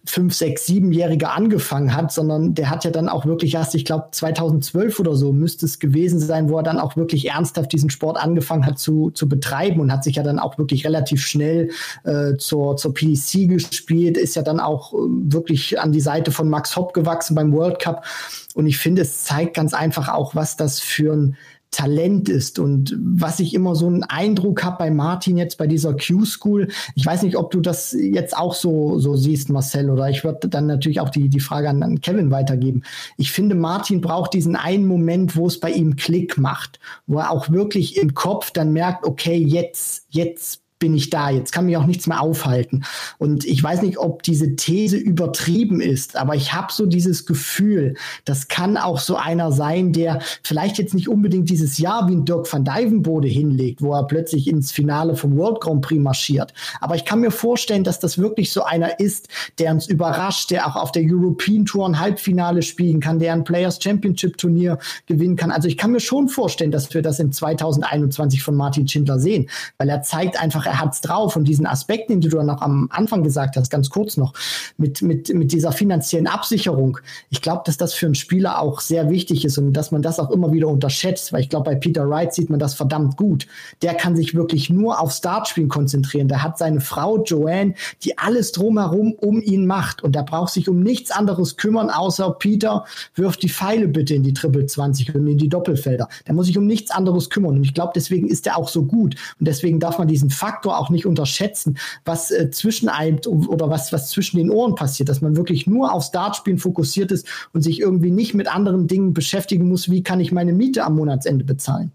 fünf, 0.05 0.33
sechs, 0.33 0.65
siebenjähriger 0.65 1.33
angefangen 1.33 1.95
hat, 1.95 2.11
sondern 2.11 2.53
der 2.53 2.69
hat 2.69 2.85
ja 2.85 2.91
dann 2.91 3.09
auch 3.09 3.25
wirklich 3.25 3.55
erst, 3.55 3.75
ich 3.75 3.85
glaube 3.85 4.07
2012 4.11 4.99
oder 4.99 5.15
so 5.15 5.33
müsste 5.33 5.65
es 5.65 5.79
gewesen 5.79 6.19
sein, 6.19 6.49
wo 6.49 6.57
er 6.57 6.63
dann 6.63 6.79
auch 6.79 6.95
wirklich 6.95 7.29
ernsthaft 7.29 7.71
diesen 7.73 7.89
Sport 7.89 8.17
angefangen 8.17 8.65
hat 8.65 8.79
zu, 8.79 9.11
zu 9.11 9.27
betreiben 9.27 9.79
und 9.79 9.91
hat 9.91 10.03
sich 10.03 10.15
ja 10.15 10.23
dann 10.23 10.39
auch 10.39 10.57
wirklich 10.57 10.85
relativ 10.85 11.21
schnell 11.21 11.71
äh, 12.03 12.35
zur, 12.37 12.77
zur 12.77 12.93
PDC 12.93 13.49
gespielt, 13.49 14.17
ist 14.17 14.35
ja 14.35 14.41
dann 14.41 14.59
auch 14.59 14.93
äh, 14.93 14.97
wirklich 14.97 15.79
an 15.79 15.91
die 15.91 16.01
Seite 16.01 16.31
von 16.31 16.49
Max 16.49 16.75
Hopp 16.75 16.93
gewachsen 16.93 17.35
beim 17.35 17.53
World 17.53 17.79
Cup. 17.79 18.05
Und 18.53 18.67
ich 18.67 18.77
finde, 18.77 19.01
es 19.01 19.23
zeigt 19.23 19.55
ganz 19.55 19.73
einfach 19.73 20.09
auch, 20.09 20.35
was 20.35 20.57
das 20.57 20.79
für 20.79 21.13
ein 21.13 21.37
Talent 21.73 22.29
ist. 22.29 22.59
Und 22.59 22.97
was 22.97 23.39
ich 23.39 23.53
immer 23.53 23.75
so 23.75 23.87
einen 23.87 24.03
Eindruck 24.03 24.63
habe 24.63 24.77
bei 24.77 24.91
Martin 24.91 25.37
jetzt 25.37 25.57
bei 25.57 25.67
dieser 25.67 25.93
Q-School, 25.93 26.69
ich 26.95 27.05
weiß 27.05 27.23
nicht, 27.23 27.35
ob 27.35 27.51
du 27.51 27.59
das 27.59 27.91
jetzt 27.91 28.37
auch 28.37 28.53
so, 28.53 28.99
so 28.99 29.15
siehst, 29.15 29.49
Marcel, 29.49 29.89
oder 29.89 30.09
ich 30.09 30.23
würde 30.23 30.47
dann 30.47 30.67
natürlich 30.67 31.01
auch 31.01 31.09
die, 31.09 31.29
die 31.29 31.39
Frage 31.39 31.69
an, 31.69 31.83
an 31.83 31.99
Kevin 32.01 32.31
weitergeben. 32.31 32.83
Ich 33.17 33.31
finde, 33.31 33.55
Martin 33.55 34.01
braucht 34.01 34.33
diesen 34.33 34.55
einen 34.55 34.87
Moment, 34.87 35.35
wo 35.35 35.47
es 35.47 35.59
bei 35.59 35.71
ihm 35.71 35.95
Klick 35.95 36.37
macht, 36.37 36.79
wo 37.07 37.19
er 37.19 37.31
auch 37.31 37.49
wirklich 37.49 37.97
im 37.97 38.13
Kopf 38.13 38.51
dann 38.51 38.71
merkt, 38.71 39.05
okay, 39.05 39.37
jetzt, 39.37 40.05
jetzt 40.09 40.62
bin 40.83 40.95
ich 40.95 41.09
da, 41.09 41.29
jetzt 41.29 41.53
kann 41.53 41.65
mich 41.65 41.77
auch 41.77 41.85
nichts 41.85 42.07
mehr 42.07 42.19
aufhalten. 42.19 42.83
Und 43.17 43.45
ich 43.45 43.63
weiß 43.63 43.83
nicht, 43.83 43.97
ob 43.99 44.21
diese 44.21 44.57
These 44.57 44.97
übertrieben 44.97 45.79
ist, 45.79 46.17
aber 46.17 46.35
ich 46.35 46.51
habe 46.51 46.73
so 46.73 46.85
dieses 46.85 47.25
Gefühl, 47.25 47.95
das 48.25 48.49
kann 48.49 48.75
auch 48.75 48.99
so 48.99 49.15
einer 49.15 49.53
sein, 49.53 49.93
der 49.93 50.19
vielleicht 50.43 50.77
jetzt 50.79 50.93
nicht 50.93 51.07
unbedingt 51.07 51.49
dieses 51.49 51.77
Jahr 51.77 52.09
wie 52.09 52.15
ein 52.15 52.25
Dirk 52.25 52.51
van 52.51 52.65
Dijvenbode 52.65 53.29
hinlegt, 53.29 53.81
wo 53.81 53.93
er 53.93 54.05
plötzlich 54.07 54.49
ins 54.49 54.73
Finale 54.73 55.15
vom 55.15 55.37
World 55.37 55.61
Grand 55.61 55.83
Prix 55.83 56.01
marschiert. 56.01 56.53
Aber 56.81 56.95
ich 56.95 57.05
kann 57.05 57.21
mir 57.21 57.31
vorstellen, 57.31 57.85
dass 57.85 58.01
das 58.01 58.17
wirklich 58.17 58.51
so 58.51 58.65
einer 58.65 58.99
ist, 58.99 59.29
der 59.59 59.71
uns 59.71 59.87
überrascht, 59.87 60.51
der 60.51 60.67
auch 60.67 60.75
auf 60.75 60.91
der 60.91 61.03
European 61.05 61.63
Tour 61.63 61.87
ein 61.87 61.97
Halbfinale 62.01 62.61
spielen 62.61 62.99
kann, 62.99 63.19
der 63.19 63.31
ein 63.31 63.45
Players 63.45 63.81
Championship 63.81 64.37
Turnier 64.37 64.79
gewinnen 65.05 65.37
kann. 65.37 65.49
Also 65.49 65.69
ich 65.69 65.77
kann 65.77 65.93
mir 65.93 66.01
schon 66.01 66.27
vorstellen, 66.27 66.71
dass 66.71 66.93
wir 66.93 67.01
das 67.01 67.21
in 67.21 67.31
2021 67.31 68.43
von 68.43 68.57
Martin 68.57 68.85
Schindler 68.85 69.17
sehen, 69.17 69.49
weil 69.77 69.87
er 69.87 70.01
zeigt 70.01 70.37
einfach, 70.41 70.72
hat's 70.79 71.01
drauf 71.01 71.35
und 71.35 71.45
diesen 71.47 71.65
Aspekt, 71.65 72.09
den 72.09 72.21
du 72.21 72.29
dann 72.29 72.45
noch 72.45 72.61
am 72.61 72.89
Anfang 72.91 73.23
gesagt 73.23 73.55
hast, 73.55 73.69
ganz 73.69 73.89
kurz 73.89 74.17
noch, 74.17 74.33
mit, 74.77 75.01
mit, 75.01 75.33
mit 75.33 75.51
dieser 75.51 75.71
finanziellen 75.71 76.27
Absicherung. 76.27 76.99
Ich 77.29 77.41
glaube, 77.41 77.63
dass 77.65 77.77
das 77.77 77.93
für 77.93 78.05
einen 78.05 78.15
Spieler 78.15 78.59
auch 78.59 78.81
sehr 78.81 79.09
wichtig 79.09 79.45
ist 79.45 79.57
und 79.57 79.73
dass 79.73 79.91
man 79.91 80.01
das 80.01 80.19
auch 80.19 80.31
immer 80.31 80.51
wieder 80.51 80.67
unterschätzt, 80.67 81.33
weil 81.33 81.41
ich 81.41 81.49
glaube, 81.49 81.71
bei 81.71 81.75
Peter 81.75 82.09
Wright 82.09 82.33
sieht 82.33 82.49
man 82.49 82.59
das 82.59 82.73
verdammt 82.73 83.17
gut. 83.17 83.47
Der 83.81 83.93
kann 83.93 84.15
sich 84.15 84.35
wirklich 84.35 84.69
nur 84.69 84.99
auf 84.99 85.11
Startspielen 85.11 85.69
konzentrieren. 85.69 86.27
Der 86.27 86.43
hat 86.43 86.57
seine 86.57 86.81
Frau 86.81 87.23
Joanne, 87.23 87.75
die 88.03 88.17
alles 88.17 88.51
drumherum 88.51 89.13
um 89.13 89.41
ihn 89.41 89.65
macht 89.65 90.03
und 90.03 90.15
der 90.15 90.23
braucht 90.23 90.53
sich 90.53 90.69
um 90.69 90.81
nichts 90.81 91.11
anderes 91.11 91.57
kümmern, 91.57 91.89
außer 91.89 92.31
Peter 92.31 92.85
wirft 93.15 93.43
die 93.43 93.49
Pfeile 93.49 93.87
bitte 93.87 94.15
in 94.15 94.23
die 94.23 94.33
Triple 94.33 94.65
20 94.65 95.15
und 95.15 95.27
in 95.27 95.37
die 95.37 95.49
Doppelfelder. 95.49 96.07
Der 96.27 96.33
muss 96.33 96.47
sich 96.47 96.57
um 96.57 96.65
nichts 96.65 96.91
anderes 96.91 97.29
kümmern 97.29 97.55
und 97.55 97.63
ich 97.63 97.73
glaube, 97.73 97.93
deswegen 97.95 98.27
ist 98.27 98.47
er 98.47 98.57
auch 98.57 98.69
so 98.69 98.83
gut 98.83 99.15
und 99.39 99.47
deswegen 99.47 99.79
darf 99.79 99.97
man 99.97 100.07
diesen 100.07 100.29
Fakt 100.29 100.52
Faktor 100.53 100.77
auch 100.77 100.89
nicht 100.89 101.05
unterschätzen, 101.05 101.77
was 102.05 102.31
äh, 102.31 102.51
zwischen 102.51 102.89
einem 102.89 103.19
oder 103.47 103.69
was, 103.69 103.91
was 103.91 104.09
zwischen 104.09 104.37
den 104.37 104.51
Ohren 104.51 104.75
passiert, 104.75 105.09
dass 105.09 105.21
man 105.21 105.35
wirklich 105.35 105.65
nur 105.67 105.91
aufs 105.91 106.11
Dartspielen 106.11 106.59
fokussiert 106.59 107.11
ist 107.11 107.27
und 107.53 107.61
sich 107.61 107.79
irgendwie 107.79 108.11
nicht 108.11 108.33
mit 108.33 108.53
anderen 108.53 108.87
Dingen 108.87 109.13
beschäftigen 109.13 109.67
muss, 109.67 109.89
wie 109.89 110.03
kann 110.03 110.19
ich 110.19 110.31
meine 110.31 110.53
Miete 110.53 110.83
am 110.83 110.95
Monatsende 110.95 111.43
bezahlen. 111.43 111.91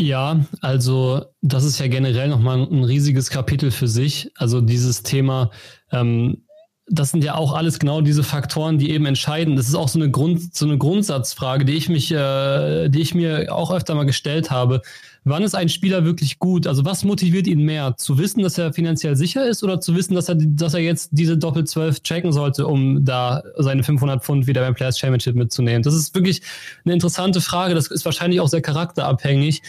Ja, 0.00 0.40
also 0.62 1.22
das 1.42 1.64
ist 1.64 1.78
ja 1.78 1.86
generell 1.86 2.28
nochmal 2.28 2.58
ein 2.58 2.84
riesiges 2.84 3.30
Kapitel 3.30 3.70
für 3.70 3.88
sich. 3.88 4.32
Also 4.36 4.60
dieses 4.60 5.02
Thema, 5.02 5.50
ähm, 5.92 6.42
das 6.88 7.12
sind 7.12 7.22
ja 7.22 7.36
auch 7.36 7.52
alles 7.52 7.78
genau 7.78 8.00
diese 8.00 8.24
Faktoren, 8.24 8.76
die 8.76 8.90
eben 8.90 9.06
entscheiden. 9.06 9.54
Das 9.54 9.68
ist 9.68 9.74
auch 9.74 9.88
so 9.88 10.00
eine 10.00 10.10
Grund, 10.10 10.54
so 10.54 10.66
eine 10.66 10.78
Grundsatzfrage, 10.78 11.64
die 11.64 11.74
ich 11.74 11.88
mich, 11.88 12.10
äh, 12.10 12.88
die 12.88 13.00
ich 13.00 13.14
mir 13.14 13.54
auch 13.54 13.70
öfter 13.70 13.94
mal 13.94 14.04
gestellt 14.04 14.50
habe. 14.50 14.82
Wann 15.24 15.44
ist 15.44 15.54
ein 15.54 15.68
Spieler 15.68 16.04
wirklich 16.04 16.40
gut? 16.40 16.66
Also 16.66 16.84
was 16.84 17.04
motiviert 17.04 17.46
ihn 17.46 17.60
mehr? 17.60 17.96
Zu 17.96 18.18
wissen, 18.18 18.42
dass 18.42 18.58
er 18.58 18.72
finanziell 18.72 19.14
sicher 19.14 19.46
ist 19.46 19.62
oder 19.62 19.80
zu 19.80 19.94
wissen, 19.94 20.16
dass 20.16 20.28
er, 20.28 20.34
dass 20.34 20.74
er 20.74 20.80
jetzt 20.80 21.10
diese 21.12 21.38
Doppel-12 21.38 22.02
checken 22.02 22.32
sollte, 22.32 22.66
um 22.66 23.04
da 23.04 23.44
seine 23.58 23.84
500 23.84 24.24
Pfund 24.24 24.48
wieder 24.48 24.62
beim 24.62 24.74
Players 24.74 24.98
Championship 24.98 25.36
mitzunehmen? 25.36 25.82
Das 25.82 25.94
ist 25.94 26.14
wirklich 26.16 26.42
eine 26.84 26.94
interessante 26.94 27.40
Frage. 27.40 27.74
Das 27.74 27.86
ist 27.86 28.04
wahrscheinlich 28.04 28.40
auch 28.40 28.48
sehr 28.48 28.62
charakterabhängig. 28.62 29.62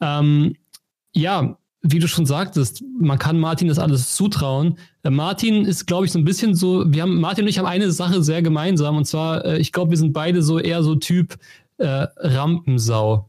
Ähm, 0.00 0.56
ja, 1.12 1.58
wie 1.92 1.98
du 1.98 2.08
schon 2.08 2.26
sagtest, 2.26 2.82
man 2.98 3.18
kann 3.18 3.38
Martin 3.38 3.68
das 3.68 3.78
alles 3.78 4.14
zutrauen. 4.14 4.78
Äh, 5.02 5.10
Martin 5.10 5.64
ist, 5.64 5.86
glaube 5.86 6.06
ich, 6.06 6.12
so 6.12 6.18
ein 6.18 6.24
bisschen 6.24 6.54
so, 6.54 6.84
wir 6.86 7.02
haben, 7.02 7.20
Martin 7.20 7.44
und 7.44 7.48
ich 7.48 7.58
haben 7.58 7.66
eine 7.66 7.90
Sache 7.90 8.22
sehr 8.22 8.42
gemeinsam 8.42 8.96
und 8.96 9.04
zwar, 9.06 9.44
äh, 9.44 9.58
ich 9.58 9.72
glaube, 9.72 9.90
wir 9.90 9.98
sind 9.98 10.12
beide 10.12 10.42
so 10.42 10.58
eher 10.58 10.82
so 10.82 10.94
Typ 10.96 11.38
äh, 11.78 12.06
Rampensau. 12.16 13.28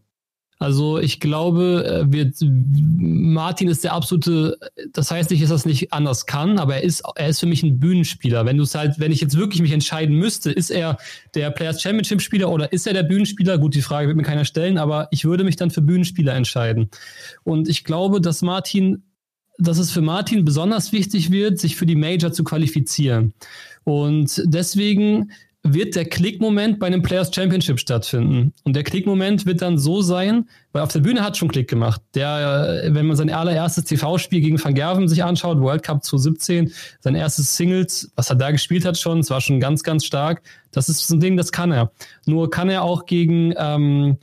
Also 0.59 0.97
ich 0.97 1.19
glaube, 1.19 1.85
äh, 1.85 2.11
wir, 2.11 2.31
Martin 2.41 3.67
ist 3.67 3.83
der 3.83 3.93
absolute, 3.93 4.57
das 4.91 5.11
heißt 5.11 5.29
nicht, 5.29 5.43
dass 5.43 5.51
er 5.51 5.55
es 5.55 5.65
nicht 5.65 5.93
anders 5.93 6.25
kann, 6.25 6.57
aber 6.57 6.75
er 6.77 6.83
ist, 6.83 7.03
er 7.15 7.29
ist 7.29 7.39
für 7.39 7.45
mich 7.45 7.61
ein 7.61 7.79
Bühnenspieler. 7.79 8.45
Wenn 8.45 8.57
du 8.57 8.63
es 8.63 8.73
halt, 8.73 8.99
wenn 8.99 9.11
ich 9.11 9.21
jetzt 9.21 9.37
wirklich 9.37 9.61
mich 9.61 9.71
entscheiden 9.71 10.15
müsste, 10.15 10.51
ist 10.51 10.71
er 10.71 10.97
der 11.35 11.51
Players 11.51 11.81
Championship 11.81 12.21
Spieler 12.21 12.49
oder 12.49 12.71
ist 12.73 12.87
er 12.87 12.93
der 12.93 13.03
Bühnenspieler? 13.03 13.59
Gut, 13.59 13.75
die 13.75 13.83
Frage 13.83 14.07
wird 14.07 14.17
mir 14.17 14.23
keiner 14.23 14.45
stellen, 14.45 14.79
aber 14.79 15.07
ich 15.11 15.25
würde 15.25 15.43
mich 15.43 15.57
dann 15.57 15.69
für 15.69 15.81
Bühnenspieler 15.81 16.33
entscheiden. 16.33 16.89
Und 17.43 17.69
ich 17.69 17.83
glaube, 17.83 18.19
dass 18.19 18.41
Martin, 18.41 19.03
dass 19.59 19.77
es 19.77 19.91
für 19.91 20.01
Martin 20.01 20.43
besonders 20.43 20.91
wichtig 20.91 21.31
wird, 21.31 21.59
sich 21.59 21.75
für 21.75 21.85
die 21.85 21.95
Major 21.95 22.31
zu 22.31 22.43
qualifizieren. 22.43 23.33
Und 23.83 24.41
deswegen 24.45 25.31
wird 25.73 25.95
der 25.95 26.05
Klickmoment 26.05 26.79
bei 26.79 26.87
einem 26.87 27.01
Players 27.01 27.33
Championship 27.33 27.79
stattfinden. 27.79 28.53
Und 28.63 28.75
der 28.75 28.83
Klickmoment 28.83 29.45
wird 29.45 29.61
dann 29.61 29.77
so 29.77 30.01
sein, 30.01 30.47
weil 30.71 30.81
auf 30.81 30.91
der 30.91 30.99
Bühne 30.99 31.23
hat 31.23 31.37
schon 31.37 31.47
Klick 31.47 31.69
gemacht. 31.69 32.01
Der, 32.15 32.83
wenn 32.87 33.05
man 33.05 33.15
sein 33.15 33.29
allererstes 33.29 33.85
TV-Spiel 33.85 34.41
gegen 34.41 34.63
Van 34.63 34.73
Gerven 34.73 35.07
sich 35.07 35.23
anschaut, 35.23 35.59
World 35.59 35.83
Cup 35.83 36.03
2017, 36.03 36.71
sein 36.99 37.15
erstes 37.15 37.55
Singles, 37.55 38.11
was 38.15 38.29
er 38.29 38.35
da 38.35 38.51
gespielt 38.51 38.85
hat 38.85 38.97
schon, 38.97 39.19
es 39.19 39.29
war 39.29 39.41
schon 39.41 39.59
ganz, 39.59 39.83
ganz 39.83 40.05
stark. 40.05 40.41
Das 40.71 40.89
ist 40.89 41.07
so 41.07 41.15
ein 41.15 41.19
Ding, 41.19 41.37
das 41.37 41.51
kann 41.51 41.71
er. 41.71 41.91
Nur 42.25 42.49
kann 42.49 42.69
er 42.69 42.83
auch 42.83 43.05
gegen, 43.05 43.53
ähm, 43.57 44.17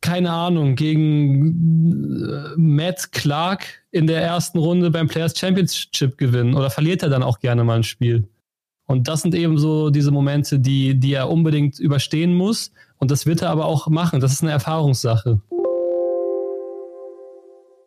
keine 0.00 0.30
Ahnung, 0.30 0.76
gegen 0.76 2.24
äh, 2.24 2.56
Matt 2.56 3.12
Clark 3.12 3.64
in 3.90 4.06
der 4.06 4.22
ersten 4.22 4.58
Runde 4.58 4.90
beim 4.90 5.08
Players 5.08 5.36
Championship 5.38 6.18
gewinnen 6.18 6.54
oder 6.54 6.70
verliert 6.70 7.02
er 7.02 7.08
dann 7.08 7.22
auch 7.22 7.40
gerne 7.40 7.64
mal 7.64 7.76
ein 7.76 7.84
Spiel? 7.84 8.28
Und 8.88 9.06
das 9.06 9.20
sind 9.20 9.34
eben 9.34 9.58
so 9.58 9.90
diese 9.90 10.10
Momente, 10.10 10.58
die, 10.58 10.98
die 10.98 11.12
er 11.12 11.28
unbedingt 11.28 11.78
überstehen 11.78 12.34
muss. 12.34 12.72
Und 12.96 13.10
das 13.10 13.26
wird 13.26 13.42
er 13.42 13.50
aber 13.50 13.66
auch 13.66 13.86
machen. 13.88 14.18
Das 14.18 14.32
ist 14.32 14.42
eine 14.42 14.50
Erfahrungssache. 14.50 15.40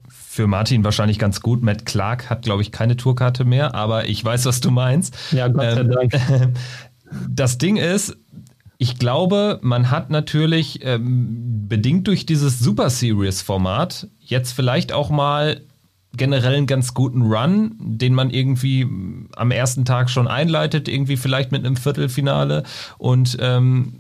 Für 0.08 0.46
Martin 0.46 0.84
wahrscheinlich 0.84 1.18
ganz 1.18 1.42
gut. 1.42 1.64
Matt 1.64 1.88
Clark 1.88 2.30
hat, 2.30 2.44
glaube 2.44 2.62
ich, 2.62 2.72
keine 2.72 2.98
Tourkarte 2.98 3.46
mehr, 3.46 3.74
aber 3.74 4.08
ich 4.08 4.24
weiß, 4.24 4.46
was 4.46 4.62
du 4.62 4.70
meinst. 4.70 5.18
Ja, 5.32 5.48
Gott 5.48 5.72
sei 5.72 5.82
ähm, 5.82 5.92
Dank. 5.92 6.14
Das 7.30 7.58
Ding 7.58 7.76
ist, 7.76 8.16
ich 8.78 8.98
glaube, 8.98 9.60
man 9.62 9.92
hat 9.92 10.10
natürlich 10.12 10.86
ähm, 10.86 11.68
bedingt 11.68 12.08
durch 12.08 12.26
dieses 12.26 12.60
Super 12.60 12.90
Series 12.90 13.42
Format 13.42 14.08
jetzt 14.20 14.54
vielleicht 14.54 14.94
auch 14.94 15.10
mal 15.10 15.60
generell 16.16 16.56
einen 16.56 16.68
ganz 16.68 16.94
guten 16.94 17.22
Run, 17.22 17.76
den 17.80 18.14
man 18.14 18.30
irgendwie 18.30 18.88
am 19.36 19.52
ersten 19.52 19.86
Tag 19.86 20.10
schon 20.10 20.28
einleitet, 20.28 20.88
irgendwie 20.88 21.18
vielleicht 21.18 21.52
mit 21.52 21.66
einem 21.66 21.76
Viertelfinale 21.76 22.64
und 22.98 23.38
ähm, 23.40 24.00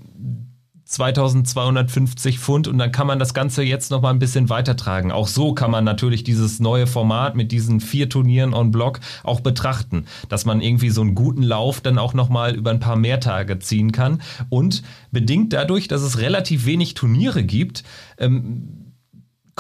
2250 0.91 2.39
Pfund 2.39 2.68
und 2.68 2.78
dann 2.78 2.91
kann 2.91 3.07
man 3.07 3.18
das 3.18 3.34
Ganze 3.34 3.64
jetzt 3.64 3.91
noch 3.91 4.01
mal 4.01 4.09
ein 4.09 4.20
bisschen 4.20 4.49
weitertragen. 4.49 5.12
Auch 5.12 5.28
so 5.28 5.53
kann 5.53 5.72
man 5.72 5.86
natürlich 5.86 6.26
dieses 6.26 6.59
neue 6.59 6.86
Format 6.86 7.36
mit 7.36 7.53
diesen 7.53 7.80
vier 7.80 8.09
Turnieren 8.09 8.53
on 8.53 8.72
Block 8.72 8.99
auch 9.24 9.39
betrachten, 9.39 10.05
dass 10.28 10.45
man 10.45 10.59
irgendwie 10.59 10.89
so 10.89 11.01
einen 11.01 11.16
guten 11.16 11.43
Lauf 11.43 11.80
dann 11.80 11.97
auch 11.97 12.14
noch 12.14 12.28
mal 12.28 12.53
über 12.55 12.72
ein 12.72 12.82
paar 12.82 12.97
mehr 12.97 13.22
Tage 13.22 13.59
ziehen 13.59 13.93
kann 13.93 14.22
und 14.49 14.84
bedingt 15.12 15.53
dadurch, 15.53 15.88
dass 15.88 16.01
es 16.01 16.20
relativ 16.20 16.66
wenig 16.66 16.93
Turniere 16.93 17.43
gibt, 17.43 17.84
ähm, 18.18 18.90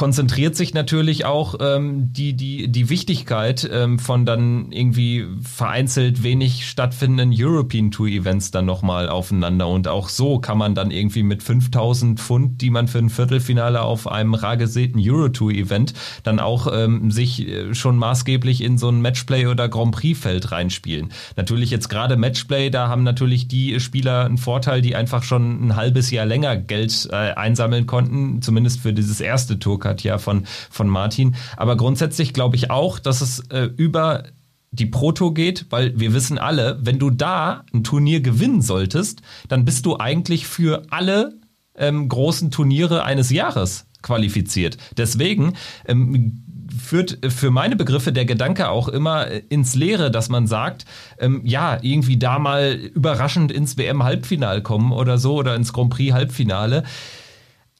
konzentriert 0.01 0.55
sich 0.55 0.73
natürlich 0.73 1.25
auch 1.25 1.53
ähm, 1.59 2.11
die, 2.11 2.33
die, 2.33 2.71
die 2.71 2.89
Wichtigkeit 2.89 3.69
ähm, 3.71 3.99
von 3.99 4.25
dann 4.25 4.71
irgendwie 4.71 5.27
vereinzelt 5.43 6.23
wenig 6.23 6.67
stattfindenden 6.67 7.31
European 7.31 7.91
Tour 7.91 8.07
Events 8.07 8.49
dann 8.49 8.65
nochmal 8.65 9.09
aufeinander. 9.09 9.67
Und 9.67 9.87
auch 9.87 10.09
so 10.09 10.39
kann 10.39 10.57
man 10.57 10.73
dann 10.73 10.89
irgendwie 10.89 11.21
mit 11.21 11.43
5000 11.43 12.19
Pfund, 12.19 12.61
die 12.63 12.71
man 12.71 12.87
für 12.87 12.97
ein 12.97 13.11
Viertelfinale 13.11 13.83
auf 13.83 14.07
einem 14.07 14.33
rar 14.33 14.57
gesäten 14.57 14.99
Euro 14.99 15.29
Tour 15.29 15.51
Event 15.51 15.93
dann 16.23 16.39
auch 16.39 16.65
ähm, 16.73 17.11
sich 17.11 17.47
äh, 17.47 17.75
schon 17.75 17.95
maßgeblich 17.97 18.63
in 18.63 18.79
so 18.79 18.89
ein 18.89 19.01
Matchplay 19.01 19.45
oder 19.45 19.69
Grand 19.69 19.91
Prix 19.91 20.19
Feld 20.19 20.51
reinspielen. 20.51 21.09
Natürlich 21.35 21.69
jetzt 21.69 21.89
gerade 21.89 22.17
Matchplay, 22.17 22.71
da 22.71 22.87
haben 22.87 23.03
natürlich 23.03 23.47
die 23.47 23.79
Spieler 23.79 24.25
einen 24.25 24.39
Vorteil, 24.39 24.81
die 24.81 24.95
einfach 24.95 25.21
schon 25.21 25.67
ein 25.67 25.75
halbes 25.75 26.09
Jahr 26.09 26.25
länger 26.25 26.57
Geld 26.57 27.07
äh, 27.11 27.15
einsammeln 27.15 27.85
konnten, 27.85 28.41
zumindest 28.41 28.79
für 28.79 28.93
dieses 28.93 29.21
erste 29.21 29.59
Tour 29.59 29.79
hat 29.91 30.03
ja 30.03 30.17
von, 30.17 30.45
von 30.69 30.87
Martin. 30.87 31.35
Aber 31.57 31.77
grundsätzlich 31.77 32.33
glaube 32.33 32.55
ich 32.55 32.71
auch, 32.71 32.99
dass 32.99 33.21
es 33.21 33.39
äh, 33.49 33.69
über 33.77 34.23
die 34.71 34.85
Proto 34.85 35.31
geht, 35.31 35.65
weil 35.69 35.99
wir 35.99 36.13
wissen 36.13 36.37
alle, 36.37 36.79
wenn 36.81 36.97
du 36.97 37.09
da 37.09 37.65
ein 37.73 37.83
Turnier 37.83 38.21
gewinnen 38.21 38.61
solltest, 38.61 39.21
dann 39.49 39.65
bist 39.65 39.85
du 39.85 39.97
eigentlich 39.97 40.47
für 40.47 40.83
alle 40.89 41.33
ähm, 41.75 42.07
großen 42.07 42.51
Turniere 42.51 43.03
eines 43.03 43.29
Jahres 43.29 43.85
qualifiziert. 44.01 44.77
Deswegen 44.97 45.53
ähm, 45.85 46.43
führt 46.79 47.19
für 47.31 47.51
meine 47.51 47.75
Begriffe 47.75 48.13
der 48.13 48.25
Gedanke 48.25 48.69
auch 48.69 48.87
immer 48.87 49.27
ins 49.49 49.75
Leere, 49.75 50.09
dass 50.09 50.29
man 50.29 50.47
sagt, 50.47 50.85
ähm, 51.19 51.41
ja, 51.43 51.77
irgendwie 51.81 52.17
da 52.17 52.39
mal 52.39 52.73
überraschend 52.73 53.51
ins 53.51 53.77
WM-Halbfinale 53.77 54.61
kommen 54.61 54.91
oder 54.93 55.17
so 55.17 55.35
oder 55.35 55.55
ins 55.55 55.73
Grand 55.73 55.89
Prix-Halbfinale. 55.91 56.83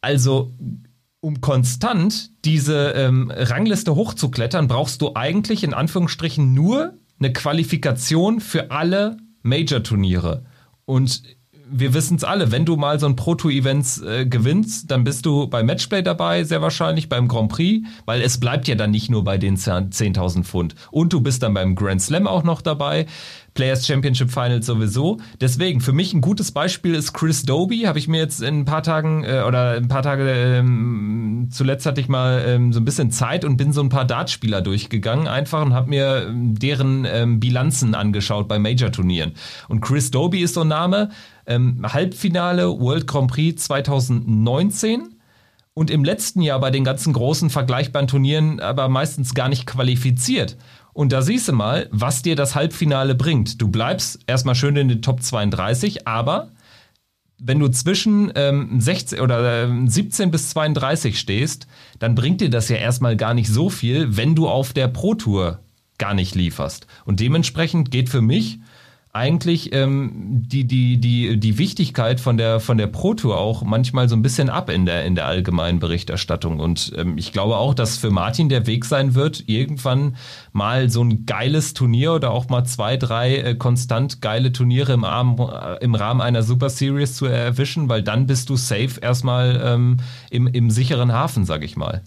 Also 0.01 0.53
um 1.21 1.39
konstant 1.39 2.31
diese 2.43 2.89
ähm, 2.91 3.31
Rangliste 3.33 3.95
hochzuklettern, 3.95 4.67
brauchst 4.67 5.01
du 5.01 5.11
eigentlich 5.15 5.63
in 5.63 5.73
Anführungsstrichen 5.73 6.53
nur 6.53 6.95
eine 7.19 7.31
Qualifikation 7.31 8.41
für 8.41 8.71
alle 8.71 9.17
Major-Turniere. 9.43 10.43
Und 10.85 11.23
wir 11.73 11.93
wissen 11.93 12.17
es 12.17 12.23
alle, 12.23 12.51
wenn 12.51 12.65
du 12.65 12.75
mal 12.75 12.99
so 12.99 13.05
ein 13.05 13.15
Proto-Events 13.15 14.01
äh, 14.01 14.25
gewinnst, 14.25 14.91
dann 14.91 15.03
bist 15.03 15.25
du 15.25 15.47
bei 15.47 15.63
Matchplay 15.63 16.01
dabei, 16.01 16.43
sehr 16.43 16.61
wahrscheinlich 16.61 17.07
beim 17.07 17.27
Grand 17.27 17.49
Prix, 17.49 17.87
weil 18.05 18.21
es 18.21 18.39
bleibt 18.39 18.67
ja 18.67 18.75
dann 18.75 18.91
nicht 18.91 19.09
nur 19.09 19.23
bei 19.23 19.37
den 19.37 19.55
10.000 19.55 20.43
Pfund. 20.43 20.75
Und 20.91 21.13
du 21.13 21.21
bist 21.21 21.43
dann 21.43 21.53
beim 21.53 21.75
Grand 21.75 22.01
Slam 22.01 22.27
auch 22.27 22.43
noch 22.43 22.61
dabei. 22.61 23.05
Players 23.53 23.85
Championship 23.85 24.31
Finals 24.31 24.65
sowieso. 24.65 25.17
Deswegen, 25.39 25.81
für 25.81 25.93
mich 25.93 26.13
ein 26.13 26.21
gutes 26.21 26.51
Beispiel 26.51 26.95
ist 26.95 27.13
Chris 27.13 27.43
Doby. 27.43 27.81
Habe 27.81 27.99
ich 27.99 28.07
mir 28.07 28.19
jetzt 28.19 28.41
in 28.41 28.61
ein 28.61 28.65
paar 28.65 28.83
Tagen 28.83 29.23
äh, 29.23 29.43
oder 29.45 29.71
ein 29.71 29.87
paar 29.87 30.03
Tage 30.03 30.29
ähm, 30.29 31.49
zuletzt 31.51 31.85
hatte 31.85 32.01
ich 32.01 32.07
mal 32.07 32.43
ähm, 32.47 32.73
so 32.73 32.79
ein 32.79 32.85
bisschen 32.85 33.11
Zeit 33.11 33.45
und 33.45 33.57
bin 33.57 33.73
so 33.73 33.81
ein 33.81 33.89
paar 33.89 34.05
Dartspieler 34.05 34.61
durchgegangen 34.61 35.27
einfach 35.27 35.61
und 35.61 35.73
habe 35.73 35.89
mir 35.89 36.27
ähm, 36.27 36.57
deren 36.57 37.05
ähm, 37.05 37.39
Bilanzen 37.39 37.95
angeschaut 37.95 38.47
bei 38.47 38.59
Major-Turnieren. 38.59 39.33
Und 39.67 39.81
Chris 39.81 40.11
Doby 40.11 40.41
ist 40.41 40.55
so 40.55 40.61
ein 40.61 40.67
Name. 40.67 41.09
Ähm, 41.45 41.81
Halbfinale 41.83 42.67
World 42.79 43.07
Grand 43.07 43.31
Prix 43.31 43.63
2019 43.65 45.09
und 45.73 45.89
im 45.89 46.03
letzten 46.03 46.41
Jahr 46.41 46.59
bei 46.59 46.69
den 46.69 46.83
ganzen 46.83 47.13
großen 47.13 47.49
vergleichbaren 47.49 48.07
Turnieren 48.07 48.59
aber 48.59 48.89
meistens 48.89 49.33
gar 49.33 49.49
nicht 49.49 49.65
qualifiziert. 49.65 50.57
Und 50.93 51.11
da 51.11 51.21
siehst 51.21 51.47
du 51.47 51.53
mal, 51.53 51.87
was 51.91 52.21
dir 52.21 52.35
das 52.35 52.55
Halbfinale 52.55 53.15
bringt. 53.15 53.61
Du 53.61 53.69
bleibst 53.69 54.19
erstmal 54.27 54.55
schön 54.55 54.75
in 54.75 54.89
den 54.89 55.01
Top 55.01 55.21
32, 55.21 56.07
aber 56.07 56.49
wenn 57.43 57.59
du 57.59 57.69
zwischen 57.69 58.31
ähm, 58.35 58.79
16 58.79 59.19
oder 59.19 59.63
äh, 59.63 59.87
17 59.87 60.29
bis 60.29 60.51
32 60.51 61.19
stehst, 61.19 61.67
dann 61.99 62.13
bringt 62.13 62.41
dir 62.41 62.49
das 62.49 62.69
ja 62.69 62.75
erstmal 62.75 63.17
gar 63.17 63.33
nicht 63.33 63.49
so 63.49 63.69
viel, 63.69 64.15
wenn 64.15 64.35
du 64.35 64.47
auf 64.47 64.73
der 64.73 64.87
Pro 64.87 65.15
Tour 65.15 65.59
gar 65.97 66.13
nicht 66.13 66.35
lieferst. 66.35 66.87
Und 67.05 67.19
dementsprechend 67.19 67.89
geht 67.91 68.09
für 68.09 68.21
mich 68.21 68.59
eigentlich 69.13 69.73
ähm, 69.73 70.43
die, 70.45 70.65
die, 70.65 70.97
die, 70.97 71.37
die 71.37 71.57
Wichtigkeit 71.57 72.21
von 72.21 72.37
der, 72.37 72.61
von 72.61 72.77
der 72.77 72.87
Pro 72.87 73.13
Tour 73.13 73.37
auch 73.37 73.63
manchmal 73.63 74.07
so 74.07 74.15
ein 74.15 74.21
bisschen 74.21 74.49
ab 74.49 74.69
in 74.69 74.85
der, 74.85 75.03
in 75.03 75.15
der 75.15 75.25
allgemeinen 75.25 75.79
Berichterstattung. 75.79 76.59
Und 76.59 76.93
ähm, 76.95 77.17
ich 77.17 77.33
glaube 77.33 77.57
auch, 77.57 77.73
dass 77.73 77.97
für 77.97 78.09
Martin 78.09 78.47
der 78.47 78.67
Weg 78.67 78.85
sein 78.85 79.13
wird, 79.13 79.43
irgendwann 79.47 80.15
mal 80.53 80.89
so 80.89 81.03
ein 81.03 81.25
geiles 81.25 81.73
Turnier 81.73 82.13
oder 82.13 82.31
auch 82.31 82.47
mal 82.47 82.63
zwei, 82.63 82.95
drei 82.95 83.35
äh, 83.37 83.55
konstant 83.55 84.21
geile 84.21 84.53
Turniere 84.53 84.93
im, 84.93 85.03
Arm, 85.03 85.37
äh, 85.39 85.83
im 85.83 85.93
Rahmen 85.93 86.21
einer 86.21 86.43
Super 86.43 86.69
Series 86.69 87.15
zu 87.15 87.25
erwischen, 87.25 87.89
weil 87.89 88.03
dann 88.03 88.27
bist 88.27 88.49
du 88.49 88.55
safe 88.55 89.01
erstmal 89.01 89.61
ähm, 89.61 89.97
im, 90.29 90.47
im 90.47 90.71
sicheren 90.71 91.11
Hafen, 91.11 91.45
sag 91.45 91.63
ich 91.63 91.75
mal. 91.75 92.01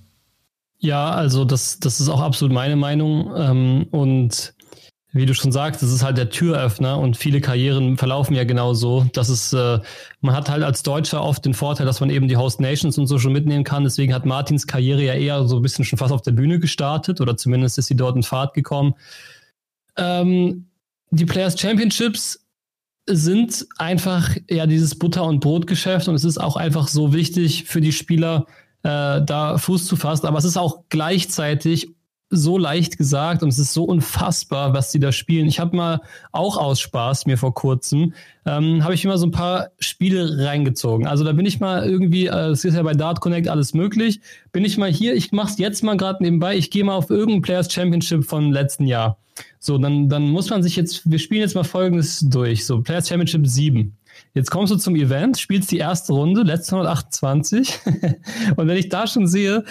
Ja, 0.78 1.10
also 1.10 1.44
das, 1.44 1.80
das 1.80 2.00
ist 2.00 2.08
auch 2.08 2.20
absolut 2.20 2.54
meine 2.54 2.76
Meinung. 2.76 3.30
Ähm, 3.36 3.86
und 3.90 4.54
wie 5.14 5.26
du 5.26 5.34
schon 5.34 5.52
sagst, 5.52 5.80
es 5.84 5.92
ist 5.92 6.02
halt 6.02 6.18
der 6.18 6.28
Türöffner 6.28 6.98
und 6.98 7.16
viele 7.16 7.40
Karrieren 7.40 7.96
verlaufen 7.96 8.34
ja 8.34 8.42
genau 8.42 8.74
so. 8.74 9.06
dass 9.12 9.28
es, 9.28 9.52
äh, 9.52 9.78
man 10.20 10.34
hat 10.34 10.50
halt 10.50 10.64
als 10.64 10.82
Deutscher 10.82 11.22
oft 11.22 11.44
den 11.44 11.54
Vorteil, 11.54 11.86
dass 11.86 12.00
man 12.00 12.10
eben 12.10 12.26
die 12.26 12.36
Host 12.36 12.60
Nations 12.60 12.98
und 12.98 13.06
so 13.06 13.18
schon 13.18 13.32
mitnehmen 13.32 13.62
kann. 13.62 13.84
Deswegen 13.84 14.12
hat 14.12 14.26
Martins 14.26 14.66
Karriere 14.66 15.04
ja 15.04 15.14
eher 15.14 15.46
so 15.46 15.56
ein 15.56 15.62
bisschen 15.62 15.84
schon 15.84 16.00
fast 16.00 16.12
auf 16.12 16.22
der 16.22 16.32
Bühne 16.32 16.58
gestartet 16.58 17.20
oder 17.20 17.36
zumindest 17.36 17.78
ist 17.78 17.86
sie 17.86 17.96
dort 17.96 18.16
in 18.16 18.24
Fahrt 18.24 18.54
gekommen. 18.54 18.94
Ähm, 19.96 20.66
die 21.10 21.26
Players 21.26 21.58
Championships 21.60 22.44
sind 23.06 23.66
einfach 23.78 24.36
ja 24.50 24.66
dieses 24.66 24.98
Butter- 24.98 25.26
und 25.26 25.38
Brotgeschäft 25.38 26.08
und 26.08 26.16
es 26.16 26.24
ist 26.24 26.38
auch 26.38 26.56
einfach 26.56 26.88
so 26.88 27.12
wichtig 27.12 27.64
für 27.64 27.80
die 27.80 27.92
Spieler, 27.92 28.46
äh, 28.82 29.22
da 29.22 29.58
Fuß 29.58 29.86
zu 29.86 29.94
fassen. 29.94 30.26
Aber 30.26 30.38
es 30.38 30.44
ist 30.44 30.56
auch 30.56 30.84
gleichzeitig 30.88 31.93
so 32.36 32.58
leicht 32.58 32.98
gesagt 32.98 33.42
und 33.42 33.48
es 33.48 33.58
ist 33.58 33.72
so 33.72 33.84
unfassbar, 33.84 34.74
was 34.74 34.92
die 34.92 35.00
da 35.00 35.12
spielen. 35.12 35.46
Ich 35.46 35.60
habe 35.60 35.76
mal 35.76 36.00
auch 36.32 36.56
aus 36.56 36.80
Spaß 36.80 37.26
mir 37.26 37.38
vor 37.38 37.54
kurzem, 37.54 38.14
ähm, 38.46 38.82
habe 38.84 38.94
ich 38.94 39.04
immer 39.04 39.18
so 39.18 39.26
ein 39.26 39.30
paar 39.30 39.68
Spiele 39.78 40.44
reingezogen. 40.44 41.06
Also 41.06 41.24
da 41.24 41.32
bin 41.32 41.46
ich 41.46 41.60
mal 41.60 41.88
irgendwie, 41.88 42.26
äh, 42.26 42.50
es 42.50 42.64
ist 42.64 42.74
ja 42.74 42.82
bei 42.82 42.94
Dart 42.94 43.20
Connect 43.20 43.48
alles 43.48 43.74
möglich, 43.74 44.20
bin 44.52 44.64
ich 44.64 44.78
mal 44.78 44.90
hier, 44.90 45.14
ich 45.14 45.32
mache 45.32 45.52
es 45.52 45.58
jetzt 45.58 45.82
mal 45.82 45.96
gerade 45.96 46.22
nebenbei, 46.22 46.56
ich 46.56 46.70
gehe 46.70 46.84
mal 46.84 46.94
auf 46.94 47.10
irgendein 47.10 47.42
Players 47.42 47.72
Championship 47.72 48.24
von 48.24 48.52
letzten 48.52 48.86
Jahr. 48.86 49.18
So, 49.58 49.78
dann, 49.78 50.08
dann 50.08 50.30
muss 50.30 50.50
man 50.50 50.62
sich 50.62 50.76
jetzt, 50.76 51.10
wir 51.10 51.18
spielen 51.18 51.40
jetzt 51.40 51.54
mal 51.54 51.64
folgendes 51.64 52.20
durch. 52.20 52.66
So, 52.66 52.80
Players 52.82 53.08
Championship 53.08 53.46
7. 53.46 53.96
Jetzt 54.34 54.50
kommst 54.50 54.72
du 54.72 54.76
zum 54.76 54.96
Event, 54.96 55.38
spielst 55.38 55.70
die 55.70 55.78
erste 55.78 56.12
Runde, 56.12 56.42
letzte 56.42 56.76
128. 56.76 57.80
und 58.56 58.68
wenn 58.68 58.76
ich 58.76 58.88
da 58.88 59.06
schon 59.06 59.26
sehe, 59.26 59.64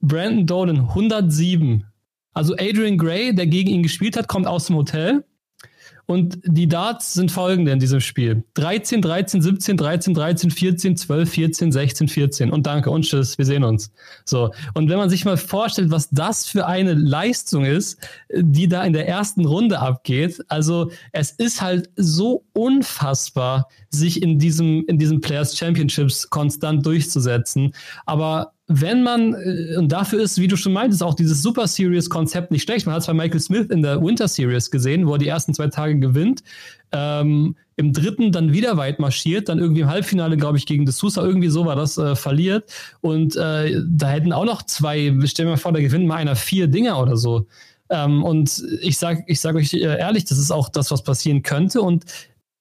Brandon 0.00 0.46
Dolan 0.46 0.80
107. 0.80 1.84
Also 2.32 2.54
Adrian 2.54 2.98
Gray, 2.98 3.34
der 3.34 3.46
gegen 3.46 3.70
ihn 3.70 3.82
gespielt 3.82 4.16
hat, 4.16 4.28
kommt 4.28 4.46
aus 4.46 4.66
dem 4.66 4.76
Hotel 4.76 5.24
Und 6.06 6.38
die 6.44 6.68
Darts 6.68 7.12
sind 7.12 7.30
folgende 7.30 7.70
in 7.70 7.80
diesem 7.80 8.00
Spiel. 8.00 8.42
13, 8.54 9.02
13, 9.02 9.42
17, 9.42 9.76
13, 9.76 10.14
13, 10.14 10.50
14, 10.50 10.96
12, 10.96 11.30
14, 11.30 11.72
16, 11.72 12.08
14. 12.08 12.50
Und 12.50 12.66
danke 12.66 12.90
und 12.90 13.02
tschüss, 13.02 13.36
wir 13.36 13.44
sehen 13.44 13.62
uns. 13.62 13.92
So. 14.24 14.50
Und 14.72 14.88
wenn 14.88 14.96
man 14.96 15.10
sich 15.10 15.26
mal 15.26 15.36
vorstellt, 15.36 15.90
was 15.90 16.08
das 16.10 16.46
für 16.46 16.66
eine 16.66 16.94
Leistung 16.94 17.66
ist, 17.66 17.98
die 18.34 18.68
da 18.68 18.84
in 18.84 18.94
der 18.94 19.06
ersten 19.06 19.44
Runde 19.44 19.80
abgeht, 19.80 20.40
also 20.48 20.90
es 21.12 21.32
ist 21.32 21.60
halt 21.60 21.90
so 21.96 22.44
unfassbar, 22.54 23.68
sich 23.90 24.22
in 24.22 24.38
diesem, 24.38 24.84
in 24.86 24.98
diesem 24.98 25.20
Players 25.20 25.58
Championships 25.58 26.30
konstant 26.30 26.86
durchzusetzen. 26.86 27.74
Aber 28.06 28.54
wenn 28.68 29.02
man, 29.02 29.34
äh, 29.34 29.76
und 29.76 29.90
dafür 29.90 30.20
ist, 30.20 30.38
wie 30.38 30.46
du 30.46 30.56
schon 30.56 30.74
meintest, 30.74 31.02
auch 31.02 31.14
dieses 31.14 31.42
Super 31.42 31.66
Series-Konzept 31.66 32.50
nicht 32.50 32.62
schlecht. 32.62 32.86
Man 32.86 32.94
hat 32.94 33.00
es 33.00 33.06
bei 33.06 33.14
Michael 33.14 33.40
Smith 33.40 33.66
in 33.70 33.82
der 33.82 34.00
Winter 34.02 34.28
Series 34.28 34.70
gesehen, 34.70 35.06
wo 35.06 35.12
er 35.14 35.18
die 35.18 35.26
ersten 35.28 35.54
zwei 35.54 35.68
Tage 35.68 35.98
gewinnt. 35.98 36.42
Ähm, 36.92 37.56
Im 37.76 37.92
dritten 37.92 38.30
dann 38.30 38.52
wieder 38.52 38.76
weit 38.76 38.98
marschiert, 38.98 39.48
dann 39.48 39.58
irgendwie 39.58 39.80
im 39.80 39.88
Halbfinale, 39.88 40.36
glaube 40.36 40.58
ich, 40.58 40.66
gegen 40.66 40.84
De 40.84 40.92
Sousa, 40.92 41.22
irgendwie 41.22 41.48
so 41.48 41.64
war 41.64 41.76
das, 41.76 41.96
äh, 41.96 42.14
verliert. 42.14 42.70
Und 43.00 43.36
äh, 43.36 43.82
da 43.88 44.08
hätten 44.08 44.32
auch 44.32 44.44
noch 44.44 44.62
zwei, 44.62 45.14
stell 45.24 45.46
mir 45.46 45.56
vor, 45.56 45.72
da 45.72 45.80
gewinnt 45.80 46.06
mal 46.06 46.16
einer 46.16 46.36
vier 46.36 46.66
Dinger 46.68 47.00
oder 47.00 47.16
so. 47.16 47.46
Ähm, 47.90 48.22
und 48.22 48.62
ich 48.82 48.98
sage 48.98 49.24
ich 49.26 49.40
sag 49.40 49.54
euch 49.54 49.72
äh, 49.72 49.78
ehrlich, 49.78 50.26
das 50.26 50.38
ist 50.38 50.50
auch 50.50 50.68
das, 50.68 50.90
was 50.90 51.02
passieren 51.02 51.42
könnte. 51.42 51.80
Und 51.80 52.04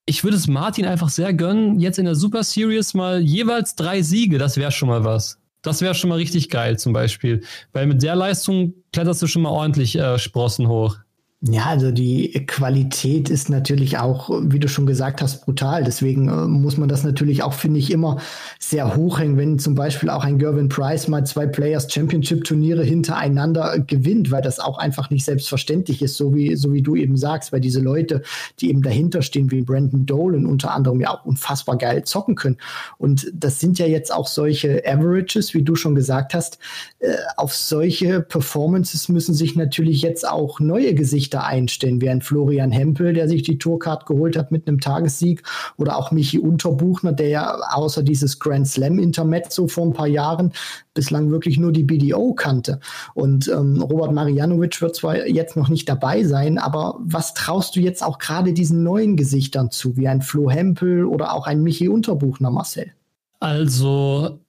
ich 0.06 0.24
würde 0.24 0.38
es 0.38 0.48
Martin 0.48 0.86
einfach 0.86 1.10
sehr 1.10 1.34
gönnen, 1.34 1.82
jetzt 1.82 2.00
in 2.00 2.06
der 2.06 2.16
Super 2.16 2.44
Series 2.44 2.94
mal 2.94 3.20
jeweils 3.20 3.76
drei 3.76 4.02
Siege, 4.02 4.38
das 4.38 4.56
wäre 4.56 4.72
schon 4.72 4.88
mal 4.88 5.04
was. 5.04 5.38
Das 5.62 5.82
wäre 5.82 5.96
schon 5.96 6.10
mal 6.10 6.16
richtig 6.16 6.50
geil 6.50 6.78
zum 6.78 6.94
Beispiel. 6.94 7.44
Weil 7.74 7.88
mit 7.88 8.04
der 8.04 8.16
Leistung 8.16 8.74
kletterst 8.94 9.22
du 9.22 9.28
schon 9.28 9.42
mal 9.42 9.50
ordentlich 9.50 9.98
äh, 9.98 10.18
Sprossen 10.20 10.68
hoch. 10.68 10.98
Ja, 11.42 11.68
also 11.68 11.92
die 11.92 12.32
Qualität 12.48 13.30
ist 13.30 13.48
natürlich 13.48 14.00
auch, 14.00 14.32
wie 14.42 14.58
du 14.58 14.68
schon 14.68 14.88
gesagt 14.88 15.22
hast, 15.22 15.46
brutal. 15.46 15.84
Deswegen 15.84 16.30
äh, 16.30 16.48
muss 16.48 16.78
man 16.78 16.90
das 16.90 17.04
natürlich 17.04 17.44
auch, 17.44 17.54
finde 17.54 17.78
ich, 17.78 17.92
immer 17.92 18.18
sehr 18.58 18.96
hochhängen, 18.96 19.38
wenn 19.38 19.60
zum 19.60 19.76
Beispiel 19.76 20.10
auch 20.10 20.24
ein 20.24 20.40
Gervin 20.40 20.68
Price 20.68 21.08
mal 21.08 21.28
zwei 21.28 21.46
Players 21.46 21.94
Championship 21.94 22.44
Turniere 22.44 22.84
hintereinander 22.84 23.78
gewinnt, 23.78 24.32
weil 24.32 24.42
das 24.42 24.60
auch 24.60 24.80
einfach 24.80 25.12
nicht 25.12 25.26
selbstverständlich 25.26 26.02
ist, 26.02 26.18
so 26.18 26.34
wie, 26.34 26.56
so 26.56 26.74
wie 26.74 26.82
du 26.82 26.96
eben 26.96 27.18
sagst, 27.18 27.54
weil 27.54 27.62
diese 27.62 27.82
Leute, 27.82 28.24
die 28.60 28.72
eben 28.72 28.82
dahinter 28.82 29.22
stehen, 29.22 29.52
wie 29.52 29.62
Brandon 29.62 30.08
Dolan 30.08 30.48
unter 30.48 30.72
anderem 30.72 31.00
ja 31.02 31.12
auch 31.12 31.24
unfassbar 31.24 31.78
geil 31.78 32.04
zocken 32.04 32.34
können. 32.34 32.58
Und 32.98 33.32
das 33.32 33.60
sind 33.60 33.78
ja 33.78 33.86
jetzt 33.86 34.12
auch 34.12 34.26
solche 34.26 34.82
Averages, 34.88 35.54
wie 35.54 35.62
du 35.62 35.76
schon 35.76 35.94
gesagt 35.94 36.34
hast. 36.34 36.58
Äh, 37.00 37.16
auf 37.36 37.54
solche 37.54 38.22
Performances 38.22 39.08
müssen 39.08 39.36
sich 39.36 39.56
natürlich 39.56 40.02
jetzt 40.02 40.28
auch 40.28 40.60
neue 40.60 40.96
Gesichter 40.96 41.46
einstellen, 41.46 42.02
wie 42.02 42.10
ein 42.10 42.24
Florian 42.24 42.72
Hempel, 42.72 43.14
der 43.14 43.30
sich 43.30 43.44
die 43.44 43.60
Tourcard 43.60 44.08
geholt 44.08 44.36
hat 44.36 44.52
mit 44.52 44.68
einem 44.68 44.80
Tagessieg, 44.80 45.44
oder 45.78 45.98
auch 45.98 46.12
Michi 46.12 46.40
Unterbuchner, 46.40 47.14
der 47.14 47.28
ja 47.28 47.56
außer 47.72 48.02
dieses 48.02 48.40
Grand 48.40 48.68
Slam 48.68 48.98
Intermezzo 48.98 49.68
vor 49.68 49.86
ein 49.86 49.94
paar 49.94 50.08
Jahren 50.08 50.54
bislang 50.96 51.30
wirklich 51.30 51.60
nur 51.60 51.72
die 51.72 51.84
BDO 51.84 52.34
kannte. 52.34 52.80
Und 53.14 53.48
ähm, 53.48 53.80
Robert 53.80 54.14
Marianovic 54.14 54.82
wird 54.82 54.96
zwar 54.96 55.28
jetzt 55.28 55.56
noch 55.56 55.70
nicht 55.70 55.88
dabei 55.88 56.24
sein, 56.24 56.58
aber 56.58 56.98
was 57.00 57.36
traust 57.36 57.76
du 57.76 57.80
jetzt 57.80 58.04
auch 58.04 58.18
gerade 58.18 58.54
diesen 58.54 58.82
neuen 58.82 59.16
Gesichtern 59.16 59.70
zu, 59.70 59.98
wie 59.98 60.08
ein 60.08 60.24
Flo 60.24 60.50
Hempel 60.50 61.06
oder 61.06 61.34
auch 61.34 61.46
ein 61.46 61.62
Michi 61.62 61.90
Unterbuchner, 61.90 62.50
Marcel? 62.50 62.92
Also 63.40 64.40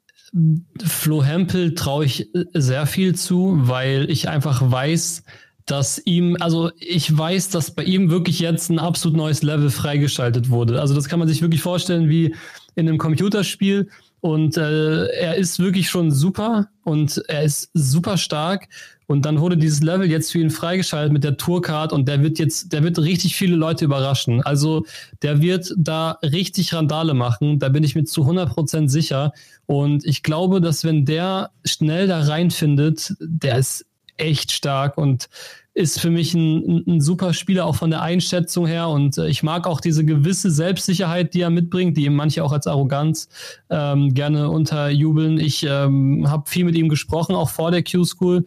Flo 0.85 1.23
Hempel 1.23 1.75
traue 1.75 2.05
ich 2.05 2.29
sehr 2.55 2.87
viel 2.87 3.15
zu, 3.15 3.55
weil 3.63 4.11
ich 4.11 4.29
einfach 4.29 4.71
weiß, 4.71 5.23
dass 5.65 6.01
ihm, 6.05 6.37
also 6.41 6.71
ich 6.79 7.17
weiß, 7.17 7.51
dass 7.51 7.71
bei 7.75 7.85
ihm 7.85 8.11
wirklich 8.11 8.39
jetzt 8.41 8.71
ein 8.71 8.79
absolut 8.79 9.17
neues 9.17 9.43
Level 9.43 9.71
freigeschaltet 9.71 10.51
wurde. 10.51 10.81
Also 10.81 10.95
das 10.95 11.09
kann 11.09 11.19
man 11.19 11.29
sich 11.29 11.43
wirklich 11.43 11.61
vorstellen 11.61 12.09
wie 12.09 12.35
in 12.75 12.89
einem 12.89 12.99
Computerspiel. 12.99 13.89
Und 14.21 14.57
äh, 14.57 15.07
er 15.07 15.37
ist 15.37 15.59
wirklich 15.61 15.89
schon 15.89 16.11
super 16.11 16.69
und 16.85 17.23
er 17.29 17.45
ist 17.45 17.71
super 17.75 18.17
stark. 18.17 18.69
Und 19.09 19.25
dann 19.25 19.41
wurde 19.41 19.57
dieses 19.57 19.83
Level 19.83 20.09
jetzt 20.09 20.31
für 20.33 20.39
ihn 20.39 20.51
freigeschaltet 20.51 21.13
mit 21.13 21.25
der 21.25 21.39
Tourcard 21.39 21.95
und 21.95 22.07
der 22.07 22.23
wird 22.23 22.39
jetzt, 22.39 22.75
der 22.75 22.83
wird 22.85 22.99
richtig 22.99 23.37
viele 23.37 23.57
Leute 23.57 23.87
überraschen. 23.87 24.43
Also 24.43 24.85
der 25.23 25.41
wird 25.41 25.75
da 25.79 26.19
richtig 26.23 26.75
Randale 26.75 27.15
machen. 27.15 27.59
Da 27.59 27.71
bin 27.71 27.83
ich 27.83 27.95
mir 27.95 28.05
zu 28.05 28.21
100 28.21 28.51
Prozent 28.51 28.91
sicher. 28.91 29.33
Und 29.65 30.05
ich 30.05 30.23
glaube, 30.23 30.61
dass 30.61 30.85
wenn 30.85 31.07
der 31.07 31.51
schnell 31.65 32.07
da 32.07 32.21
reinfindet, 32.21 33.15
der 33.19 33.57
ist 33.57 33.87
echt 34.19 34.53
stark 34.53 34.99
und 34.99 35.31
ist 35.79 36.01
für 36.01 36.11
mich 36.11 36.35
ein, 36.35 36.83
ein, 36.89 37.01
super 37.01 37.33
Spieler 37.33 37.65
auch 37.65 37.77
von 37.77 37.91
der 37.91 38.03
Einschätzung 38.03 38.67
her. 38.67 38.89
Und 38.89 39.17
äh, 39.17 39.29
ich 39.29 39.45
mag 39.45 39.67
auch 39.69 39.81
diese 39.81 40.05
gewisse 40.05 40.51
Selbstsicherheit, 40.51 41.35
die 41.35 41.43
er 41.43 41.51
mitbringt, 41.51 41.97
die 41.97 42.11
manche 42.11 42.43
auch 42.43 42.51
als 42.51 42.67
Arroganz 42.67 43.29
ähm, 43.71 44.13
gerne 44.13 44.51
unterjubeln. 44.51 45.39
Ich 45.39 45.65
ähm, 45.65 46.29
habe 46.29 46.51
viel 46.51 46.65
mit 46.65 46.75
ihm 46.75 46.89
gesprochen, 46.89 47.37
auch 47.37 47.49
vor 47.49 47.71
der 47.71 47.85
Q-School. 47.85 48.45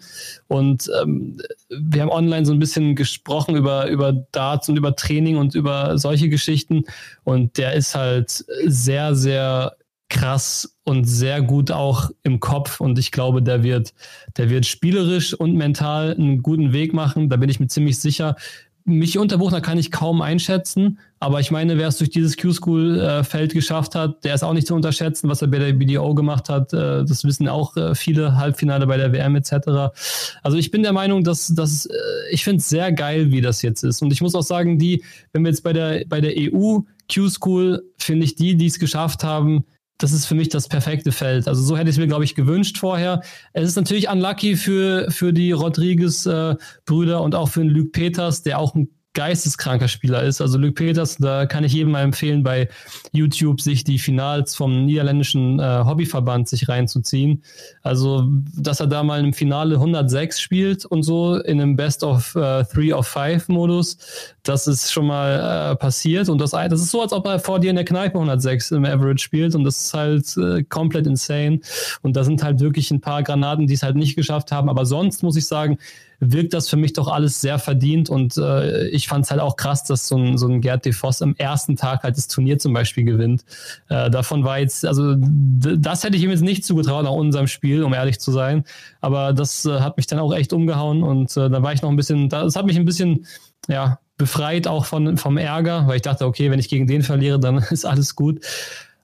Und 0.48 0.92
ähm, 1.02 1.38
wir 1.70 2.02
haben 2.02 2.12
online 2.12 2.46
so 2.46 2.52
ein 2.52 2.60
bisschen 2.60 2.98
gesprochen 2.98 3.56
über, 3.56 3.88
über 3.88 4.12
Darts 4.12 4.68
und 4.68 4.76
über 4.76 4.98
Training 4.98 5.38
und 5.38 5.56
über 5.56 5.98
solche 5.98 6.28
Geschichten. 6.28 6.84
Und 7.24 7.58
der 7.58 7.74
ist 7.74 7.96
halt 7.96 8.44
sehr, 8.66 9.16
sehr 9.16 9.78
krass 10.10 10.71
und 10.92 11.06
sehr 11.06 11.42
gut 11.42 11.72
auch 11.72 12.12
im 12.22 12.42
Kopf. 12.42 12.82
Und 12.82 13.00
ich 13.00 13.12
glaube, 13.12 13.42
der 13.42 13.64
wird, 13.64 13.94
der 14.38 14.50
wird 14.50 14.66
spielerisch 14.66 15.34
und 15.34 15.56
mental 15.56 16.14
einen 16.14 16.44
guten 16.44 16.74
Weg 16.74 16.94
machen. 16.94 17.30
Da 17.30 17.38
bin 17.38 17.50
ich 17.50 17.62
mir 17.62 17.68
ziemlich 17.68 17.98
sicher. 17.98 18.36
Michi 18.84 19.20
Unterbuchner 19.20 19.62
kann 19.62 19.78
ich 19.78 19.92
kaum 19.92 20.22
einschätzen, 20.22 21.00
aber 21.20 21.40
ich 21.40 21.52
meine, 21.52 21.78
wer 21.78 21.88
es 21.88 21.98
durch 21.98 22.10
dieses 22.10 22.36
Q-School-Feld 22.36 23.54
geschafft 23.54 23.94
hat, 23.94 24.24
der 24.26 24.34
ist 24.34 24.44
auch 24.44 24.54
nicht 24.54 24.66
zu 24.66 24.74
unterschätzen, 24.74 25.30
was 25.30 25.42
er 25.42 25.50
bei 25.50 25.60
der 25.60 25.74
BDO 25.74 26.14
gemacht 26.16 26.50
hat. 26.50 26.74
Äh, 26.74 27.06
das 27.06 27.24
wissen 27.24 27.48
auch 27.48 27.78
äh, 27.78 27.96
viele 27.96 28.36
Halbfinale 28.36 28.88
bei 28.88 28.98
der 28.98 29.14
WM 29.14 29.36
etc. 29.36 29.94
Also 30.42 30.58
ich 30.58 30.72
bin 30.72 30.84
der 30.84 30.94
Meinung, 30.94 31.24
dass, 31.24 31.48
dass 31.54 31.86
äh, 31.86 31.94
ich 32.32 32.44
finde 32.44 32.58
es 32.58 32.70
sehr 32.70 32.92
geil, 32.92 33.32
wie 33.32 33.42
das 33.42 33.62
jetzt 33.62 33.84
ist. 33.84 34.02
Und 34.02 34.12
ich 34.12 34.20
muss 34.20 34.36
auch 34.36 34.44
sagen, 34.44 34.80
die, 34.80 35.04
wenn 35.32 35.44
wir 35.44 35.52
jetzt 35.52 35.64
bei 35.64 35.74
der, 35.74 36.04
bei 36.08 36.20
der 36.20 36.34
EU 36.36 36.80
Q-School, 37.14 37.84
finde 37.98 38.26
ich 38.26 38.36
die, 38.36 38.56
die 38.56 38.66
es 38.66 38.80
geschafft 38.80 39.24
haben, 39.24 39.64
das 40.02 40.12
ist 40.12 40.26
für 40.26 40.36
mich 40.36 40.50
das 40.50 40.68
perfekte 40.68 41.12
Feld. 41.12 41.48
Also 41.48 41.62
so 41.64 41.78
hätte 41.78 41.90
ich 41.90 41.96
es 41.96 42.00
mir, 42.00 42.08
glaube 42.08 42.24
ich, 42.24 42.36
gewünscht 42.36 42.78
vorher. 42.78 43.22
Es 43.54 43.70
ist 43.70 43.76
natürlich 43.76 44.10
unlucky 44.10 44.56
für, 44.56 45.10
für 45.12 45.34
die 45.34 45.52
Rodriguez-Brüder 45.52 47.18
äh, 47.18 47.22
und 47.22 47.36
auch 47.36 47.50
für 47.50 47.62
den 47.62 47.70
Luke 47.70 47.92
Peters, 47.92 48.44
der 48.44 48.60
auch 48.60 48.76
ein 48.76 48.90
geisteskranker 49.14 49.88
Spieler 49.88 50.24
ist. 50.24 50.40
Also 50.42 50.58
Luke 50.58 50.74
Peters, 50.74 51.18
da 51.18 51.46
kann 51.46 51.64
ich 51.64 51.74
jedem 51.74 51.92
mal 51.92 52.02
empfehlen, 52.02 52.44
bei 52.44 52.70
YouTube 53.12 53.60
sich 53.60 53.84
die 53.84 54.00
Finals 54.00 54.56
vom 54.56 54.86
niederländischen 54.86 55.60
äh, 55.60 55.84
Hobbyverband 55.86 56.48
sich 56.48 56.70
reinzuziehen. 56.70 57.44
Also, 57.82 58.30
dass 58.56 58.80
er 58.80 58.88
da 58.88 59.04
mal 59.04 59.20
im 59.20 59.34
Finale 59.34 59.76
106 59.76 60.40
spielt 60.40 60.86
und 60.86 61.04
so 61.04 61.36
in 61.36 61.60
einem 61.60 61.76
Best 61.76 62.04
of 62.04 62.36
äh, 62.36 62.64
Three 62.66 62.94
of 62.94 63.08
Five 63.08 63.50
Modus, 63.50 63.98
das 64.44 64.68
ist 64.68 64.92
schon 64.92 65.08
mal 65.08 65.74
äh, 65.74 65.76
passiert. 65.76 66.30
Und 66.30 66.40
das, 66.40 66.52
das 66.52 66.82
ist 66.82 66.92
so, 66.92 67.02
als 67.02 67.12
ob 67.12 67.26
er 67.26 67.40
vor 67.40 67.60
dir 67.60 67.70
in 67.70 67.76
der 67.76 67.86
Kneipe 67.86 68.16
106 68.16 68.72
im 68.72 68.86
Average 68.86 69.24
spielt 69.24 69.56
und 69.56 69.66
das 69.66 69.82
ist 69.82 69.94
halt 69.94 70.38
äh, 70.38 70.64
komplett 70.64 71.06
insane. 71.06 71.60
Und 72.02 72.16
da 72.16 72.24
sind 72.24 72.44
halt 72.44 72.62
wirklich 72.62 72.92
ein 72.92 73.02
paar 73.02 73.24
Granaten, 73.24 73.68
die 73.68 73.74
es 73.74 73.84
halt 73.84 73.98
nicht 73.98 74.16
geschafft 74.16 74.52
haben. 74.52 74.70
Aber 74.70 74.86
sonst 74.86 75.22
muss 75.22 75.36
ich 75.36 75.46
sagen, 75.46 75.78
wirkt 76.22 76.54
das 76.54 76.70
für 76.70 76.78
mich 76.78 76.94
doch 76.94 77.08
alles 77.08 77.42
sehr 77.42 77.58
verdient 77.58 78.10
und 78.10 78.38
äh, 78.38 78.88
ich 78.90 79.08
fand 79.08 79.26
es 79.26 79.32
halt 79.32 79.42
auch 79.42 79.56
krass, 79.56 79.84
dass 79.84 80.08
so 80.08 80.16
ein, 80.18 80.38
so 80.38 80.48
ein 80.48 80.62
Gerd 80.62 80.86
de 80.86 80.94
Voss 80.94 81.22
am 81.22 81.36
ersten 81.36 81.76
Tag 81.76 82.04
halt 82.04 82.16
das 82.16 82.28
Turnier 82.28 82.60
zum 82.60 82.74
Beispiel 82.74 83.04
gewinnt. 83.04 83.44
Äh, 83.90 84.12
davon 84.12 84.44
war 84.44 84.60
jetzt, 84.60 84.86
also 84.86 85.16
das 85.18 86.04
hätte 86.04 86.16
ich 86.16 86.24
ihm 86.24 86.30
jetzt 86.30 86.44
nicht 86.44 86.64
zugetraut 86.64 87.06
nach 87.06 87.12
unserem 87.12 87.48
Spiel, 87.48 87.84
um 87.84 87.94
ehrlich 87.94 88.20
zu 88.20 88.32
sein, 88.32 88.64
aber 89.02 89.34
das 89.34 89.66
äh, 89.66 89.80
hat 89.80 89.98
mich 89.98 90.06
dann 90.06 90.20
auch 90.20 90.34
echt 90.34 90.54
umgehauen 90.54 91.02
und 91.02 91.36
äh, 91.36 91.50
da 91.50 91.64
war 91.64 91.74
ich 91.74 91.82
noch 91.82 91.90
ein 91.90 91.98
bisschen, 91.98 92.30
das 92.30 92.56
hat 92.56 92.68
mich 92.68 92.78
ein 92.78 92.86
bisschen, 92.86 93.26
ja, 93.68 94.00
befreit 94.18 94.68
auch 94.68 94.86
von, 94.86 95.18
vom 95.18 95.38
Ärger, 95.38 95.88
weil 95.88 95.96
ich 95.96 96.04
dachte, 96.04 96.28
okay, 96.28 96.52
wenn 96.52 96.60
ich 96.60 96.70
gegen 96.70 96.86
den 96.86 97.02
verliere, 97.02 97.40
dann 97.40 97.58
ist 97.72 97.86
alles 97.86 98.16
gut. 98.16 98.46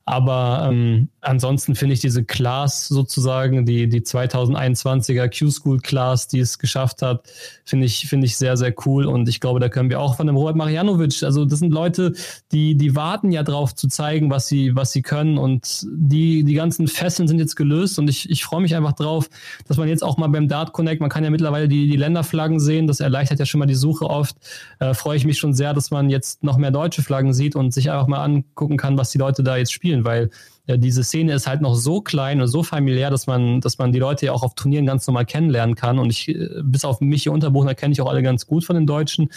Aber 0.10 0.70
ähm, 0.72 1.10
ansonsten 1.20 1.76
finde 1.76 1.94
ich 1.94 2.00
diese 2.00 2.24
Class 2.24 2.88
sozusagen, 2.88 3.66
die, 3.66 3.90
die 3.90 4.00
2021er 4.00 5.28
Q-School 5.28 5.80
Class, 5.80 6.30
die 6.30 6.40
es 6.40 6.60
geschafft 6.60 7.02
hat, 7.02 7.28
finde 7.66 7.88
ich, 7.88 8.08
finde 8.08 8.26
ich 8.26 8.38
sehr, 8.38 8.56
sehr 8.56 8.74
cool. 8.86 9.06
Und 9.06 9.28
ich 9.28 9.42
glaube, 9.42 9.60
da 9.60 9.68
können 9.68 9.90
wir 9.90 10.00
auch 10.00 10.16
von 10.16 10.26
dem 10.26 10.38
Robert 10.38 10.56
Marianovic, 10.56 11.24
also 11.24 11.44
das 11.44 11.60
sind 11.60 11.74
Leute, 11.74 12.14
die, 12.54 12.78
die 12.78 12.96
warten 12.96 13.34
ja 13.34 13.44
drauf 13.44 13.76
zu 13.76 13.90
zeigen, 13.90 14.30
was 14.30 14.48
sie, 14.48 14.78
was 14.78 14.94
sie 14.94 15.02
können. 15.02 15.38
Und 15.38 15.86
die, 15.92 16.46
die 16.46 16.54
ganzen 16.54 16.88
Fesseln 16.88 17.28
sind 17.28 17.40
jetzt 17.40 17.58
gelöst. 17.58 18.00
Und 18.00 18.10
ich, 18.10 18.30
ich 18.30 18.46
freue 18.46 18.62
mich 18.62 18.78
einfach 18.78 18.94
drauf, 18.94 19.30
dass 19.68 19.76
man 19.76 19.90
jetzt 19.90 20.06
auch 20.06 20.18
mal 20.18 20.28
beim 20.28 20.48
Dart 20.48 20.72
Connect, 20.72 21.02
man 21.02 21.10
kann 21.10 21.26
ja 21.26 21.30
mittlerweile 21.32 21.68
die, 21.68 21.90
die 21.90 21.98
Länderflaggen 21.98 22.62
sehen. 22.62 22.88
Das 22.88 23.02
erleichtert 23.02 23.40
ja 23.40 23.46
schon 23.46 23.60
mal 23.60 23.66
die 23.66 23.76
Suche 23.76 24.06
oft. 24.06 24.38
Äh, 24.80 24.94
freue 24.94 25.18
ich 25.18 25.26
mich 25.26 25.38
schon 25.38 25.54
sehr, 25.54 25.74
dass 25.74 25.92
man 25.92 26.10
jetzt 26.10 26.46
noch 26.46 26.58
mehr 26.58 26.72
deutsche 26.72 27.04
Flaggen 27.04 27.34
sieht 27.34 27.58
und 27.58 27.74
sich 27.74 27.92
einfach 27.92 28.08
mal 28.08 28.24
angucken 28.24 28.78
kann, 28.78 28.98
was 28.98 29.10
die 29.10 29.18
Leute 29.18 29.44
da 29.44 29.58
jetzt 29.58 29.74
spielen 29.74 29.97
spielen, 29.98 30.06
weil 30.06 30.30
äh, 30.68 30.78
diese 30.78 31.04
Szene 31.04 31.34
ist 31.34 31.48
halt 31.48 31.62
noch 31.62 31.76
so 31.76 32.02
klein 32.02 32.42
und 32.42 32.48
so 32.48 32.64
familiär, 32.64 33.10
dass 33.10 33.28
man, 33.28 33.62
dass 33.62 33.78
man 33.78 33.92
die 33.92 34.00
Leute 34.00 34.28
ja 34.28 34.32
auch 34.34 34.44
auf 34.44 34.56
Turnieren 34.56 34.86
ganz 34.86 35.08
normal 35.08 35.26
kennenlernen 35.26 35.76
kann. 35.76 36.00
Und 36.00 36.10
ich, 36.10 36.30
äh, 36.30 36.62
bis 36.64 36.86
auf 36.86 37.02
mich 37.02 37.24
hier 37.24 37.32
Unterbuchner 37.32 37.76
kenne 37.76 37.94
ich 37.94 38.02
auch 38.02 38.10
alle 38.10 38.24
ganz 38.24 38.46
gut 38.48 38.66
von 38.66 38.76
den 38.76 38.86
Deutschen. 38.86 39.28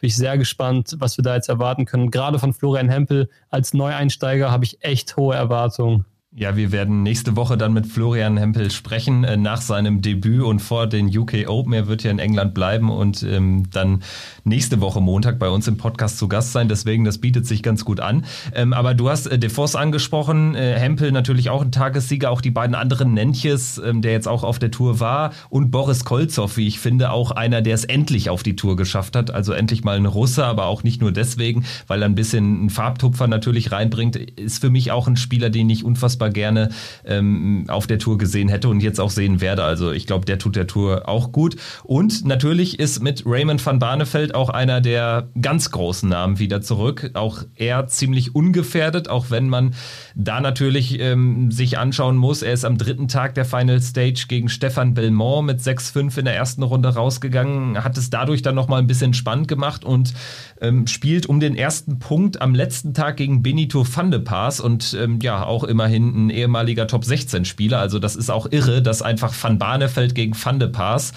Bin 0.00 0.08
ich 0.08 0.16
sehr 0.16 0.38
gespannt, 0.38 0.96
was 0.98 1.16
wir 1.18 1.22
da 1.22 1.34
jetzt 1.34 1.48
erwarten 1.48 1.84
können. 1.84 2.10
Gerade 2.10 2.38
von 2.38 2.52
Florian 2.52 2.88
Hempel 2.88 3.28
als 3.50 3.74
Neueinsteiger 3.74 4.50
habe 4.50 4.64
ich 4.64 4.78
echt 4.82 5.16
hohe 5.16 5.34
Erwartungen. 5.34 6.04
Ja, 6.38 6.54
wir 6.54 6.70
werden 6.70 7.02
nächste 7.02 7.34
Woche 7.34 7.58
dann 7.58 7.72
mit 7.72 7.88
Florian 7.88 8.36
Hempel 8.36 8.70
sprechen 8.70 9.24
äh, 9.24 9.36
nach 9.36 9.60
seinem 9.60 10.02
Debüt 10.02 10.44
und 10.44 10.60
vor 10.60 10.86
den 10.86 11.08
UK 11.08 11.48
Open. 11.48 11.72
Er 11.72 11.88
wird 11.88 12.04
ja 12.04 12.12
in 12.12 12.20
England 12.20 12.54
bleiben 12.54 12.92
und 12.92 13.24
ähm, 13.24 13.64
dann 13.72 14.04
nächste 14.44 14.80
Woche 14.80 15.00
Montag 15.00 15.40
bei 15.40 15.48
uns 15.48 15.66
im 15.66 15.78
Podcast 15.78 16.16
zu 16.16 16.28
Gast 16.28 16.52
sein. 16.52 16.68
Deswegen, 16.68 17.02
das 17.02 17.18
bietet 17.18 17.44
sich 17.48 17.64
ganz 17.64 17.84
gut 17.84 17.98
an. 17.98 18.24
Ähm, 18.54 18.72
aber 18.72 18.94
du 18.94 19.10
hast 19.10 19.26
äh, 19.26 19.36
DeVos 19.36 19.74
angesprochen, 19.74 20.54
äh, 20.54 20.78
Hempel 20.78 21.10
natürlich 21.10 21.50
auch 21.50 21.60
ein 21.60 21.72
Tagessieger, 21.72 22.30
auch 22.30 22.40
die 22.40 22.52
beiden 22.52 22.76
anderen 22.76 23.14
Nentjes, 23.14 23.78
ähm, 23.84 24.00
der 24.00 24.12
jetzt 24.12 24.28
auch 24.28 24.44
auf 24.44 24.60
der 24.60 24.70
Tour 24.70 25.00
war 25.00 25.32
und 25.50 25.72
Boris 25.72 26.04
Kolzow, 26.04 26.56
wie 26.56 26.68
ich 26.68 26.78
finde, 26.78 27.10
auch 27.10 27.32
einer, 27.32 27.62
der 27.62 27.74
es 27.74 27.84
endlich 27.84 28.30
auf 28.30 28.44
die 28.44 28.54
Tour 28.54 28.76
geschafft 28.76 29.16
hat. 29.16 29.32
Also 29.32 29.54
endlich 29.54 29.82
mal 29.82 29.96
ein 29.96 30.06
Russe, 30.06 30.44
aber 30.44 30.66
auch 30.66 30.84
nicht 30.84 31.00
nur 31.00 31.10
deswegen, 31.10 31.64
weil 31.88 32.00
er 32.00 32.08
ein 32.08 32.14
bisschen 32.14 32.60
einen 32.60 32.70
Farbtupfer 32.70 33.26
natürlich 33.26 33.72
reinbringt. 33.72 34.14
Ist 34.14 34.60
für 34.60 34.70
mich 34.70 34.92
auch 34.92 35.08
ein 35.08 35.16
Spieler, 35.16 35.50
den 35.50 35.68
ich 35.68 35.84
unfassbar 35.84 36.27
unfassbar 36.28 36.30
gerne 36.30 36.70
ähm, 37.04 37.64
auf 37.68 37.86
der 37.86 37.98
Tour 37.98 38.18
gesehen 38.18 38.48
hätte 38.48 38.68
und 38.68 38.80
jetzt 38.80 39.00
auch 39.00 39.10
sehen 39.10 39.40
werde. 39.40 39.64
Also 39.64 39.92
ich 39.92 40.06
glaube, 40.06 40.24
der 40.26 40.38
tut 40.38 40.56
der 40.56 40.66
Tour 40.66 41.08
auch 41.08 41.32
gut. 41.32 41.56
Und 41.84 42.24
natürlich 42.24 42.78
ist 42.78 43.02
mit 43.02 43.24
Raymond 43.26 43.64
van 43.64 43.78
Barneveld 43.78 44.34
auch 44.34 44.50
einer 44.50 44.80
der 44.80 45.28
ganz 45.40 45.70
großen 45.70 46.08
Namen 46.08 46.38
wieder 46.38 46.60
zurück. 46.60 47.10
Auch 47.14 47.42
er 47.56 47.86
ziemlich 47.86 48.34
ungefährdet, 48.34 49.08
auch 49.08 49.30
wenn 49.30 49.48
man 49.48 49.74
da 50.14 50.40
natürlich 50.40 51.00
ähm, 51.00 51.50
sich 51.50 51.78
anschauen 51.78 52.16
muss. 52.16 52.42
Er 52.42 52.52
ist 52.52 52.64
am 52.64 52.78
dritten 52.78 53.08
Tag 53.08 53.34
der 53.34 53.44
Final 53.44 53.80
Stage 53.80 54.26
gegen 54.28 54.48
Stefan 54.48 54.94
Belmont 54.94 55.46
mit 55.46 55.60
6-5 55.60 56.18
in 56.18 56.24
der 56.24 56.36
ersten 56.36 56.62
Runde 56.62 56.88
rausgegangen, 56.94 57.82
hat 57.82 57.96
es 57.98 58.10
dadurch 58.10 58.42
dann 58.42 58.54
nochmal 58.54 58.80
ein 58.80 58.86
bisschen 58.86 59.14
spannend 59.14 59.48
gemacht 59.48 59.84
und 59.84 60.12
ähm, 60.60 60.86
spielt 60.86 61.26
um 61.26 61.40
den 61.40 61.54
ersten 61.54 61.98
Punkt 61.98 62.40
am 62.40 62.54
letzten 62.54 62.94
Tag 62.94 63.16
gegen 63.16 63.42
Benito 63.42 63.86
van 63.86 64.10
de 64.10 64.20
Paas 64.20 64.60
und 64.60 64.96
ähm, 64.98 65.18
ja, 65.22 65.44
auch 65.44 65.64
immerhin 65.64 66.07
ein 66.08 66.30
ehemaliger 66.30 66.86
Top 66.86 67.04
16 67.04 67.44
Spieler. 67.44 67.78
Also 67.78 67.98
das 67.98 68.16
ist 68.16 68.30
auch 68.30 68.46
irre, 68.50 68.82
dass 68.82 69.02
einfach 69.02 69.34
Van 69.40 69.58
Barneveld 69.58 70.14
gegen 70.14 70.34
Van 70.34 70.58
de 70.58 70.68
Paas 70.68 71.12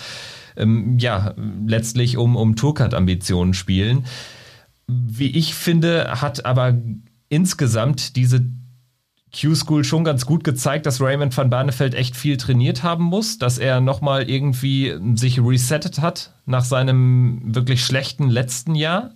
ähm, 0.57 0.97
ja, 0.99 1.33
letztlich 1.65 2.17
um, 2.17 2.35
um 2.35 2.55
Tourcard-Ambitionen 2.55 3.53
spielen. 3.53 4.05
Wie 4.87 5.29
ich 5.29 5.55
finde, 5.55 6.21
hat 6.21 6.45
aber 6.45 6.77
insgesamt 7.29 8.15
diese 8.15 8.45
Q-School 9.33 9.85
schon 9.85 10.03
ganz 10.03 10.25
gut 10.25 10.43
gezeigt, 10.43 10.85
dass 10.85 10.99
Raymond 10.99 11.35
van 11.35 11.49
Barneveld 11.49 11.95
echt 11.95 12.17
viel 12.17 12.35
trainiert 12.35 12.83
haben 12.83 13.05
muss, 13.05 13.37
dass 13.37 13.57
er 13.57 13.79
nochmal 13.79 14.29
irgendwie 14.29 14.93
sich 15.15 15.39
resettet 15.39 16.01
hat 16.01 16.33
nach 16.45 16.65
seinem 16.65 17.41
wirklich 17.55 17.85
schlechten 17.85 18.29
letzten 18.29 18.75
Jahr. 18.75 19.11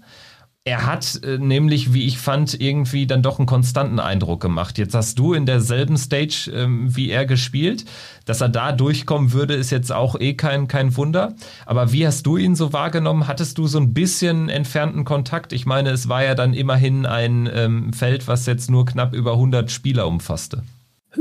Er 0.67 0.87
hat 0.87 1.21
äh, 1.23 1.37
nämlich, 1.37 1.93
wie 1.93 2.07
ich 2.07 2.17
fand, 2.17 2.59
irgendwie 2.59 3.05
dann 3.05 3.21
doch 3.21 3.37
einen 3.37 3.45
konstanten 3.45 3.99
Eindruck 3.99 4.41
gemacht. 4.41 4.79
Jetzt 4.79 4.95
hast 4.95 5.19
du 5.19 5.35
in 5.35 5.45
derselben 5.45 5.95
Stage 5.95 6.51
ähm, 6.51 6.95
wie 6.95 7.11
er 7.11 7.27
gespielt. 7.27 7.85
Dass 8.25 8.41
er 8.41 8.49
da 8.49 8.71
durchkommen 8.71 9.31
würde, 9.31 9.53
ist 9.53 9.69
jetzt 9.69 9.91
auch 9.91 10.19
eh 10.19 10.33
kein, 10.33 10.67
kein 10.67 10.97
Wunder. 10.97 11.35
Aber 11.67 11.91
wie 11.91 12.07
hast 12.07 12.25
du 12.25 12.37
ihn 12.37 12.55
so 12.55 12.73
wahrgenommen? 12.73 13.27
Hattest 13.27 13.59
du 13.59 13.67
so 13.67 13.77
ein 13.77 13.93
bisschen 13.93 14.49
entfernten 14.49 15.05
Kontakt? 15.05 15.53
Ich 15.53 15.67
meine, 15.67 15.91
es 15.91 16.09
war 16.09 16.23
ja 16.23 16.33
dann 16.33 16.55
immerhin 16.55 17.05
ein 17.05 17.47
ähm, 17.53 17.93
Feld, 17.93 18.27
was 18.27 18.47
jetzt 18.47 18.71
nur 18.71 18.87
knapp 18.87 19.13
über 19.13 19.33
100 19.33 19.69
Spieler 19.69 20.07
umfasste. 20.07 20.63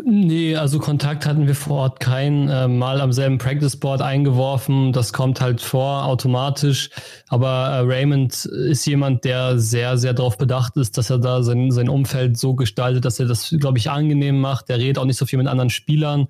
Nee, 0.02 0.56
also 0.56 0.78
Kontakt 0.78 1.26
hatten 1.26 1.46
wir 1.46 1.54
vor 1.54 1.76
Ort 1.76 2.00
kein 2.00 2.48
äh, 2.48 2.66
Mal 2.66 3.00
am 3.00 3.12
selben 3.12 3.38
Practice 3.38 3.76
Board 3.76 4.02
eingeworfen. 4.02 4.92
Das 4.92 5.12
kommt 5.12 5.40
halt 5.40 5.60
vor 5.60 6.04
automatisch. 6.04 6.90
Aber 7.28 7.68
äh, 7.68 7.80
Raymond 7.80 8.44
ist 8.44 8.86
jemand, 8.86 9.24
der 9.24 9.58
sehr, 9.58 9.96
sehr 9.96 10.12
darauf 10.12 10.36
bedacht 10.36 10.76
ist, 10.76 10.98
dass 10.98 11.10
er 11.10 11.18
da 11.18 11.42
sein, 11.42 11.70
sein 11.70 11.88
Umfeld 11.88 12.36
so 12.36 12.54
gestaltet, 12.54 13.04
dass 13.04 13.20
er 13.20 13.26
das, 13.26 13.54
glaube 13.58 13.78
ich, 13.78 13.90
angenehm 13.90 14.40
macht. 14.40 14.68
Der 14.68 14.78
redet 14.78 14.98
auch 14.98 15.04
nicht 15.04 15.18
so 15.18 15.26
viel 15.26 15.38
mit 15.38 15.46
anderen 15.46 15.70
Spielern. 15.70 16.26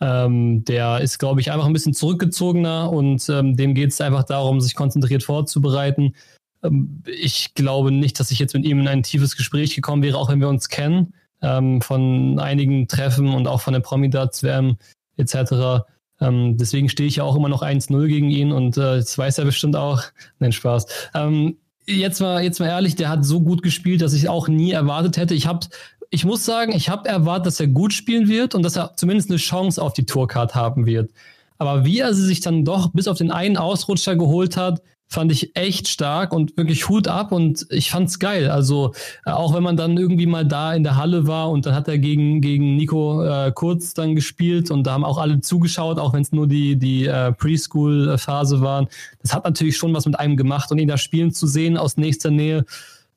Ähm, 0.00 0.64
der 0.64 1.00
ist, 1.00 1.18
glaube 1.18 1.40
ich, 1.40 1.50
einfach 1.50 1.66
ein 1.66 1.72
bisschen 1.72 1.94
zurückgezogener 1.94 2.90
und 2.90 3.28
ähm, 3.28 3.56
dem 3.56 3.74
geht 3.74 3.90
es 3.90 4.00
einfach 4.00 4.24
darum, 4.24 4.60
sich 4.60 4.74
konzentriert 4.74 5.22
vorzubereiten. 5.22 6.14
Ähm, 6.62 7.02
ich 7.06 7.54
glaube 7.54 7.90
nicht, 7.90 8.20
dass 8.20 8.30
ich 8.30 8.38
jetzt 8.38 8.54
mit 8.54 8.64
ihm 8.64 8.80
in 8.80 8.88
ein 8.88 9.02
tiefes 9.02 9.36
Gespräch 9.36 9.74
gekommen 9.74 10.02
wäre, 10.02 10.16
auch 10.16 10.30
wenn 10.30 10.40
wir 10.40 10.48
uns 10.48 10.68
kennen 10.68 11.12
ähm, 11.42 11.80
von 11.80 12.38
einigen 12.38 12.88
Treffen 12.88 13.28
und 13.28 13.46
auch 13.46 13.60
von 13.60 13.72
der 13.72 13.80
Promidats-WM 13.80 14.76
etc. 15.16 15.84
Ähm, 16.20 16.56
deswegen 16.56 16.88
stehe 16.88 17.08
ich 17.08 17.16
ja 17.16 17.24
auch 17.24 17.36
immer 17.36 17.48
noch 17.48 17.62
1-0 17.62 18.06
gegen 18.08 18.30
ihn 18.30 18.52
und 18.52 18.76
äh, 18.76 18.98
das 18.98 19.16
weiß 19.16 19.38
er 19.38 19.44
bestimmt 19.44 19.76
auch. 19.76 20.02
Nein, 20.38 20.52
Spaß. 20.52 20.86
Ähm, 21.14 21.56
jetzt 21.86 22.20
mal, 22.20 22.42
jetzt 22.42 22.60
mal 22.60 22.68
ehrlich, 22.68 22.96
der 22.96 23.08
hat 23.08 23.24
so 23.24 23.40
gut 23.40 23.62
gespielt, 23.62 24.02
dass 24.02 24.12
ich 24.12 24.28
auch 24.28 24.48
nie 24.48 24.72
erwartet 24.72 25.16
hätte. 25.16 25.34
Ich 25.34 25.46
habe 25.46 25.66
ich 26.10 26.24
muss 26.24 26.44
sagen, 26.44 26.72
ich 26.72 26.88
habe 26.88 27.08
erwartet, 27.08 27.46
dass 27.46 27.60
er 27.60 27.68
gut 27.68 27.92
spielen 27.92 28.28
wird 28.28 28.54
und 28.54 28.64
dass 28.64 28.76
er 28.76 28.96
zumindest 28.96 29.30
eine 29.30 29.38
Chance 29.38 29.80
auf 29.80 29.92
die 29.92 30.06
Tourcard 30.06 30.56
haben 30.56 30.84
wird. 30.84 31.12
Aber 31.56 31.84
wie 31.84 32.00
er 32.00 32.14
sie 32.14 32.24
sich 32.24 32.40
dann 32.40 32.64
doch 32.64 32.90
bis 32.92 33.06
auf 33.06 33.18
den 33.18 33.30
einen 33.30 33.56
Ausrutscher 33.56 34.16
geholt 34.16 34.56
hat, 34.56 34.82
fand 35.10 35.32
ich 35.32 35.56
echt 35.56 35.88
stark 35.88 36.32
und 36.32 36.56
wirklich 36.56 36.88
Hut 36.88 37.08
ab 37.08 37.32
und 37.32 37.66
ich 37.70 37.90
fand's 37.90 38.20
geil. 38.20 38.48
Also 38.48 38.94
äh, 39.26 39.32
auch 39.32 39.52
wenn 39.52 39.62
man 39.64 39.76
dann 39.76 39.98
irgendwie 39.98 40.26
mal 40.26 40.46
da 40.46 40.72
in 40.72 40.84
der 40.84 40.96
Halle 40.96 41.26
war 41.26 41.50
und 41.50 41.66
dann 41.66 41.74
hat 41.74 41.88
er 41.88 41.98
gegen 41.98 42.40
gegen 42.40 42.76
Nico 42.76 43.24
äh, 43.24 43.50
Kurz 43.52 43.92
dann 43.92 44.14
gespielt 44.14 44.70
und 44.70 44.84
da 44.86 44.92
haben 44.92 45.04
auch 45.04 45.18
alle 45.18 45.40
zugeschaut, 45.40 45.98
auch 45.98 46.12
wenn 46.12 46.22
es 46.22 46.30
nur 46.30 46.46
die 46.46 46.76
die 46.76 47.06
äh, 47.06 47.32
Preschool 47.32 48.16
Phase 48.18 48.60
waren. 48.60 48.86
Das 49.20 49.34
hat 49.34 49.44
natürlich 49.44 49.76
schon 49.76 49.92
was 49.92 50.06
mit 50.06 50.18
einem 50.18 50.36
gemacht 50.36 50.70
und 50.70 50.78
ihn 50.78 50.88
da 50.88 50.96
spielen 50.96 51.32
zu 51.32 51.48
sehen 51.48 51.76
aus 51.76 51.96
nächster 51.96 52.30
Nähe. 52.30 52.64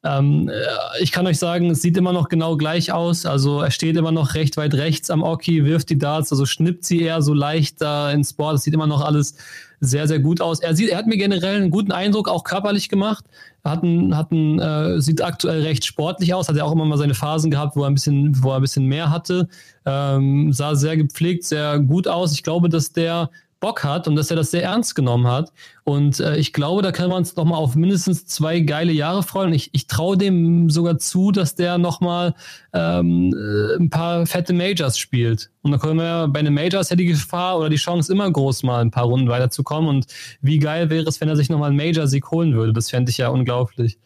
Ähm, 0.03 0.49
äh, 0.49 0.53
ich 0.99 1.11
kann 1.11 1.27
euch 1.27 1.37
sagen, 1.37 1.69
es 1.69 1.81
sieht 1.81 1.95
immer 1.95 2.11
noch 2.11 2.27
genau 2.27 2.57
gleich 2.57 2.91
aus. 2.91 3.25
Also 3.25 3.61
er 3.61 3.71
steht 3.71 3.95
immer 3.95 4.11
noch 4.11 4.33
recht 4.33 4.57
weit 4.57 4.73
rechts 4.73 5.09
am 5.09 5.23
Oki, 5.23 5.63
wirft 5.63 5.89
die 5.91 5.97
Darts, 5.97 6.31
also 6.31 6.45
schnippt 6.45 6.83
sie 6.83 7.01
eher 7.01 7.21
so 7.21 7.33
leicht 7.33 7.81
da 7.81 8.11
ins 8.11 8.33
Board. 8.33 8.55
Das 8.55 8.63
sieht 8.63 8.73
immer 8.73 8.87
noch 8.87 9.01
alles 9.01 9.35
sehr, 9.83 10.07
sehr 10.07 10.19
gut 10.19 10.41
aus. 10.41 10.59
Er, 10.59 10.75
sieht, 10.75 10.89
er 10.89 10.97
hat 10.97 11.07
mir 11.07 11.17
generell 11.17 11.57
einen 11.57 11.69
guten 11.69 11.91
Eindruck, 11.91 12.29
auch 12.29 12.43
körperlich 12.43 12.89
gemacht. 12.89 13.25
Er 13.63 13.71
hat 13.71 13.83
einen, 13.83 14.17
hat 14.17 14.31
einen, 14.31 14.59
äh, 14.59 15.01
sieht 15.01 15.21
aktuell 15.21 15.61
recht 15.61 15.85
sportlich 15.85 16.33
aus, 16.33 16.49
hat 16.49 16.55
ja 16.55 16.63
auch 16.63 16.71
immer 16.71 16.85
mal 16.85 16.97
seine 16.97 17.13
Phasen 17.13 17.51
gehabt, 17.51 17.75
wo 17.75 17.83
er 17.83 17.87
ein 17.87 17.93
bisschen, 17.93 18.43
wo 18.43 18.51
er 18.51 18.57
ein 18.57 18.61
bisschen 18.61 18.85
mehr 18.85 19.09
hatte. 19.09 19.47
Ähm, 19.85 20.53
sah 20.53 20.75
sehr 20.75 20.97
gepflegt, 20.97 21.43
sehr 21.43 21.79
gut 21.79 22.07
aus. 22.07 22.33
Ich 22.33 22.43
glaube, 22.43 22.69
dass 22.69 22.91
der 22.93 23.29
Bock 23.63 23.85
hat 23.85 24.09
und 24.09 24.17
dass 24.17 24.29
er 24.29 24.35
das 24.35 24.51
sehr 24.51 24.63
ernst 24.63 24.93
genommen 24.93 25.25
hat. 25.25 25.53
Und 25.85 26.19
äh, 26.19 26.35
ich 26.35 26.51
glaube, 26.51 26.81
da 26.81 26.91
können 26.91 27.11
wir 27.11 27.15
uns 27.15 27.33
nochmal 27.37 27.57
auf 27.57 27.75
mindestens 27.75 28.25
zwei 28.25 28.59
geile 28.59 28.91
Jahre 28.91 29.23
freuen. 29.23 29.53
ich, 29.53 29.69
ich 29.71 29.87
traue 29.87 30.17
dem 30.17 30.69
sogar 30.69 30.97
zu, 30.97 31.31
dass 31.31 31.55
der 31.55 31.77
nochmal 31.77 32.35
ähm, 32.73 33.33
äh, 33.33 33.81
ein 33.81 33.89
paar 33.89 34.25
fette 34.25 34.51
Majors 34.51 34.97
spielt. 34.97 35.49
Und 35.61 35.71
dann 35.71 35.79
können 35.79 35.99
wir 35.99 36.27
bei 36.27 36.41
den 36.41 36.53
Majors 36.53 36.89
ja 36.89 36.97
die 36.97 37.05
Gefahr 37.05 37.57
oder 37.57 37.69
die 37.69 37.77
Chance 37.77 38.11
immer 38.11 38.29
groß, 38.29 38.63
mal 38.63 38.81
ein 38.81 38.91
paar 38.91 39.05
Runden 39.05 39.29
weiterzukommen. 39.29 39.89
Und 39.89 40.07
wie 40.41 40.59
geil 40.59 40.89
wäre 40.89 41.07
es, 41.07 41.21
wenn 41.21 41.29
er 41.29 41.37
sich 41.37 41.49
nochmal 41.49 41.69
einen 41.69 41.77
Major-Sieg 41.77 42.31
holen 42.31 42.53
würde? 42.55 42.73
Das 42.73 42.89
fände 42.89 43.11
ich 43.11 43.17
ja 43.17 43.29
unglaublich. 43.29 43.97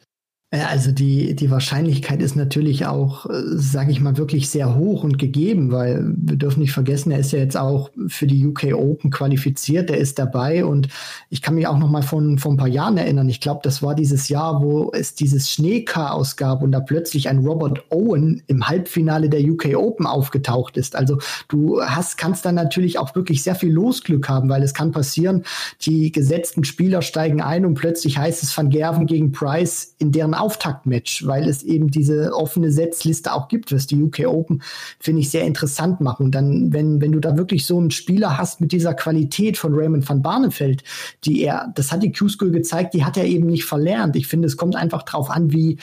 Also 0.50 0.94
die, 0.94 1.36
die 1.36 1.52
Wahrscheinlichkeit 1.52 2.22
ist 2.22 2.38
natürlich 2.38 2.86
auch, 2.86 3.26
äh, 3.26 3.34
sage 3.56 3.92
ich 3.92 4.00
mal, 4.00 4.16
wirklich 4.16 4.50
sehr 4.50 4.76
hoch 4.76 5.04
und 5.04 5.20
gegeben, 5.20 5.74
weil 5.74 6.06
wir 6.16 6.38
dürfen 6.38 6.62
nicht 6.62 6.72
vergessen, 6.72 7.12
er 7.12 7.20
ist 7.20 7.34
ja 7.34 7.40
jetzt 7.40 7.58
auch 7.58 7.90
für 8.08 8.28
die 8.28 8.48
UK 8.48 8.74
Open 8.74 9.12
qualifiziert, 9.12 9.90
er 9.90 9.98
ist 9.98 10.18
dabei 10.18 10.64
und 10.64 10.88
ich 11.30 11.42
kann 11.42 11.56
mich 11.56 11.68
auch 11.68 11.78
noch 11.78 11.90
mal 11.90 12.02
von, 12.02 12.38
von 12.38 12.54
ein 12.54 12.58
paar 12.58 12.70
Jahren 12.70 12.96
erinnern. 12.96 13.28
Ich 13.28 13.42
glaube, 13.42 13.60
das 13.62 13.84
war 13.84 13.94
dieses 13.94 14.30
Jahr, 14.30 14.64
wo 14.64 14.90
es 14.94 15.16
dieses 15.16 15.52
Schneechaos 15.52 16.38
gab 16.38 16.64
und 16.64 16.72
da 16.72 16.80
plötzlich 16.80 17.28
ein 17.28 17.40
Robert 17.40 17.84
Owen 17.92 18.42
im 18.48 18.70
Halbfinale 18.70 19.28
der 19.28 19.42
UK 19.42 19.76
Open 19.76 20.06
aufgetaucht 20.06 20.78
ist. 20.78 20.96
Also 20.96 21.20
du 21.50 21.82
hast, 21.82 22.18
kannst 22.18 22.46
dann 22.46 22.56
natürlich 22.56 23.00
auch 23.00 23.14
wirklich 23.16 23.44
sehr 23.44 23.56
viel 23.56 23.74
Losglück 23.74 24.30
haben, 24.30 24.48
weil 24.48 24.64
es 24.64 24.74
kann 24.74 24.94
passieren, 24.94 25.44
die 25.82 26.10
gesetzten 26.14 26.64
Spieler 26.64 27.02
steigen 27.02 27.42
ein 27.42 27.66
und 27.66 27.74
plötzlich 27.74 28.18
heißt 28.18 28.44
es 28.44 28.58
Van 28.58 28.70
Gerven 28.70 29.08
gegen 29.08 29.34
Price 29.34 29.94
in 30.00 30.14
deren 30.14 30.37
Auftaktmatch, 30.40 31.26
weil 31.26 31.48
es 31.48 31.64
eben 31.64 31.90
diese 31.90 32.34
offene 32.34 32.72
Setzliste 32.72 33.34
auch 33.34 33.48
gibt, 33.48 33.72
was 33.72 33.88
die 33.88 34.02
UK 34.02 34.28
Open, 34.28 34.62
finde 35.00 35.22
ich, 35.22 35.30
sehr 35.30 35.44
interessant 35.44 36.02
machen. 36.02 36.28
Und 36.28 36.36
dann, 36.36 36.74
wenn, 36.74 37.02
wenn 37.02 37.12
du 37.12 37.20
da 37.20 37.38
wirklich 37.38 37.66
so 37.66 37.78
einen 37.78 37.92
Spieler 37.92 38.38
hast 38.38 38.62
mit 38.62 38.72
dieser 38.72 38.94
Qualität 38.94 39.58
von 39.58 39.74
Raymond 39.74 40.08
van 40.08 40.22
Barneveld, 40.22 40.84
die 41.26 41.42
er, 41.42 41.72
das 41.76 41.92
hat 41.92 42.04
die 42.04 42.12
Q-School 42.12 42.52
gezeigt, 42.52 42.94
die 42.94 43.04
hat 43.04 43.18
er 43.18 43.26
eben 43.26 43.48
nicht 43.48 43.66
verlernt. 43.66 44.16
Ich 44.16 44.28
finde, 44.28 44.48
es 44.48 44.58
kommt 44.58 44.76
einfach 44.76 45.04
drauf 45.04 45.30
an, 45.30 45.52
wie, 45.52 45.78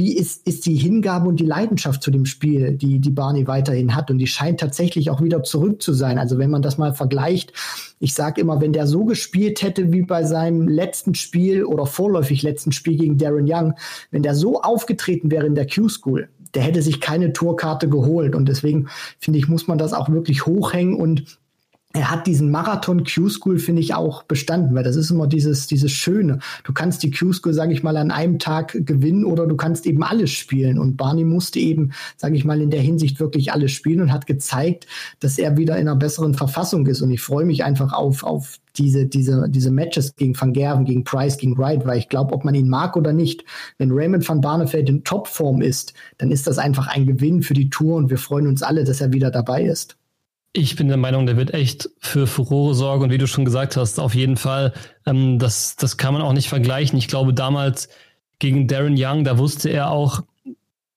wie 0.00 0.16
ist, 0.16 0.46
ist 0.46 0.64
die 0.64 0.76
Hingabe 0.76 1.28
und 1.28 1.38
die 1.38 1.46
Leidenschaft 1.46 2.02
zu 2.02 2.10
dem 2.10 2.24
Spiel, 2.24 2.72
die, 2.72 3.00
die 3.00 3.10
Barney 3.10 3.46
weiterhin 3.46 3.94
hat. 3.94 4.10
Und 4.10 4.16
die 4.16 4.26
scheint 4.26 4.58
tatsächlich 4.58 5.10
auch 5.10 5.20
wieder 5.20 5.42
zurück 5.42 5.82
zu 5.82 5.92
sein. 5.92 6.18
Also 6.18 6.38
wenn 6.38 6.50
man 6.50 6.62
das 6.62 6.78
mal 6.78 6.94
vergleicht, 6.94 7.52
ich 7.98 8.14
sage 8.14 8.40
immer, 8.40 8.62
wenn 8.62 8.72
der 8.72 8.86
so 8.86 9.04
gespielt 9.04 9.62
hätte 9.62 9.92
wie 9.92 10.00
bei 10.00 10.24
seinem 10.24 10.66
letzten 10.68 11.14
Spiel 11.14 11.64
oder 11.64 11.84
vorläufig 11.84 12.42
letzten 12.42 12.72
Spiel 12.72 12.96
gegen 12.96 13.18
Darren 13.18 13.44
Young, 13.46 13.74
wenn 14.10 14.22
der 14.22 14.34
so 14.34 14.62
aufgetreten 14.62 15.30
wäre 15.30 15.46
in 15.46 15.54
der 15.54 15.66
Q-School, 15.66 16.30
der 16.54 16.62
hätte 16.62 16.80
sich 16.80 17.02
keine 17.02 17.34
Tourkarte 17.34 17.86
geholt. 17.86 18.34
Und 18.34 18.48
deswegen 18.48 18.88
finde 19.18 19.38
ich, 19.38 19.48
muss 19.48 19.68
man 19.68 19.76
das 19.76 19.92
auch 19.92 20.08
wirklich 20.08 20.46
hochhängen 20.46 20.94
und 20.94 21.38
er 21.92 22.08
hat 22.08 22.28
diesen 22.28 22.52
Marathon 22.52 23.02
Q-School, 23.02 23.58
finde 23.58 23.82
ich, 23.82 23.94
auch 23.94 24.22
bestanden, 24.22 24.76
weil 24.76 24.84
das 24.84 24.94
ist 24.94 25.10
immer 25.10 25.26
dieses, 25.26 25.66
dieses 25.66 25.90
Schöne. 25.90 26.38
Du 26.62 26.72
kannst 26.72 27.02
die 27.02 27.10
Q-School, 27.10 27.52
sage 27.52 27.72
ich 27.72 27.82
mal, 27.82 27.96
an 27.96 28.12
einem 28.12 28.38
Tag 28.38 28.86
gewinnen 28.86 29.24
oder 29.24 29.48
du 29.48 29.56
kannst 29.56 29.86
eben 29.86 30.04
alles 30.04 30.30
spielen. 30.30 30.78
Und 30.78 30.96
Barney 30.96 31.24
musste 31.24 31.58
eben, 31.58 31.90
sage 32.16 32.36
ich 32.36 32.44
mal, 32.44 32.60
in 32.60 32.70
der 32.70 32.80
Hinsicht 32.80 33.18
wirklich 33.18 33.52
alles 33.52 33.72
spielen 33.72 34.02
und 34.02 34.12
hat 34.12 34.28
gezeigt, 34.28 34.86
dass 35.18 35.36
er 35.36 35.56
wieder 35.56 35.78
in 35.78 35.88
einer 35.88 35.96
besseren 35.96 36.34
Verfassung 36.34 36.86
ist. 36.86 37.02
Und 37.02 37.10
ich 37.10 37.20
freue 37.20 37.44
mich 37.44 37.64
einfach 37.64 37.92
auf, 37.92 38.22
auf 38.22 38.60
diese, 38.78 39.06
diese, 39.06 39.48
diese 39.48 39.72
Matches 39.72 40.14
gegen 40.14 40.40
Van 40.40 40.52
Gerven, 40.52 40.84
gegen 40.84 41.02
Price, 41.02 41.38
gegen 41.38 41.58
Wright, 41.58 41.84
weil 41.86 41.98
ich 41.98 42.08
glaube, 42.08 42.34
ob 42.34 42.44
man 42.44 42.54
ihn 42.54 42.68
mag 42.68 42.96
oder 42.96 43.12
nicht, 43.12 43.44
wenn 43.78 43.90
Raymond 43.90 44.28
van 44.28 44.40
Barneveld 44.40 44.88
in 44.88 45.02
Topform 45.02 45.60
ist, 45.60 45.94
dann 46.18 46.30
ist 46.30 46.46
das 46.46 46.58
einfach 46.58 46.86
ein 46.86 47.06
Gewinn 47.06 47.42
für 47.42 47.54
die 47.54 47.68
Tour 47.68 47.96
und 47.96 48.10
wir 48.10 48.18
freuen 48.18 48.46
uns 48.46 48.62
alle, 48.62 48.84
dass 48.84 49.00
er 49.00 49.12
wieder 49.12 49.32
dabei 49.32 49.64
ist. 49.64 49.96
Ich 50.52 50.74
bin 50.74 50.88
der 50.88 50.96
Meinung, 50.96 51.26
der 51.26 51.36
wird 51.36 51.54
echt 51.54 51.90
für 52.00 52.26
Furore 52.26 52.74
sorgen 52.74 53.04
und 53.04 53.10
wie 53.10 53.18
du 53.18 53.28
schon 53.28 53.44
gesagt 53.44 53.76
hast, 53.76 54.00
auf 54.00 54.14
jeden 54.14 54.36
Fall, 54.36 54.72
ähm, 55.06 55.38
das, 55.38 55.76
das 55.76 55.96
kann 55.96 56.12
man 56.12 56.22
auch 56.22 56.32
nicht 56.32 56.48
vergleichen. 56.48 56.98
Ich 56.98 57.06
glaube, 57.06 57.32
damals 57.32 57.88
gegen 58.40 58.66
Darren 58.66 58.96
Young, 58.98 59.22
da 59.22 59.38
wusste 59.38 59.68
er 59.70 59.90
auch, 59.90 60.22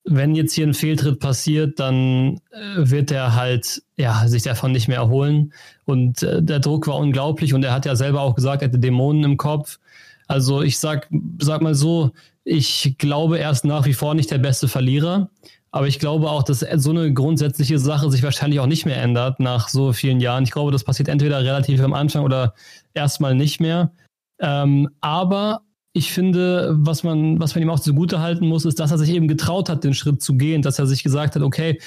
wenn 0.06 0.36
jetzt 0.36 0.54
hier 0.54 0.68
ein 0.68 0.74
Fehltritt 0.74 1.20
passiert, 1.20 1.80
dann 1.80 2.42
äh, 2.52 2.76
wird 2.76 3.12
er 3.12 3.36
halt 3.36 3.84
ja, 3.96 4.28
sich 4.28 4.44
davon 4.44 4.72
nicht 4.72 4.88
mehr 4.88 4.98
erholen. 4.98 5.54
Und 5.86 6.24
äh, 6.24 6.42
der 6.42 6.60
Druck 6.60 6.88
war 6.88 6.98
unglaublich 6.98 7.54
und 7.54 7.64
er 7.64 7.74
hat 7.74 7.86
ja 7.86 7.96
selber 7.96 8.22
auch 8.22 8.36
gesagt, 8.36 8.62
er 8.62 8.68
hätte 8.68 8.80
Dämonen 8.80 9.24
im 9.24 9.38
Kopf. 9.38 9.80
Also 10.28 10.62
ich 10.62 10.80
sag, 10.80 11.10
sag 11.40 11.62
mal 11.62 11.76
so, 11.76 12.12
ich 12.44 12.96
glaube, 12.98 13.40
er 13.40 13.52
ist 13.52 13.66
nach 13.66 13.86
wie 13.86 13.94
vor 13.94 14.16
nicht 14.16 14.32
der 14.32 14.40
beste 14.40 14.68
Verlierer. 14.68 15.30
Aber 15.74 15.88
ich 15.88 15.98
glaube 15.98 16.30
auch, 16.30 16.44
dass 16.44 16.60
so 16.60 16.92
eine 16.92 17.12
grundsätzliche 17.12 17.80
Sache 17.80 18.12
sich 18.12 18.22
wahrscheinlich 18.22 18.60
auch 18.60 18.68
nicht 18.68 18.86
mehr 18.86 19.02
ändert 19.02 19.40
nach 19.40 19.70
so 19.70 19.92
vielen 19.92 20.20
Jahren. 20.20 20.44
Ich 20.44 20.52
glaube, 20.52 20.72
das 20.72 20.84
passiert 20.84 21.10
entweder 21.10 21.44
relativ 21.44 21.82
am 21.82 21.94
Anfang 21.94 22.24
oder 22.24 22.54
erstmal 22.94 23.34
nicht 23.34 23.60
mehr. 23.60 23.92
Ähm, 24.40 24.88
aber 25.02 25.62
ich 25.92 26.12
finde, 26.12 26.76
was 26.78 27.04
man, 27.04 27.40
was 27.40 27.56
man 27.56 27.64
ihm 27.64 27.72
auch 27.72 27.80
zugute 27.80 28.20
halten 28.20 28.48
muss, 28.48 28.66
ist, 28.66 28.80
dass 28.80 28.92
er 28.92 29.00
sich 29.00 29.10
eben 29.10 29.28
getraut 29.28 29.68
hat, 29.68 29.84
den 29.84 29.96
Schritt 29.96 30.22
zu 30.22 30.36
gehen, 30.36 30.62
dass 30.62 30.78
er 30.78 30.86
sich 30.86 31.02
gesagt 31.02 31.36
hat, 31.36 31.42
okay, 31.42 31.80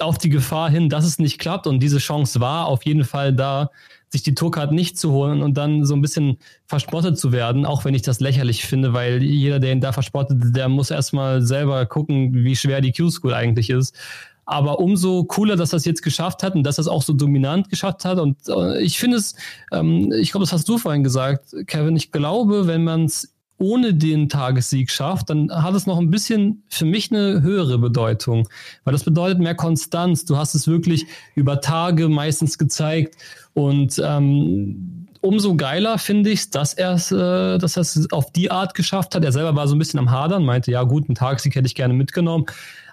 auf 0.00 0.18
die 0.18 0.28
Gefahr 0.28 0.68
hin, 0.68 0.88
dass 0.88 1.04
es 1.04 1.20
nicht 1.20 1.38
klappt 1.38 1.68
und 1.68 1.78
diese 1.78 1.98
Chance 1.98 2.40
war 2.40 2.66
auf 2.66 2.84
jeden 2.84 3.04
Fall 3.04 3.32
da, 3.32 3.70
sich 4.12 4.22
die 4.22 4.34
Tourcard 4.34 4.72
nicht 4.72 4.98
zu 4.98 5.10
holen 5.10 5.42
und 5.42 5.56
dann 5.56 5.84
so 5.84 5.94
ein 5.94 6.02
bisschen 6.02 6.36
verspottet 6.66 7.18
zu 7.18 7.32
werden, 7.32 7.64
auch 7.64 7.84
wenn 7.84 7.94
ich 7.94 8.02
das 8.02 8.20
lächerlich 8.20 8.64
finde, 8.66 8.92
weil 8.92 9.22
jeder, 9.22 9.58
der 9.58 9.72
ihn 9.72 9.80
da 9.80 9.92
verspottet, 9.92 10.54
der 10.54 10.68
muss 10.68 10.90
erstmal 10.90 11.42
selber 11.42 11.86
gucken, 11.86 12.44
wie 12.44 12.54
schwer 12.54 12.82
die 12.82 12.92
Q-School 12.92 13.32
eigentlich 13.32 13.70
ist. 13.70 13.96
Aber 14.44 14.80
umso 14.80 15.24
cooler, 15.24 15.56
dass 15.56 15.72
es 15.72 15.84
jetzt 15.84 16.02
geschafft 16.02 16.42
hat 16.42 16.54
und 16.54 16.64
dass 16.64 16.78
es 16.78 16.88
auch 16.88 17.02
so 17.02 17.14
dominant 17.14 17.70
geschafft 17.70 18.04
hat. 18.04 18.18
Und 18.18 18.36
äh, 18.48 18.82
ich 18.82 18.98
finde 18.98 19.16
es, 19.16 19.34
ähm, 19.72 20.12
ich 20.12 20.32
glaube, 20.32 20.44
das 20.44 20.52
hast 20.52 20.68
du 20.68 20.78
vorhin 20.78 21.04
gesagt, 21.04 21.54
Kevin, 21.66 21.96
ich 21.96 22.12
glaube, 22.12 22.66
wenn 22.66 22.84
man 22.84 23.04
es 23.04 23.32
ohne 23.58 23.94
den 23.94 24.28
Tagessieg 24.28 24.90
schafft, 24.90 25.30
dann 25.30 25.50
hat 25.50 25.74
es 25.74 25.86
noch 25.86 25.98
ein 25.98 26.10
bisschen 26.10 26.64
für 26.68 26.84
mich 26.84 27.12
eine 27.12 27.42
höhere 27.42 27.78
Bedeutung. 27.78 28.48
Weil 28.84 28.92
das 28.92 29.04
bedeutet 29.04 29.38
mehr 29.38 29.54
Konstanz. 29.54 30.24
Du 30.24 30.36
hast 30.36 30.54
es 30.54 30.66
wirklich 30.66 31.06
über 31.34 31.60
Tage 31.60 32.08
meistens 32.08 32.58
gezeigt. 32.58 33.16
Und 33.54 34.02
ähm, 34.04 35.06
umso 35.20 35.54
geiler 35.54 35.98
finde 35.98 36.30
ich 36.30 36.50
dass 36.50 36.74
er 36.74 36.94
es, 36.94 37.12
äh, 37.12 37.58
dass 37.58 37.76
er 37.76 37.82
es 37.82 38.12
auf 38.12 38.32
die 38.32 38.50
Art 38.50 38.74
geschafft 38.74 39.14
hat. 39.14 39.24
Er 39.24 39.32
selber 39.32 39.54
war 39.56 39.68
so 39.68 39.74
ein 39.74 39.78
bisschen 39.78 40.00
am 40.00 40.10
Hadern, 40.10 40.44
meinte, 40.44 40.70
ja 40.70 40.82
gut, 40.82 41.08
einen 41.08 41.14
Tagessieg 41.14 41.54
hätte 41.54 41.66
ich 41.66 41.74
gerne 41.74 41.94
mitgenommen. 41.94 42.46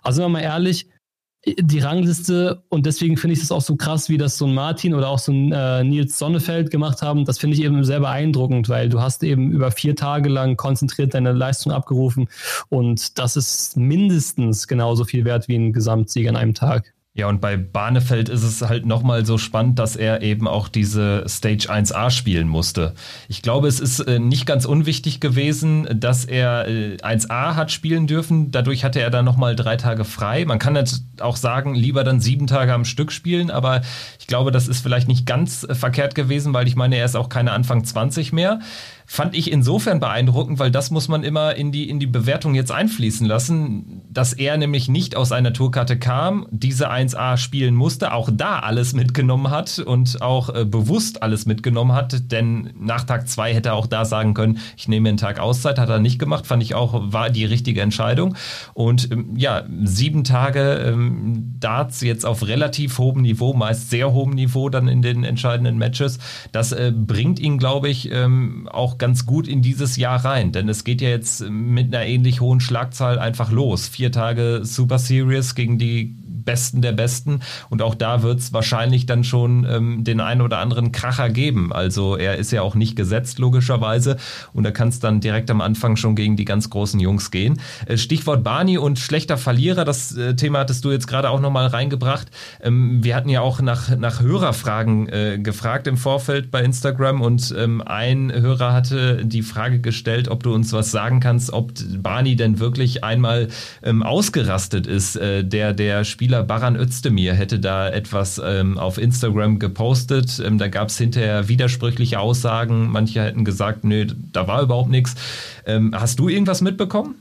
Also 0.03 0.17
sind 0.17 0.25
wir 0.25 0.29
mal 0.29 0.41
ehrlich, 0.41 0.87
die 1.45 1.79
Rangliste 1.79 2.63
und 2.69 2.85
deswegen 2.85 3.15
finde 3.15 3.33
ich 3.33 3.41
es 3.41 3.51
auch 3.51 3.61
so 3.61 3.75
krass, 3.75 4.09
wie 4.09 4.17
das 4.17 4.37
so 4.37 4.45
ein 4.45 4.53
Martin 4.53 4.93
oder 4.93 5.07
auch 5.07 5.19
so 5.19 5.31
ein 5.31 5.51
äh, 5.53 5.83
Nils 5.83 6.19
Sonnefeld 6.19 6.69
gemacht 6.69 7.01
haben. 7.01 7.23
Das 7.23 7.39
finde 7.39 7.55
ich 7.55 7.63
eben 7.63 7.83
sehr 7.85 8.01
beeindruckend, 8.01 8.67
weil 8.67 8.89
du 8.89 9.01
hast 9.01 9.23
eben 9.23 9.51
über 9.51 9.71
vier 9.71 9.95
Tage 9.95 10.29
lang 10.29 10.57
konzentriert 10.57 11.13
deine 11.13 11.31
Leistung 11.31 11.71
abgerufen 11.71 12.27
und 12.67 13.17
das 13.17 13.37
ist 13.37 13.77
mindestens 13.77 14.67
genauso 14.67 15.05
viel 15.05 15.23
wert 15.23 15.47
wie 15.47 15.55
ein 15.55 15.71
Gesamtsieg 15.71 16.27
an 16.27 16.35
einem 16.35 16.53
Tag. 16.53 16.93
Ja, 17.19 17.27
und 17.27 17.41
bei 17.41 17.57
Barnefeld 17.57 18.29
ist 18.29 18.43
es 18.43 18.61
halt 18.61 18.85
nochmal 18.85 19.25
so 19.25 19.37
spannend, 19.37 19.77
dass 19.77 19.97
er 19.97 20.21
eben 20.21 20.47
auch 20.47 20.69
diese 20.69 21.25
Stage 21.27 21.69
1a 21.69 22.11
spielen 22.11 22.47
musste. 22.47 22.93
Ich 23.27 23.41
glaube, 23.41 23.67
es 23.67 23.81
ist 23.81 23.99
äh, 23.99 24.19
nicht 24.19 24.45
ganz 24.45 24.63
unwichtig 24.63 25.19
gewesen, 25.19 25.85
dass 25.93 26.23
er 26.23 26.65
äh, 26.69 26.95
1a 26.95 27.55
hat 27.55 27.73
spielen 27.73 28.07
dürfen. 28.07 28.51
Dadurch 28.51 28.85
hatte 28.85 29.01
er 29.01 29.09
dann 29.09 29.25
nochmal 29.25 29.57
drei 29.57 29.75
Tage 29.75 30.05
frei. 30.05 30.45
Man 30.45 30.59
kann 30.59 30.77
jetzt 30.77 31.03
auch 31.19 31.35
sagen, 31.35 31.75
lieber 31.75 32.05
dann 32.05 32.21
sieben 32.21 32.47
Tage 32.47 32.73
am 32.73 32.85
Stück 32.85 33.11
spielen, 33.11 33.51
aber 33.51 33.81
ich 34.17 34.27
glaube, 34.27 34.51
das 34.51 34.69
ist 34.69 34.81
vielleicht 34.81 35.09
nicht 35.09 35.25
ganz 35.25 35.65
äh, 35.65 35.75
verkehrt 35.75 36.15
gewesen, 36.15 36.53
weil 36.53 36.69
ich 36.69 36.77
meine, 36.77 36.95
er 36.95 37.03
ist 37.03 37.17
auch 37.17 37.27
keine 37.27 37.51
Anfang 37.51 37.83
20 37.83 38.31
mehr 38.31 38.61
fand 39.11 39.35
ich 39.35 39.51
insofern 39.51 39.99
beeindruckend, 39.99 40.59
weil 40.59 40.69
das 40.69 40.91
muss 40.91 41.07
man 41.07 41.23
immer 41.23 41.55
in 41.55 41.71
die, 41.71 41.89
in 41.89 41.99
die 41.99 42.05
Bewertung 42.05 42.53
jetzt 42.53 42.71
einfließen 42.71 43.25
lassen, 43.25 44.03
dass 44.07 44.33
er 44.33 44.55
nämlich 44.55 44.87
nicht 44.87 45.15
aus 45.15 45.31
einer 45.31 45.51
Tourkarte 45.51 45.97
kam, 45.97 46.45
diese 46.51 46.91
1A 46.91 47.37
spielen 47.37 47.73
musste, 47.73 48.13
auch 48.13 48.29
da 48.31 48.59
alles 48.59 48.93
mitgenommen 48.93 49.49
hat 49.49 49.79
und 49.79 50.21
auch 50.21 50.53
äh, 50.53 50.63
bewusst 50.63 51.23
alles 51.23 51.47
mitgenommen 51.47 51.93
hat, 51.93 52.31
denn 52.31 52.69
nach 52.79 53.03
Tag 53.03 53.27
2 53.27 53.55
hätte 53.55 53.69
er 53.69 53.75
auch 53.75 53.87
da 53.87 54.05
sagen 54.05 54.35
können, 54.35 54.59
ich 54.77 54.87
nehme 54.87 55.09
einen 55.09 55.17
Tag 55.17 55.39
Auszeit, 55.39 55.79
hat 55.79 55.89
er 55.89 55.97
nicht 55.97 56.19
gemacht, 56.19 56.45
fand 56.45 56.61
ich 56.61 56.75
auch, 56.75 57.11
war 57.11 57.31
die 57.31 57.45
richtige 57.45 57.81
Entscheidung. 57.81 58.35
Und 58.75 59.11
ähm, 59.11 59.33
ja, 59.35 59.63
sieben 59.85 60.23
Tage 60.23 60.83
ähm, 60.85 61.55
Darts 61.59 62.01
jetzt 62.01 62.27
auf 62.27 62.45
relativ 62.45 62.99
hohem 62.99 63.23
Niveau, 63.23 63.55
meist 63.55 63.89
sehr 63.89 64.13
hohem 64.13 64.35
Niveau 64.35 64.69
dann 64.69 64.87
in 64.87 65.01
den 65.01 65.23
entscheidenden 65.23 65.79
Matches, 65.79 66.19
das 66.51 66.73
äh, 66.73 66.93
bringt 66.95 67.39
ihn, 67.39 67.57
glaube 67.57 67.89
ich, 67.89 68.11
ähm, 68.11 68.69
auch 68.71 68.98
ganz 68.99 69.25
gut 69.25 69.47
in 69.47 69.61
dieses 69.61 69.97
Jahr 69.97 70.23
rein, 70.23 70.51
denn 70.51 70.69
es 70.69 70.83
geht 70.83 71.01
ja 71.01 71.09
jetzt 71.09 71.49
mit 71.49 71.93
einer 71.93 72.05
ähnlich 72.05 72.41
hohen 72.41 72.59
Schlagzahl 72.59 73.17
einfach 73.17 73.51
los. 73.51 73.87
Vier 73.87 74.11
Tage 74.11 74.61
Super 74.63 74.99
Series 74.99 75.55
gegen 75.55 75.77
die 75.77 76.15
Besten 76.49 76.81
der 76.81 76.93
Besten. 76.93 77.41
Und 77.69 77.83
auch 77.83 77.93
da 77.93 78.23
wird 78.23 78.39
es 78.39 78.53
wahrscheinlich 78.53 79.05
dann 79.05 79.23
schon 79.23 79.67
ähm, 79.69 80.03
den 80.03 80.19
einen 80.19 80.41
oder 80.41 80.57
anderen 80.57 80.91
Kracher 80.91 81.29
geben. 81.29 81.71
Also 81.71 82.15
er 82.15 82.37
ist 82.37 82.51
ja 82.51 82.63
auch 82.63 82.73
nicht 82.73 82.95
gesetzt, 82.95 83.37
logischerweise. 83.37 84.17
Und 84.51 84.63
da 84.63 84.71
kann 84.71 84.87
es 84.87 84.99
dann 84.99 85.19
direkt 85.19 85.51
am 85.51 85.61
Anfang 85.61 85.95
schon 85.95 86.15
gegen 86.15 86.37
die 86.37 86.45
ganz 86.45 86.71
großen 86.71 86.99
Jungs 86.99 87.29
gehen. 87.29 87.61
Äh, 87.85 87.97
Stichwort 87.97 88.43
Barney 88.43 88.79
und 88.79 88.97
schlechter 88.97 89.37
Verlierer, 89.37 89.85
das 89.85 90.17
äh, 90.17 90.35
Thema 90.35 90.59
hattest 90.59 90.83
du 90.83 90.91
jetzt 90.91 91.05
gerade 91.05 91.29
auch 91.29 91.39
nochmal 91.39 91.67
reingebracht. 91.67 92.31
Ähm, 92.63 93.03
wir 93.03 93.15
hatten 93.15 93.29
ja 93.29 93.41
auch 93.41 93.61
nach, 93.61 93.95
nach 93.95 94.21
Hörerfragen 94.21 95.07
äh, 95.09 95.37
gefragt 95.37 95.85
im 95.85 95.97
Vorfeld 95.97 96.49
bei 96.49 96.63
Instagram 96.63 97.21
und 97.21 97.53
ähm, 97.55 97.83
ein 97.85 98.31
Hörer 98.33 98.73
hatte 98.73 99.23
die 99.23 99.43
Frage 99.43 99.81
gestellt, 99.81 100.29
ob 100.29 100.41
du 100.41 100.51
uns 100.51 100.73
was 100.73 100.89
sagen 100.89 101.19
kannst, 101.19 101.53
ob 101.53 101.73
Barney 102.01 102.35
denn 102.35 102.57
wirklich 102.57 103.03
einmal 103.03 103.49
ähm, 103.83 104.01
ausgerastet 104.01 104.87
ist, 104.87 105.15
äh, 105.15 105.43
der, 105.43 105.73
der 105.73 106.03
Spieler 106.05 106.38
Spieler 106.39 106.43
Baran 106.47 106.77
Özdemir 106.77 107.33
hätte 107.33 107.59
da 107.59 107.89
etwas 107.89 108.41
ähm, 108.43 108.77
auf 108.77 108.97
Instagram 108.97 109.59
gepostet. 109.59 110.41
Ähm, 110.43 110.57
da 110.57 110.69
gab 110.69 110.87
es 110.87 110.97
hinterher 110.97 111.49
widersprüchliche 111.49 112.19
Aussagen. 112.19 112.87
Manche 112.89 113.21
hätten 113.21 113.43
gesagt, 113.43 113.83
nö, 113.83 114.07
da 114.31 114.47
war 114.47 114.61
überhaupt 114.61 114.89
nichts. 114.89 115.15
Ähm, 115.65 115.93
hast 115.93 116.19
du 116.19 116.29
irgendwas 116.29 116.61
mitbekommen? 116.61 117.15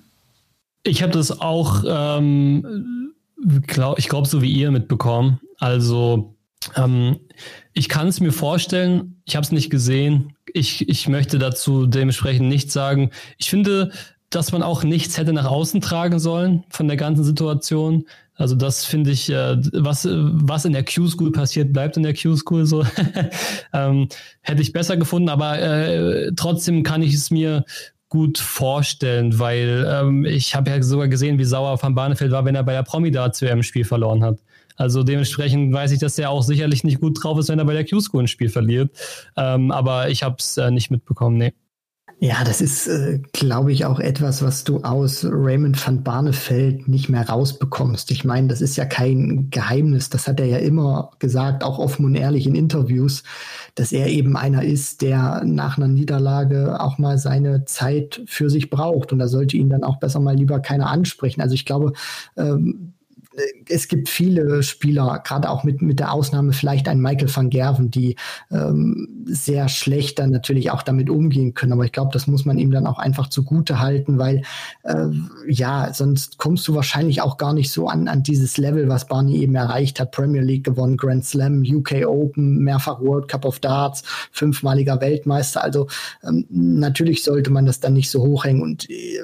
Ich 0.84 1.02
habe 1.02 1.12
das 1.12 1.40
auch, 1.40 1.82
ähm, 1.84 3.12
glaub, 3.66 3.98
ich 3.98 4.08
glaube, 4.08 4.28
so 4.28 4.40
wie 4.40 4.52
ihr 4.52 4.70
mitbekommen. 4.70 5.40
Also 5.58 6.36
ähm, 6.76 7.18
ich 7.72 7.88
kann 7.88 8.06
es 8.06 8.20
mir 8.20 8.32
vorstellen, 8.32 9.20
ich 9.24 9.34
habe 9.34 9.44
es 9.44 9.50
nicht 9.50 9.70
gesehen. 9.70 10.36
Ich, 10.52 10.88
ich 10.88 11.08
möchte 11.08 11.40
dazu 11.40 11.86
dementsprechend 11.86 12.48
nichts 12.48 12.72
sagen. 12.72 13.10
Ich 13.36 13.50
finde, 13.50 13.90
dass 14.30 14.52
man 14.52 14.62
auch 14.62 14.84
nichts 14.84 15.18
hätte 15.18 15.32
nach 15.32 15.46
außen 15.46 15.80
tragen 15.80 16.20
sollen 16.20 16.64
von 16.68 16.86
der 16.86 16.96
ganzen 16.96 17.24
Situation. 17.24 18.04
Also 18.38 18.54
das 18.54 18.84
finde 18.84 19.10
ich, 19.10 19.28
äh, 19.30 19.56
was, 19.72 20.08
was 20.08 20.64
in 20.64 20.72
der 20.72 20.84
Q-School 20.84 21.32
passiert, 21.32 21.72
bleibt 21.72 21.96
in 21.96 22.04
der 22.04 22.14
Q-School 22.14 22.66
so. 22.66 22.86
ähm, 23.74 24.08
hätte 24.42 24.62
ich 24.62 24.72
besser 24.72 24.96
gefunden, 24.96 25.28
aber 25.28 25.60
äh, 25.60 26.30
trotzdem 26.36 26.84
kann 26.84 27.02
ich 27.02 27.14
es 27.14 27.32
mir 27.32 27.64
gut 28.08 28.38
vorstellen, 28.38 29.38
weil 29.40 29.86
ähm, 29.90 30.24
ich 30.24 30.54
habe 30.54 30.70
ja 30.70 30.80
sogar 30.82 31.08
gesehen, 31.08 31.38
wie 31.38 31.44
sauer 31.44 31.82
Van 31.82 31.96
Barnefeld 31.96 32.30
war, 32.30 32.44
wenn 32.44 32.54
er 32.54 32.62
bei 32.62 32.72
der 32.72 32.84
Promi-Darts 32.84 33.42
im 33.42 33.62
Spiel 33.64 33.84
verloren 33.84 34.22
hat. 34.22 34.38
Also 34.76 35.02
dementsprechend 35.02 35.74
weiß 35.74 35.90
ich, 35.90 35.98
dass 35.98 36.16
er 36.16 36.30
auch 36.30 36.42
sicherlich 36.42 36.84
nicht 36.84 37.00
gut 37.00 37.22
drauf 37.22 37.38
ist, 37.40 37.48
wenn 37.48 37.58
er 37.58 37.64
bei 37.64 37.74
der 37.74 37.84
Q-School 37.84 38.22
ein 38.22 38.28
Spiel 38.28 38.48
verliert. 38.48 38.96
Ähm, 39.36 39.72
aber 39.72 40.10
ich 40.10 40.22
habe 40.22 40.36
es 40.38 40.56
äh, 40.56 40.70
nicht 40.70 40.92
mitbekommen, 40.92 41.36
nee. 41.36 41.52
Ja, 42.20 42.42
das 42.42 42.60
ist, 42.60 42.88
äh, 42.88 43.20
glaube 43.32 43.70
ich, 43.70 43.84
auch 43.84 44.00
etwas, 44.00 44.42
was 44.42 44.64
du 44.64 44.78
aus 44.82 45.24
Raymond 45.24 45.86
van 45.86 46.02
Barneveld 46.02 46.88
nicht 46.88 47.08
mehr 47.08 47.28
rausbekommst. 47.28 48.10
Ich 48.10 48.24
meine, 48.24 48.48
das 48.48 48.60
ist 48.60 48.74
ja 48.74 48.86
kein 48.86 49.50
Geheimnis. 49.50 50.10
Das 50.10 50.26
hat 50.26 50.40
er 50.40 50.46
ja 50.46 50.58
immer 50.58 51.12
gesagt, 51.20 51.62
auch 51.62 51.78
offen 51.78 52.04
und 52.04 52.16
ehrlich 52.16 52.48
in 52.48 52.56
Interviews, 52.56 53.22
dass 53.76 53.92
er 53.92 54.08
eben 54.08 54.36
einer 54.36 54.64
ist, 54.64 55.02
der 55.02 55.44
nach 55.44 55.76
einer 55.76 55.86
Niederlage 55.86 56.80
auch 56.80 56.98
mal 56.98 57.18
seine 57.18 57.66
Zeit 57.66 58.20
für 58.26 58.50
sich 58.50 58.68
braucht. 58.68 59.12
Und 59.12 59.20
da 59.20 59.28
sollte 59.28 59.56
ihn 59.56 59.70
dann 59.70 59.84
auch 59.84 60.00
besser 60.00 60.18
mal 60.18 60.34
lieber 60.34 60.58
keiner 60.58 60.90
ansprechen. 60.90 61.40
Also 61.40 61.54
ich 61.54 61.66
glaube, 61.66 61.92
ähm, 62.36 62.94
es 63.68 63.88
gibt 63.88 64.08
viele 64.08 64.62
Spieler, 64.62 65.20
gerade 65.24 65.50
auch 65.50 65.64
mit, 65.64 65.82
mit 65.82 66.00
der 66.00 66.12
Ausnahme 66.12 66.52
vielleicht 66.52 66.88
ein 66.88 67.00
Michael 67.00 67.34
van 67.34 67.50
Gerven, 67.50 67.90
die 67.90 68.16
ähm, 68.50 69.24
sehr 69.26 69.68
schlecht 69.68 70.18
dann 70.18 70.30
natürlich 70.30 70.70
auch 70.70 70.82
damit 70.82 71.10
umgehen 71.10 71.54
können. 71.54 71.72
Aber 71.72 71.84
ich 71.84 71.92
glaube, 71.92 72.10
das 72.12 72.26
muss 72.26 72.44
man 72.44 72.58
ihm 72.58 72.70
dann 72.70 72.86
auch 72.86 72.98
einfach 72.98 73.28
zugute 73.28 73.80
halten, 73.80 74.18
weil 74.18 74.42
äh, 74.84 75.06
ja, 75.48 75.92
sonst 75.92 76.38
kommst 76.38 76.66
du 76.68 76.74
wahrscheinlich 76.74 77.22
auch 77.22 77.36
gar 77.36 77.52
nicht 77.52 77.70
so 77.70 77.88
an, 77.88 78.08
an 78.08 78.22
dieses 78.22 78.56
Level, 78.56 78.88
was 78.88 79.06
Barney 79.06 79.38
eben 79.38 79.54
erreicht 79.54 80.00
hat. 80.00 80.12
Premier 80.12 80.42
League 80.42 80.64
gewonnen, 80.64 80.96
Grand 80.96 81.24
Slam, 81.24 81.62
UK 81.62 82.06
Open, 82.06 82.58
mehrfach 82.58 83.00
World 83.00 83.28
Cup 83.28 83.44
of 83.44 83.60
Darts, 83.60 84.02
fünfmaliger 84.32 85.00
Weltmeister. 85.00 85.62
Also 85.62 85.88
ähm, 86.22 86.46
natürlich 86.50 87.22
sollte 87.22 87.50
man 87.50 87.66
das 87.66 87.80
dann 87.80 87.92
nicht 87.92 88.10
so 88.10 88.22
hochhängen 88.22 88.62
und 88.62 88.88
äh, 88.90 89.20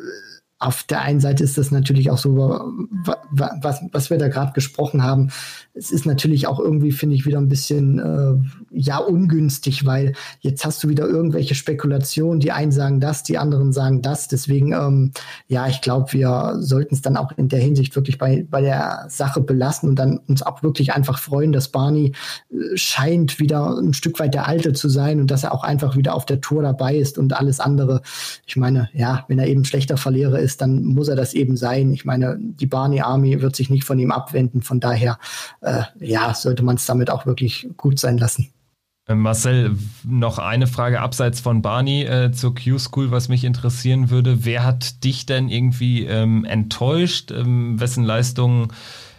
auf 0.59 0.85
der 0.85 1.03
einen 1.03 1.21
Seite 1.21 1.45
ist 1.45 1.59
das 1.59 1.71
natürlich 1.71 2.11
auch 2.11 2.19
so, 2.19 2.37
was, 3.31 3.83
was 3.93 4.11
wir 4.11 4.19
da 4.19 4.29
gerade 4.29 4.53
gesprochen 4.53 5.03
haben. 5.03 5.31
Es 5.77 5.91
ist 5.91 6.07
natürlich 6.07 6.47
auch 6.47 6.61
irgendwie, 6.61 6.93
finde 6.93 7.17
ich, 7.17 7.27
wieder 7.27 7.39
ein 7.39 7.49
bisschen 7.49 7.99
äh, 7.99 8.35
ja 8.71 8.99
ungünstig, 8.99 9.85
weil 9.85 10.15
jetzt 10.41 10.65
hast 10.65 10.83
du 10.85 10.89
wieder 10.89 11.07
irgendwelche 11.07 11.57
Spekulationen. 11.57 12.39
Die 12.39 12.53
einen 12.53 12.71
sagen 12.71 13.01
das, 13.01 13.25
die 13.25 13.39
anderen 13.39 13.73
sagen 13.73 14.01
das. 14.01 14.29
Deswegen, 14.29 14.73
ähm, 14.73 15.11
ja, 15.49 15.67
ich 15.67 15.81
glaube, 15.81 16.13
wir 16.13 16.57
sollten 16.61 16.95
es 16.95 17.03
dann 17.03 17.17
auch 17.17 17.33
in 17.37 17.49
der 17.49 17.59
Hinsicht 17.59 17.97
wirklich 17.97 18.19
bei, 18.19 18.47
bei 18.49 18.61
der 18.61 19.07
Sache 19.09 19.41
belassen 19.41 19.89
und 19.89 19.97
dann 19.97 20.19
uns 20.29 20.43
auch 20.43 20.63
wirklich 20.63 20.93
einfach 20.93 21.19
freuen, 21.19 21.53
dass 21.53 21.69
Barney 21.69 22.13
äh, 22.51 22.77
scheint 22.77 23.41
wieder 23.41 23.77
ein 23.77 23.95
Stück 23.95 24.21
weit 24.21 24.35
der 24.35 24.47
Alte 24.47 24.75
zu 24.75 24.89
sein 24.89 25.21
und 25.21 25.31
dass 25.31 25.45
er 25.45 25.53
auch 25.53 25.65
einfach 25.65 25.97
wieder 25.97 26.15
auf 26.15 26.25
der 26.25 26.41
Tour 26.41 26.63
dabei 26.63 26.97
ist 26.97 27.19
und 27.19 27.33
alles 27.33 27.59
andere. 27.59 28.03
Ich 28.47 28.57
meine, 28.57 28.89
ja, 28.93 29.25
wenn 29.27 29.41
er 29.41 29.49
eben 29.49 29.65
schlechter 29.65 29.97
Verlierer 29.97 30.39
ist, 30.39 30.61
dann 30.61 30.85
muss 30.85 31.09
er 31.09 31.17
das 31.17 31.35
eben 31.35 31.57
sein. 31.57 31.93
Ich 31.93 32.05
meine, 32.05 32.39
die 32.39 32.67
Barney 32.67 33.01
Army 33.01 33.43
wird 33.43 33.57
sich 33.57 33.71
nicht 33.71 33.85
von 33.85 33.99
ihm 33.99 34.13
abwenden. 34.13 34.63
Von 34.63 34.81
daher, 34.81 35.19
äh, 35.65 35.83
ja, 35.99 36.35
sollte 36.35 36.63
man 36.63 36.77
es 36.77 36.87
damit 36.87 37.11
auch 37.11 37.27
wirklich 37.27 37.69
gut 37.77 37.99
sein 37.99 38.19
lassen. 38.19 38.53
Äh, 39.07 39.15
Marcel, 39.15 39.77
noch 40.05 40.39
eine 40.39 40.67
Frage 40.67 41.01
abseits 41.01 41.41
von 41.41 41.63
Barney 41.63 42.05
äh, 42.05 42.33
zur 42.33 42.55
Q-School, 42.55 43.11
was 43.11 43.29
mich 43.29 43.45
interessieren 43.45 44.11
würde. 44.11 44.45
Wer 44.45 44.65
hat 44.65 45.05
dich 45.05 45.27
denn 45.27 45.49
irgendwie 45.49 46.05
ähm, 46.05 46.45
enttäuscht? 46.45 47.31
Ähm, 47.31 47.79
wessen 47.81 48.05
Leistungen 48.05 48.69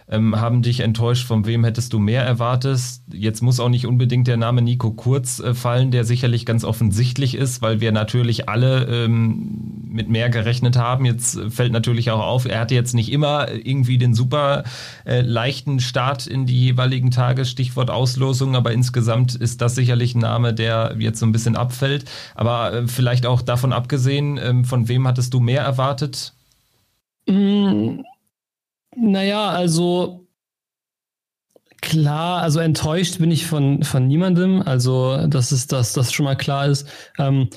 ähm, 0.08 0.38
haben 0.40 0.62
dich 0.62 0.80
enttäuscht, 0.80 1.26
von 1.26 1.46
wem 1.46 1.64
hättest 1.64 1.92
du 1.92 1.98
mehr 1.98 2.22
erwartet? 2.22 2.80
Jetzt 3.12 3.42
muss 3.42 3.58
auch 3.58 3.68
nicht 3.68 3.86
unbedingt 3.86 4.28
der 4.28 4.36
Name 4.36 4.62
Nico 4.62 4.92
Kurz 4.92 5.40
äh, 5.40 5.54
fallen, 5.54 5.90
der 5.90 6.04
sicherlich 6.04 6.46
ganz 6.46 6.64
offensichtlich 6.64 7.34
ist, 7.34 7.60
weil 7.60 7.80
wir 7.80 7.90
natürlich 7.90 8.48
alle 8.48 8.84
ähm, 8.84 9.82
mit 9.88 10.08
mehr 10.08 10.30
gerechnet 10.30 10.76
haben. 10.76 11.04
Jetzt 11.04 11.40
fällt 11.48 11.72
natürlich 11.72 12.10
auch 12.10 12.24
auf, 12.24 12.44
er 12.44 12.60
hatte 12.60 12.74
jetzt 12.74 12.94
nicht 12.94 13.10
immer 13.10 13.50
irgendwie 13.50 13.98
den 13.98 14.14
super 14.14 14.62
äh, 15.04 15.22
leichten 15.22 15.80
Start 15.80 16.26
in 16.26 16.46
die 16.46 16.60
jeweiligen 16.60 17.10
Tage, 17.10 17.44
Stichwort 17.44 17.90
Auslosung, 17.90 18.54
aber 18.54 18.72
insgesamt 18.72 19.34
ist 19.34 19.60
das 19.60 19.74
sicherlich 19.74 20.14
ein 20.14 20.20
Name, 20.20 20.54
der 20.54 20.94
jetzt 20.98 21.18
so 21.18 21.26
ein 21.26 21.32
bisschen 21.32 21.56
abfällt. 21.56 22.04
Aber 22.36 22.72
äh, 22.72 22.86
vielleicht 22.86 23.26
auch 23.26 23.42
davon 23.42 23.72
abgesehen, 23.72 24.38
äh, 24.38 24.64
von 24.64 24.88
wem 24.88 25.08
hattest 25.08 25.34
du 25.34 25.40
mehr 25.40 25.62
erwartet? 25.62 26.32
Mm 27.28 28.02
naja, 28.96 29.50
also 29.50 30.26
klar, 31.80 32.42
also 32.42 32.60
enttäuscht 32.60 33.18
bin 33.18 33.30
ich 33.30 33.46
von, 33.46 33.82
von 33.82 34.06
niemandem. 34.06 34.62
Also, 34.62 35.26
dass 35.26 35.52
es 35.52 35.66
das, 35.66 35.92
das 35.92 36.12
schon 36.12 36.24
mal 36.24 36.36
klar 36.36 36.66
ist. 36.66 36.88
Ähm, 37.18 37.48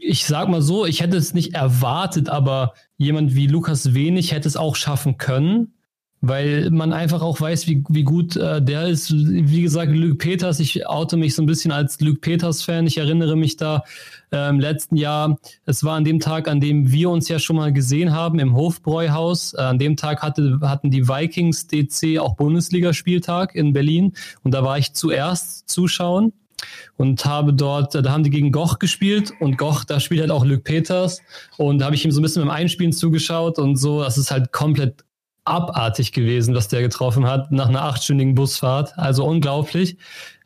ich 0.00 0.24
sag 0.26 0.48
mal 0.48 0.62
so, 0.62 0.84
ich 0.86 1.00
hätte 1.00 1.16
es 1.16 1.34
nicht 1.34 1.54
erwartet, 1.54 2.28
aber 2.28 2.74
jemand 2.96 3.34
wie 3.34 3.46
Lukas 3.46 3.94
Wenig 3.94 4.32
hätte 4.32 4.48
es 4.48 4.56
auch 4.56 4.76
schaffen 4.76 5.16
können 5.18 5.72
weil 6.20 6.70
man 6.70 6.92
einfach 6.92 7.22
auch 7.22 7.40
weiß, 7.40 7.66
wie, 7.66 7.84
wie 7.88 8.02
gut 8.02 8.36
äh, 8.36 8.62
der 8.62 8.86
ist. 8.88 9.12
Wie 9.12 9.62
gesagt, 9.62 9.92
Luke 9.92 10.16
Peters, 10.16 10.60
ich 10.60 10.86
oute 10.86 11.16
mich 11.16 11.34
so 11.34 11.42
ein 11.42 11.46
bisschen 11.46 11.72
als 11.72 12.00
Luke 12.00 12.20
Peters-Fan. 12.20 12.86
Ich 12.86 12.98
erinnere 12.98 13.36
mich 13.36 13.56
da 13.56 13.84
äh, 14.32 14.48
im 14.48 14.60
letzten 14.60 14.96
Jahr, 14.96 15.38
es 15.64 15.84
war 15.84 15.96
an 15.96 16.04
dem 16.04 16.20
Tag, 16.20 16.48
an 16.48 16.60
dem 16.60 16.90
wir 16.90 17.10
uns 17.10 17.28
ja 17.28 17.38
schon 17.38 17.56
mal 17.56 17.72
gesehen 17.72 18.12
haben 18.12 18.38
im 18.38 18.54
Hofbräuhaus. 18.54 19.54
Äh, 19.54 19.62
an 19.62 19.78
dem 19.78 19.96
Tag 19.96 20.22
hatte, 20.22 20.58
hatten 20.62 20.90
die 20.90 21.08
Vikings 21.08 21.66
DC 21.66 22.18
auch 22.18 22.36
Bundesligaspieltag 22.36 23.54
in 23.54 23.72
Berlin. 23.72 24.14
Und 24.42 24.52
da 24.52 24.64
war 24.64 24.78
ich 24.78 24.92
zuerst 24.94 25.68
zuschauen 25.68 26.32
und 26.96 27.24
habe 27.24 27.52
dort, 27.52 27.94
da 27.94 28.10
haben 28.10 28.24
die 28.24 28.30
gegen 28.30 28.52
Goch 28.52 28.78
gespielt. 28.78 29.32
Und 29.40 29.58
Goch, 29.58 29.84
da 29.84 30.00
spielt 30.00 30.20
halt 30.20 30.30
auch 30.30 30.44
Luke 30.44 30.62
Peters. 30.62 31.20
Und 31.56 31.78
da 31.78 31.86
habe 31.86 31.94
ich 31.94 32.04
ihm 32.04 32.10
so 32.10 32.20
ein 32.20 32.22
bisschen 32.22 32.42
beim 32.42 32.50
Einspielen 32.50 32.92
zugeschaut 32.92 33.58
und 33.58 33.76
so, 33.76 34.02
das 34.02 34.18
ist 34.18 34.30
halt 34.30 34.52
komplett 34.52 35.05
abartig 35.46 36.12
gewesen, 36.12 36.54
was 36.54 36.68
der 36.68 36.82
getroffen 36.82 37.26
hat 37.26 37.52
nach 37.52 37.68
einer 37.68 37.82
achtstündigen 37.82 38.34
Busfahrt. 38.34 38.96
Also 38.98 39.24
unglaublich. 39.24 39.96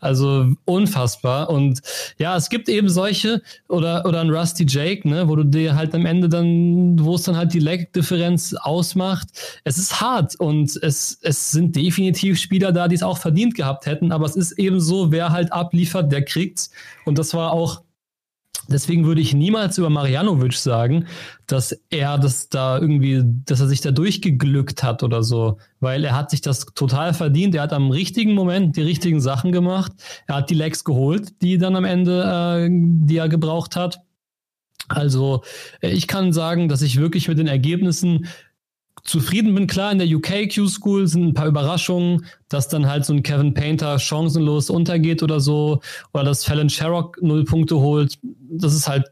Also 0.00 0.54
unfassbar. 0.64 1.50
Und 1.50 1.80
ja, 2.18 2.34
es 2.36 2.48
gibt 2.48 2.68
eben 2.68 2.88
solche 2.88 3.42
oder, 3.68 4.06
oder 4.06 4.20
ein 4.20 4.30
Rusty 4.30 4.64
Jake, 4.66 5.06
ne, 5.06 5.28
wo 5.28 5.36
du 5.36 5.44
dir 5.44 5.76
halt 5.76 5.94
am 5.94 6.06
Ende 6.06 6.28
dann, 6.28 6.98
wo 6.98 7.14
es 7.14 7.24
dann 7.24 7.36
halt 7.36 7.52
die 7.52 7.58
Leg-Differenz 7.58 8.54
ausmacht. 8.54 9.28
Es 9.64 9.76
ist 9.76 10.00
hart 10.00 10.36
und 10.40 10.74
es, 10.82 11.18
es 11.22 11.50
sind 11.50 11.76
definitiv 11.76 12.38
Spieler 12.38 12.72
da, 12.72 12.88
die 12.88 12.94
es 12.94 13.02
auch 13.02 13.18
verdient 13.18 13.54
gehabt 13.54 13.84
hätten, 13.84 14.10
aber 14.10 14.24
es 14.24 14.36
ist 14.36 14.52
eben 14.52 14.80
so, 14.80 15.12
wer 15.12 15.30
halt 15.30 15.52
abliefert, 15.52 16.10
der 16.10 16.24
kriegt's. 16.24 16.70
Und 17.04 17.18
das 17.18 17.34
war 17.34 17.52
auch 17.52 17.82
Deswegen 18.70 19.04
würde 19.04 19.20
ich 19.20 19.34
niemals 19.34 19.78
über 19.78 19.90
Marianovic 19.90 20.54
sagen, 20.54 21.06
dass 21.46 21.72
er 21.90 22.18
das 22.18 22.48
da 22.48 22.78
irgendwie, 22.78 23.22
dass 23.24 23.60
er 23.60 23.68
sich 23.68 23.80
da 23.80 23.90
durchgeglückt 23.90 24.82
hat 24.82 25.02
oder 25.02 25.22
so, 25.22 25.58
weil 25.80 26.04
er 26.04 26.14
hat 26.14 26.30
sich 26.30 26.40
das 26.40 26.66
total 26.66 27.12
verdient. 27.12 27.54
Er 27.54 27.62
hat 27.62 27.72
am 27.72 27.90
richtigen 27.90 28.34
Moment 28.34 28.76
die 28.76 28.82
richtigen 28.82 29.20
Sachen 29.20 29.50
gemacht. 29.50 29.92
Er 30.26 30.36
hat 30.36 30.50
die 30.50 30.54
Legs 30.54 30.84
geholt, 30.84 31.42
die 31.42 31.58
dann 31.58 31.74
am 31.74 31.84
Ende, 31.84 32.22
äh, 32.22 32.68
die 32.70 33.16
er 33.16 33.28
gebraucht 33.28 33.74
hat. 33.74 34.00
Also 34.88 35.42
ich 35.80 36.08
kann 36.08 36.32
sagen, 36.32 36.68
dass 36.68 36.82
ich 36.82 36.98
wirklich 36.98 37.28
mit 37.28 37.38
den 37.38 37.46
Ergebnissen 37.46 38.26
zufrieden 39.04 39.54
bin. 39.54 39.66
Klar, 39.66 39.92
in 39.92 39.98
der 39.98 40.08
UK 40.08 40.52
Q-School 40.52 41.06
sind 41.06 41.28
ein 41.28 41.34
paar 41.34 41.46
Überraschungen, 41.46 42.26
dass 42.48 42.68
dann 42.68 42.86
halt 42.86 43.04
so 43.04 43.12
ein 43.12 43.22
Kevin 43.22 43.54
Painter 43.54 43.98
chancenlos 43.98 44.70
untergeht 44.70 45.22
oder 45.22 45.40
so, 45.40 45.80
oder 46.12 46.24
dass 46.24 46.44
Fallon 46.44 46.70
Sherrock 46.70 47.18
null 47.22 47.44
Punkte 47.44 47.76
holt. 47.76 48.18
Das 48.22 48.74
ist 48.74 48.88
halt 48.88 49.06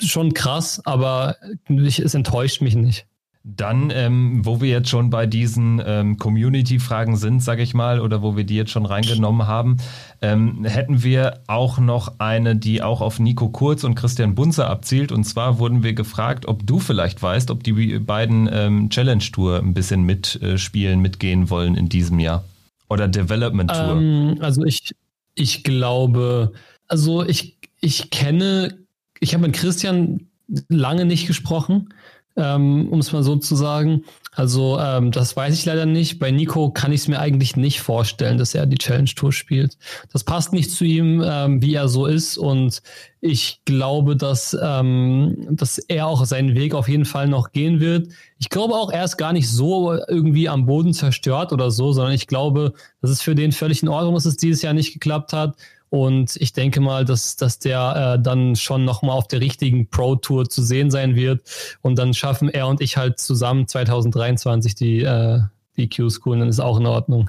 schon 0.00 0.34
krass, 0.34 0.80
aber 0.84 1.36
es 1.68 2.14
enttäuscht 2.14 2.60
mich 2.60 2.74
nicht. 2.74 3.06
Dann, 3.44 3.90
ähm, 3.92 4.46
wo 4.46 4.60
wir 4.60 4.68
jetzt 4.68 4.88
schon 4.88 5.10
bei 5.10 5.26
diesen 5.26 5.82
ähm, 5.84 6.16
Community-Fragen 6.16 7.16
sind, 7.16 7.42
sage 7.42 7.62
ich 7.62 7.74
mal, 7.74 8.00
oder 8.00 8.22
wo 8.22 8.36
wir 8.36 8.44
die 8.44 8.54
jetzt 8.54 8.70
schon 8.70 8.86
reingenommen 8.86 9.48
haben, 9.48 9.78
ähm, 10.20 10.64
hätten 10.64 11.02
wir 11.02 11.40
auch 11.48 11.78
noch 11.78 12.20
eine, 12.20 12.54
die 12.54 12.82
auch 12.82 13.00
auf 13.00 13.18
Nico 13.18 13.48
Kurz 13.48 13.82
und 13.82 13.96
Christian 13.96 14.36
Bunzer 14.36 14.70
abzielt. 14.70 15.10
Und 15.10 15.24
zwar 15.24 15.58
wurden 15.58 15.82
wir 15.82 15.92
gefragt, 15.92 16.46
ob 16.46 16.64
du 16.64 16.78
vielleicht 16.78 17.20
weißt, 17.20 17.50
ob 17.50 17.64
die 17.64 17.98
beiden 17.98 18.48
ähm, 18.52 18.90
Challenge 18.90 19.24
Tour 19.32 19.58
ein 19.58 19.74
bisschen 19.74 20.04
mitspielen, 20.04 21.00
mitgehen 21.00 21.50
wollen 21.50 21.74
in 21.74 21.88
diesem 21.88 22.20
Jahr. 22.20 22.44
Oder 22.88 23.08
Development 23.08 23.70
Tour. 23.70 23.96
Ähm, 23.96 24.36
also 24.40 24.64
ich, 24.64 24.94
ich 25.34 25.64
glaube, 25.64 26.52
also 26.86 27.24
ich, 27.24 27.56
ich 27.80 28.10
kenne, 28.10 28.78
ich 29.18 29.34
habe 29.34 29.48
mit 29.48 29.56
Christian 29.56 30.28
lange 30.68 31.06
nicht 31.06 31.26
gesprochen 31.26 31.88
ähm, 32.36 32.88
um 32.90 32.98
es 32.98 33.12
mal 33.12 33.22
so 33.22 33.36
zu 33.36 33.56
sagen. 33.56 34.04
Also 34.34 34.78
ähm, 34.80 35.10
das 35.10 35.36
weiß 35.36 35.52
ich 35.52 35.66
leider 35.66 35.84
nicht. 35.84 36.18
Bei 36.18 36.30
Nico 36.30 36.70
kann 36.70 36.90
ich 36.90 37.02
es 37.02 37.08
mir 37.08 37.20
eigentlich 37.20 37.54
nicht 37.56 37.82
vorstellen, 37.82 38.38
dass 38.38 38.54
er 38.54 38.64
die 38.64 38.78
Challenge 38.78 39.10
Tour 39.14 39.30
spielt. 39.30 39.76
Das 40.10 40.24
passt 40.24 40.54
nicht 40.54 40.70
zu 40.70 40.84
ihm, 40.84 41.22
ähm, 41.22 41.60
wie 41.60 41.74
er 41.74 41.88
so 41.88 42.06
ist. 42.06 42.38
Und 42.38 42.80
ich 43.20 43.60
glaube, 43.66 44.16
dass, 44.16 44.56
ähm, 44.60 45.46
dass 45.50 45.76
er 45.76 46.06
auch 46.06 46.24
seinen 46.24 46.54
Weg 46.54 46.74
auf 46.74 46.88
jeden 46.88 47.04
Fall 47.04 47.28
noch 47.28 47.52
gehen 47.52 47.78
wird. 47.78 48.08
Ich 48.38 48.48
glaube 48.48 48.74
auch, 48.74 48.90
er 48.90 49.04
ist 49.04 49.18
gar 49.18 49.34
nicht 49.34 49.50
so 49.50 49.92
irgendwie 50.08 50.48
am 50.48 50.64
Boden 50.64 50.94
zerstört 50.94 51.52
oder 51.52 51.70
so, 51.70 51.92
sondern 51.92 52.14
ich 52.14 52.26
glaube, 52.26 52.72
das 53.02 53.10
ist 53.10 53.22
für 53.22 53.34
den 53.34 53.52
völlig 53.52 53.82
in 53.82 53.88
Ordnung, 53.90 54.14
dass 54.14 54.24
es 54.24 54.38
dieses 54.38 54.62
Jahr 54.62 54.72
nicht 54.72 54.94
geklappt 54.94 55.34
hat. 55.34 55.56
Und 55.92 56.36
ich 56.36 56.54
denke 56.54 56.80
mal, 56.80 57.04
dass, 57.04 57.36
dass 57.36 57.58
der 57.58 58.14
äh, 58.16 58.22
dann 58.22 58.56
schon 58.56 58.86
nochmal 58.86 59.14
auf 59.14 59.28
der 59.28 59.42
richtigen 59.42 59.90
Pro-Tour 59.90 60.48
zu 60.48 60.62
sehen 60.62 60.90
sein 60.90 61.16
wird. 61.16 61.42
Und 61.82 61.98
dann 61.98 62.14
schaffen 62.14 62.48
er 62.48 62.66
und 62.68 62.80
ich 62.80 62.96
halt 62.96 63.20
zusammen 63.20 63.68
2023 63.68 64.74
die, 64.74 65.02
äh, 65.02 65.40
die 65.76 65.90
Q-School. 65.90 66.38
Dann 66.38 66.48
ist 66.48 66.60
auch 66.60 66.80
in 66.80 66.86
Ordnung. 66.86 67.28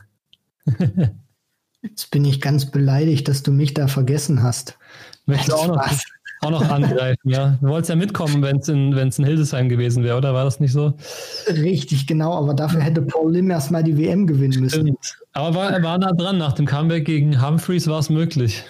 Jetzt 1.82 2.10
bin 2.12 2.24
ich 2.24 2.40
ganz 2.40 2.72
beleidigt, 2.72 3.28
dass 3.28 3.44
du 3.44 3.52
mich 3.52 3.74
da 3.74 3.90
vergessen 3.90 4.44
hast. 4.44 4.78
Möchtest 5.26 5.52
du 5.52 5.56
auch 5.56 5.68
noch, 5.68 5.86
auch 6.44 6.52
noch 6.52 6.70
angreifen, 6.70 7.30
ja. 7.30 7.58
Du 7.62 7.68
wolltest 7.68 7.90
ja 7.90 7.96
mitkommen, 7.96 8.42
wenn 8.42 8.58
es 8.58 8.68
in, 8.68 8.96
wenn's 8.96 9.20
in 9.20 9.26
Hildesheim 9.26 9.70
gewesen 9.70 10.04
wäre, 10.04 10.18
oder 10.18 10.34
war 10.34 10.44
das 10.46 10.60
nicht 10.60 10.72
so? 10.72 10.94
Richtig, 11.48 12.08
genau, 12.08 12.34
aber 12.34 12.54
dafür 12.54 12.82
hätte 12.82 13.02
Paul 13.02 13.34
Lim 13.34 13.50
erstmal 13.50 13.84
die 13.84 13.98
WM 13.98 14.28
gewinnen 14.28 14.60
müssen. 14.60 14.82
Stimmt. 14.82 15.18
Aber 15.34 15.56
war, 15.56 15.72
er 15.72 15.84
war 15.84 15.98
nah 15.98 16.12
dran, 16.12 16.38
nach 16.38 16.54
dem 16.54 16.66
Comeback 16.66 17.06
gegen 17.06 17.46
Humphreys 17.46 17.88
war 17.88 18.00
es 18.00 18.10
möglich. 18.10 18.64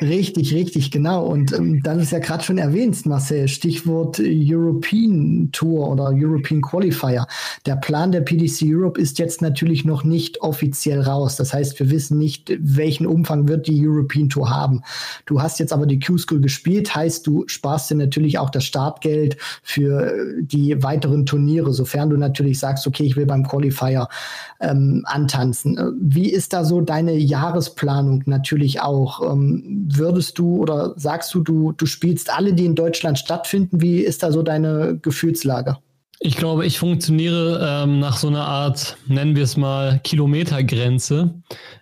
Richtig, 0.00 0.54
richtig, 0.54 0.90
genau. 0.90 1.24
Und 1.24 1.52
ähm, 1.52 1.82
dann 1.82 1.98
ist 1.98 2.12
ja 2.12 2.18
gerade 2.18 2.44
schon 2.44 2.58
erwähnt, 2.58 3.04
Marcel, 3.06 3.48
Stichwort 3.48 4.20
European 4.20 5.48
Tour 5.52 5.88
oder 5.88 6.12
European 6.14 6.60
Qualifier. 6.60 7.26
Der 7.66 7.76
Plan 7.76 8.12
der 8.12 8.20
PDC 8.20 8.62
Europe 8.66 9.00
ist 9.00 9.18
jetzt 9.18 9.42
natürlich 9.42 9.84
noch 9.84 10.04
nicht 10.04 10.40
offiziell 10.42 11.00
raus. 11.00 11.36
Das 11.36 11.52
heißt, 11.54 11.78
wir 11.80 11.90
wissen 11.90 12.18
nicht, 12.18 12.52
welchen 12.58 13.06
Umfang 13.06 13.48
wird 13.48 13.66
die 13.66 13.86
European 13.86 14.28
Tour 14.28 14.50
haben. 14.50 14.82
Du 15.26 15.40
hast 15.40 15.58
jetzt 15.58 15.72
aber 15.72 15.86
die 15.86 15.98
Q-School 15.98 16.40
gespielt, 16.40 16.94
heißt, 16.94 17.26
du 17.26 17.44
sparst 17.46 17.90
dir 17.90 17.96
natürlich 17.96 18.38
auch 18.38 18.50
das 18.50 18.64
Startgeld 18.64 19.36
für 19.62 20.12
die 20.40 20.82
weiteren 20.82 21.26
Turniere, 21.26 21.72
sofern 21.72 22.10
du 22.10 22.16
natürlich 22.16 22.58
sagst, 22.58 22.86
okay, 22.86 23.04
ich 23.04 23.16
will 23.16 23.26
beim 23.26 23.46
Qualifier 23.46 24.08
ähm, 24.60 25.02
antanzen. 25.06 25.78
Wie 26.00 26.30
ist 26.30 26.52
da 26.52 26.64
so 26.64 26.80
deine 26.80 27.14
Jahresplanung 27.16 28.22
natürlich 28.26 28.80
auch? 28.80 29.32
Ähm, 29.32 29.61
würdest 29.64 30.38
du 30.38 30.56
oder 30.56 30.94
sagst 30.96 31.32
du, 31.34 31.40
du, 31.40 31.72
du 31.72 31.86
spielst 31.86 32.32
alle, 32.32 32.54
die 32.54 32.64
in 32.64 32.74
Deutschland 32.74 33.18
stattfinden? 33.18 33.80
Wie 33.80 34.00
ist 34.00 34.22
da 34.22 34.32
so 34.32 34.42
deine 34.42 34.98
Gefühlslage? 35.00 35.78
Ich 36.24 36.36
glaube, 36.36 36.64
ich 36.66 36.78
funktioniere 36.78 37.82
ähm, 37.84 37.98
nach 37.98 38.16
so 38.16 38.28
einer 38.28 38.46
Art, 38.46 38.96
nennen 39.08 39.34
wir 39.34 39.42
es 39.42 39.56
mal, 39.56 39.98
Kilometergrenze. 40.04 41.34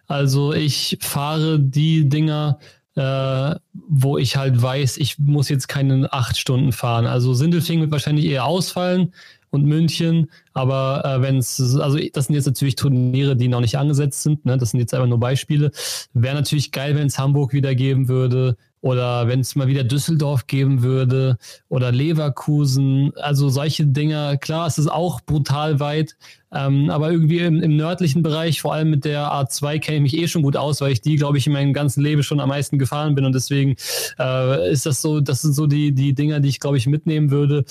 Also 0.06 0.54
ich 0.54 0.96
fahre 1.02 1.60
die 1.60 2.08
Dinger, 2.08 2.58
äh, 2.96 3.54
wo 3.72 4.16
ich 4.16 4.36
halt 4.36 4.60
weiß, 4.60 4.96
ich 4.96 5.18
muss 5.18 5.50
jetzt 5.50 5.68
keine 5.68 6.10
acht 6.12 6.38
Stunden 6.38 6.72
fahren. 6.72 7.06
Also 7.06 7.34
Sindelfing 7.34 7.80
wird 7.80 7.90
wahrscheinlich 7.90 8.24
eher 8.24 8.46
ausfallen 8.46 9.12
und 9.50 9.64
München. 9.64 10.30
Aber 10.52 11.02
äh, 11.04 11.22
wenn 11.22 11.38
es, 11.38 11.60
also 11.76 11.98
das 12.12 12.26
sind 12.26 12.34
jetzt 12.34 12.46
natürlich 12.46 12.76
Turniere, 12.76 13.36
die 13.36 13.48
noch 13.48 13.60
nicht 13.60 13.78
angesetzt 13.78 14.22
sind. 14.22 14.44
Ne? 14.44 14.56
Das 14.56 14.70
sind 14.70 14.80
jetzt 14.80 14.94
einfach 14.94 15.08
nur 15.08 15.20
Beispiele. 15.20 15.70
Wäre 16.12 16.34
natürlich 16.34 16.72
geil, 16.72 16.94
wenn 16.96 17.06
es 17.06 17.18
Hamburg 17.18 17.52
wieder 17.52 17.74
geben 17.74 18.08
würde 18.08 18.56
oder 18.82 19.28
wenn 19.28 19.40
es 19.40 19.56
mal 19.56 19.68
wieder 19.68 19.84
Düsseldorf 19.84 20.46
geben 20.46 20.82
würde 20.82 21.36
oder 21.68 21.92
Leverkusen. 21.92 23.12
Also 23.16 23.48
solche 23.48 23.86
Dinger. 23.86 24.38
Klar, 24.38 24.66
es 24.66 24.78
ist 24.78 24.88
auch 24.88 25.20
brutal 25.20 25.80
weit, 25.80 26.16
ähm, 26.52 26.90
aber 26.90 27.10
irgendwie 27.10 27.40
im, 27.40 27.62
im, 27.62 27.76
nördlichen 27.76 28.22
Bereich, 28.22 28.60
vor 28.60 28.74
allem 28.74 28.90
mit 28.90 29.04
der 29.04 29.32
A2, 29.32 29.78
kenne 29.80 29.96
ich 29.98 30.02
mich 30.14 30.16
eh 30.16 30.28
schon 30.28 30.42
gut 30.42 30.56
aus, 30.56 30.80
weil 30.80 30.92
ich 30.92 31.00
die, 31.00 31.16
glaube 31.16 31.38
ich, 31.38 31.46
in 31.46 31.52
meinem 31.52 31.72
ganzen 31.72 32.02
Leben 32.02 32.22
schon 32.22 32.40
am 32.40 32.48
meisten 32.48 32.78
gefahren 32.78 33.14
bin 33.14 33.24
und 33.24 33.34
deswegen 33.34 33.76
äh, 34.18 34.72
ist 34.72 34.86
das 34.86 35.02
so, 35.02 35.20
das 35.20 35.42
sind 35.42 35.52
so 35.52 35.66
die, 35.66 35.92
die 35.92 36.14
Dinger, 36.14 36.40
die 36.40 36.48
ich, 36.48 36.60
glaube 36.60 36.78
ich, 36.78 36.86
mitnehmen 36.86 37.30
würde. 37.30 37.64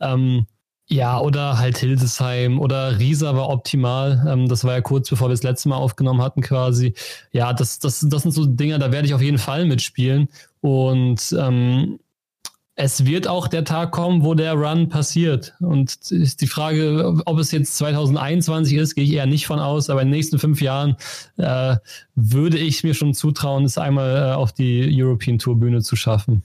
Ähm, 0.00 0.46
ja, 0.92 1.18
oder 1.18 1.58
halt 1.58 1.78
Hildesheim 1.78 2.60
oder 2.60 2.98
Riesa 2.98 3.34
war 3.34 3.48
optimal. 3.48 4.26
Ähm, 4.28 4.48
das 4.48 4.64
war 4.64 4.74
ja 4.74 4.80
kurz 4.82 5.08
bevor 5.08 5.28
wir 5.28 5.32
das 5.32 5.42
letzte 5.42 5.70
Mal 5.70 5.76
aufgenommen 5.76 6.20
hatten 6.20 6.42
quasi. 6.42 6.94
Ja, 7.32 7.52
das, 7.54 7.78
das, 7.78 8.06
das 8.06 8.22
sind 8.22 8.32
so 8.32 8.44
Dinge, 8.44 8.78
da 8.78 8.92
werde 8.92 9.06
ich 9.06 9.14
auf 9.14 9.22
jeden 9.22 9.38
Fall 9.38 9.64
mitspielen. 9.64 10.28
Und 10.60 11.34
ähm, 11.38 11.98
es 12.74 13.06
wird 13.06 13.26
auch 13.26 13.48
der 13.48 13.64
Tag 13.64 13.92
kommen, 13.92 14.22
wo 14.22 14.34
der 14.34 14.52
Run 14.52 14.90
passiert. 14.90 15.54
Und 15.60 16.10
ist 16.10 16.40
die 16.42 16.46
Frage, 16.46 17.20
ob 17.24 17.38
es 17.38 17.52
jetzt 17.52 17.76
2021 17.78 18.76
ist, 18.76 18.94
gehe 18.94 19.04
ich 19.04 19.12
eher 19.12 19.26
nicht 19.26 19.46
von 19.46 19.60
aus. 19.60 19.88
Aber 19.88 20.02
in 20.02 20.08
den 20.08 20.16
nächsten 20.16 20.38
fünf 20.38 20.60
Jahren 20.60 20.96
äh, 21.38 21.76
würde 22.14 22.58
ich 22.58 22.84
mir 22.84 22.94
schon 22.94 23.14
zutrauen, 23.14 23.64
es 23.64 23.78
einmal 23.78 24.16
äh, 24.16 24.34
auf 24.34 24.52
die 24.52 24.90
European 24.92 25.38
Tour 25.38 25.58
Bühne 25.58 25.80
zu 25.80 25.96
schaffen. 25.96 26.42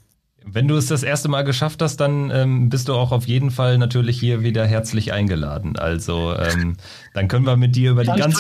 Wenn 0.49 0.67
du 0.67 0.75
es 0.75 0.87
das 0.87 1.03
erste 1.03 1.27
Mal 1.27 1.43
geschafft 1.43 1.81
hast, 1.81 1.97
dann 1.97 2.31
ähm, 2.31 2.69
bist 2.69 2.87
du 2.87 2.93
auch 2.93 3.11
auf 3.11 3.27
jeden 3.27 3.51
Fall 3.51 3.77
natürlich 3.77 4.19
hier 4.19 4.41
wieder 4.41 4.65
herzlich 4.65 5.11
eingeladen. 5.11 5.77
Also 5.77 6.33
ähm, 6.35 6.77
dann 7.13 7.27
können 7.27 7.45
wir 7.45 7.57
mit 7.57 7.75
dir 7.75 7.91
über 7.91 8.03
die 8.03 8.11
ganz, 8.11 8.39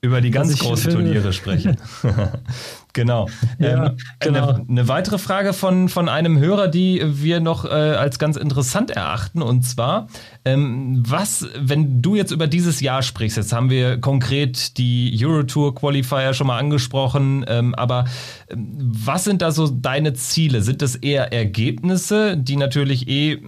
über 0.00 0.20
die 0.20 0.30
ganz 0.30 0.58
großen 0.58 0.92
Turniere 0.92 1.32
sprechen. 1.32 1.76
Genau. 2.92 3.28
Ja, 3.58 3.86
ähm, 3.86 3.96
genau. 4.18 4.48
Eine, 4.48 4.66
eine, 4.68 4.88
weitere 4.88 5.18
Frage 5.18 5.52
von, 5.52 5.88
von 5.88 6.08
einem 6.08 6.38
Hörer, 6.38 6.68
die 6.68 7.02
wir 7.04 7.40
noch 7.40 7.64
äh, 7.64 7.68
als 7.68 8.18
ganz 8.18 8.36
interessant 8.36 8.90
erachten, 8.90 9.42
und 9.42 9.62
zwar, 9.62 10.08
ähm, 10.44 11.02
was, 11.06 11.46
wenn 11.58 12.02
du 12.02 12.16
jetzt 12.16 12.32
über 12.32 12.46
dieses 12.46 12.80
Jahr 12.80 13.02
sprichst, 13.02 13.36
jetzt 13.36 13.52
haben 13.52 13.70
wir 13.70 14.00
konkret 14.00 14.76
die 14.78 15.16
Eurotour 15.22 15.74
Qualifier 15.74 16.34
schon 16.34 16.48
mal 16.48 16.58
angesprochen, 16.58 17.44
ähm, 17.48 17.74
aber 17.74 18.06
ähm, 18.48 18.76
was 18.78 19.24
sind 19.24 19.42
da 19.42 19.52
so 19.52 19.68
deine 19.68 20.14
Ziele? 20.14 20.62
Sind 20.62 20.82
das 20.82 20.96
eher 20.96 21.32
Ergebnisse, 21.32 22.36
die 22.36 22.56
natürlich 22.56 23.08
eh 23.08 23.38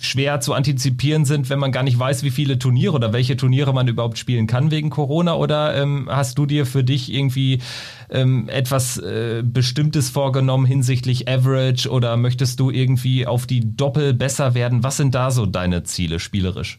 schwer 0.00 0.40
zu 0.40 0.54
antizipieren 0.54 1.24
sind, 1.24 1.50
wenn 1.50 1.58
man 1.58 1.72
gar 1.72 1.82
nicht 1.82 1.98
weiß, 1.98 2.22
wie 2.22 2.30
viele 2.30 2.58
Turniere 2.58 2.94
oder 2.94 3.12
welche 3.12 3.36
Turniere 3.36 3.72
man 3.72 3.86
überhaupt 3.86 4.18
spielen 4.18 4.46
kann 4.46 4.70
wegen 4.70 4.90
Corona? 4.90 5.34
Oder 5.34 5.76
ähm, 5.76 6.08
hast 6.10 6.38
du 6.38 6.46
dir 6.46 6.66
für 6.66 6.82
dich 6.82 7.12
irgendwie 7.12 7.60
ähm, 8.10 8.48
etwas 8.48 8.96
äh, 8.98 9.42
Bestimmtes 9.44 10.10
vorgenommen 10.10 10.66
hinsichtlich 10.66 11.28
Average 11.28 11.88
oder 11.88 12.16
möchtest 12.16 12.58
du 12.60 12.70
irgendwie 12.70 13.26
auf 13.26 13.46
die 13.46 13.76
Doppel 13.76 14.14
besser 14.14 14.54
werden? 14.54 14.82
Was 14.82 14.96
sind 14.96 15.14
da 15.14 15.30
so 15.30 15.46
deine 15.46 15.84
Ziele 15.84 16.18
spielerisch? 16.18 16.78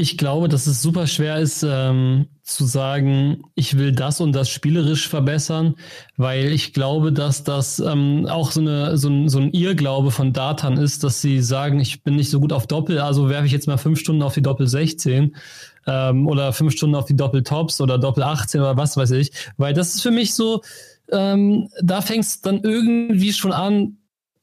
Ich 0.00 0.16
glaube, 0.16 0.48
dass 0.48 0.68
es 0.68 0.80
super 0.80 1.08
schwer 1.08 1.40
ist 1.40 1.66
ähm, 1.68 2.28
zu 2.44 2.66
sagen, 2.66 3.42
ich 3.56 3.78
will 3.78 3.90
das 3.90 4.20
und 4.20 4.30
das 4.30 4.48
spielerisch 4.48 5.08
verbessern, 5.08 5.74
weil 6.16 6.52
ich 6.52 6.72
glaube, 6.72 7.12
dass 7.12 7.42
das 7.42 7.80
ähm, 7.80 8.24
auch 8.30 8.52
so, 8.52 8.60
eine, 8.60 8.96
so, 8.96 9.08
ein, 9.08 9.28
so 9.28 9.40
ein 9.40 9.50
Irrglaube 9.50 10.12
von 10.12 10.32
Datan 10.32 10.76
ist, 10.76 11.02
dass 11.02 11.20
sie 11.20 11.42
sagen, 11.42 11.80
ich 11.80 12.04
bin 12.04 12.14
nicht 12.14 12.30
so 12.30 12.38
gut 12.38 12.52
auf 12.52 12.68
Doppel, 12.68 13.00
also 13.00 13.28
werfe 13.28 13.46
ich 13.46 13.52
jetzt 13.52 13.66
mal 13.66 13.76
fünf 13.76 13.98
Stunden 13.98 14.22
auf 14.22 14.34
die 14.34 14.42
Doppel 14.42 14.68
16 14.68 15.34
ähm, 15.88 16.28
oder 16.28 16.52
fünf 16.52 16.74
Stunden 16.74 16.94
auf 16.94 17.06
die 17.06 17.16
Doppel 17.16 17.42
Tops 17.42 17.80
oder 17.80 17.98
Doppel 17.98 18.22
18 18.22 18.60
oder 18.60 18.76
was 18.76 18.96
weiß 18.96 19.10
ich, 19.10 19.32
weil 19.56 19.74
das 19.74 19.96
ist 19.96 20.02
für 20.02 20.12
mich 20.12 20.32
so, 20.32 20.62
ähm, 21.10 21.70
da 21.82 22.02
fängt 22.02 22.22
es 22.22 22.40
dann 22.40 22.60
irgendwie 22.62 23.32
schon 23.32 23.50
an, 23.50 23.96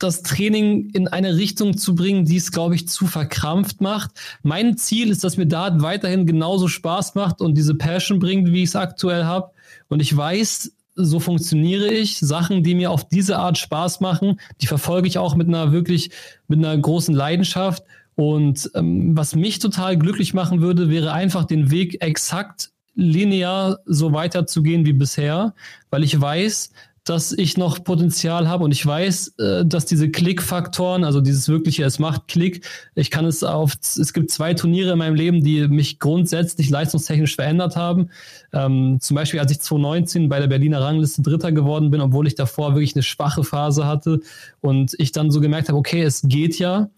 das 0.06 0.22
Training 0.22 0.90
in 0.91 1.07
eine 1.07 1.36
Richtung 1.36 1.77
zu 1.77 1.95
bringen, 1.95 2.26
die 2.26 2.38
es, 2.38 2.52
glaube 2.52 2.76
ich, 2.76 2.88
zu 2.88 3.07
verkrampft 3.07 3.82
macht. 3.82 4.11
Mein 4.44 4.77
Ziel 4.77 5.10
ist, 5.10 5.23
dass 5.23 5.38
mir 5.38 5.48
da 5.48 5.82
weiterhin 5.82 6.26
genauso 6.26 6.68
Spaß 6.68 7.15
macht 7.15 7.41
und 7.41 7.56
diese 7.56 7.76
Passion 7.76 8.19
bringt, 8.19 8.52
wie 8.52 8.64
ich 8.64 8.69
es 8.69 8.76
aktuell 8.76 9.26
habe. 9.26 9.52
Und 9.90 10.02
ich 10.02 10.15
weiß, 10.15 10.72
so 10.95 11.19
funktioniere 11.19 11.88
ich. 11.88 12.19
Sachen, 12.19 12.64
die 12.64 12.76
mir 12.76 12.91
auf 12.91 13.07
diese 13.07 13.38
Art 13.38 13.57
Spaß 13.57 13.99
machen, 13.99 14.40
die 14.61 14.68
verfolge 14.68 15.07
ich 15.07 15.18
auch 15.18 15.36
mit 15.36 15.48
einer 15.48 15.72
wirklich, 15.72 16.11
mit 16.48 16.60
einer 16.60 16.77
großen 16.77 17.14
Leidenschaft. 17.14 17.84
Und 18.15 18.72
ähm, 18.76 19.18
was 19.18 19.36
mich 19.36 19.60
total 19.60 19.98
glücklich 19.98 20.34
machen 20.34 20.61
würde, 20.61 20.90
wäre 20.90 21.11
einfach 21.11 21.44
den 21.44 21.69
Weg 21.69 22.02
exakt 22.02 22.72
linear 22.95 23.80
so 23.86 24.14
weiterzugehen 24.14 24.86
wie 24.86 24.94
bisher, 24.94 25.53
weil 25.90 26.03
ich 26.03 26.19
weiß, 26.19 26.72
dass 27.06 27.32
ich 27.32 27.56
noch 27.56 27.84
Potenzial 27.84 28.49
habe 28.49 28.64
und 28.64 28.72
ich 28.72 28.86
weiß, 28.86 29.36
äh, 29.38 29.65
dass 29.65 29.86
diese 29.86 30.10
Klickfaktoren, 30.10 31.03
also 31.03 31.22
dieses 31.22 31.48
wirkliche, 31.48 31.84
es 31.84 31.99
macht 31.99 32.27
Klick, 32.27 32.68
ich 32.95 33.11
kann 33.11 33.26
es 33.26 33.44
auf, 33.44 33.73
es 33.80 34.11
gibt 34.11 34.32
zwei 34.32 34.56
Turniere 34.56 34.94
in 34.94 34.98
meinem 34.98 35.14
Leben, 35.14 35.44
die 35.44 35.68
mich 35.68 35.99
grundsätzlich 35.99 36.69
leistungstechnisch 36.69 37.36
verändert 37.36 37.76
haben. 37.76 38.10
Ähm, 38.53 38.98
zum 38.99 39.15
Beispiel, 39.15 39.40
als 39.40 39.52
ich 39.52 39.61
2019 39.61 40.30
bei 40.30 40.40
der 40.40 40.48
Berliner 40.48 40.82
Rangliste 40.82 41.22
Dritter 41.22 41.52
geworden 41.52 41.91
bin, 41.91 42.02
obwohl 42.02 42.26
ich 42.26 42.36
davor 42.36 42.73
wirklich 42.73 42.95
eine 42.95 43.03
schwache 43.03 43.44
Phase 43.44 43.86
hatte 43.86 44.19
und 44.61 44.95
ich 44.98 45.11
dann 45.11 45.30
so 45.30 45.40
gemerkt 45.40 45.69
habe, 45.69 45.77
okay, 45.77 46.02
es 46.02 46.23
geht 46.23 46.57
ja. 46.57 46.90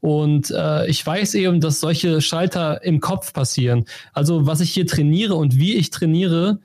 Und 0.00 0.50
äh, 0.50 0.88
ich 0.88 1.06
weiß 1.06 1.34
eben, 1.34 1.60
dass 1.60 1.78
solche 1.78 2.20
Schalter 2.20 2.82
im 2.82 2.98
Kopf 2.98 3.32
passieren. 3.32 3.84
Also 4.12 4.44
was 4.48 4.60
ich 4.60 4.72
hier 4.72 4.88
trainiere 4.88 5.36
und 5.36 5.56
wie 5.56 5.74
ich 5.74 5.90
trainiere, 5.90 6.58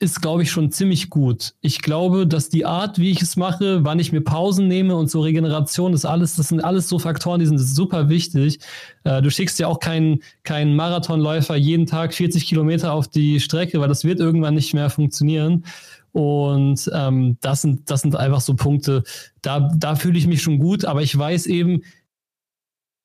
ist, 0.00 0.20
glaube 0.20 0.42
ich, 0.42 0.50
schon 0.50 0.70
ziemlich 0.70 1.08
gut. 1.08 1.54
Ich 1.60 1.80
glaube, 1.80 2.26
dass 2.26 2.48
die 2.48 2.66
Art, 2.66 2.98
wie 2.98 3.10
ich 3.10 3.22
es 3.22 3.36
mache, 3.36 3.84
wann 3.84 3.98
ich 3.98 4.12
mir 4.12 4.20
Pausen 4.20 4.66
nehme 4.66 4.96
und 4.96 5.10
so 5.10 5.20
Regeneration, 5.20 5.92
das 5.92 6.04
alles, 6.04 6.36
das 6.36 6.48
sind 6.48 6.62
alles 6.62 6.88
so 6.88 6.98
Faktoren, 6.98 7.40
die 7.40 7.46
sind 7.46 7.58
super 7.58 8.08
wichtig. 8.08 8.58
Äh, 9.04 9.22
du 9.22 9.30
schickst 9.30 9.58
ja 9.58 9.68
auch 9.68 9.78
keinen 9.78 10.20
keinen 10.42 10.74
Marathonläufer 10.76 11.56
jeden 11.56 11.86
Tag 11.86 12.12
40 12.12 12.46
Kilometer 12.46 12.92
auf 12.92 13.08
die 13.08 13.40
Strecke, 13.40 13.80
weil 13.80 13.88
das 13.88 14.04
wird 14.04 14.18
irgendwann 14.18 14.54
nicht 14.54 14.74
mehr 14.74 14.90
funktionieren. 14.90 15.64
Und 16.12 16.90
ähm, 16.94 17.38
das 17.40 17.62
sind 17.62 17.90
das 17.90 18.02
sind 18.02 18.16
einfach 18.16 18.40
so 18.40 18.54
Punkte. 18.54 19.04
Da 19.42 19.70
da 19.76 19.94
fühle 19.94 20.18
ich 20.18 20.26
mich 20.26 20.42
schon 20.42 20.58
gut, 20.58 20.84
aber 20.84 21.02
ich 21.02 21.16
weiß 21.16 21.46
eben, 21.46 21.82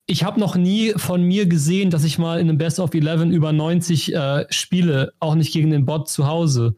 ich 0.10 0.24
habe 0.24 0.40
noch 0.40 0.56
nie 0.56 0.94
von 0.96 1.22
mir 1.22 1.46
gesehen, 1.46 1.92
dass 1.92 2.04
ich 2.04 2.18
mal 2.18 2.40
in 2.40 2.50
einem 2.50 2.58
Best 2.58 2.80
of 2.80 2.96
11 2.96 3.26
über 3.26 3.54
90 3.54 4.16
äh, 4.16 4.46
spiele, 4.50 5.14
auch 5.20 5.36
nicht 5.36 5.54
gegen 5.54 5.70
den 5.70 5.86
Bot 5.86 6.10
zu 6.10 6.26
Hause. 6.26 6.76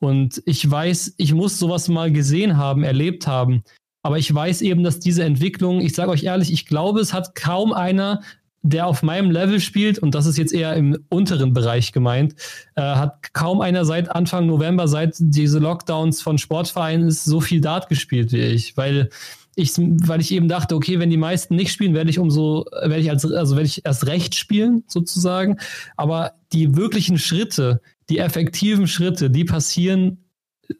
Und 0.00 0.42
ich 0.44 0.70
weiß, 0.70 1.14
ich 1.16 1.32
muss 1.32 1.58
sowas 1.58 1.88
mal 1.88 2.12
gesehen 2.12 2.58
haben, 2.58 2.84
erlebt 2.84 3.26
haben. 3.26 3.62
Aber 4.02 4.18
ich 4.18 4.32
weiß 4.32 4.60
eben, 4.60 4.84
dass 4.84 5.00
diese 5.00 5.24
Entwicklung, 5.24 5.80
ich 5.80 5.94
sage 5.94 6.10
euch 6.10 6.24
ehrlich, 6.24 6.52
ich 6.52 6.66
glaube, 6.66 7.00
es 7.00 7.14
hat 7.14 7.34
kaum 7.34 7.72
einer, 7.72 8.20
der 8.60 8.86
auf 8.86 9.02
meinem 9.02 9.30
Level 9.30 9.60
spielt, 9.60 9.98
und 9.98 10.14
das 10.14 10.26
ist 10.26 10.36
jetzt 10.36 10.52
eher 10.52 10.74
im 10.74 10.98
unteren 11.08 11.54
Bereich 11.54 11.92
gemeint, 11.92 12.34
äh, 12.76 12.82
hat 12.82 13.32
kaum 13.32 13.62
einer 13.62 13.86
seit 13.86 14.10
Anfang 14.10 14.46
November, 14.46 14.88
seit 14.88 15.14
diese 15.18 15.58
Lockdowns 15.58 16.20
von 16.20 16.36
Sportvereinen 16.36 17.08
ist, 17.08 17.24
so 17.24 17.40
viel 17.40 17.62
Dart 17.62 17.88
gespielt 17.88 18.30
wie 18.32 18.42
ich. 18.42 18.76
Weil 18.76 19.08
ich, 19.56 19.72
weil 19.76 20.20
ich 20.20 20.32
eben 20.32 20.48
dachte, 20.48 20.74
okay, 20.74 20.98
wenn 20.98 21.10
die 21.10 21.16
meisten 21.16 21.54
nicht 21.56 21.72
spielen, 21.72 21.94
werde 21.94 22.10
ich 22.10 22.18
umso, 22.18 22.66
werde 22.72 23.00
ich 23.00 23.10
als, 23.10 23.24
also 23.24 23.56
werde 23.56 23.66
ich 23.66 23.84
erst 23.84 24.06
recht 24.06 24.34
spielen, 24.34 24.84
sozusagen. 24.86 25.58
Aber 25.96 26.32
die 26.52 26.76
wirklichen 26.76 27.18
Schritte, 27.18 27.80
die 28.08 28.18
effektiven 28.18 28.86
Schritte, 28.86 29.30
die 29.30 29.44
passieren 29.44 30.24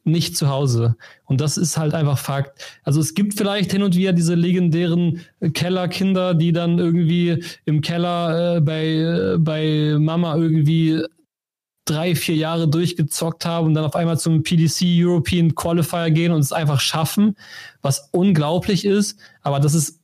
nicht 0.05 0.37
zu 0.37 0.49
Hause. 0.49 0.97
Und 1.25 1.41
das 1.41 1.57
ist 1.57 1.77
halt 1.77 1.95
einfach 1.95 2.19
Fakt. 2.19 2.63
Also 2.83 3.01
es 3.01 3.15
gibt 3.15 3.37
vielleicht 3.37 3.73
hin 3.73 3.83
und 3.83 3.97
wieder 3.97 4.13
diese 4.13 4.35
legendären 4.35 5.21
Kellerkinder, 5.53 6.35
die 6.35 6.53
dann 6.53 6.79
irgendwie 6.79 7.43
im 7.65 7.81
Keller 7.81 8.57
äh, 8.57 8.61
bei, 8.61 8.85
äh, 8.87 9.39
bei 9.39 9.97
Mama 9.99 10.37
irgendwie 10.37 11.03
drei, 11.85 12.15
vier 12.15 12.37
Jahre 12.37 12.69
durchgezockt 12.69 13.45
haben 13.45 13.67
und 13.69 13.75
dann 13.75 13.85
auf 13.85 13.97
einmal 13.97 14.19
zum 14.19 14.43
PDC 14.43 14.83
European 14.85 15.55
Qualifier 15.55 16.11
gehen 16.11 16.33
und 16.33 16.41
es 16.41 16.53
einfach 16.53 16.81
schaffen, 16.81 17.37
was 17.83 18.09
unglaublich 18.13 18.85
ist. 18.85 19.19
Aber 19.43 19.61
das 19.61 19.75
ist 19.75 20.01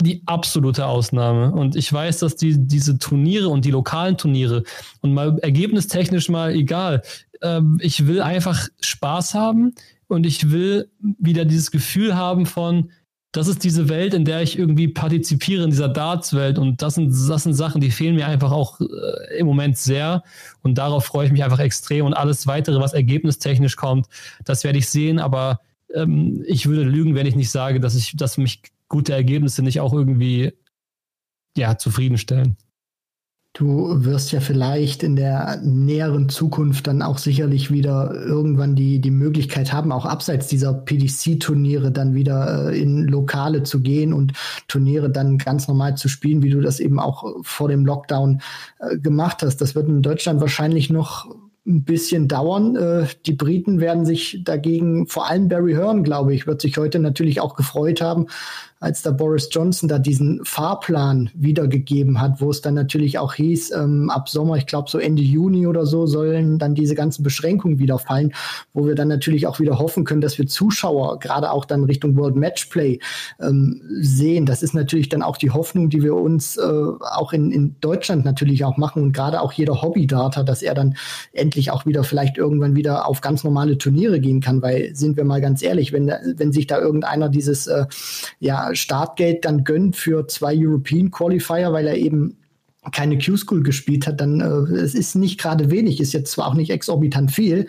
die 0.00 0.22
absolute 0.26 0.86
Ausnahme. 0.86 1.52
Und 1.52 1.76
ich 1.76 1.92
weiß, 1.92 2.18
dass 2.18 2.36
die, 2.36 2.56
diese 2.56 2.98
Turniere 2.98 3.48
und 3.48 3.64
die 3.64 3.70
lokalen 3.70 4.16
Turniere 4.16 4.62
und 5.00 5.12
mal 5.12 5.38
ergebnistechnisch 5.40 6.28
mal 6.28 6.54
egal, 6.54 7.02
ähm, 7.42 7.78
ich 7.82 8.06
will 8.06 8.22
einfach 8.22 8.68
Spaß 8.80 9.34
haben 9.34 9.74
und 10.06 10.26
ich 10.26 10.50
will 10.50 10.90
wieder 11.00 11.44
dieses 11.44 11.70
Gefühl 11.70 12.16
haben 12.16 12.46
von, 12.46 12.90
das 13.32 13.46
ist 13.46 13.62
diese 13.62 13.88
Welt, 13.88 14.12
in 14.12 14.24
der 14.24 14.42
ich 14.42 14.58
irgendwie 14.58 14.88
partizipiere, 14.88 15.62
in 15.62 15.70
dieser 15.70 15.88
Darts-Welt. 15.88 16.58
Und 16.58 16.82
das 16.82 16.96
sind, 16.96 17.10
das 17.28 17.44
sind 17.44 17.54
Sachen, 17.54 17.80
die 17.80 17.92
fehlen 17.92 18.16
mir 18.16 18.26
einfach 18.26 18.50
auch 18.50 18.80
äh, 18.80 19.38
im 19.38 19.46
Moment 19.46 19.78
sehr. 19.78 20.24
Und 20.62 20.78
darauf 20.78 21.04
freue 21.04 21.26
ich 21.26 21.32
mich 21.32 21.44
einfach 21.44 21.60
extrem. 21.60 22.06
Und 22.06 22.14
alles 22.14 22.46
weitere, 22.48 22.80
was 22.80 22.92
ergebnistechnisch 22.92 23.76
kommt, 23.76 24.08
das 24.44 24.64
werde 24.64 24.78
ich 24.78 24.88
sehen. 24.88 25.20
Aber 25.20 25.60
ähm, 25.94 26.42
ich 26.46 26.66
würde 26.66 26.82
lügen, 26.82 27.14
wenn 27.14 27.26
ich 27.26 27.36
nicht 27.36 27.50
sage, 27.50 27.78
dass 27.78 27.94
ich, 27.94 28.16
dass 28.16 28.36
mich 28.36 28.62
gute 28.88 29.12
Ergebnisse 29.12 29.62
nicht 29.62 29.80
auch 29.80 29.92
irgendwie 29.92 30.52
ja, 31.56 31.78
zufriedenstellen. 31.78 32.56
Du 33.52 34.04
wirst 34.04 34.30
ja 34.30 34.38
vielleicht 34.38 35.02
in 35.02 35.16
der 35.16 35.60
näheren 35.64 36.28
Zukunft 36.28 36.86
dann 36.86 37.02
auch 37.02 37.18
sicherlich 37.18 37.72
wieder 37.72 38.14
irgendwann 38.14 38.76
die, 38.76 39.00
die 39.00 39.10
Möglichkeit 39.10 39.72
haben, 39.72 39.90
auch 39.90 40.06
abseits 40.06 40.46
dieser 40.46 40.72
PDC-Turniere 40.72 41.90
dann 41.90 42.14
wieder 42.14 42.70
äh, 42.70 42.80
in 42.80 43.08
Lokale 43.08 43.64
zu 43.64 43.80
gehen 43.80 44.12
und 44.12 44.34
Turniere 44.68 45.10
dann 45.10 45.36
ganz 45.36 45.66
normal 45.66 45.96
zu 45.96 46.08
spielen, 46.08 46.44
wie 46.44 46.50
du 46.50 46.60
das 46.60 46.78
eben 46.78 47.00
auch 47.00 47.24
vor 47.42 47.68
dem 47.68 47.84
Lockdown 47.84 48.40
äh, 48.78 48.98
gemacht 48.98 49.42
hast. 49.42 49.56
Das 49.56 49.74
wird 49.74 49.88
in 49.88 50.02
Deutschland 50.02 50.40
wahrscheinlich 50.40 50.88
noch 50.88 51.26
ein 51.66 51.82
bisschen 51.82 52.28
dauern. 52.28 52.76
Äh, 52.76 53.06
die 53.26 53.32
Briten 53.32 53.80
werden 53.80 54.06
sich 54.06 54.42
dagegen, 54.44 55.08
vor 55.08 55.28
allem 55.28 55.48
Barry 55.48 55.72
Hearn, 55.72 56.04
glaube 56.04 56.34
ich, 56.34 56.46
wird 56.46 56.60
sich 56.60 56.78
heute 56.78 57.00
natürlich 57.00 57.40
auch 57.40 57.56
gefreut 57.56 58.00
haben, 58.00 58.26
als 58.80 59.02
da 59.02 59.10
Boris 59.10 59.50
Johnson 59.52 59.90
da 59.90 59.98
diesen 59.98 60.42
Fahrplan 60.42 61.28
wiedergegeben 61.34 62.18
hat, 62.18 62.40
wo 62.40 62.48
es 62.50 62.62
dann 62.62 62.72
natürlich 62.72 63.18
auch 63.18 63.34
hieß, 63.34 63.72
ähm, 63.72 64.08
ab 64.08 64.30
Sommer, 64.30 64.56
ich 64.56 64.64
glaube 64.64 64.88
so 64.88 64.98
Ende 64.98 65.22
Juni 65.22 65.66
oder 65.66 65.84
so, 65.84 66.06
sollen 66.06 66.58
dann 66.58 66.74
diese 66.74 66.94
ganzen 66.94 67.22
Beschränkungen 67.22 67.78
wieder 67.78 67.98
fallen, 67.98 68.32
wo 68.72 68.86
wir 68.86 68.94
dann 68.94 69.08
natürlich 69.08 69.46
auch 69.46 69.60
wieder 69.60 69.78
hoffen 69.78 70.04
können, 70.04 70.22
dass 70.22 70.38
wir 70.38 70.46
Zuschauer 70.46 71.18
gerade 71.18 71.50
auch 71.50 71.66
dann 71.66 71.84
Richtung 71.84 72.16
World 72.16 72.36
Matchplay 72.36 73.00
ähm, 73.38 73.82
sehen. 74.00 74.46
Das 74.46 74.62
ist 74.62 74.72
natürlich 74.72 75.10
dann 75.10 75.22
auch 75.22 75.36
die 75.36 75.50
Hoffnung, 75.50 75.90
die 75.90 76.02
wir 76.02 76.14
uns 76.14 76.56
äh, 76.56 76.62
auch 76.62 77.34
in, 77.34 77.52
in 77.52 77.76
Deutschland 77.82 78.24
natürlich 78.24 78.64
auch 78.64 78.78
machen 78.78 79.02
und 79.02 79.12
gerade 79.12 79.42
auch 79.42 79.52
jeder 79.52 79.82
Hobby-Data, 79.82 80.42
dass 80.42 80.62
er 80.62 80.72
dann 80.72 80.96
endlich 81.34 81.70
auch 81.70 81.84
wieder 81.84 82.02
vielleicht 82.02 82.38
irgendwann 82.38 82.74
wieder 82.74 83.06
auf 83.06 83.20
ganz 83.20 83.44
normale 83.44 83.76
Turniere 83.76 84.20
gehen 84.20 84.40
kann, 84.40 84.62
weil 84.62 84.96
sind 84.96 85.18
wir 85.18 85.24
mal 85.24 85.42
ganz 85.42 85.62
ehrlich, 85.62 85.92
wenn, 85.92 86.10
wenn 86.36 86.50
sich 86.50 86.66
da 86.66 86.78
irgendeiner 86.78 87.28
dieses 87.28 87.66
äh, 87.66 87.84
ja 88.38 88.69
Startgeld 88.74 89.44
dann 89.44 89.64
gönnt 89.64 89.96
für 89.96 90.26
zwei 90.26 90.54
European 90.56 91.10
Qualifier, 91.10 91.72
weil 91.72 91.86
er 91.86 91.96
eben 91.96 92.39
keine 92.92 93.18
Q-School 93.18 93.62
gespielt 93.62 94.06
hat, 94.06 94.20
dann 94.20 94.40
äh, 94.40 94.74
es 94.76 94.94
ist 94.94 95.14
nicht 95.14 95.38
gerade 95.38 95.70
wenig, 95.70 96.00
ist 96.00 96.12
jetzt 96.12 96.32
zwar 96.32 96.46
auch 96.48 96.54
nicht 96.54 96.70
exorbitant 96.70 97.30
viel, 97.30 97.66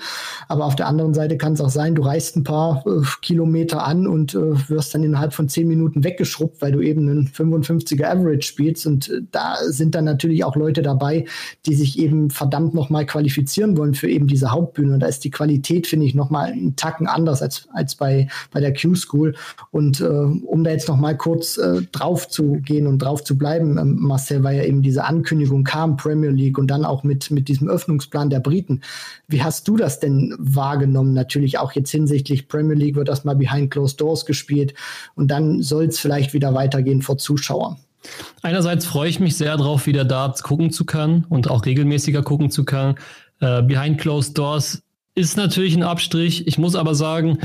aber 0.47 0.65
auf 0.65 0.75
der 0.75 0.87
anderen 0.87 1.13
Seite 1.13 1.37
kann 1.37 1.53
es 1.53 1.61
auch 1.61 1.69
sein, 1.69 1.95
du 1.95 2.03
reist 2.03 2.37
ein 2.37 2.43
paar 2.43 2.83
äh, 2.87 3.01
Kilometer 3.21 3.85
an 3.85 4.07
und 4.07 4.33
äh, 4.35 4.69
wirst 4.69 4.95
dann 4.95 5.03
innerhalb 5.03 5.33
von 5.33 5.49
zehn 5.49 5.67
Minuten 5.67 6.03
weggeschrubbt, 6.03 6.61
weil 6.61 6.71
du 6.71 6.81
eben 6.81 7.09
einen 7.09 7.27
55er 7.27 8.05
Average 8.05 8.47
spielst 8.47 8.87
und 8.87 9.09
äh, 9.09 9.21
da 9.31 9.55
sind 9.67 9.95
dann 9.95 10.05
natürlich 10.05 10.45
auch 10.45 10.55
Leute 10.55 10.81
dabei, 10.81 11.25
die 11.65 11.75
sich 11.75 11.99
eben 11.99 12.29
verdammt 12.29 12.73
nochmal 12.73 13.05
qualifizieren 13.05 13.77
wollen 13.77 13.93
für 13.93 14.09
eben 14.09 14.27
diese 14.27 14.51
Hauptbühne. 14.51 14.93
Und 14.93 14.99
da 15.01 15.07
ist 15.07 15.23
die 15.23 15.31
Qualität, 15.31 15.87
finde 15.87 16.05
ich, 16.05 16.15
nochmal 16.15 16.51
einen 16.51 16.75
Tacken 16.75 17.07
anders 17.07 17.41
als, 17.41 17.67
als 17.73 17.95
bei, 17.95 18.27
bei 18.51 18.59
der 18.59 18.73
Q-School. 18.73 19.35
Und 19.71 20.01
äh, 20.01 20.05
um 20.05 20.63
da 20.63 20.71
jetzt 20.71 20.87
nochmal 20.87 21.17
kurz 21.17 21.57
äh, 21.57 21.81
drauf 21.91 22.29
zu 22.29 22.53
gehen 22.63 22.87
und 22.87 22.99
drauf 22.99 23.23
zu 23.23 23.37
bleiben, 23.37 23.77
ähm, 23.77 23.97
Marcel, 23.99 24.43
war 24.43 24.51
ja 24.51 24.63
eben 24.63 24.81
diese 24.81 25.00
Ankündigung 25.05 25.63
kam, 25.63 25.97
Premier 25.97 26.29
League 26.31 26.57
und 26.57 26.67
dann 26.67 26.85
auch 26.85 27.03
mit, 27.03 27.31
mit 27.31 27.47
diesem 27.47 27.67
Öffnungsplan 27.67 28.29
der 28.29 28.39
Briten. 28.39 28.81
Wie 29.27 29.43
hast 29.43 29.67
du 29.67 29.77
das 29.77 29.99
denn 29.99 30.35
wahrgenommen? 30.37 31.13
Natürlich 31.13 31.57
auch 31.57 31.73
jetzt 31.73 31.91
hinsichtlich 31.91 32.47
Premier 32.47 32.75
League 32.75 32.95
wird 32.95 33.07
das 33.07 33.25
mal 33.25 33.35
behind 33.35 33.71
closed 33.71 33.99
doors 33.99 34.25
gespielt 34.25 34.73
und 35.15 35.29
dann 35.29 35.61
soll 35.61 35.85
es 35.85 35.99
vielleicht 35.99 36.33
wieder 36.33 36.53
weitergehen 36.53 37.01
vor 37.01 37.17
Zuschauern. 37.17 37.77
Einerseits 38.41 38.85
freue 38.85 39.09
ich 39.09 39.19
mich 39.19 39.37
sehr 39.37 39.55
darauf, 39.57 39.85
wieder 39.85 40.05
Darts 40.05 40.43
gucken 40.43 40.71
zu 40.71 40.85
können 40.85 41.25
und 41.29 41.49
auch 41.49 41.65
regelmäßiger 41.65 42.23
gucken 42.23 42.49
zu 42.49 42.65
können. 42.65 42.95
Äh, 43.39 43.61
behind 43.61 43.99
closed 43.99 44.37
doors 44.37 44.81
ist 45.13 45.37
natürlich 45.37 45.75
ein 45.75 45.83
Abstrich. 45.83 46.47
Ich 46.47 46.57
muss 46.57 46.75
aber 46.75 46.95
sagen, 46.95 47.39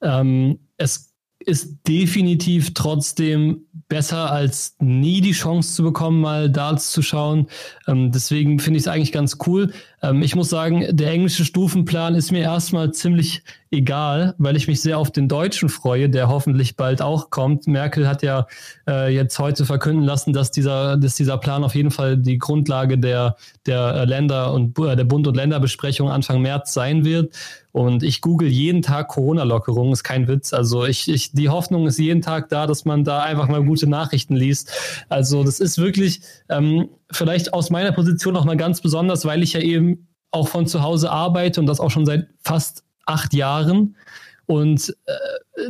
ähm, 0.00 0.58
es 0.76 1.11
ist 1.46 1.78
definitiv 1.86 2.74
trotzdem 2.74 3.66
besser 3.88 4.30
als 4.30 4.76
nie 4.78 5.20
die 5.20 5.32
Chance 5.32 5.74
zu 5.74 5.82
bekommen, 5.82 6.20
mal 6.20 6.50
Darts 6.50 6.92
zu 6.92 7.02
schauen. 7.02 7.46
Ähm, 7.86 8.10
deswegen 8.12 8.58
finde 8.58 8.78
ich 8.78 8.84
es 8.84 8.88
eigentlich 8.88 9.12
ganz 9.12 9.38
cool. 9.46 9.72
Ähm, 10.02 10.22
ich 10.22 10.34
muss 10.34 10.50
sagen, 10.50 10.84
der 10.90 11.10
englische 11.10 11.44
Stufenplan 11.44 12.14
ist 12.14 12.32
mir 12.32 12.42
erstmal 12.42 12.92
ziemlich 12.92 13.42
egal, 13.70 14.34
weil 14.38 14.56
ich 14.56 14.68
mich 14.68 14.82
sehr 14.82 14.98
auf 14.98 15.10
den 15.10 15.28
deutschen 15.28 15.68
freue, 15.68 16.10
der 16.10 16.28
hoffentlich 16.28 16.76
bald 16.76 17.00
auch 17.00 17.30
kommt. 17.30 17.66
Merkel 17.66 18.06
hat 18.06 18.22
ja 18.22 18.46
äh, 18.86 19.14
jetzt 19.14 19.38
heute 19.38 19.64
verkünden 19.64 20.04
lassen, 20.04 20.32
dass 20.32 20.50
dieser, 20.50 20.96
dass 20.96 21.14
dieser 21.14 21.38
Plan 21.38 21.64
auf 21.64 21.74
jeden 21.74 21.90
Fall 21.90 22.18
die 22.18 22.38
Grundlage 22.38 22.98
der, 22.98 23.36
der 23.66 24.04
Länder 24.04 24.52
und 24.52 24.78
äh, 24.78 24.96
der 24.96 25.04
Bund- 25.04 25.26
und 25.26 25.36
Länderbesprechung 25.36 26.10
Anfang 26.10 26.42
März 26.42 26.74
sein 26.74 27.04
wird. 27.04 27.34
Und 27.72 28.02
ich 28.02 28.20
google 28.20 28.48
jeden 28.48 28.82
Tag 28.82 29.08
Corona-Lockerung, 29.08 29.92
ist 29.92 30.04
kein 30.04 30.28
Witz. 30.28 30.52
Also 30.52 30.84
ich, 30.84 31.08
ich, 31.08 31.32
die 31.32 31.48
Hoffnung 31.48 31.86
ist 31.86 31.98
jeden 31.98 32.20
Tag 32.20 32.50
da, 32.50 32.66
dass 32.66 32.84
man 32.84 33.02
da 33.02 33.22
einfach 33.22 33.48
mal 33.48 33.64
gute 33.64 33.88
Nachrichten 33.88 34.36
liest. 34.36 34.70
Also 35.08 35.42
das 35.42 35.58
ist 35.58 35.78
wirklich 35.78 36.20
ähm, 36.50 36.90
vielleicht 37.12 37.52
aus 37.52 37.70
meiner 37.70 37.92
Position 37.92 38.34
noch 38.34 38.44
mal 38.44 38.56
ganz 38.56 38.80
besonders, 38.80 39.24
weil 39.24 39.42
ich 39.42 39.52
ja 39.52 39.60
eben 39.60 40.08
auch 40.30 40.48
von 40.48 40.66
zu 40.66 40.82
Hause 40.82 41.10
arbeite 41.10 41.60
und 41.60 41.66
das 41.66 41.80
auch 41.80 41.90
schon 41.90 42.06
seit 42.06 42.28
fast 42.42 42.84
acht 43.06 43.34
Jahren. 43.34 43.96
Und 44.46 44.94
äh, 45.06 45.12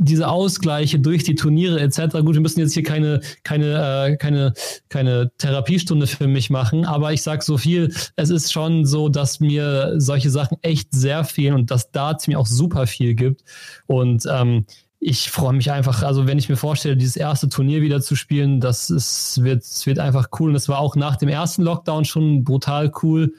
diese 0.00 0.28
Ausgleiche 0.28 0.98
durch 0.98 1.24
die 1.24 1.34
Turniere 1.34 1.80
etc. 1.80 2.18
Gut, 2.24 2.34
wir 2.34 2.40
müssen 2.40 2.60
jetzt 2.60 2.72
hier 2.72 2.82
keine, 2.82 3.20
keine, 3.44 4.08
äh, 4.12 4.16
keine, 4.16 4.54
keine 4.88 5.30
Therapiestunde 5.38 6.06
für 6.06 6.26
mich 6.26 6.50
machen, 6.50 6.84
aber 6.84 7.12
ich 7.12 7.22
sage 7.22 7.44
so 7.44 7.58
viel, 7.58 7.94
es 8.16 8.30
ist 8.30 8.52
schon 8.52 8.86
so, 8.86 9.08
dass 9.08 9.40
mir 9.40 9.94
solche 9.98 10.30
Sachen 10.30 10.56
echt 10.62 10.94
sehr 10.94 11.24
fehlen 11.24 11.54
und 11.54 11.70
dass 11.70 11.90
Darts 11.90 12.26
mir 12.28 12.38
auch 12.38 12.46
super 12.46 12.86
viel 12.86 13.14
gibt. 13.14 13.42
Und 13.86 14.24
ähm, 14.30 14.64
ich 15.04 15.32
freue 15.32 15.52
mich 15.52 15.72
einfach, 15.72 16.04
also 16.04 16.28
wenn 16.28 16.38
ich 16.38 16.48
mir 16.48 16.54
vorstelle, 16.54 16.96
dieses 16.96 17.16
erste 17.16 17.48
Turnier 17.48 17.82
wieder 17.82 18.00
zu 18.00 18.14
spielen, 18.14 18.60
das 18.60 18.88
ist, 18.88 19.42
wird, 19.42 19.64
wird 19.84 19.98
einfach 19.98 20.28
cool. 20.38 20.50
Und 20.50 20.54
das 20.54 20.68
war 20.68 20.78
auch 20.78 20.94
nach 20.94 21.16
dem 21.16 21.28
ersten 21.28 21.62
Lockdown 21.62 22.04
schon 22.04 22.44
brutal 22.44 22.92
cool. 23.02 23.34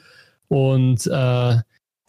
Und 0.48 1.06
äh, 1.06 1.56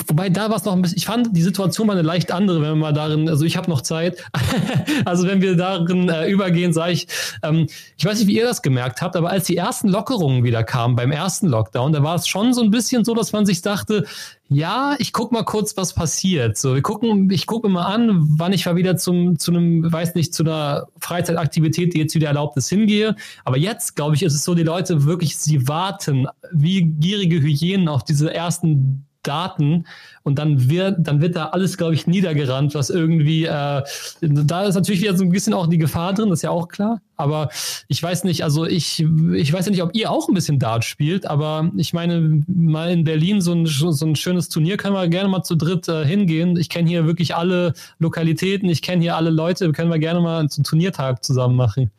Wobei 0.07 0.29
da 0.29 0.49
war 0.49 0.57
es 0.57 0.65
noch 0.65 0.73
ein 0.73 0.81
bisschen, 0.81 0.97
ich 0.97 1.05
fand 1.05 1.35
die 1.35 1.41
Situation 1.41 1.87
war 1.87 1.95
eine 1.95 2.01
leicht 2.01 2.31
andere, 2.31 2.61
wenn 2.61 2.69
wir 2.69 2.75
mal 2.75 2.93
darin, 2.93 3.29
also 3.29 3.45
ich 3.45 3.57
habe 3.57 3.69
noch 3.69 3.81
Zeit, 3.81 4.23
also 5.05 5.27
wenn 5.27 5.41
wir 5.41 5.55
darin 5.55 6.09
äh, 6.09 6.29
übergehen, 6.29 6.73
sage 6.73 6.93
ich, 6.93 7.07
ähm, 7.43 7.67
ich 7.97 8.05
weiß 8.05 8.19
nicht, 8.19 8.27
wie 8.27 8.37
ihr 8.37 8.45
das 8.45 8.61
gemerkt 8.61 9.01
habt, 9.01 9.15
aber 9.15 9.29
als 9.29 9.45
die 9.45 9.57
ersten 9.57 9.87
Lockerungen 9.87 10.43
wieder 10.43 10.63
kamen 10.63 10.95
beim 10.95 11.11
ersten 11.11 11.47
Lockdown, 11.47 11.93
da 11.93 12.03
war 12.03 12.15
es 12.15 12.27
schon 12.27 12.53
so 12.53 12.61
ein 12.61 12.71
bisschen 12.71 13.05
so, 13.05 13.13
dass 13.13 13.31
man 13.31 13.45
sich 13.45 13.61
dachte, 13.61 14.05
ja, 14.47 14.95
ich 14.99 15.11
guck 15.11 15.31
mal 15.31 15.43
kurz, 15.43 15.75
was 15.75 15.93
passiert. 15.93 16.57
So, 16.57 16.75
wir 16.75 16.83
gucken, 16.83 17.31
ich 17.31 17.47
gucke 17.47 17.67
mal 17.67 17.85
an, 17.85 18.19
wann 18.37 18.53
ich 18.53 18.65
mal 18.67 18.75
wieder 18.75 18.95
zum, 18.95 19.39
zu 19.39 19.51
einem, 19.51 19.91
weiß 19.91 20.13
nicht, 20.13 20.35
zu 20.35 20.43
einer 20.43 20.87
Freizeitaktivität, 20.99 21.93
die 21.95 21.99
jetzt 21.99 22.13
wieder 22.13 22.27
erlaubt 22.27 22.55
ist, 22.57 22.69
hingehe. 22.69 23.15
Aber 23.43 23.57
jetzt, 23.57 23.95
glaube 23.95 24.15
ich, 24.15 24.21
ist 24.21 24.35
es 24.35 24.43
so, 24.43 24.53
die 24.53 24.63
Leute 24.63 25.05
wirklich, 25.05 25.37
sie 25.37 25.67
warten 25.67 26.27
wie 26.51 26.83
gierige 26.83 27.41
Hyänen 27.41 27.87
auf 27.87 28.03
diese 28.03 28.31
ersten 28.31 29.04
Daten 29.27 29.85
und 30.23 30.39
dann 30.39 30.69
wird, 30.69 30.97
dann 30.99 31.21
wird 31.21 31.35
da 31.35 31.47
alles, 31.47 31.77
glaube 31.77 31.93
ich, 31.93 32.07
niedergerannt, 32.07 32.73
was 32.75 32.89
irgendwie, 32.89 33.45
äh, 33.45 33.83
da 34.21 34.63
ist 34.63 34.75
natürlich 34.75 35.01
wieder 35.01 35.15
so 35.15 35.23
ein 35.23 35.29
bisschen 35.29 35.53
auch 35.53 35.67
die 35.67 35.77
Gefahr 35.77 36.13
drin, 36.13 36.29
das 36.29 36.39
ist 36.39 36.43
ja 36.43 36.49
auch 36.49 36.67
klar. 36.67 37.01
Aber 37.17 37.49
ich 37.87 38.01
weiß 38.01 38.23
nicht, 38.25 38.43
also 38.43 38.65
ich, 38.65 39.05
ich 39.33 39.53
weiß 39.53 39.65
ja 39.65 39.71
nicht, 39.71 39.83
ob 39.83 39.95
ihr 39.95 40.11
auch 40.11 40.27
ein 40.27 40.33
bisschen 40.33 40.59
Dart 40.59 40.83
spielt, 40.83 41.25
aber 41.25 41.71
ich 41.77 41.93
meine, 41.93 42.43
mal 42.47 42.91
in 42.91 43.03
Berlin 43.03 43.41
so 43.41 43.53
ein, 43.53 43.65
so 43.65 44.05
ein 44.05 44.15
schönes 44.15 44.49
Turnier 44.49 44.77
können 44.77 44.95
wir 44.95 45.07
gerne 45.07 45.29
mal 45.29 45.43
zu 45.43 45.55
dritt 45.55 45.87
äh, 45.87 46.05
hingehen. 46.05 46.57
Ich 46.57 46.69
kenne 46.69 46.89
hier 46.89 47.05
wirklich 47.05 47.35
alle 47.35 47.73
Lokalitäten, 47.99 48.69
ich 48.69 48.81
kenne 48.81 49.01
hier 49.01 49.15
alle 49.15 49.29
Leute, 49.29 49.71
können 49.71 49.91
wir 49.91 49.99
gerne 49.99 50.21
mal 50.21 50.39
einen 50.39 50.49
Turniertag 50.49 51.23
zusammen 51.23 51.55
machen. 51.55 51.91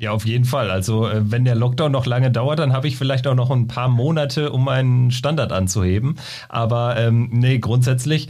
Ja, 0.00 0.12
auf 0.12 0.24
jeden 0.24 0.46
Fall. 0.46 0.70
Also 0.70 1.06
äh, 1.06 1.30
wenn 1.30 1.44
der 1.44 1.54
Lockdown 1.54 1.92
noch 1.92 2.06
lange 2.06 2.30
dauert, 2.30 2.58
dann 2.58 2.72
habe 2.72 2.88
ich 2.88 2.96
vielleicht 2.96 3.26
auch 3.26 3.34
noch 3.34 3.50
ein 3.50 3.68
paar 3.68 3.88
Monate, 3.88 4.50
um 4.50 4.64
meinen 4.64 5.10
Standard 5.10 5.52
anzuheben. 5.52 6.16
Aber 6.48 6.96
ähm, 6.96 7.28
nee, 7.30 7.58
grundsätzlich 7.58 8.28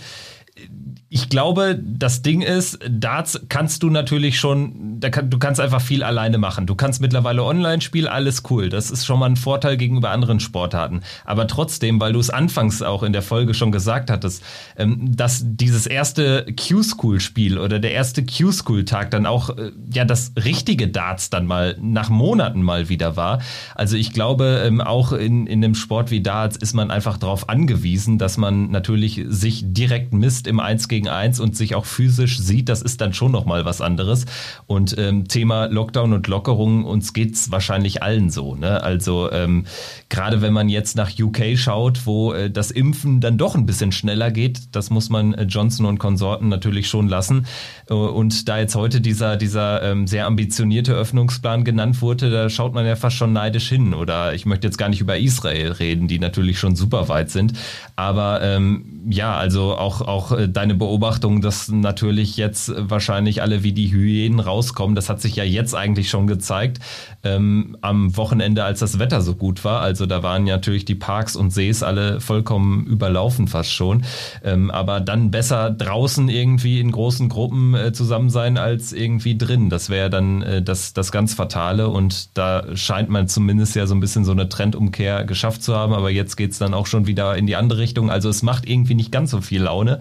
ich 1.13 1.29
glaube, 1.29 1.77
das 1.83 2.23
Ding 2.23 2.41
ist, 2.41 2.79
Darts 2.89 3.41
kannst 3.49 3.83
du 3.83 3.91
natürlich 3.91 4.39
schon, 4.39 5.01
da 5.01 5.11
kann, 5.11 5.29
du 5.29 5.41
kannst 5.41 5.61
einfach 5.61 5.81
viel 5.81 6.05
alleine 6.05 6.39
machen. 6.39 6.69
Du 6.69 6.77
kannst 6.77 7.01
mittlerweile 7.01 7.43
online 7.43 7.81
spielen, 7.81 8.07
alles 8.07 8.45
cool. 8.49 8.69
Das 8.69 8.93
ist 8.93 9.05
schon 9.05 9.19
mal 9.19 9.27
ein 9.27 9.35
Vorteil 9.35 9.77
gegenüber 9.77 10.11
anderen 10.11 10.39
Sportarten. 10.39 11.01
Aber 11.25 11.49
trotzdem, 11.49 12.01
weil 12.01 12.13
du 12.13 12.21
es 12.21 12.31
anfangs 12.31 12.81
auch 12.81 13.03
in 13.03 13.13
der 13.13 13.23
Folge 13.23 13.55
schon 13.55 13.73
gesagt 13.73 14.09
hattest, 14.09 14.45
ähm, 14.77 15.17
dass 15.17 15.43
dieses 15.45 15.89
erste 15.89 16.47
Q-School-Spiel 16.47 17.59
oder 17.59 17.81
der 17.81 17.91
erste 17.91 18.25
Q-School-Tag 18.25 19.11
dann 19.11 19.27
auch 19.27 19.51
äh, 19.59 19.73
ja 19.93 20.05
das 20.05 20.31
richtige 20.37 20.87
Darts 20.87 21.29
dann 21.29 21.45
mal 21.45 21.77
nach 21.81 22.09
Monaten 22.09 22.63
mal 22.63 22.89
wieder 22.89 23.17
war. 23.17 23.41
Also 23.75 23.97
ich 23.97 24.13
glaube, 24.13 24.63
ähm, 24.65 24.81
auch 24.81 25.11
in, 25.11 25.49
in 25.49 25.65
einem 25.65 25.75
Sport 25.75 26.13
wie 26.13 26.23
Darts 26.23 26.57
ist 26.57 26.73
man 26.73 26.93
einfach 26.93 27.19
darauf 27.19 27.49
angewiesen, 27.49 28.17
dass 28.17 28.37
man 28.37 28.71
natürlich 28.71 29.25
sich 29.27 29.65
direkt 29.67 30.15
misst 30.15 30.47
im 30.47 30.61
1 30.61 30.87
gegen 30.87 31.00
gegen 31.01 31.09
eins 31.09 31.41
und 31.41 31.57
sich 31.57 31.75
auch 31.75 31.87
physisch 31.87 32.39
sieht, 32.39 32.69
das 32.69 32.83
ist 32.83 33.01
dann 33.01 33.15
schon 33.15 33.33
nochmal 33.33 33.65
was 33.65 33.81
anderes. 33.81 34.27
Und 34.67 34.99
ähm, 34.99 35.29
Thema 35.29 35.65
Lockdown 35.65 36.13
und 36.13 36.27
Lockerung, 36.27 36.85
uns 36.85 37.15
geht's 37.15 37.51
wahrscheinlich 37.51 38.03
allen 38.03 38.29
so. 38.29 38.55
Ne? 38.55 38.83
Also 38.83 39.33
ähm, 39.33 39.65
gerade 40.11 40.43
wenn 40.43 40.53
man 40.53 40.69
jetzt 40.69 40.97
nach 40.97 41.11
UK 41.19 41.57
schaut, 41.57 42.05
wo 42.05 42.35
äh, 42.35 42.51
das 42.51 42.71
Impfen 42.71 43.23
dann 43.23 43.39
doch 43.39 43.55
ein 43.55 43.65
bisschen 43.65 43.93
schneller 43.93 44.31
geht, 44.31 44.77
das 44.77 44.91
muss 44.91 45.09
man 45.09 45.33
äh, 45.33 45.45
Johnson 45.45 45.87
und 45.87 45.99
Konsorten 45.99 46.49
natürlich 46.49 46.89
schon 46.89 47.09
lassen. 47.09 47.47
Äh, 47.89 47.95
und 47.95 48.47
da 48.51 48.59
jetzt 48.59 48.75
heute 48.75 49.01
dieser, 49.01 49.39
dieser 49.39 49.83
ähm, 49.83 50.07
sehr 50.07 50.27
ambitionierte 50.27 50.93
Öffnungsplan 50.93 51.65
genannt 51.65 52.03
wurde, 52.03 52.31
da 52.31 52.51
schaut 52.51 52.75
man 52.75 52.85
ja 52.85 52.95
fast 52.97 53.17
schon 53.17 53.33
neidisch 53.33 53.71
hin. 53.71 53.95
Oder 53.95 54.35
ich 54.35 54.45
möchte 54.45 54.67
jetzt 54.67 54.77
gar 54.77 54.91
nicht 54.91 55.01
über 55.01 55.17
Israel 55.17 55.73
reden, 55.73 56.09
die 56.09 56.19
natürlich 56.19 56.59
schon 56.59 56.77
super 56.77 57.09
weit 57.09 57.31
sind. 57.31 57.55
Aber 57.97 58.43
ähm, 58.43 58.85
ja, 59.09 59.35
also 59.35 59.79
auch, 59.79 60.03
auch 60.03 60.33
äh, 60.33 60.47
deine 60.47 60.75
Beobachtung 60.75 60.90
Beobachtung, 60.91 61.41
dass 61.41 61.69
natürlich 61.69 62.37
jetzt 62.37 62.73
wahrscheinlich 62.77 63.43
alle 63.43 63.63
wie 63.63 63.73
die 63.73 63.93
Hyänen 63.93 64.41
rauskommen. 64.41 64.97
Das 64.97 65.09
hat 65.09 65.21
sich 65.21 65.37
ja 65.37 65.45
jetzt 65.45 65.73
eigentlich 65.73 66.11
schon 66.11 66.27
gezeigt 66.27 66.81
ähm, 67.23 67.77
am 67.81 68.17
Wochenende, 68.17 68.65
als 68.65 68.81
das 68.81 68.99
Wetter 68.99 69.21
so 69.21 69.37
gut 69.37 69.65
war. 69.65 69.83
Also 69.83 70.07
da 70.07 70.25
waren 70.25 70.49
ja 70.49 70.57
natürlich 70.57 70.85
die 70.85 70.97
Parks 70.97 71.37
und 71.37 71.53
Sees 71.53 71.85
alle 71.85 72.21
vollkommen 72.21 72.87
überlaufen 72.87 73.47
fast 73.47 73.73
schon. 73.73 74.03
Ähm, 74.43 74.73
aber 74.73 74.99
dann 74.99 75.31
besser 75.31 75.71
draußen 75.71 76.29
irgendwie 76.29 76.81
in 76.81 76.91
großen 76.91 77.29
Gruppen 77.29 77.75
äh, 77.75 77.93
zusammen 77.93 78.29
sein 78.29 78.59
als 78.59 78.93
irgendwie 78.93 79.39
drin. 79.39 79.71
Das 79.71 79.91
wäre 79.91 80.11
dann 80.11 80.43
äh, 80.43 80.61
das, 80.61 80.93
das 80.93 81.13
ganz 81.13 81.35
Fatale. 81.35 81.87
Und 81.89 82.37
da 82.37 82.65
scheint 82.75 83.11
man 83.11 83.29
zumindest 83.29 83.77
ja 83.77 83.87
so 83.87 83.95
ein 83.95 84.01
bisschen 84.01 84.25
so 84.25 84.33
eine 84.33 84.49
Trendumkehr 84.49 85.23
geschafft 85.23 85.63
zu 85.63 85.77
haben. 85.77 85.93
Aber 85.93 86.11
jetzt 86.11 86.37
geht's 86.37 86.59
dann 86.59 86.75
auch 86.75 86.87
schon 86.87 87.07
wieder 87.07 87.37
in 87.37 87.47
die 87.47 87.55
andere 87.55 87.79
Richtung. 87.79 88.11
Also 88.11 88.29
es 88.29 88.43
macht 88.43 88.69
irgendwie 88.69 88.97
nicht 88.97 89.13
ganz 89.13 89.31
so 89.31 89.41
viel 89.41 89.63
Laune. 89.63 90.01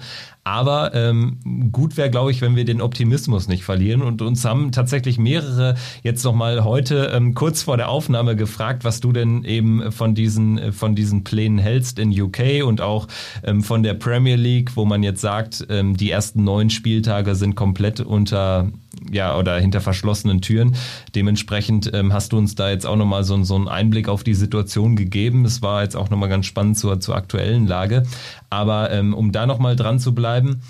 Aber 0.50 0.96
ähm, 0.96 1.38
gut 1.72 1.96
wäre, 1.96 2.10
glaube 2.10 2.32
ich, 2.32 2.42
wenn 2.42 2.56
wir 2.56 2.66
den 2.66 2.82
Optimismus 2.82 3.48
nicht 3.48 3.64
verlieren. 3.64 4.02
Und 4.02 4.24
uns 4.24 4.44
haben 4.46 4.72
tatsächlich 4.72 5.20
mehrere 5.20 5.76
jetzt 6.02 6.24
nochmal 6.24 6.64
heute 6.64 7.12
ähm, 7.14 7.36
kurz 7.36 7.62
vor 7.62 7.78
der 7.78 7.88
Aufnahme 7.88 8.36
gefragt, 8.36 8.84
was 8.84 9.00
du 9.00 9.12
denn 9.12 9.44
eben 9.44 9.92
von 9.92 10.16
diesen, 10.16 10.74
von 10.74 10.96
diesen 10.96 11.24
Plänen 11.24 11.60
hältst 11.60 12.00
in 12.00 12.20
UK 12.20 12.66
und 12.66 12.82
auch 12.82 13.06
ähm, 13.44 13.62
von 13.62 13.84
der 13.84 13.94
Premier 13.94 14.38
League, 14.38 14.76
wo 14.76 14.86
man 14.86 15.04
jetzt 15.04 15.22
sagt, 15.22 15.68
ähm, 15.70 15.96
die 15.96 16.10
ersten 16.10 16.44
neun 16.44 16.72
Spieltage 16.72 17.36
sind 17.36 17.54
komplett 17.54 18.00
unter 18.00 18.72
ja, 19.12 19.38
oder 19.38 19.60
hinter 19.60 19.82
verschlossenen 19.82 20.42
Türen. 20.42 20.76
Dementsprechend 21.16 21.92
ähm, 21.94 22.14
hast 22.14 22.34
du 22.34 22.38
uns 22.38 22.56
da 22.56 22.70
jetzt 22.70 22.86
auch 22.86 22.96
nochmal 22.96 23.24
so, 23.24 23.42
so 23.44 23.56
einen 23.56 23.68
Einblick 23.68 24.10
auf 24.10 24.24
die 24.24 24.34
Situation 24.34 24.96
gegeben. 24.96 25.46
Es 25.46 25.62
war 25.62 25.84
jetzt 25.84 25.96
auch 25.96 26.10
nochmal 26.10 26.30
ganz 26.30 26.46
spannend 26.46 26.78
zur, 26.78 27.00
zur 27.00 27.16
aktuellen 27.16 27.68
Lage. 27.68 28.04
Aber 28.50 28.92
ähm, 28.92 29.14
um 29.14 29.32
da 29.32 29.46
nochmal 29.46 29.76
dran 29.76 30.00
zu 30.00 30.14
bleiben, 30.14 30.62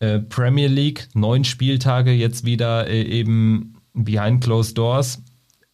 äh, 0.00 0.20
Premier 0.20 0.68
League, 0.68 1.08
neun 1.14 1.44
Spieltage 1.44 2.12
jetzt 2.12 2.44
wieder 2.44 2.88
äh, 2.88 3.02
eben 3.02 3.74
behind 3.94 4.42
closed 4.42 4.78
doors. 4.78 5.22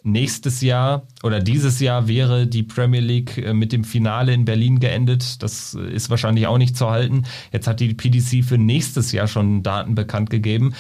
Nächstes 0.06 0.60
Jahr 0.60 1.06
oder 1.22 1.40
dieses 1.40 1.80
Jahr 1.80 2.08
wäre 2.08 2.46
die 2.46 2.62
Premier 2.62 3.00
League 3.00 3.38
äh, 3.38 3.54
mit 3.54 3.72
dem 3.72 3.84
Finale 3.84 4.34
in 4.34 4.44
Berlin 4.44 4.78
geendet. 4.80 5.42
Das 5.42 5.74
äh, 5.74 5.90
ist 5.90 6.10
wahrscheinlich 6.10 6.46
auch 6.46 6.58
nicht 6.58 6.76
zu 6.76 6.90
halten. 6.90 7.24
Jetzt 7.52 7.66
hat 7.66 7.80
die 7.80 7.94
PDC 7.94 8.44
für 8.44 8.58
nächstes 8.58 9.12
Jahr 9.12 9.28
schon 9.28 9.62
Daten 9.62 9.94
bekannt 9.94 10.30
gegeben 10.30 10.74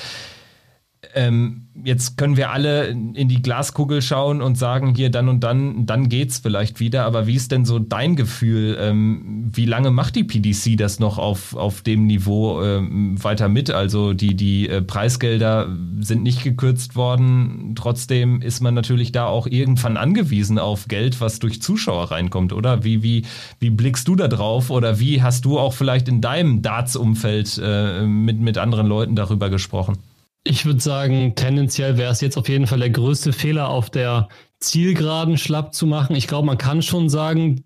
ähm, 1.14 1.68
jetzt 1.84 2.16
können 2.16 2.36
wir 2.36 2.50
alle 2.50 2.86
in 2.86 3.28
die 3.28 3.42
Glaskugel 3.42 4.02
schauen 4.02 4.42
und 4.42 4.56
sagen, 4.56 4.94
hier 4.94 5.10
dann 5.10 5.28
und 5.28 5.40
dann, 5.40 5.86
dann 5.86 6.08
geht's 6.08 6.38
vielleicht 6.38 6.80
wieder. 6.80 7.04
Aber 7.04 7.26
wie 7.26 7.34
ist 7.34 7.52
denn 7.52 7.64
so 7.64 7.78
dein 7.78 8.16
Gefühl? 8.16 8.76
Ähm, 8.80 9.50
wie 9.52 9.64
lange 9.64 9.90
macht 9.90 10.16
die 10.16 10.24
PDC 10.24 10.76
das 10.76 10.98
noch 10.98 11.18
auf, 11.18 11.54
auf 11.54 11.82
dem 11.82 12.06
Niveau 12.06 12.62
ähm, 12.62 13.22
weiter 13.22 13.48
mit? 13.48 13.70
Also 13.70 14.12
die, 14.12 14.34
die 14.34 14.68
äh, 14.68 14.82
Preisgelder 14.82 15.68
sind 16.00 16.22
nicht 16.22 16.42
gekürzt 16.42 16.96
worden. 16.96 17.74
Trotzdem 17.76 18.40
ist 18.40 18.60
man 18.60 18.74
natürlich 18.74 19.12
da 19.12 19.26
auch 19.26 19.46
irgendwann 19.46 19.96
angewiesen 19.96 20.58
auf 20.58 20.88
Geld, 20.88 21.20
was 21.20 21.38
durch 21.38 21.62
Zuschauer 21.62 22.10
reinkommt, 22.10 22.52
oder? 22.52 22.82
Wie, 22.82 23.02
wie, 23.02 23.24
wie 23.60 23.70
blickst 23.70 24.08
du 24.08 24.16
da 24.16 24.28
drauf? 24.28 24.70
Oder 24.70 24.98
wie 25.00 25.22
hast 25.22 25.44
du 25.44 25.58
auch 25.58 25.74
vielleicht 25.74 26.08
in 26.08 26.20
deinem 26.20 26.62
Darts-Umfeld 26.62 27.60
äh, 27.62 28.02
mit, 28.02 28.40
mit 28.40 28.58
anderen 28.58 28.86
Leuten 28.86 29.16
darüber 29.16 29.50
gesprochen? 29.50 29.98
Ich 30.46 30.66
würde 30.66 30.80
sagen, 30.80 31.34
tendenziell 31.34 31.96
wäre 31.96 32.12
es 32.12 32.20
jetzt 32.20 32.36
auf 32.36 32.48
jeden 32.50 32.66
Fall 32.66 32.78
der 32.78 32.90
größte 32.90 33.32
Fehler 33.32 33.68
auf 33.68 33.88
der 33.88 34.28
Zielgeraden 34.60 35.38
schlapp 35.38 35.74
zu 35.74 35.86
machen. 35.86 36.14
Ich 36.16 36.26
glaube, 36.26 36.46
man 36.46 36.58
kann 36.58 36.82
schon 36.82 37.08
sagen, 37.08 37.64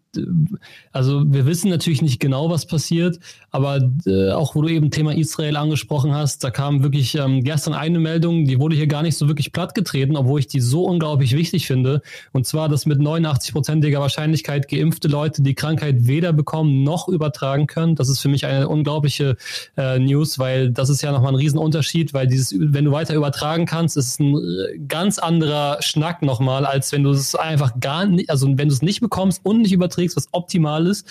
also 0.93 1.23
wir 1.27 1.47
wissen 1.47 1.71
natürlich 1.71 2.03
nicht 2.03 2.21
genau, 2.21 2.51
was 2.51 2.67
passiert, 2.67 3.19
aber 3.51 3.81
äh, 4.07 4.31
auch 4.31 4.55
wo 4.55 4.63
du 4.63 4.69
eben 4.69 4.91
Thema 4.91 5.15
Israel 5.15 5.57
angesprochen 5.57 6.15
hast, 6.15 6.45
da 6.45 6.51
kam 6.51 6.83
wirklich 6.83 7.15
ähm, 7.15 7.43
gestern 7.43 7.75
eine 7.75 7.99
Meldung, 7.99 8.45
die 8.45 8.59
wurde 8.59 8.77
hier 8.77 8.87
gar 8.87 9.03
nicht 9.03 9.17
so 9.17 9.29
wirklich 9.29 9.53
plattgetreten, 9.53 10.17
obwohl 10.17 10.41
ich 10.41 10.47
die 10.47 10.61
so 10.61 10.85
unglaublich 10.85 11.35
wichtig 11.35 11.67
finde. 11.67 12.03
Und 12.33 12.47
zwar, 12.47 12.69
dass 12.69 12.87
mit 12.87 12.99
89-prozentiger 12.99 14.01
Wahrscheinlichkeit 14.01 14.69
geimpfte 14.69 15.09
Leute 15.09 15.43
die 15.43 15.55
Krankheit 15.55 16.07
weder 16.07 16.33
bekommen 16.33 16.83
noch 16.83 17.09
übertragen 17.09 17.67
können. 17.67 17.95
Das 17.95 18.09
ist 18.09 18.21
für 18.21 18.29
mich 18.29 18.47
eine 18.47 18.69
unglaubliche 18.69 19.37
äh, 19.77 19.99
News, 19.99 20.39
weil 20.39 20.71
das 20.71 20.89
ist 20.89 21.03
ja 21.03 21.13
nochmal 21.13 21.33
ein 21.33 21.37
Riesenunterschied, 21.37 22.15
weil 22.15 22.27
dieses, 22.27 22.55
wenn 22.59 22.85
du 22.85 22.93
weiter 22.93 23.15
übertragen 23.15 23.67
kannst, 23.67 23.97
ist 23.97 24.21
ein 24.21 24.35
äh, 24.35 24.79
ganz 24.87 25.19
anderer 25.19 25.79
Schnack 25.81 26.23
nochmal, 26.23 26.65
als 26.65 26.93
wenn 26.93 27.03
du 27.03 27.11
es 27.11 27.35
einfach 27.35 27.81
gar 27.81 28.07
nicht, 28.07 28.31
also 28.31 28.47
wenn 28.49 28.69
du 28.69 28.75
es 28.75 28.83
nicht 28.83 29.01
bekommst 29.01 29.45
und 29.45 29.63
nicht 29.63 29.73
überträgst, 29.73 30.08
kriegst, 30.09 30.17
was 30.17 30.29
optimal 30.33 30.87
ist. 30.87 31.07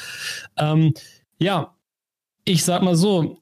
Ähm, 0.57 0.93
ja, 1.39 1.75
ich 2.45 2.63
sag 2.63 2.81
mal 2.81 2.95
so, 2.95 3.41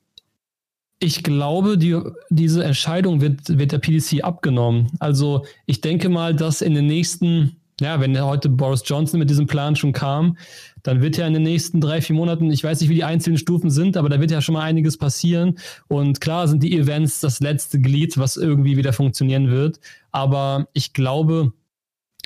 ich 1.00 1.24
glaube, 1.24 1.78
die, 1.78 2.00
diese 2.30 2.64
Entscheidung 2.64 3.22
wird, 3.22 3.58
wird 3.58 3.72
der 3.72 3.80
PDC 3.80 4.24
abgenommen. 4.24 4.92
Also 5.00 5.46
ich 5.66 5.82
denke 5.82 6.10
mal, 6.10 6.34
dass 6.34 6.62
in 6.62 6.74
den 6.74 6.88
nächsten, 6.88 7.58
ja, 7.82 8.00
wenn 8.00 8.20
heute 8.20 8.50
Boris 8.50 8.84
Johnson 8.86 9.20
mit 9.20 9.30
diesem 9.30 9.46
Plan 9.46 9.76
schon 9.76 9.92
kam, 9.92 10.38
dann 10.84 11.02
wird 11.02 11.18
ja 11.18 11.28
in 11.28 11.34
den 11.34 11.44
nächsten 11.44 11.82
drei, 11.82 12.02
vier 12.02 12.16
Monaten, 12.16 12.52
ich 12.52 12.64
weiß 12.64 12.80
nicht, 12.80 12.90
wie 12.90 12.96
die 12.96 13.04
einzelnen 13.04 13.38
Stufen 13.38 13.70
sind, 13.70 13.98
aber 13.98 14.08
da 14.08 14.20
wird 14.20 14.32
ja 14.32 14.42
schon 14.42 14.54
mal 14.54 14.62
einiges 14.62 14.98
passieren. 14.98 15.58
Und 15.88 16.22
klar 16.22 16.48
sind 16.48 16.64
die 16.64 16.78
Events 16.78 17.20
das 17.20 17.40
letzte 17.40 17.82
Glied, 17.82 18.18
was 18.18 18.38
irgendwie 18.38 18.78
wieder 18.78 18.94
funktionieren 18.94 19.50
wird. 19.50 19.80
Aber 20.12 20.68
ich 20.74 20.94
glaube, 20.94 21.54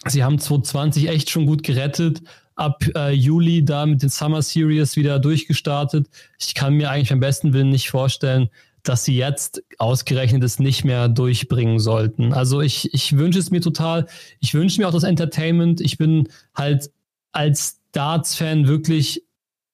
sie 0.06 0.24
haben 0.24 0.40
2020 0.40 1.10
echt 1.10 1.30
schon 1.30 1.46
gut 1.46 1.64
gerettet 1.64 2.22
ab 2.60 2.84
äh, 2.96 3.12
Juli 3.12 3.64
da 3.64 3.86
mit 3.86 4.02
den 4.02 4.10
Summer 4.10 4.42
Series 4.42 4.96
wieder 4.96 5.20
durchgestartet. 5.20 6.08
Ich 6.38 6.54
kann 6.56 6.74
mir 6.74 6.92
eigentlich 6.92 7.14
am 7.14 7.20
besten 7.20 7.54
Willen 7.54 7.70
nicht 7.70 7.90
vorstellen, 7.90 8.50
dass 8.84 9.06
sie 9.06 9.16
jetzt 9.16 9.64
ausgerechnet 9.78 10.44
es 10.44 10.60
nicht 10.60 10.84
mehr 10.84 11.10
durchbringen 11.10 11.80
sollten. 11.80 12.34
Also 12.34 12.62
ich, 12.62 12.94
ich 12.94 13.18
wünsche 13.18 13.40
es 13.40 13.52
mir 13.52 13.62
total. 13.62 14.08
Ich 14.40 14.54
wünsche 14.54 14.80
mir 14.80 14.88
auch 14.88 14.94
das 14.94 15.04
Entertainment. 15.04 15.82
Ich 15.82 15.98
bin 15.98 16.30
halt 16.56 16.92
als 17.32 17.80
Darts-Fan 17.92 18.68
wirklich 18.68 19.24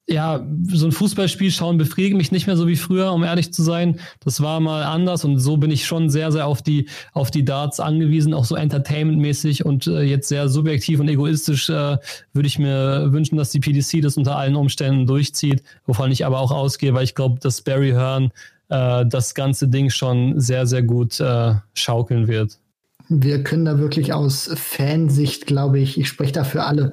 ja, 0.07 0.45
so 0.68 0.86
ein 0.86 0.91
Fußballspiel 0.91 1.49
schauen 1.49 1.77
befriedigt 1.77 2.15
mich 2.15 2.32
nicht 2.32 2.45
mehr 2.45 2.57
so 2.57 2.68
wie 2.68 2.76
früher, 2.76 3.11
um 3.11 3.23
ehrlich 3.23 3.52
zu 3.52 3.64
sein. 3.64 3.99
Das 4.19 4.40
war 4.40 4.60
mal 4.60 4.84
anders 4.84 5.26
und 5.26 5.40
so 5.40 5.57
bin 5.57 5.72
ich 5.72 5.86
schon 5.86 6.10
sehr, 6.10 6.32
sehr 6.32 6.45
auf 6.45 6.61
die, 6.61 6.88
auf 7.14 7.32
die 7.32 7.44
Darts 7.44 7.80
angewiesen, 7.80 8.34
auch 8.34 8.45
so 8.45 8.56
entertainmentmäßig 8.56 9.65
und 9.65 9.88
äh, 9.88 10.03
jetzt 10.03 10.30
sehr 10.30 10.48
subjektiv 10.48 10.99
und 10.99 11.07
egoistisch 11.07 11.69
äh, 11.69 11.98
würde 12.34 12.48
ich 12.48 12.60
mir 12.60 13.11
wünschen, 13.11 13.38
dass 13.38 13.49
die 13.49 13.60
PDC 13.60 14.02
das 14.03 14.15
unter 14.15 14.38
allen 14.38 14.56
Umständen 14.56 15.07
durchzieht, 15.07 15.64
wovon 15.88 16.11
ich 16.11 16.23
aber 16.23 16.40
auch 16.40 16.52
ausgehe, 16.52 16.94
weil 16.94 17.03
ich 17.03 17.15
glaube, 17.15 17.40
dass 17.40 17.64
Barry 17.64 17.91
Hearn 17.91 18.32
äh, 18.69 19.06
das 19.07 19.34
ganze 19.34 19.68
Ding 19.68 19.90
schon 19.90 20.40
sehr, 20.40 20.68
sehr 20.68 20.84
gut 20.84 21.19
äh, 21.19 21.56
schaukeln 21.73 22.27
wird. 22.27 22.60
Wir 23.10 23.44
können 23.44 23.65
da 23.65 23.80
wirklich 23.80 24.14
aus 24.14 24.52
Fansicht, 24.56 25.48
glaube 25.48 25.80
ich, 25.80 25.99
ich 25.99 26.07
spreche 26.07 26.34
da 26.34 26.44
für 26.44 26.64
alle, 26.64 26.91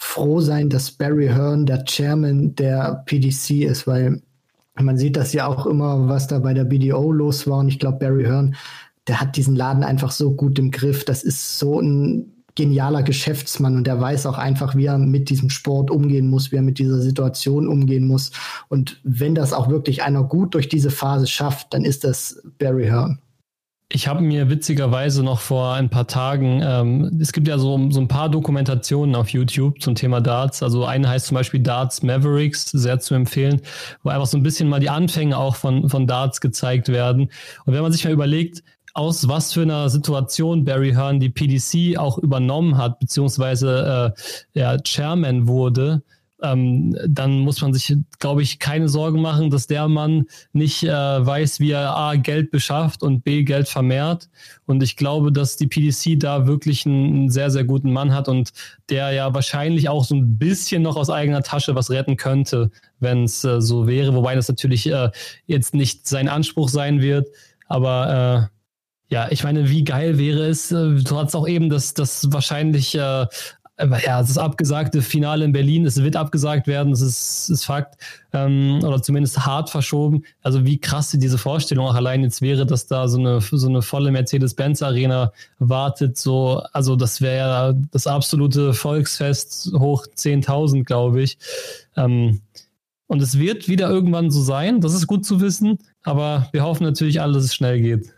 froh 0.00 0.40
sein, 0.40 0.70
dass 0.70 0.90
Barry 0.90 1.28
Hearn 1.28 1.66
der 1.66 1.84
Chairman 1.84 2.54
der 2.56 3.02
PDC 3.06 3.62
ist, 3.64 3.86
weil 3.86 4.22
man 4.74 4.96
sieht 4.96 5.16
das 5.16 5.32
ja 5.34 5.46
auch 5.46 5.66
immer, 5.66 6.08
was 6.08 6.26
da 6.26 6.38
bei 6.38 6.54
der 6.54 6.64
BDO 6.64 7.12
los 7.12 7.46
war. 7.46 7.58
Und 7.58 7.68
ich 7.68 7.78
glaube, 7.78 7.98
Barry 7.98 8.24
Hearn, 8.24 8.56
der 9.06 9.20
hat 9.20 9.36
diesen 9.36 9.54
Laden 9.54 9.84
einfach 9.84 10.10
so 10.10 10.32
gut 10.32 10.58
im 10.58 10.70
Griff. 10.70 11.04
Das 11.04 11.22
ist 11.22 11.58
so 11.58 11.80
ein 11.80 12.32
genialer 12.54 13.02
Geschäftsmann 13.02 13.76
und 13.76 13.86
der 13.86 14.00
weiß 14.00 14.26
auch 14.26 14.38
einfach, 14.38 14.74
wie 14.74 14.86
er 14.86 14.98
mit 14.98 15.28
diesem 15.28 15.50
Sport 15.50 15.90
umgehen 15.90 16.28
muss, 16.28 16.50
wie 16.50 16.56
er 16.56 16.62
mit 16.62 16.78
dieser 16.78 17.00
Situation 17.00 17.68
umgehen 17.68 18.06
muss. 18.06 18.32
Und 18.68 19.00
wenn 19.04 19.34
das 19.34 19.52
auch 19.52 19.68
wirklich 19.68 20.02
einer 20.02 20.24
gut 20.24 20.54
durch 20.54 20.68
diese 20.68 20.90
Phase 20.90 21.26
schafft, 21.26 21.74
dann 21.74 21.84
ist 21.84 22.04
das 22.04 22.42
Barry 22.58 22.86
Hearn. 22.86 23.18
Ich 23.92 24.06
habe 24.06 24.20
mir 24.20 24.48
witzigerweise 24.48 25.24
noch 25.24 25.40
vor 25.40 25.74
ein 25.74 25.90
paar 25.90 26.06
Tagen, 26.06 26.62
ähm, 26.64 27.18
es 27.20 27.32
gibt 27.32 27.48
ja 27.48 27.58
so, 27.58 27.90
so 27.90 28.00
ein 28.00 28.06
paar 28.06 28.28
Dokumentationen 28.28 29.16
auf 29.16 29.30
YouTube 29.30 29.82
zum 29.82 29.96
Thema 29.96 30.20
Darts. 30.20 30.62
Also 30.62 30.84
eine 30.84 31.08
heißt 31.08 31.26
zum 31.26 31.34
Beispiel 31.34 31.58
Darts 31.58 32.04
Mavericks, 32.04 32.70
sehr 32.70 33.00
zu 33.00 33.16
empfehlen, 33.16 33.62
wo 34.04 34.10
einfach 34.10 34.28
so 34.28 34.36
ein 34.36 34.44
bisschen 34.44 34.68
mal 34.68 34.78
die 34.78 34.90
Anfänge 34.90 35.36
auch 35.36 35.56
von, 35.56 35.88
von 35.88 36.06
Darts 36.06 36.40
gezeigt 36.40 36.88
werden. 36.88 37.32
Und 37.66 37.74
wenn 37.74 37.82
man 37.82 37.90
sich 37.90 38.04
mal 38.04 38.12
überlegt, 38.12 38.62
aus 38.94 39.26
was 39.26 39.52
für 39.52 39.62
einer 39.62 39.88
Situation 39.88 40.64
Barry 40.64 40.92
Hearn 40.92 41.18
die 41.18 41.30
PDC 41.30 41.98
auch 41.98 42.16
übernommen 42.18 42.78
hat, 42.78 43.00
beziehungsweise 43.00 44.14
äh, 44.54 44.58
ja, 44.60 44.78
Chairman 44.78 45.48
wurde, 45.48 46.02
ähm, 46.42 46.96
dann 47.06 47.40
muss 47.40 47.60
man 47.60 47.72
sich, 47.72 47.96
glaube 48.18 48.42
ich, 48.42 48.58
keine 48.58 48.88
Sorgen 48.88 49.20
machen, 49.20 49.50
dass 49.50 49.66
der 49.66 49.88
Mann 49.88 50.26
nicht 50.52 50.82
äh, 50.82 50.88
weiß, 50.90 51.60
wie 51.60 51.72
er 51.72 51.96
A, 51.96 52.16
Geld 52.16 52.50
beschafft 52.50 53.02
und 53.02 53.22
B, 53.22 53.42
Geld 53.42 53.68
vermehrt. 53.68 54.28
Und 54.66 54.82
ich 54.82 54.96
glaube, 54.96 55.32
dass 55.32 55.56
die 55.56 55.66
PDC 55.66 56.18
da 56.18 56.46
wirklich 56.46 56.86
einen, 56.86 57.30
sehr, 57.30 57.50
sehr 57.50 57.64
guten 57.64 57.92
Mann 57.92 58.14
hat 58.14 58.28
und 58.28 58.50
der 58.88 59.12
ja 59.12 59.32
wahrscheinlich 59.34 59.88
auch 59.88 60.04
so 60.04 60.14
ein 60.14 60.38
bisschen 60.38 60.82
noch 60.82 60.96
aus 60.96 61.10
eigener 61.10 61.42
Tasche 61.42 61.74
was 61.74 61.90
retten 61.90 62.16
könnte, 62.16 62.70
wenn 62.98 63.24
es 63.24 63.44
äh, 63.44 63.60
so 63.60 63.86
wäre. 63.86 64.14
Wobei 64.14 64.34
das 64.34 64.48
natürlich 64.48 64.90
äh, 64.90 65.10
jetzt 65.46 65.74
nicht 65.74 66.08
sein 66.08 66.28
Anspruch 66.28 66.68
sein 66.68 67.00
wird. 67.00 67.28
Aber 67.66 68.48
äh, 68.50 69.14
ja, 69.14 69.26
ich 69.30 69.42
meine, 69.42 69.68
wie 69.68 69.82
geil 69.82 70.18
wäre 70.18 70.46
es, 70.46 70.70
äh, 70.70 70.94
du 70.94 71.16
hast 71.16 71.34
auch 71.34 71.48
eben 71.48 71.68
das, 71.68 71.94
das 71.94 72.32
wahrscheinlich 72.32 72.94
äh, 72.94 73.26
ja, 73.80 74.20
das 74.20 74.38
abgesagte 74.38 75.02
Finale 75.02 75.44
in 75.44 75.52
Berlin, 75.52 75.86
es 75.86 76.02
wird 76.02 76.16
abgesagt 76.16 76.66
werden, 76.66 76.90
das 76.90 77.00
ist, 77.00 77.48
ist 77.50 77.64
Fakt. 77.64 77.96
Ähm, 78.32 78.80
oder 78.84 79.02
zumindest 79.02 79.44
hart 79.44 79.70
verschoben. 79.70 80.24
Also 80.42 80.64
wie 80.64 80.78
krass 80.78 81.10
diese 81.10 81.38
Vorstellung 81.38 81.86
auch 81.86 81.94
allein 81.94 82.22
jetzt 82.22 82.42
wäre, 82.42 82.66
dass 82.66 82.86
da 82.86 83.08
so 83.08 83.18
eine, 83.18 83.40
so 83.40 83.68
eine 83.68 83.82
volle 83.82 84.12
Mercedes-Benz-Arena 84.12 85.32
wartet. 85.58 86.16
So, 86.16 86.62
also 86.72 86.96
das 86.96 87.20
wäre 87.20 87.36
ja 87.36 87.72
das 87.90 88.06
absolute 88.06 88.72
Volksfest 88.74 89.72
hoch 89.74 90.06
10.000, 90.06 90.84
glaube 90.84 91.22
ich. 91.22 91.38
Ähm, 91.96 92.40
und 93.06 93.20
es 93.20 93.38
wird 93.38 93.68
wieder 93.68 93.90
irgendwann 93.90 94.30
so 94.30 94.40
sein, 94.40 94.80
das 94.80 94.94
ist 94.94 95.08
gut 95.08 95.26
zu 95.26 95.40
wissen, 95.40 95.78
aber 96.04 96.48
wir 96.52 96.62
hoffen 96.62 96.84
natürlich 96.84 97.20
alle, 97.20 97.32
dass 97.32 97.44
es 97.44 97.54
schnell 97.54 97.80
geht. 97.80 98.12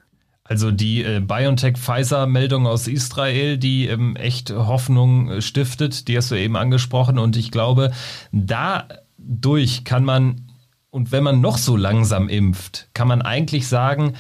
Also 0.53 0.71
die 0.71 1.03
äh, 1.03 1.21
BioNTech-Pfizer-Meldung 1.21 2.67
aus 2.67 2.87
Israel, 2.87 3.57
die 3.57 3.87
ähm, 3.87 4.17
echt 4.17 4.51
Hoffnung 4.51 5.31
äh, 5.31 5.41
stiftet, 5.41 6.09
die 6.09 6.17
hast 6.19 6.31
du 6.31 6.35
eben 6.35 6.59
angesprochen. 6.59 7.19
Und 7.19 7.39
ich 7.39 7.51
glaube, 7.51 7.91
dadurch 8.33 9.85
kann 9.85 10.05
man, 10.05 10.43
und 10.91 11.11
wenn 11.11 11.25
man 11.25 11.41
noch 11.41 11.57
so 11.57 11.75
langsam 11.75 12.29
impft, 12.29 12.91
kann 12.93 13.09
man 13.09 13.23
eigentlich 13.23 13.67
sagen, 13.67 14.13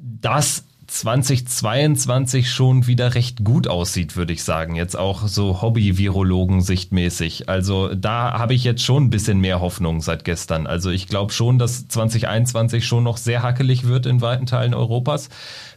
dass 0.00 0.64
2022 0.88 2.50
schon 2.50 2.86
wieder 2.86 3.14
recht 3.14 3.44
gut 3.44 3.68
aussieht, 3.68 4.16
würde 4.16 4.32
ich 4.32 4.42
sagen. 4.42 4.74
Jetzt 4.74 4.98
auch 4.98 5.28
so 5.28 5.60
Hobby-Virologen-sichtmäßig. 5.60 7.48
Also 7.48 7.94
da 7.94 8.38
habe 8.38 8.54
ich 8.54 8.64
jetzt 8.64 8.82
schon 8.82 9.04
ein 9.04 9.10
bisschen 9.10 9.38
mehr 9.38 9.60
Hoffnung 9.60 10.00
seit 10.00 10.24
gestern. 10.24 10.66
Also 10.66 10.88
ich 10.88 11.06
glaube 11.06 11.32
schon, 11.34 11.58
dass 11.58 11.88
2021 11.88 12.86
schon 12.86 13.04
noch 13.04 13.18
sehr 13.18 13.42
hackelig 13.42 13.86
wird 13.86 14.06
in 14.06 14.22
weiten 14.22 14.46
Teilen 14.46 14.72
Europas. 14.72 15.28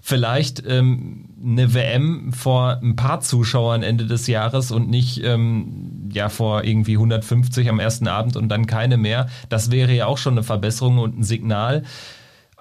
Vielleicht 0.01 0.63
ähm, 0.65 1.29
eine 1.43 1.73
WM 1.73 2.31
vor 2.31 2.79
ein 2.81 2.95
paar 2.95 3.19
Zuschauern 3.19 3.83
Ende 3.83 4.05
des 4.05 4.27
Jahres 4.27 4.71
und 4.71 4.89
nicht 4.89 5.21
ähm, 5.25 6.09
ja 6.13 6.29
vor 6.29 6.63
irgendwie 6.63 6.93
150 6.93 7.69
am 7.69 7.79
ersten 7.79 8.07
Abend 8.07 8.37
und 8.37 8.47
dann 8.47 8.65
keine 8.65 8.95
mehr. 8.95 9.27
Das 9.49 9.71
wäre 9.71 9.93
ja 9.93 10.05
auch 10.05 10.17
schon 10.17 10.35
eine 10.35 10.43
Verbesserung 10.43 10.99
und 10.99 11.19
ein 11.19 11.23
Signal. 11.23 11.83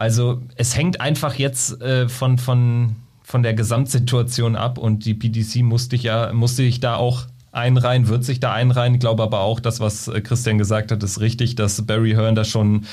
Also 0.01 0.40
es 0.56 0.74
hängt 0.78 1.02
einfach 1.02 1.35
jetzt 1.35 1.82
äh, 1.82 2.09
von, 2.09 2.39
von, 2.39 2.97
von 3.22 3.43
der 3.43 3.52
Gesamtsituation 3.52 4.56
ab 4.56 4.78
und 4.78 5.05
die 5.05 5.12
PDC 5.12 5.56
musste 5.56 5.94
ich 5.94 6.05
ja, 6.05 6.32
musste 6.32 6.62
ich 6.62 6.81
da 6.81 6.97
auch 6.97 7.27
einreihen, 7.52 8.09
wird 8.09 8.24
sich 8.24 8.40
da 8.40 8.55
einreihen. 8.55 8.94
Ich 8.94 9.01
glaube 9.01 9.22
aber 9.22 9.40
auch, 9.40 9.60
das, 9.60 9.78
was 9.78 10.09
äh, 10.09 10.22
Christian 10.22 10.56
gesagt 10.56 10.90
hat, 10.90 11.02
ist 11.02 11.20
richtig, 11.20 11.55
dass 11.55 11.85
Barry 11.85 12.12
Hearn 12.12 12.35
da 12.35 12.44
schon 12.44 12.86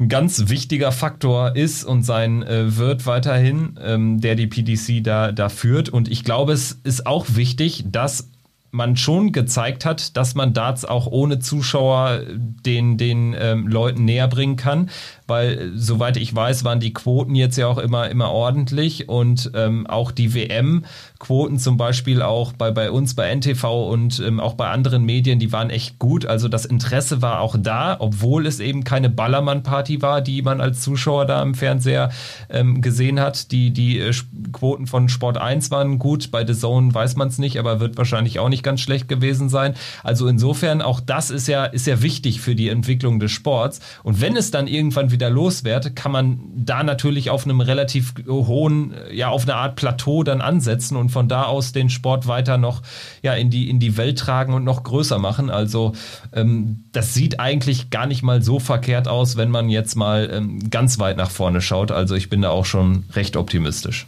ein 0.00 0.08
ganz 0.08 0.48
wichtiger 0.48 0.90
Faktor 0.90 1.54
ist 1.54 1.84
und 1.84 2.02
sein 2.02 2.42
äh, 2.42 2.78
wird 2.78 3.04
weiterhin, 3.04 3.78
ähm, 3.84 4.22
der 4.22 4.34
die 4.34 4.46
PDC 4.46 5.04
da, 5.04 5.32
da 5.32 5.50
führt. 5.50 5.90
Und 5.90 6.10
ich 6.10 6.24
glaube, 6.24 6.54
es 6.54 6.72
ist 6.82 7.06
auch 7.06 7.26
wichtig, 7.28 7.84
dass 7.92 8.30
man 8.70 8.96
schon 8.96 9.32
gezeigt 9.32 9.84
hat, 9.84 10.16
dass 10.16 10.34
man 10.34 10.54
Darts 10.54 10.86
auch 10.86 11.06
ohne 11.06 11.40
Zuschauer 11.40 12.22
den, 12.26 12.96
den 12.96 13.34
ähm, 13.38 13.66
Leuten 13.66 14.04
näher 14.04 14.28
bringen 14.28 14.56
kann 14.56 14.88
weil 15.28 15.72
soweit 15.74 16.16
ich 16.16 16.34
weiß, 16.34 16.64
waren 16.64 16.80
die 16.80 16.94
Quoten 16.94 17.34
jetzt 17.34 17.56
ja 17.58 17.66
auch 17.66 17.76
immer, 17.76 18.08
immer 18.08 18.30
ordentlich 18.30 19.10
und 19.10 19.50
ähm, 19.54 19.86
auch 19.86 20.10
die 20.10 20.34
WM-Quoten 20.34 21.58
zum 21.58 21.76
Beispiel 21.76 22.22
auch 22.22 22.54
bei, 22.54 22.70
bei 22.70 22.90
uns 22.90 23.14
bei 23.14 23.34
NTV 23.34 23.90
und 23.90 24.20
ähm, 24.20 24.40
auch 24.40 24.54
bei 24.54 24.70
anderen 24.70 25.04
Medien, 25.04 25.38
die 25.38 25.52
waren 25.52 25.68
echt 25.68 25.98
gut. 25.98 26.24
Also 26.24 26.48
das 26.48 26.64
Interesse 26.64 27.20
war 27.20 27.40
auch 27.40 27.56
da, 27.58 27.96
obwohl 27.98 28.46
es 28.46 28.58
eben 28.58 28.84
keine 28.84 29.10
Ballermann-Party 29.10 30.00
war, 30.00 30.22
die 30.22 30.40
man 30.40 30.62
als 30.62 30.80
Zuschauer 30.80 31.26
da 31.26 31.42
im 31.42 31.54
Fernseher 31.54 32.10
ähm, 32.48 32.80
gesehen 32.80 33.20
hat. 33.20 33.52
Die, 33.52 33.70
die 33.70 33.98
äh, 33.98 34.14
Quoten 34.52 34.86
von 34.86 35.10
Sport 35.10 35.36
1 35.36 35.70
waren 35.70 35.98
gut, 35.98 36.30
bei 36.30 36.46
The 36.46 36.54
Zone 36.54 36.94
weiß 36.94 37.16
man 37.16 37.28
es 37.28 37.36
nicht, 37.36 37.58
aber 37.58 37.80
wird 37.80 37.98
wahrscheinlich 37.98 38.38
auch 38.38 38.48
nicht 38.48 38.62
ganz 38.62 38.80
schlecht 38.80 39.08
gewesen 39.08 39.50
sein. 39.50 39.74
Also 40.02 40.26
insofern, 40.26 40.80
auch 40.80 41.00
das 41.00 41.30
ist 41.30 41.48
ja, 41.48 41.66
ist 41.66 41.86
ja 41.86 42.00
wichtig 42.00 42.40
für 42.40 42.54
die 42.54 42.70
Entwicklung 42.70 43.20
des 43.20 43.30
Sports. 43.30 43.80
Und 44.02 44.22
wenn 44.22 44.34
es 44.34 44.50
dann 44.50 44.66
irgendwann 44.66 45.10
wieder 45.10 45.17
wieder 45.18 45.30
loswerde, 45.30 45.90
kann 45.90 46.12
man 46.12 46.38
da 46.54 46.84
natürlich 46.84 47.30
auf 47.30 47.44
einem 47.44 47.60
relativ 47.60 48.14
hohen, 48.28 48.94
ja, 49.12 49.28
auf 49.30 49.42
eine 49.42 49.56
Art 49.56 49.74
Plateau 49.74 50.22
dann 50.22 50.40
ansetzen 50.40 50.96
und 50.96 51.08
von 51.08 51.26
da 51.26 51.42
aus 51.42 51.72
den 51.72 51.90
Sport 51.90 52.28
weiter 52.28 52.56
noch 52.56 52.82
ja, 53.22 53.34
in, 53.34 53.50
die, 53.50 53.68
in 53.68 53.80
die 53.80 53.96
Welt 53.96 54.16
tragen 54.20 54.54
und 54.54 54.62
noch 54.62 54.84
größer 54.84 55.18
machen. 55.18 55.50
Also 55.50 55.92
ähm, 56.32 56.84
das 56.92 57.14
sieht 57.14 57.40
eigentlich 57.40 57.90
gar 57.90 58.06
nicht 58.06 58.22
mal 58.22 58.42
so 58.42 58.60
verkehrt 58.60 59.08
aus, 59.08 59.36
wenn 59.36 59.50
man 59.50 59.68
jetzt 59.68 59.96
mal 59.96 60.30
ähm, 60.32 60.70
ganz 60.70 61.00
weit 61.00 61.16
nach 61.16 61.32
vorne 61.32 61.60
schaut. 61.60 61.90
Also 61.90 62.14
ich 62.14 62.30
bin 62.30 62.42
da 62.42 62.50
auch 62.50 62.64
schon 62.64 63.04
recht 63.14 63.36
optimistisch. 63.36 64.06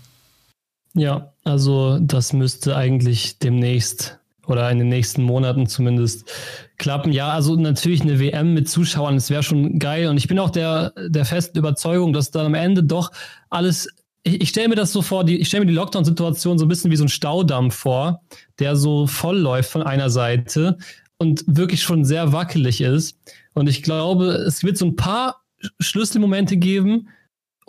Ja, 0.94 1.32
also 1.42 1.98
das 1.98 2.32
müsste 2.32 2.76
eigentlich 2.76 3.40
demnächst 3.40 4.19
oder 4.50 4.70
in 4.70 4.78
den 4.78 4.88
nächsten 4.88 5.22
Monaten 5.22 5.66
zumindest 5.66 6.30
klappen. 6.78 7.12
Ja, 7.12 7.30
also 7.30 7.56
natürlich 7.56 8.02
eine 8.02 8.18
WM 8.18 8.54
mit 8.54 8.68
Zuschauern, 8.68 9.14
das 9.14 9.30
wäre 9.30 9.42
schon 9.42 9.78
geil. 9.78 10.08
Und 10.08 10.16
ich 10.16 10.28
bin 10.28 10.38
auch 10.38 10.50
der, 10.50 10.92
der 11.08 11.24
festen 11.24 11.58
Überzeugung, 11.58 12.12
dass 12.12 12.30
dann 12.30 12.46
am 12.46 12.54
Ende 12.54 12.82
doch 12.82 13.10
alles. 13.48 13.88
Ich, 14.22 14.40
ich 14.42 14.48
stelle 14.50 14.68
mir 14.68 14.74
das 14.74 14.92
so 14.92 15.02
vor, 15.02 15.24
die, 15.24 15.38
ich 15.38 15.48
stelle 15.48 15.64
mir 15.64 15.70
die 15.70 15.76
Lockdown-Situation 15.76 16.58
so 16.58 16.64
ein 16.64 16.68
bisschen 16.68 16.90
wie 16.90 16.96
so 16.96 17.04
ein 17.04 17.08
Staudamm 17.08 17.70
vor, 17.70 18.22
der 18.58 18.76
so 18.76 19.06
voll 19.06 19.38
läuft 19.38 19.70
von 19.70 19.82
einer 19.82 20.10
Seite 20.10 20.76
und 21.18 21.44
wirklich 21.46 21.82
schon 21.82 22.04
sehr 22.04 22.32
wackelig 22.32 22.80
ist. 22.80 23.18
Und 23.54 23.68
ich 23.68 23.82
glaube, 23.82 24.26
es 24.26 24.64
wird 24.64 24.78
so 24.78 24.86
ein 24.86 24.96
paar 24.96 25.42
Schlüsselmomente 25.80 26.56
geben, 26.56 27.08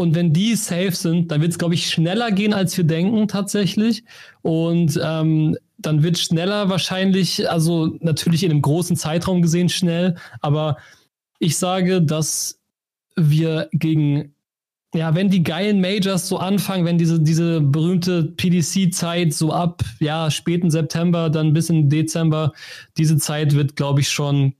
und 0.01 0.15
wenn 0.15 0.33
die 0.33 0.55
safe 0.55 0.93
sind, 0.93 1.31
dann 1.31 1.41
wird 1.41 1.51
es, 1.51 1.59
glaube 1.59 1.75
ich, 1.75 1.87
schneller 1.87 2.31
gehen, 2.31 2.53
als 2.53 2.75
wir 2.75 2.83
denken 2.83 3.27
tatsächlich. 3.27 4.03
Und 4.41 4.99
ähm, 5.01 5.55
dann 5.81 6.03
wird 6.03 6.17
schneller 6.17 6.69
wahrscheinlich, 6.69 7.49
also 7.49 7.97
natürlich 7.99 8.43
in 8.43 8.51
einem 8.51 8.61
großen 8.61 8.95
Zeitraum 8.95 9.41
gesehen 9.41 9.69
schnell, 9.69 10.15
aber 10.41 10.77
ich 11.39 11.57
sage, 11.57 12.01
dass 12.01 12.59
wir 13.15 13.69
gegen, 13.73 14.35
ja, 14.93 15.15
wenn 15.15 15.29
die 15.29 15.43
geilen 15.43 15.81
Majors 15.81 16.27
so 16.27 16.37
anfangen, 16.37 16.85
wenn 16.85 16.97
diese, 16.97 17.19
diese 17.19 17.61
berühmte 17.61 18.23
PDC-Zeit 18.23 19.33
so 19.33 19.51
ab, 19.51 19.83
ja, 19.99 20.29
späten 20.29 20.69
September, 20.69 21.29
dann 21.29 21.53
bis 21.53 21.69
in 21.69 21.89
Dezember, 21.89 22.53
diese 22.97 23.17
Zeit 23.17 23.55
wird, 23.55 23.75
glaube 23.75 24.01
ich, 24.01 24.09
schon 24.09 24.53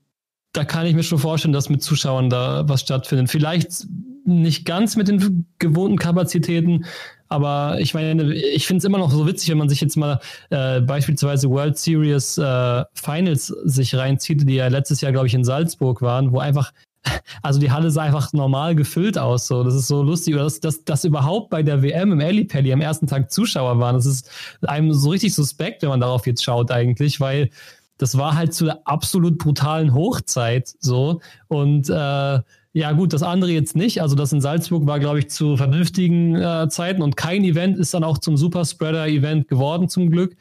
da 0.52 0.64
kann 0.64 0.86
ich 0.86 0.94
mir 0.94 1.02
schon 1.02 1.18
vorstellen, 1.18 1.54
dass 1.54 1.70
mit 1.70 1.82
Zuschauern 1.82 2.28
da 2.28 2.68
was 2.68 2.82
stattfindet. 2.82 3.30
Vielleicht 3.30 3.86
nicht 4.24 4.64
ganz 4.64 4.96
mit 4.96 5.08
den 5.08 5.46
gewohnten 5.58 5.96
Kapazitäten, 5.98 6.84
aber 7.32 7.80
ich 7.80 7.94
meine, 7.94 8.34
ich 8.34 8.66
finde 8.66 8.78
es 8.78 8.84
immer 8.84 8.98
noch 8.98 9.10
so 9.10 9.26
witzig, 9.26 9.48
wenn 9.50 9.58
man 9.58 9.70
sich 9.70 9.80
jetzt 9.80 9.96
mal 9.96 10.20
äh, 10.50 10.82
beispielsweise 10.82 11.48
World 11.48 11.78
Series 11.78 12.36
äh, 12.36 12.84
Finals 12.92 13.46
sich 13.46 13.94
reinzieht, 13.94 14.46
die 14.46 14.54
ja 14.54 14.68
letztes 14.68 15.00
Jahr, 15.00 15.12
glaube 15.12 15.28
ich, 15.28 15.34
in 15.34 15.42
Salzburg 15.42 16.02
waren, 16.02 16.32
wo 16.32 16.40
einfach 16.40 16.72
also 17.42 17.58
die 17.58 17.70
Halle 17.70 17.90
sah 17.90 18.02
einfach 18.02 18.32
normal 18.34 18.74
gefüllt 18.74 19.18
aus. 19.18 19.46
So. 19.46 19.64
Das 19.64 19.74
ist 19.74 19.88
so 19.88 20.02
lustig, 20.02 20.36
dass, 20.36 20.60
dass, 20.60 20.84
dass 20.84 21.04
überhaupt 21.04 21.48
bei 21.48 21.62
der 21.62 21.82
WM 21.82 22.12
im 22.12 22.20
Ellipelli 22.20 22.72
am 22.72 22.82
ersten 22.82 23.06
Tag 23.06 23.32
Zuschauer 23.32 23.78
waren. 23.78 23.96
Das 23.96 24.06
ist 24.06 24.30
einem 24.66 24.92
so 24.92 25.10
richtig 25.10 25.34
suspekt, 25.34 25.82
wenn 25.82 25.88
man 25.88 26.00
darauf 26.00 26.26
jetzt 26.26 26.44
schaut 26.44 26.70
eigentlich, 26.70 27.18
weil 27.18 27.50
das 27.98 28.18
war 28.18 28.36
halt 28.36 28.52
zu 28.52 28.66
der 28.66 28.80
absolut 28.84 29.38
brutalen 29.38 29.94
Hochzeit 29.94 30.74
so. 30.80 31.20
Und 31.48 31.88
äh, 31.88 32.40
ja, 32.74 32.92
gut, 32.92 33.12
das 33.12 33.22
andere 33.22 33.50
jetzt 33.50 33.76
nicht. 33.76 34.00
Also 34.00 34.16
das 34.16 34.32
in 34.32 34.40
Salzburg 34.40 34.86
war, 34.86 34.98
glaube 34.98 35.18
ich, 35.18 35.28
zu 35.28 35.56
vernünftigen 35.56 36.36
äh, 36.36 36.68
Zeiten 36.70 37.02
und 37.02 37.16
kein 37.16 37.44
Event 37.44 37.76
ist 37.78 37.92
dann 37.92 38.04
auch 38.04 38.18
zum 38.18 38.36
Superspreader-Event 38.36 39.48
geworden, 39.48 39.88
zum 39.88 40.10
Glück. 40.10 40.36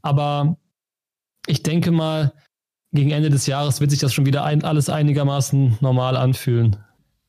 Aber 0.00 0.56
ich 1.46 1.62
denke 1.62 1.90
mal, 1.90 2.32
gegen 2.92 3.10
Ende 3.10 3.28
des 3.28 3.46
Jahres 3.46 3.80
wird 3.80 3.90
sich 3.90 4.00
das 4.00 4.14
schon 4.14 4.24
wieder 4.24 4.44
ein, 4.44 4.64
alles 4.64 4.88
einigermaßen 4.88 5.78
normal 5.80 6.16
anfühlen. 6.16 6.76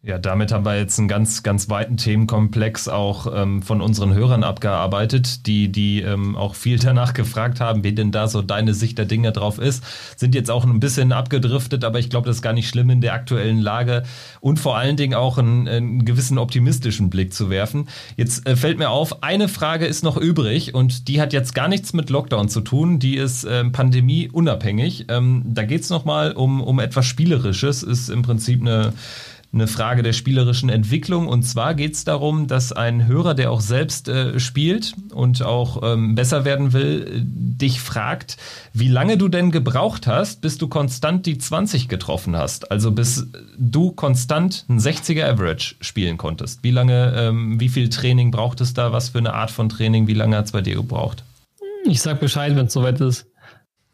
Ja, 0.08 0.20
damit 0.20 0.52
haben 0.52 0.66
wir 0.66 0.78
jetzt 0.78 1.00
einen 1.00 1.08
ganz, 1.08 1.42
ganz 1.42 1.68
weiten 1.68 1.98
Themenkomplex 1.98 2.88
auch 2.88 3.26
ähm, 3.36 3.64
von 3.64 3.82
unseren 3.82 4.14
Hörern 4.14 4.44
abgearbeitet, 4.44 5.48
die, 5.48 5.72
die 5.72 6.02
ähm, 6.02 6.36
auch 6.36 6.54
viel 6.54 6.78
danach 6.78 7.16
gefragt 7.16 7.60
haben, 7.60 7.84
wie 7.84 7.92
denn 7.92 8.12
da 8.12 8.28
so 8.28 8.44
deine 8.44 8.76
Sicht 8.76 9.00
der 9.00 9.06
Dinge 9.06 9.32
drauf 9.32 9.58
ist. 9.58 9.84
Sind 10.16 10.36
jetzt 10.36 10.52
auch 10.52 10.64
ein 10.64 10.80
bisschen 10.80 11.12
abgedriftet, 11.12 11.84
aber 11.84 11.98
ich 11.98 12.12
glaube, 12.12 12.28
das 12.28 12.36
ist 12.36 12.42
gar 12.44 12.54
nicht 12.54 12.70
schlimm 12.70 12.92
in 12.92 13.02
der 13.02 13.14
aktuellen 13.14 13.58
Lage 13.58 14.04
und 14.42 14.60
vor 14.60 14.78
allen 14.78 14.96
Dingen 14.96 15.16
auch 15.16 15.40
einen, 15.40 15.68
einen 15.68 16.06
gewissen 16.06 16.38
optimistischen 16.38 17.10
Blick 17.10 17.34
zu 17.34 17.50
werfen. 17.50 17.88
Jetzt 18.16 18.48
äh, 18.48 18.56
fällt 18.56 18.78
mir 18.78 18.92
auf, 18.92 19.24
eine 19.24 19.48
Frage 19.48 19.88
ist 19.88 20.04
noch 20.04 20.18
übrig 20.18 20.76
und 20.76 21.08
die 21.08 21.20
hat 21.20 21.34
jetzt 21.34 21.56
gar 21.56 21.68
nichts 21.68 21.94
mit 21.94 22.12
Lockdown 22.12 22.48
zu 22.48 22.62
tun, 22.62 23.00
die 23.00 23.18
ist 23.18 23.44
äh, 23.44 23.66
pandemieunabhängig. 23.66 25.08
Ähm, 25.10 25.42
da 25.48 25.64
geht's 25.64 25.88
es 25.88 25.90
nochmal 25.90 26.34
um, 26.34 26.62
um 26.62 26.78
etwas 26.78 27.08
Spielerisches, 27.08 27.82
ist 27.82 28.10
im 28.10 28.22
Prinzip 28.22 28.62
eine 28.62 28.94
eine 29.56 29.68
Frage 29.68 30.04
der 30.04 30.14
spielerischen 30.14 30.70
Entwicklung. 30.70 31.28
Und 31.28 31.44
zwar 31.44 31.74
geht 31.74 31.94
es 31.94 32.04
darum, 32.04 32.48
dass 32.48 32.74
ein 32.74 33.08
Hörer, 33.08 33.34
der 33.34 33.52
auch 33.52 33.62
selbst 33.62 34.10
äh, 34.10 34.40
spielt 34.40 34.94
und 35.12 35.42
auch 35.42 35.82
ähm, 35.82 36.14
besser 36.14 36.46
werden 36.46 36.74
will, 36.74 37.24
dich 37.26 37.80
fragt, 37.80 38.38
wie 38.74 38.90
lange 38.90 39.18
du 39.18 39.30
denn 39.30 39.52
gebraucht 39.52 40.08
hast, 40.08 40.42
bis 40.42 40.58
du 40.58 40.68
konstant 40.68 41.26
die 41.26 41.38
20 41.38 41.88
getroffen 41.88 42.36
hast. 42.36 42.70
Also 42.70 42.92
bis 42.92 43.28
du 43.58 43.92
konstant 43.92 44.66
ein 44.70 44.80
60er 44.80 45.24
Average 45.26 45.76
spielen 45.80 46.18
konntest. 46.18 46.64
Wie 46.64 46.72
lange, 46.72 47.14
ähm, 47.16 47.60
wie 47.60 47.70
viel 47.70 47.90
Training 47.90 48.32
braucht 48.32 48.60
es 48.60 48.74
da? 48.74 48.92
Was 48.92 49.10
für 49.10 49.20
eine 49.20 49.34
Art 49.34 49.52
von 49.52 49.70
Training? 49.70 50.08
Wie 50.08 50.14
lange 50.14 50.36
hat 50.36 50.46
es 50.46 50.52
bei 50.52 50.62
dir 50.62 50.76
gebraucht? 50.76 51.24
Ich 51.86 52.02
sag 52.02 52.20
Bescheid, 52.20 52.56
wenn 52.56 52.66
es 52.66 52.74
soweit 52.74 53.00
ist. 53.00 53.26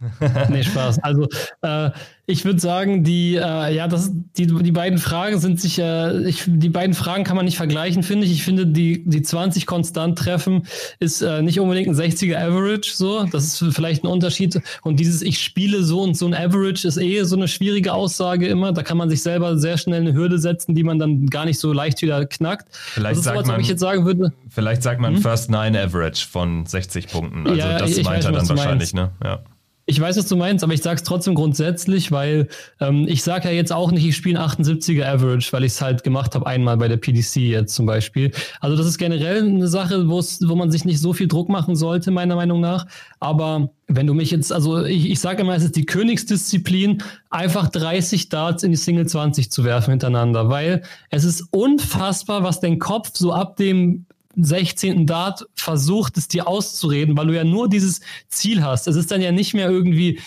nee, 0.50 0.64
Spaß. 0.64 1.00
Also 1.04 1.28
äh, 1.62 1.92
ich 2.26 2.46
würde 2.46 2.60
sagen, 2.60 3.04
die, 3.04 3.36
äh, 3.36 3.76
ja, 3.76 3.88
das, 3.88 4.12
die, 4.38 4.48
die 4.48 4.72
beiden 4.72 5.00
Fragen 5.00 5.40
sind 5.40 5.60
sich, 5.60 5.80
äh, 5.80 6.28
ich, 6.28 6.46
die 6.48 6.70
beiden 6.70 6.94
Fragen 6.94 7.24
kann 7.24 7.36
man 7.36 7.46
nicht 7.46 7.58
vergleichen, 7.58 8.04
finde 8.04 8.26
ich. 8.26 8.32
Ich 8.32 8.44
finde, 8.44 8.66
die, 8.66 9.04
die 9.06 9.22
20 9.22 9.66
konstant 9.66 10.18
treffen 10.18 10.68
ist 11.00 11.22
äh, 11.22 11.42
nicht 11.42 11.60
unbedingt 11.60 11.90
ein 11.90 11.96
60er 11.96 12.38
Average, 12.38 12.92
so. 12.94 13.26
Das 13.26 13.62
ist 13.62 13.76
vielleicht 13.76 14.04
ein 14.04 14.08
Unterschied. 14.08 14.62
Und 14.82 15.00
dieses 15.00 15.22
Ich 15.22 15.40
spiele 15.40 15.84
so 15.84 16.02
und 16.02 16.18
so 16.18 16.26
ein 16.26 16.34
Average 16.34 16.88
ist 16.88 16.98
eh 16.98 17.24
so 17.24 17.36
eine 17.36 17.48
schwierige 17.48 17.94
Aussage 17.94 18.48
immer. 18.48 18.72
Da 18.72 18.84
kann 18.84 18.98
man 18.98 19.10
sich 19.10 19.22
selber 19.22 19.58
sehr 19.58 19.78
schnell 19.78 20.02
eine 20.02 20.14
Hürde 20.14 20.40
setzen, 20.40 20.74
die 20.74 20.84
man 20.84 21.00
dann 21.00 21.28
gar 21.28 21.46
nicht 21.46 21.60
so 21.60 21.74
leicht 21.74 22.02
wieder 22.02 22.26
knackt. 22.26 22.68
Vielleicht 22.72 23.24
sagt 23.24 23.38
sowas, 23.38 23.48
man, 23.48 23.62
ich 23.62 23.68
jetzt 23.68 23.82
sagen 23.82 24.06
würde. 24.06 24.32
Vielleicht 24.50 24.84
sagt 24.84 25.02
man 25.02 25.16
hm? 25.16 25.22
First 25.22 25.52
Nine 25.52 25.80
Average 25.80 26.26
von 26.28 26.66
60 26.66 27.08
Punkten. 27.08 27.46
Also 27.46 27.60
ja, 27.60 27.78
das 27.78 28.02
meint 28.04 28.24
er 28.24 28.32
dann 28.32 28.50
wahrscheinlich, 28.50 28.94
ne? 28.94 29.12
Ja. 29.24 29.42
Ich 29.86 30.00
weiß, 30.00 30.16
was 30.18 30.28
du 30.28 30.36
meinst, 30.36 30.64
aber 30.64 30.74
ich 30.74 30.82
sag's 30.82 31.04
trotzdem 31.04 31.36
grundsätzlich, 31.36 32.12
weil 32.12 32.48
ähm, 32.80 33.08
ich 33.08 33.24
sage 33.24 33.50
ja 33.50 33.54
jetzt 33.54 33.74
auch 33.74 33.92
nicht, 33.92 34.06
ich 34.06 34.16
spiele 34.16 34.40
78er 34.40 35.06
Average, 35.06 35.52
weil 35.52 35.64
ich 35.64 35.74
es 35.74 35.82
halt 35.82 36.04
gemacht 36.04 36.36
habe, 36.36 36.46
einmal 36.46 36.78
bei 36.78 36.88
der 36.88 36.98
PDC 36.98 37.38
jetzt 37.38 37.74
zum 37.74 37.88
Beispiel. 37.88 38.32
Also 38.60 38.78
das 38.78 38.86
ist 38.86 38.98
generell 38.98 39.44
eine 39.44 39.68
Sache, 39.68 40.08
wo 40.08 40.56
man 40.56 40.72
sich 40.72 40.86
nicht 40.86 41.00
so 41.00 41.14
viel 41.14 41.28
Druck 41.28 41.50
machen 41.50 41.76
sollte, 41.76 42.12
meiner 42.12 42.36
Meinung 42.36 42.62
nach. 42.62 42.86
Aber 43.20 43.72
wenn 43.88 44.08
du 44.08 44.14
mich 44.14 44.32
jetzt, 44.32 44.54
also 44.54 44.86
ich, 44.86 45.10
ich 45.10 45.20
sage 45.20 45.42
immer, 45.42 45.56
es 45.56 45.64
ist 45.64 45.76
die 45.76 45.86
Königsdisziplin, 45.86 47.04
einfach 47.30 47.68
30 47.68 48.30
Darts 48.30 48.64
in 48.64 48.72
die 48.72 48.78
Single 48.78 49.08
20 49.08 49.52
zu 49.52 49.64
werfen 49.64 49.92
hintereinander, 49.92 50.50
weil 50.50 50.84
es 51.10 51.24
ist 51.24 51.48
unfassbar, 51.52 52.44
was 52.44 52.60
dein 52.60 52.80
Kopf 52.80 53.12
so 53.14 53.34
ab 53.34 53.58
dem 53.58 54.06
16. 54.36 55.06
Dart 55.06 55.46
versucht, 55.56 56.18
es 56.18 56.28
dir 56.28 56.48
auszureden, 56.48 57.18
weil 57.18 57.28
du 57.28 57.36
ja 57.36 57.44
nur 57.44 57.70
dieses 57.70 58.02
Ziel 58.28 58.64
hast. 58.64 58.88
Es 58.88 58.96
ist 58.96 59.12
dann 59.12 59.22
ja 59.22 59.32
nicht 59.32 59.54
mehr 59.54 59.70
irgendwie, 59.70 60.20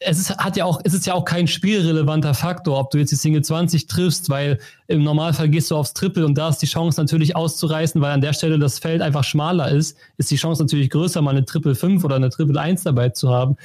es 0.00 0.18
ist, 0.18 0.36
hat 0.36 0.56
ja 0.56 0.64
auch, 0.64 0.80
es 0.84 0.94
ist 0.94 1.06
ja 1.06 1.14
auch 1.14 1.24
kein 1.24 1.46
spielrelevanter 1.46 2.34
Faktor, 2.34 2.78
ob 2.78 2.90
du 2.90 2.98
jetzt 2.98 3.10
die 3.10 3.16
Single 3.16 3.42
20 3.42 3.86
triffst, 3.86 4.28
weil 4.28 4.58
im 4.88 5.02
Normalfall 5.02 5.48
gehst 5.48 5.70
du 5.70 5.76
aufs 5.76 5.94
Triple 5.94 6.26
und 6.26 6.36
da 6.36 6.48
ist 6.48 6.58
die 6.58 6.66
Chance 6.66 7.00
natürlich 7.00 7.34
auszureißen, 7.34 8.00
weil 8.00 8.12
an 8.12 8.20
der 8.20 8.32
Stelle 8.32 8.58
das 8.58 8.78
Feld 8.78 9.02
einfach 9.02 9.24
schmaler 9.24 9.70
ist, 9.70 9.96
ist 10.16 10.30
die 10.30 10.36
Chance 10.36 10.62
natürlich 10.62 10.90
größer, 10.90 11.22
mal 11.22 11.30
eine 11.30 11.44
Triple 11.44 11.74
5 11.74 12.04
oder 12.04 12.16
eine 12.16 12.30
Triple 12.30 12.60
1 12.60 12.82
dabei 12.84 13.10
zu 13.10 13.30
haben. 13.30 13.56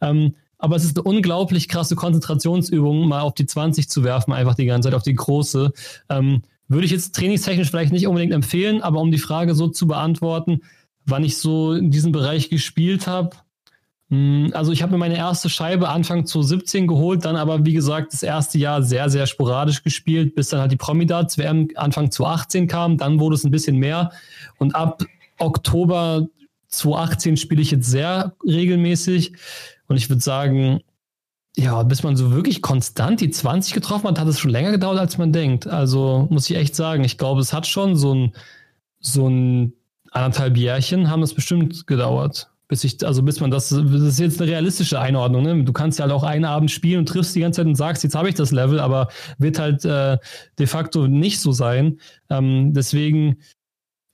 Ähm, 0.00 0.34
aber 0.58 0.76
es 0.76 0.84
ist 0.84 0.96
eine 0.96 1.04
unglaublich 1.04 1.68
krasse 1.68 1.96
Konzentrationsübung, 1.96 3.06
mal 3.06 3.20
auf 3.20 3.34
die 3.34 3.46
20 3.46 3.88
zu 3.88 4.04
werfen, 4.04 4.32
einfach 4.32 4.54
die 4.54 4.66
ganze 4.66 4.88
Zeit 4.88 4.96
auf 4.96 5.02
die 5.02 5.14
große. 5.14 5.72
Ähm, 6.08 6.42
würde 6.68 6.84
ich 6.84 6.90
jetzt 6.92 7.14
trainingstechnisch 7.14 7.70
vielleicht 7.70 7.92
nicht 7.92 8.06
unbedingt 8.06 8.32
empfehlen, 8.32 8.82
aber 8.82 9.00
um 9.00 9.10
die 9.10 9.18
Frage 9.18 9.54
so 9.54 9.68
zu 9.68 9.86
beantworten, 9.86 10.60
wann 11.04 11.24
ich 11.24 11.38
so 11.38 11.72
in 11.72 11.90
diesem 11.90 12.12
Bereich 12.12 12.50
gespielt 12.50 13.06
habe, 13.06 13.30
hm, 14.08 14.52
also 14.54 14.70
ich 14.70 14.82
habe 14.82 14.92
mir 14.92 14.98
meine 14.98 15.16
erste 15.16 15.48
Scheibe 15.48 15.88
Anfang 15.88 16.26
2017 16.26 16.86
geholt, 16.86 17.24
dann 17.24 17.36
aber 17.36 17.64
wie 17.64 17.72
gesagt 17.72 18.12
das 18.12 18.22
erste 18.22 18.58
Jahr 18.58 18.82
sehr, 18.82 19.10
sehr 19.10 19.26
sporadisch 19.26 19.82
gespielt, 19.82 20.34
bis 20.34 20.48
dann 20.48 20.60
halt 20.60 20.70
die 20.70 20.76
Promidats 20.76 21.38
WM 21.38 21.68
Anfang 21.74 22.10
2018 22.10 22.68
kam, 22.68 22.98
dann 22.98 23.18
wurde 23.18 23.34
es 23.34 23.44
ein 23.44 23.50
bisschen 23.50 23.78
mehr. 23.78 24.12
Und 24.58 24.76
ab 24.76 25.02
Oktober 25.38 26.28
2018 26.68 27.36
spiele 27.36 27.62
ich 27.62 27.72
jetzt 27.72 27.90
sehr 27.90 28.34
regelmäßig. 28.44 29.32
Und 29.88 29.96
ich 29.96 30.08
würde 30.08 30.22
sagen, 30.22 30.80
ja, 31.58 31.82
bis 31.82 32.02
man 32.02 32.16
so 32.16 32.32
wirklich 32.32 32.60
konstant 32.60 33.20
die 33.22 33.30
20 33.30 33.72
getroffen 33.72 34.08
hat, 34.08 34.20
hat 34.20 34.28
es 34.28 34.38
schon 34.38 34.50
länger 34.50 34.72
gedauert, 34.72 34.98
als 34.98 35.16
man 35.16 35.32
denkt. 35.32 35.66
Also 35.66 36.28
muss 36.30 36.50
ich 36.50 36.56
echt 36.56 36.76
sagen, 36.76 37.02
ich 37.02 37.16
glaube, 37.16 37.40
es 37.40 37.54
hat 37.54 37.66
schon 37.66 37.96
so 37.96 38.14
ein, 38.14 38.32
so 39.00 39.28
ein 39.28 39.72
anderthalb 40.10 40.56
Jährchen 40.56 41.10
haben 41.10 41.22
es 41.22 41.32
bestimmt 41.32 41.86
gedauert. 41.86 42.50
Bis 42.68 42.84
ich, 42.84 43.06
also 43.06 43.22
bis 43.22 43.40
man 43.40 43.50
das, 43.50 43.68
das 43.68 43.80
ist 43.80 44.18
jetzt 44.18 44.40
eine 44.40 44.50
realistische 44.50 45.00
Einordnung, 45.00 45.44
ne? 45.44 45.64
Du 45.64 45.72
kannst 45.72 45.98
ja 45.98 46.04
halt 46.04 46.12
auch 46.12 46.24
einen 46.24 46.44
Abend 46.44 46.70
spielen 46.70 46.98
und 47.00 47.08
triffst 47.08 47.34
die 47.36 47.40
ganze 47.40 47.60
Zeit 47.60 47.66
und 47.66 47.76
sagst, 47.76 48.02
jetzt 48.02 48.16
habe 48.16 48.28
ich 48.28 48.34
das 48.34 48.50
Level, 48.50 48.80
aber 48.80 49.08
wird 49.38 49.58
halt 49.58 49.84
äh, 49.84 50.18
de 50.58 50.66
facto 50.66 51.06
nicht 51.06 51.40
so 51.40 51.52
sein. 51.52 52.00
Ähm, 52.28 52.74
deswegen, 52.74 53.36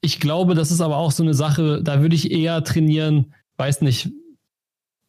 ich 0.02 0.20
glaube, 0.20 0.54
das 0.54 0.70
ist 0.70 0.82
aber 0.82 0.98
auch 0.98 1.12
so 1.12 1.22
eine 1.22 1.32
Sache, 1.32 1.82
da 1.82 2.02
würde 2.02 2.14
ich 2.14 2.30
eher 2.30 2.62
trainieren, 2.62 3.32
weiß 3.56 3.80
nicht, 3.80 4.10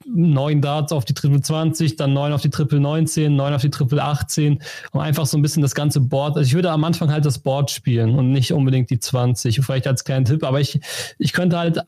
neun 0.05 0.61
Darts 0.61 0.91
auf 0.91 1.05
die 1.05 1.13
Triple 1.13 1.41
20, 1.41 1.95
dann 1.95 2.13
neun 2.13 2.33
auf 2.33 2.41
die 2.41 2.49
Triple 2.49 2.79
19, 2.79 3.35
neun 3.35 3.53
auf 3.53 3.61
die 3.61 3.69
Triple 3.69 4.03
18, 4.03 4.59
um 4.91 4.99
einfach 4.99 5.25
so 5.25 5.37
ein 5.37 5.41
bisschen 5.41 5.61
das 5.61 5.75
ganze 5.75 5.99
Board, 5.99 6.37
also 6.37 6.47
ich 6.47 6.53
würde 6.53 6.71
am 6.71 6.83
Anfang 6.83 7.11
halt 7.11 7.25
das 7.25 7.39
Board 7.39 7.71
spielen 7.71 8.15
und 8.15 8.31
nicht 8.31 8.53
unbedingt 8.53 8.89
die 8.89 8.99
20, 8.99 9.59
vielleicht 9.61 9.87
als 9.87 10.03
kleinen 10.03 10.25
Tipp, 10.25 10.43
aber 10.43 10.59
ich, 10.59 10.79
ich 11.17 11.33
könnte 11.33 11.57
halt, 11.57 11.79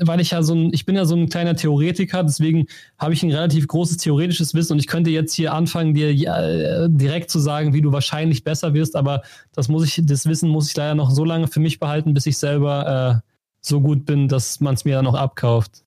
weil 0.00 0.20
ich 0.20 0.30
ja 0.30 0.42
so 0.42 0.54
ein, 0.54 0.70
ich 0.72 0.84
bin 0.84 0.96
ja 0.96 1.04
so 1.04 1.16
ein 1.16 1.28
kleiner 1.28 1.56
Theoretiker, 1.56 2.22
deswegen 2.22 2.66
habe 2.98 3.14
ich 3.14 3.22
ein 3.22 3.32
relativ 3.32 3.66
großes 3.68 3.98
theoretisches 3.98 4.54
Wissen 4.54 4.74
und 4.74 4.78
ich 4.78 4.86
könnte 4.86 5.10
jetzt 5.10 5.34
hier 5.34 5.52
anfangen, 5.52 5.94
dir 5.94 6.14
ja, 6.14 6.88
direkt 6.88 7.30
zu 7.30 7.38
sagen, 7.38 7.74
wie 7.74 7.82
du 7.82 7.92
wahrscheinlich 7.92 8.44
besser 8.44 8.74
wirst, 8.74 8.96
aber 8.96 9.22
das 9.52 9.68
muss 9.68 9.84
ich, 9.84 10.04
das 10.04 10.26
Wissen 10.26 10.48
muss 10.48 10.68
ich 10.68 10.76
leider 10.76 10.94
noch 10.94 11.10
so 11.10 11.24
lange 11.24 11.48
für 11.48 11.60
mich 11.60 11.78
behalten, 11.78 12.14
bis 12.14 12.26
ich 12.26 12.38
selber 12.38 13.22
äh, 13.24 13.30
so 13.60 13.80
gut 13.80 14.04
bin, 14.04 14.28
dass 14.28 14.60
man 14.60 14.74
es 14.74 14.84
mir 14.84 14.96
dann 14.96 15.04
noch 15.04 15.14
abkauft. 15.14 15.83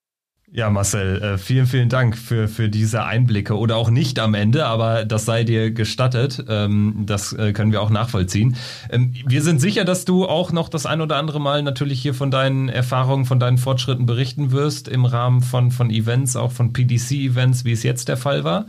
Ja, 0.50 0.70
Marcel, 0.70 1.22
äh, 1.22 1.38
vielen, 1.38 1.68
vielen 1.68 1.90
Dank 1.90 2.18
für, 2.18 2.48
für 2.48 2.70
diese 2.70 3.04
Einblicke 3.04 3.58
oder 3.58 3.76
auch 3.76 3.90
nicht 3.90 4.18
am 4.18 4.34
Ende, 4.34 4.66
aber 4.66 5.04
das 5.04 5.26
sei 5.26 5.44
dir 5.44 5.72
gestattet. 5.72 6.46
Ähm, 6.48 7.04
das 7.06 7.34
äh, 7.34 7.52
können 7.52 7.74
wir 7.74 7.82
auch 7.82 7.90
nachvollziehen. 7.90 8.56
Ähm, 8.90 9.14
wir 9.26 9.42
sind 9.42 9.60
sicher, 9.60 9.84
dass 9.84 10.06
du 10.06 10.26
auch 10.26 10.54
noch 10.54 10.70
das 10.70 10.86
ein 10.86 11.02
oder 11.02 11.18
andere 11.18 11.42
Mal 11.42 11.64
natürlich 11.64 12.02
hier 12.02 12.14
von 12.14 12.32
deinen 12.32 12.70
Erfahrungen, 12.70 13.26
von 13.26 13.42
deinen 13.42 13.58
Fortschritten 13.58 14.06
berichten 14.06 14.52
wirst 14.52 14.88
im 14.88 15.04
Rahmen 15.04 15.42
von, 15.42 15.70
von 15.70 15.90
Events, 15.90 16.38
auch 16.38 16.54
von 16.54 16.72
PDC-Events, 16.72 17.66
wie 17.66 17.74
es 17.74 17.84
jetzt 17.84 18.08
der 18.08 18.18
Fall 18.18 18.46
war. 18.46 18.68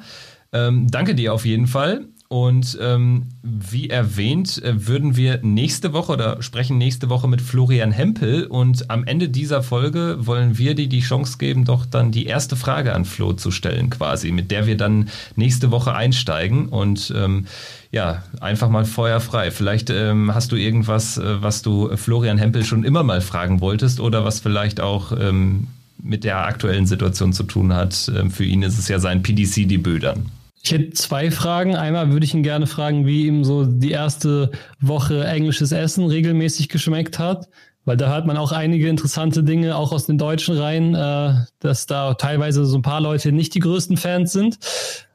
Ähm, 0.53 0.89
danke 0.91 1.15
dir 1.15 1.33
auf 1.33 1.47
jeden 1.47 1.69
Fall. 1.69 2.09
Und 2.31 2.77
ähm, 2.83 3.29
wie 3.43 3.89
erwähnt, 3.89 4.63
äh, 4.63 4.87
würden 4.87 5.17
wir 5.17 5.41
nächste 5.43 5.95
Woche 5.95 6.13
oder 6.13 6.43
sprechen 6.43 6.77
nächste 6.77 7.09
Woche 7.09 7.27
mit 7.27 7.41
Florian 7.41 7.91
Hempel. 7.91 8.45
Und 8.45 8.91
am 8.91 9.05
Ende 9.05 9.31
dieser 9.31 9.63
Folge 9.63 10.19
wollen 10.21 10.59
wir 10.59 10.75
dir 10.75 10.91
die 10.91 11.01
Chance 11.01 11.39
geben, 11.39 11.65
doch 11.65 11.87
dann 11.87 12.13
die 12.13 12.27
erste 12.27 12.55
Frage 12.55 12.93
an 12.95 13.07
Flo 13.07 13.33
zu 13.33 13.51
stellen, 13.51 13.89
quasi, 13.89 14.31
mit 14.31 14.51
der 14.51 14.67
wir 14.67 14.77
dann 14.77 15.09
nächste 15.37 15.71
Woche 15.71 15.95
einsteigen. 15.95 16.69
Und 16.69 17.15
ähm, 17.17 17.47
ja, 17.93 18.23
einfach 18.41 18.69
mal 18.69 18.85
feuerfrei. 18.85 19.51
Vielleicht 19.51 19.89
ähm, 19.89 20.35
hast 20.35 20.53
du 20.53 20.57
irgendwas, 20.57 21.17
äh, 21.17 21.43
was 21.43 21.63
du 21.63 21.97
Florian 21.97 22.37
Hempel 22.37 22.63
schon 22.63 22.85
immer 22.85 23.05
mal 23.05 23.23
fragen 23.23 23.63
wolltest 23.63 24.01
oder 24.01 24.27
was 24.27 24.41
vielleicht 24.41 24.83
auch 24.83 25.13
ähm, 25.19 25.69
mit 25.97 26.25
der 26.25 26.45
aktuellen 26.45 26.87
Situation 26.87 27.33
zu 27.33 27.45
tun 27.45 27.73
hat. 27.73 28.13
Ähm, 28.15 28.31
für 28.31 28.45
ihn 28.45 28.63
ist 28.63 28.79
es 28.79 28.89
ja 28.89 28.99
sein 28.99 29.23
PDC-Debüt 29.23 30.03
dann. 30.03 30.27
Ich 30.63 30.73
hätte 30.73 30.91
zwei 30.91 31.31
Fragen. 31.31 31.77
Einmal 31.77 32.13
würde 32.13 32.25
ich 32.25 32.35
ihn 32.35 32.43
gerne 32.43 32.67
fragen, 32.67 33.07
wie 33.07 33.27
ihm 33.27 33.45
so 33.45 33.65
die 33.65 33.91
erste 33.91 34.51
Woche 34.81 35.25
englisches 35.25 35.73
Essen 35.73 36.07
regelmäßig 36.07 36.69
geschmeckt 36.69 37.19
hat, 37.19 37.49
weil 37.85 37.97
da 37.97 38.09
hört 38.09 38.27
man 38.27 38.37
auch 38.37 38.53
einige 38.53 38.89
interessante 38.89 39.43
Dinge, 39.43 39.77
auch 39.77 39.93
aus 39.93 40.07
den 40.07 40.19
deutschen 40.19 40.59
Reihen, 40.59 40.95
äh, 40.95 41.35
dass 41.61 41.87
da 41.87 42.15
teilweise 42.15 42.67
so 42.67 42.77
ein 42.77 42.83
paar 42.83 43.01
Leute 43.01 43.33
nicht 43.33 43.55
die 43.55 43.61
größten 43.61 43.97
Fans 43.97 44.33
sind. 44.33 44.59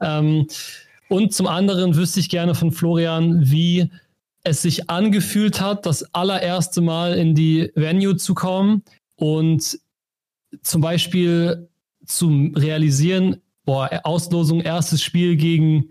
Ähm, 0.00 0.46
und 1.08 1.34
zum 1.34 1.46
anderen 1.46 1.94
wüsste 1.94 2.20
ich 2.20 2.30
gerne 2.30 2.54
von 2.54 2.72
Florian, 2.72 3.50
wie 3.50 3.90
es 4.42 4.62
sich 4.62 4.90
angefühlt 4.90 5.60
hat, 5.60 5.86
das 5.86 6.14
allererste 6.14 6.80
Mal 6.80 7.14
in 7.14 7.34
die 7.34 7.70
Venue 7.74 8.16
zu 8.16 8.34
kommen 8.34 8.82
und 9.16 9.78
zum 10.62 10.80
Beispiel 10.80 11.68
zu 12.04 12.50
realisieren, 12.54 13.36
boah, 13.64 13.88
Auslosung, 14.04 14.60
erstes 14.60 15.02
Spiel 15.02 15.36
gegen 15.36 15.90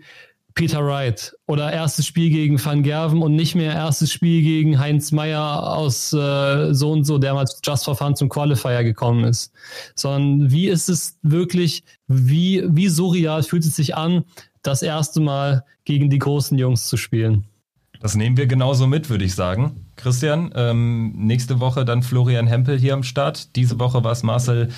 Peter 0.54 0.84
Wright 0.86 1.34
oder 1.46 1.72
erstes 1.72 2.06
Spiel 2.06 2.30
gegen 2.30 2.64
Van 2.64 2.84
Gerven 2.84 3.22
und 3.22 3.34
nicht 3.34 3.56
mehr 3.56 3.72
erstes 3.72 4.12
Spiel 4.12 4.42
gegen 4.42 4.78
Heinz 4.78 5.10
Meyer 5.10 5.76
aus 5.76 6.12
äh, 6.12 6.72
so 6.72 6.92
und 6.92 7.04
so, 7.04 7.18
der 7.18 7.34
mal 7.34 7.44
Just 7.64 7.84
for 7.84 7.96
Fun 7.96 8.14
zum 8.14 8.28
Qualifier 8.28 8.84
gekommen 8.84 9.24
ist. 9.24 9.52
Sondern 9.96 10.52
wie 10.52 10.68
ist 10.68 10.88
es 10.88 11.18
wirklich, 11.22 11.82
wie, 12.06 12.62
wie 12.68 12.88
surreal 12.88 13.42
fühlt 13.42 13.64
es 13.64 13.74
sich 13.74 13.96
an, 13.96 14.24
das 14.62 14.82
erste 14.82 15.20
Mal 15.20 15.64
gegen 15.84 16.08
die 16.08 16.20
großen 16.20 16.56
Jungs 16.56 16.86
zu 16.86 16.96
spielen? 16.96 17.44
Das 18.00 18.14
nehmen 18.14 18.36
wir 18.36 18.46
genauso 18.46 18.86
mit, 18.86 19.10
würde 19.10 19.24
ich 19.24 19.34
sagen. 19.34 19.83
Christian. 19.96 20.52
Ähm, 20.54 21.12
nächste 21.16 21.60
Woche 21.60 21.84
dann 21.84 22.02
Florian 22.02 22.46
Hempel 22.46 22.78
hier 22.78 22.94
am 22.94 23.02
Start. 23.02 23.54
Diese 23.56 23.78
Woche 23.78 24.04
war 24.04 24.12
es 24.12 24.22
Marcel 24.22 24.68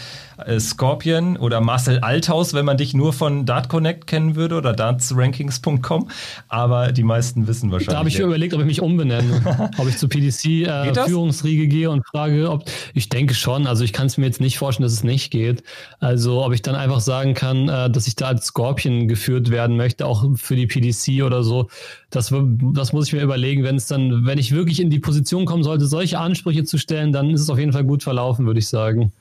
äh, 0.44 0.60
Scorpion 0.60 1.36
oder 1.36 1.60
Marcel 1.60 2.00
Althaus, 2.00 2.54
wenn 2.54 2.64
man 2.64 2.76
dich 2.76 2.94
nur 2.94 3.12
von 3.12 3.46
Dart 3.46 3.68
Connect 3.68 4.06
kennen 4.06 4.36
würde 4.36 4.56
oder 4.56 4.72
dartsrankings.com. 4.72 6.08
Aber 6.48 6.92
die 6.92 7.02
meisten 7.02 7.46
wissen 7.46 7.70
wahrscheinlich. 7.70 7.88
Da 7.88 7.98
habe 7.98 8.08
ich 8.08 8.18
mir 8.18 8.24
überlegt, 8.24 8.54
ob 8.54 8.60
ich 8.60 8.66
mich 8.66 8.80
umbenenne. 8.80 9.70
ob 9.78 9.88
ich 9.88 9.96
zur 9.96 10.08
PDC 10.08 10.44
äh, 10.66 11.06
Führungsriege 11.06 11.68
gehe 11.68 11.90
und 11.90 12.06
frage, 12.06 12.50
ob 12.50 12.64
ich 12.94 13.08
denke 13.08 13.34
schon. 13.34 13.66
Also 13.66 13.84
ich 13.84 13.92
kann 13.92 14.06
es 14.06 14.18
mir 14.18 14.26
jetzt 14.26 14.40
nicht 14.40 14.58
vorstellen, 14.58 14.84
dass 14.84 14.92
es 14.92 15.04
nicht 15.04 15.30
geht. 15.30 15.62
Also 16.00 16.44
ob 16.44 16.52
ich 16.52 16.62
dann 16.62 16.74
einfach 16.74 17.00
sagen 17.00 17.34
kann, 17.34 17.68
äh, 17.68 17.90
dass 17.90 18.06
ich 18.06 18.16
da 18.16 18.26
als 18.26 18.46
Scorpion 18.46 19.08
geführt 19.08 19.50
werden 19.50 19.76
möchte, 19.76 20.06
auch 20.06 20.26
für 20.36 20.56
die 20.56 20.66
PDC 20.66 21.24
oder 21.24 21.42
so. 21.42 21.68
Das, 22.10 22.32
das 22.72 22.92
muss 22.92 23.08
ich 23.08 23.12
mir 23.12 23.22
überlegen, 23.22 23.64
wenn 23.64 23.76
es 23.76 23.86
dann, 23.86 24.26
wenn 24.26 24.38
ich 24.38 24.52
wirklich 24.52 24.80
in 24.80 24.90
die 24.90 25.00
Position 25.06 25.46
kommen 25.46 25.62
sollte, 25.62 25.86
solche 25.86 26.18
Ansprüche 26.18 26.64
zu 26.64 26.76
stellen, 26.76 27.12
dann 27.12 27.30
ist 27.30 27.40
es 27.40 27.50
auf 27.50 27.58
jeden 27.58 27.72
Fall 27.72 27.84
gut 27.84 28.02
verlaufen, 28.02 28.46
würde 28.46 28.58
ich 28.58 28.68
sagen. 28.68 29.12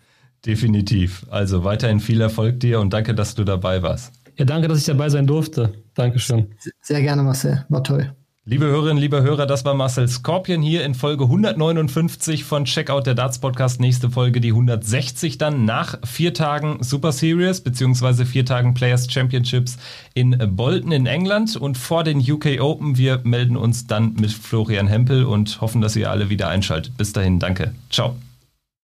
Definitiv. 0.46 1.26
Also 1.30 1.64
weiterhin 1.64 2.00
viel 2.00 2.22
Erfolg 2.22 2.60
dir 2.60 2.80
und 2.80 2.92
danke, 2.92 3.16
dass 3.16 3.36
du 3.36 3.44
dabei 3.44 3.82
warst. 3.82 4.14
Ja, 4.38 4.46
danke, 4.46 4.68
dass 4.68 4.80
ich 4.80 4.86
dabei 4.86 5.10
sein 5.10 5.26
durfte. 5.26 5.74
Dankeschön. 5.94 6.48
Sehr 6.82 7.02
gerne, 7.02 7.24
Marcel. 7.24 7.66
War 7.70 7.84
toll. 7.84 8.14
Liebe 8.48 8.66
Hörerinnen, 8.66 9.00
liebe 9.02 9.24
Hörer, 9.24 9.48
das 9.48 9.66
war 9.66 9.74
Marcel 9.74 10.08
Scorpion 10.08 10.62
hier 10.62 10.86
in 10.86 10.94
Folge 10.94 11.24
159 11.24 12.44
von 12.44 12.66
Checkout 12.66 13.08
der 13.08 13.16
Darts 13.16 13.40
Podcast. 13.40 13.82
Nächste 13.82 14.12
Folge 14.12 14.40
die 14.40 14.50
160 14.50 15.40
dann 15.40 15.66
nach 15.66 15.98
vier 16.06 16.32
Tagen 16.32 16.78
Super 16.84 17.12
Series 17.12 17.62
beziehungsweise 17.62 18.24
vier 18.24 18.46
Tagen 18.46 18.76
Players 18.76 19.12
Championships 19.12 19.78
in 20.14 20.38
Bolton 20.56 20.92
in 20.92 21.08
England 21.08 21.56
und 21.56 21.76
vor 21.76 22.04
den 22.04 22.20
UK 22.20 22.62
Open. 22.62 23.00
Wir 23.00 23.20
melden 23.24 23.58
uns 23.58 23.88
dann 23.88 24.14
mit 24.14 24.32
Florian 24.32 24.86
Hempel 24.86 25.26
und 25.26 25.60
hoffen, 25.60 25.82
dass 25.82 25.96
ihr 25.96 26.12
alle 26.12 26.30
wieder 26.30 26.48
einschaltet. 26.48 26.96
Bis 26.98 27.14
dahin, 27.14 27.40
danke. 27.40 27.74
Ciao. 27.90 28.16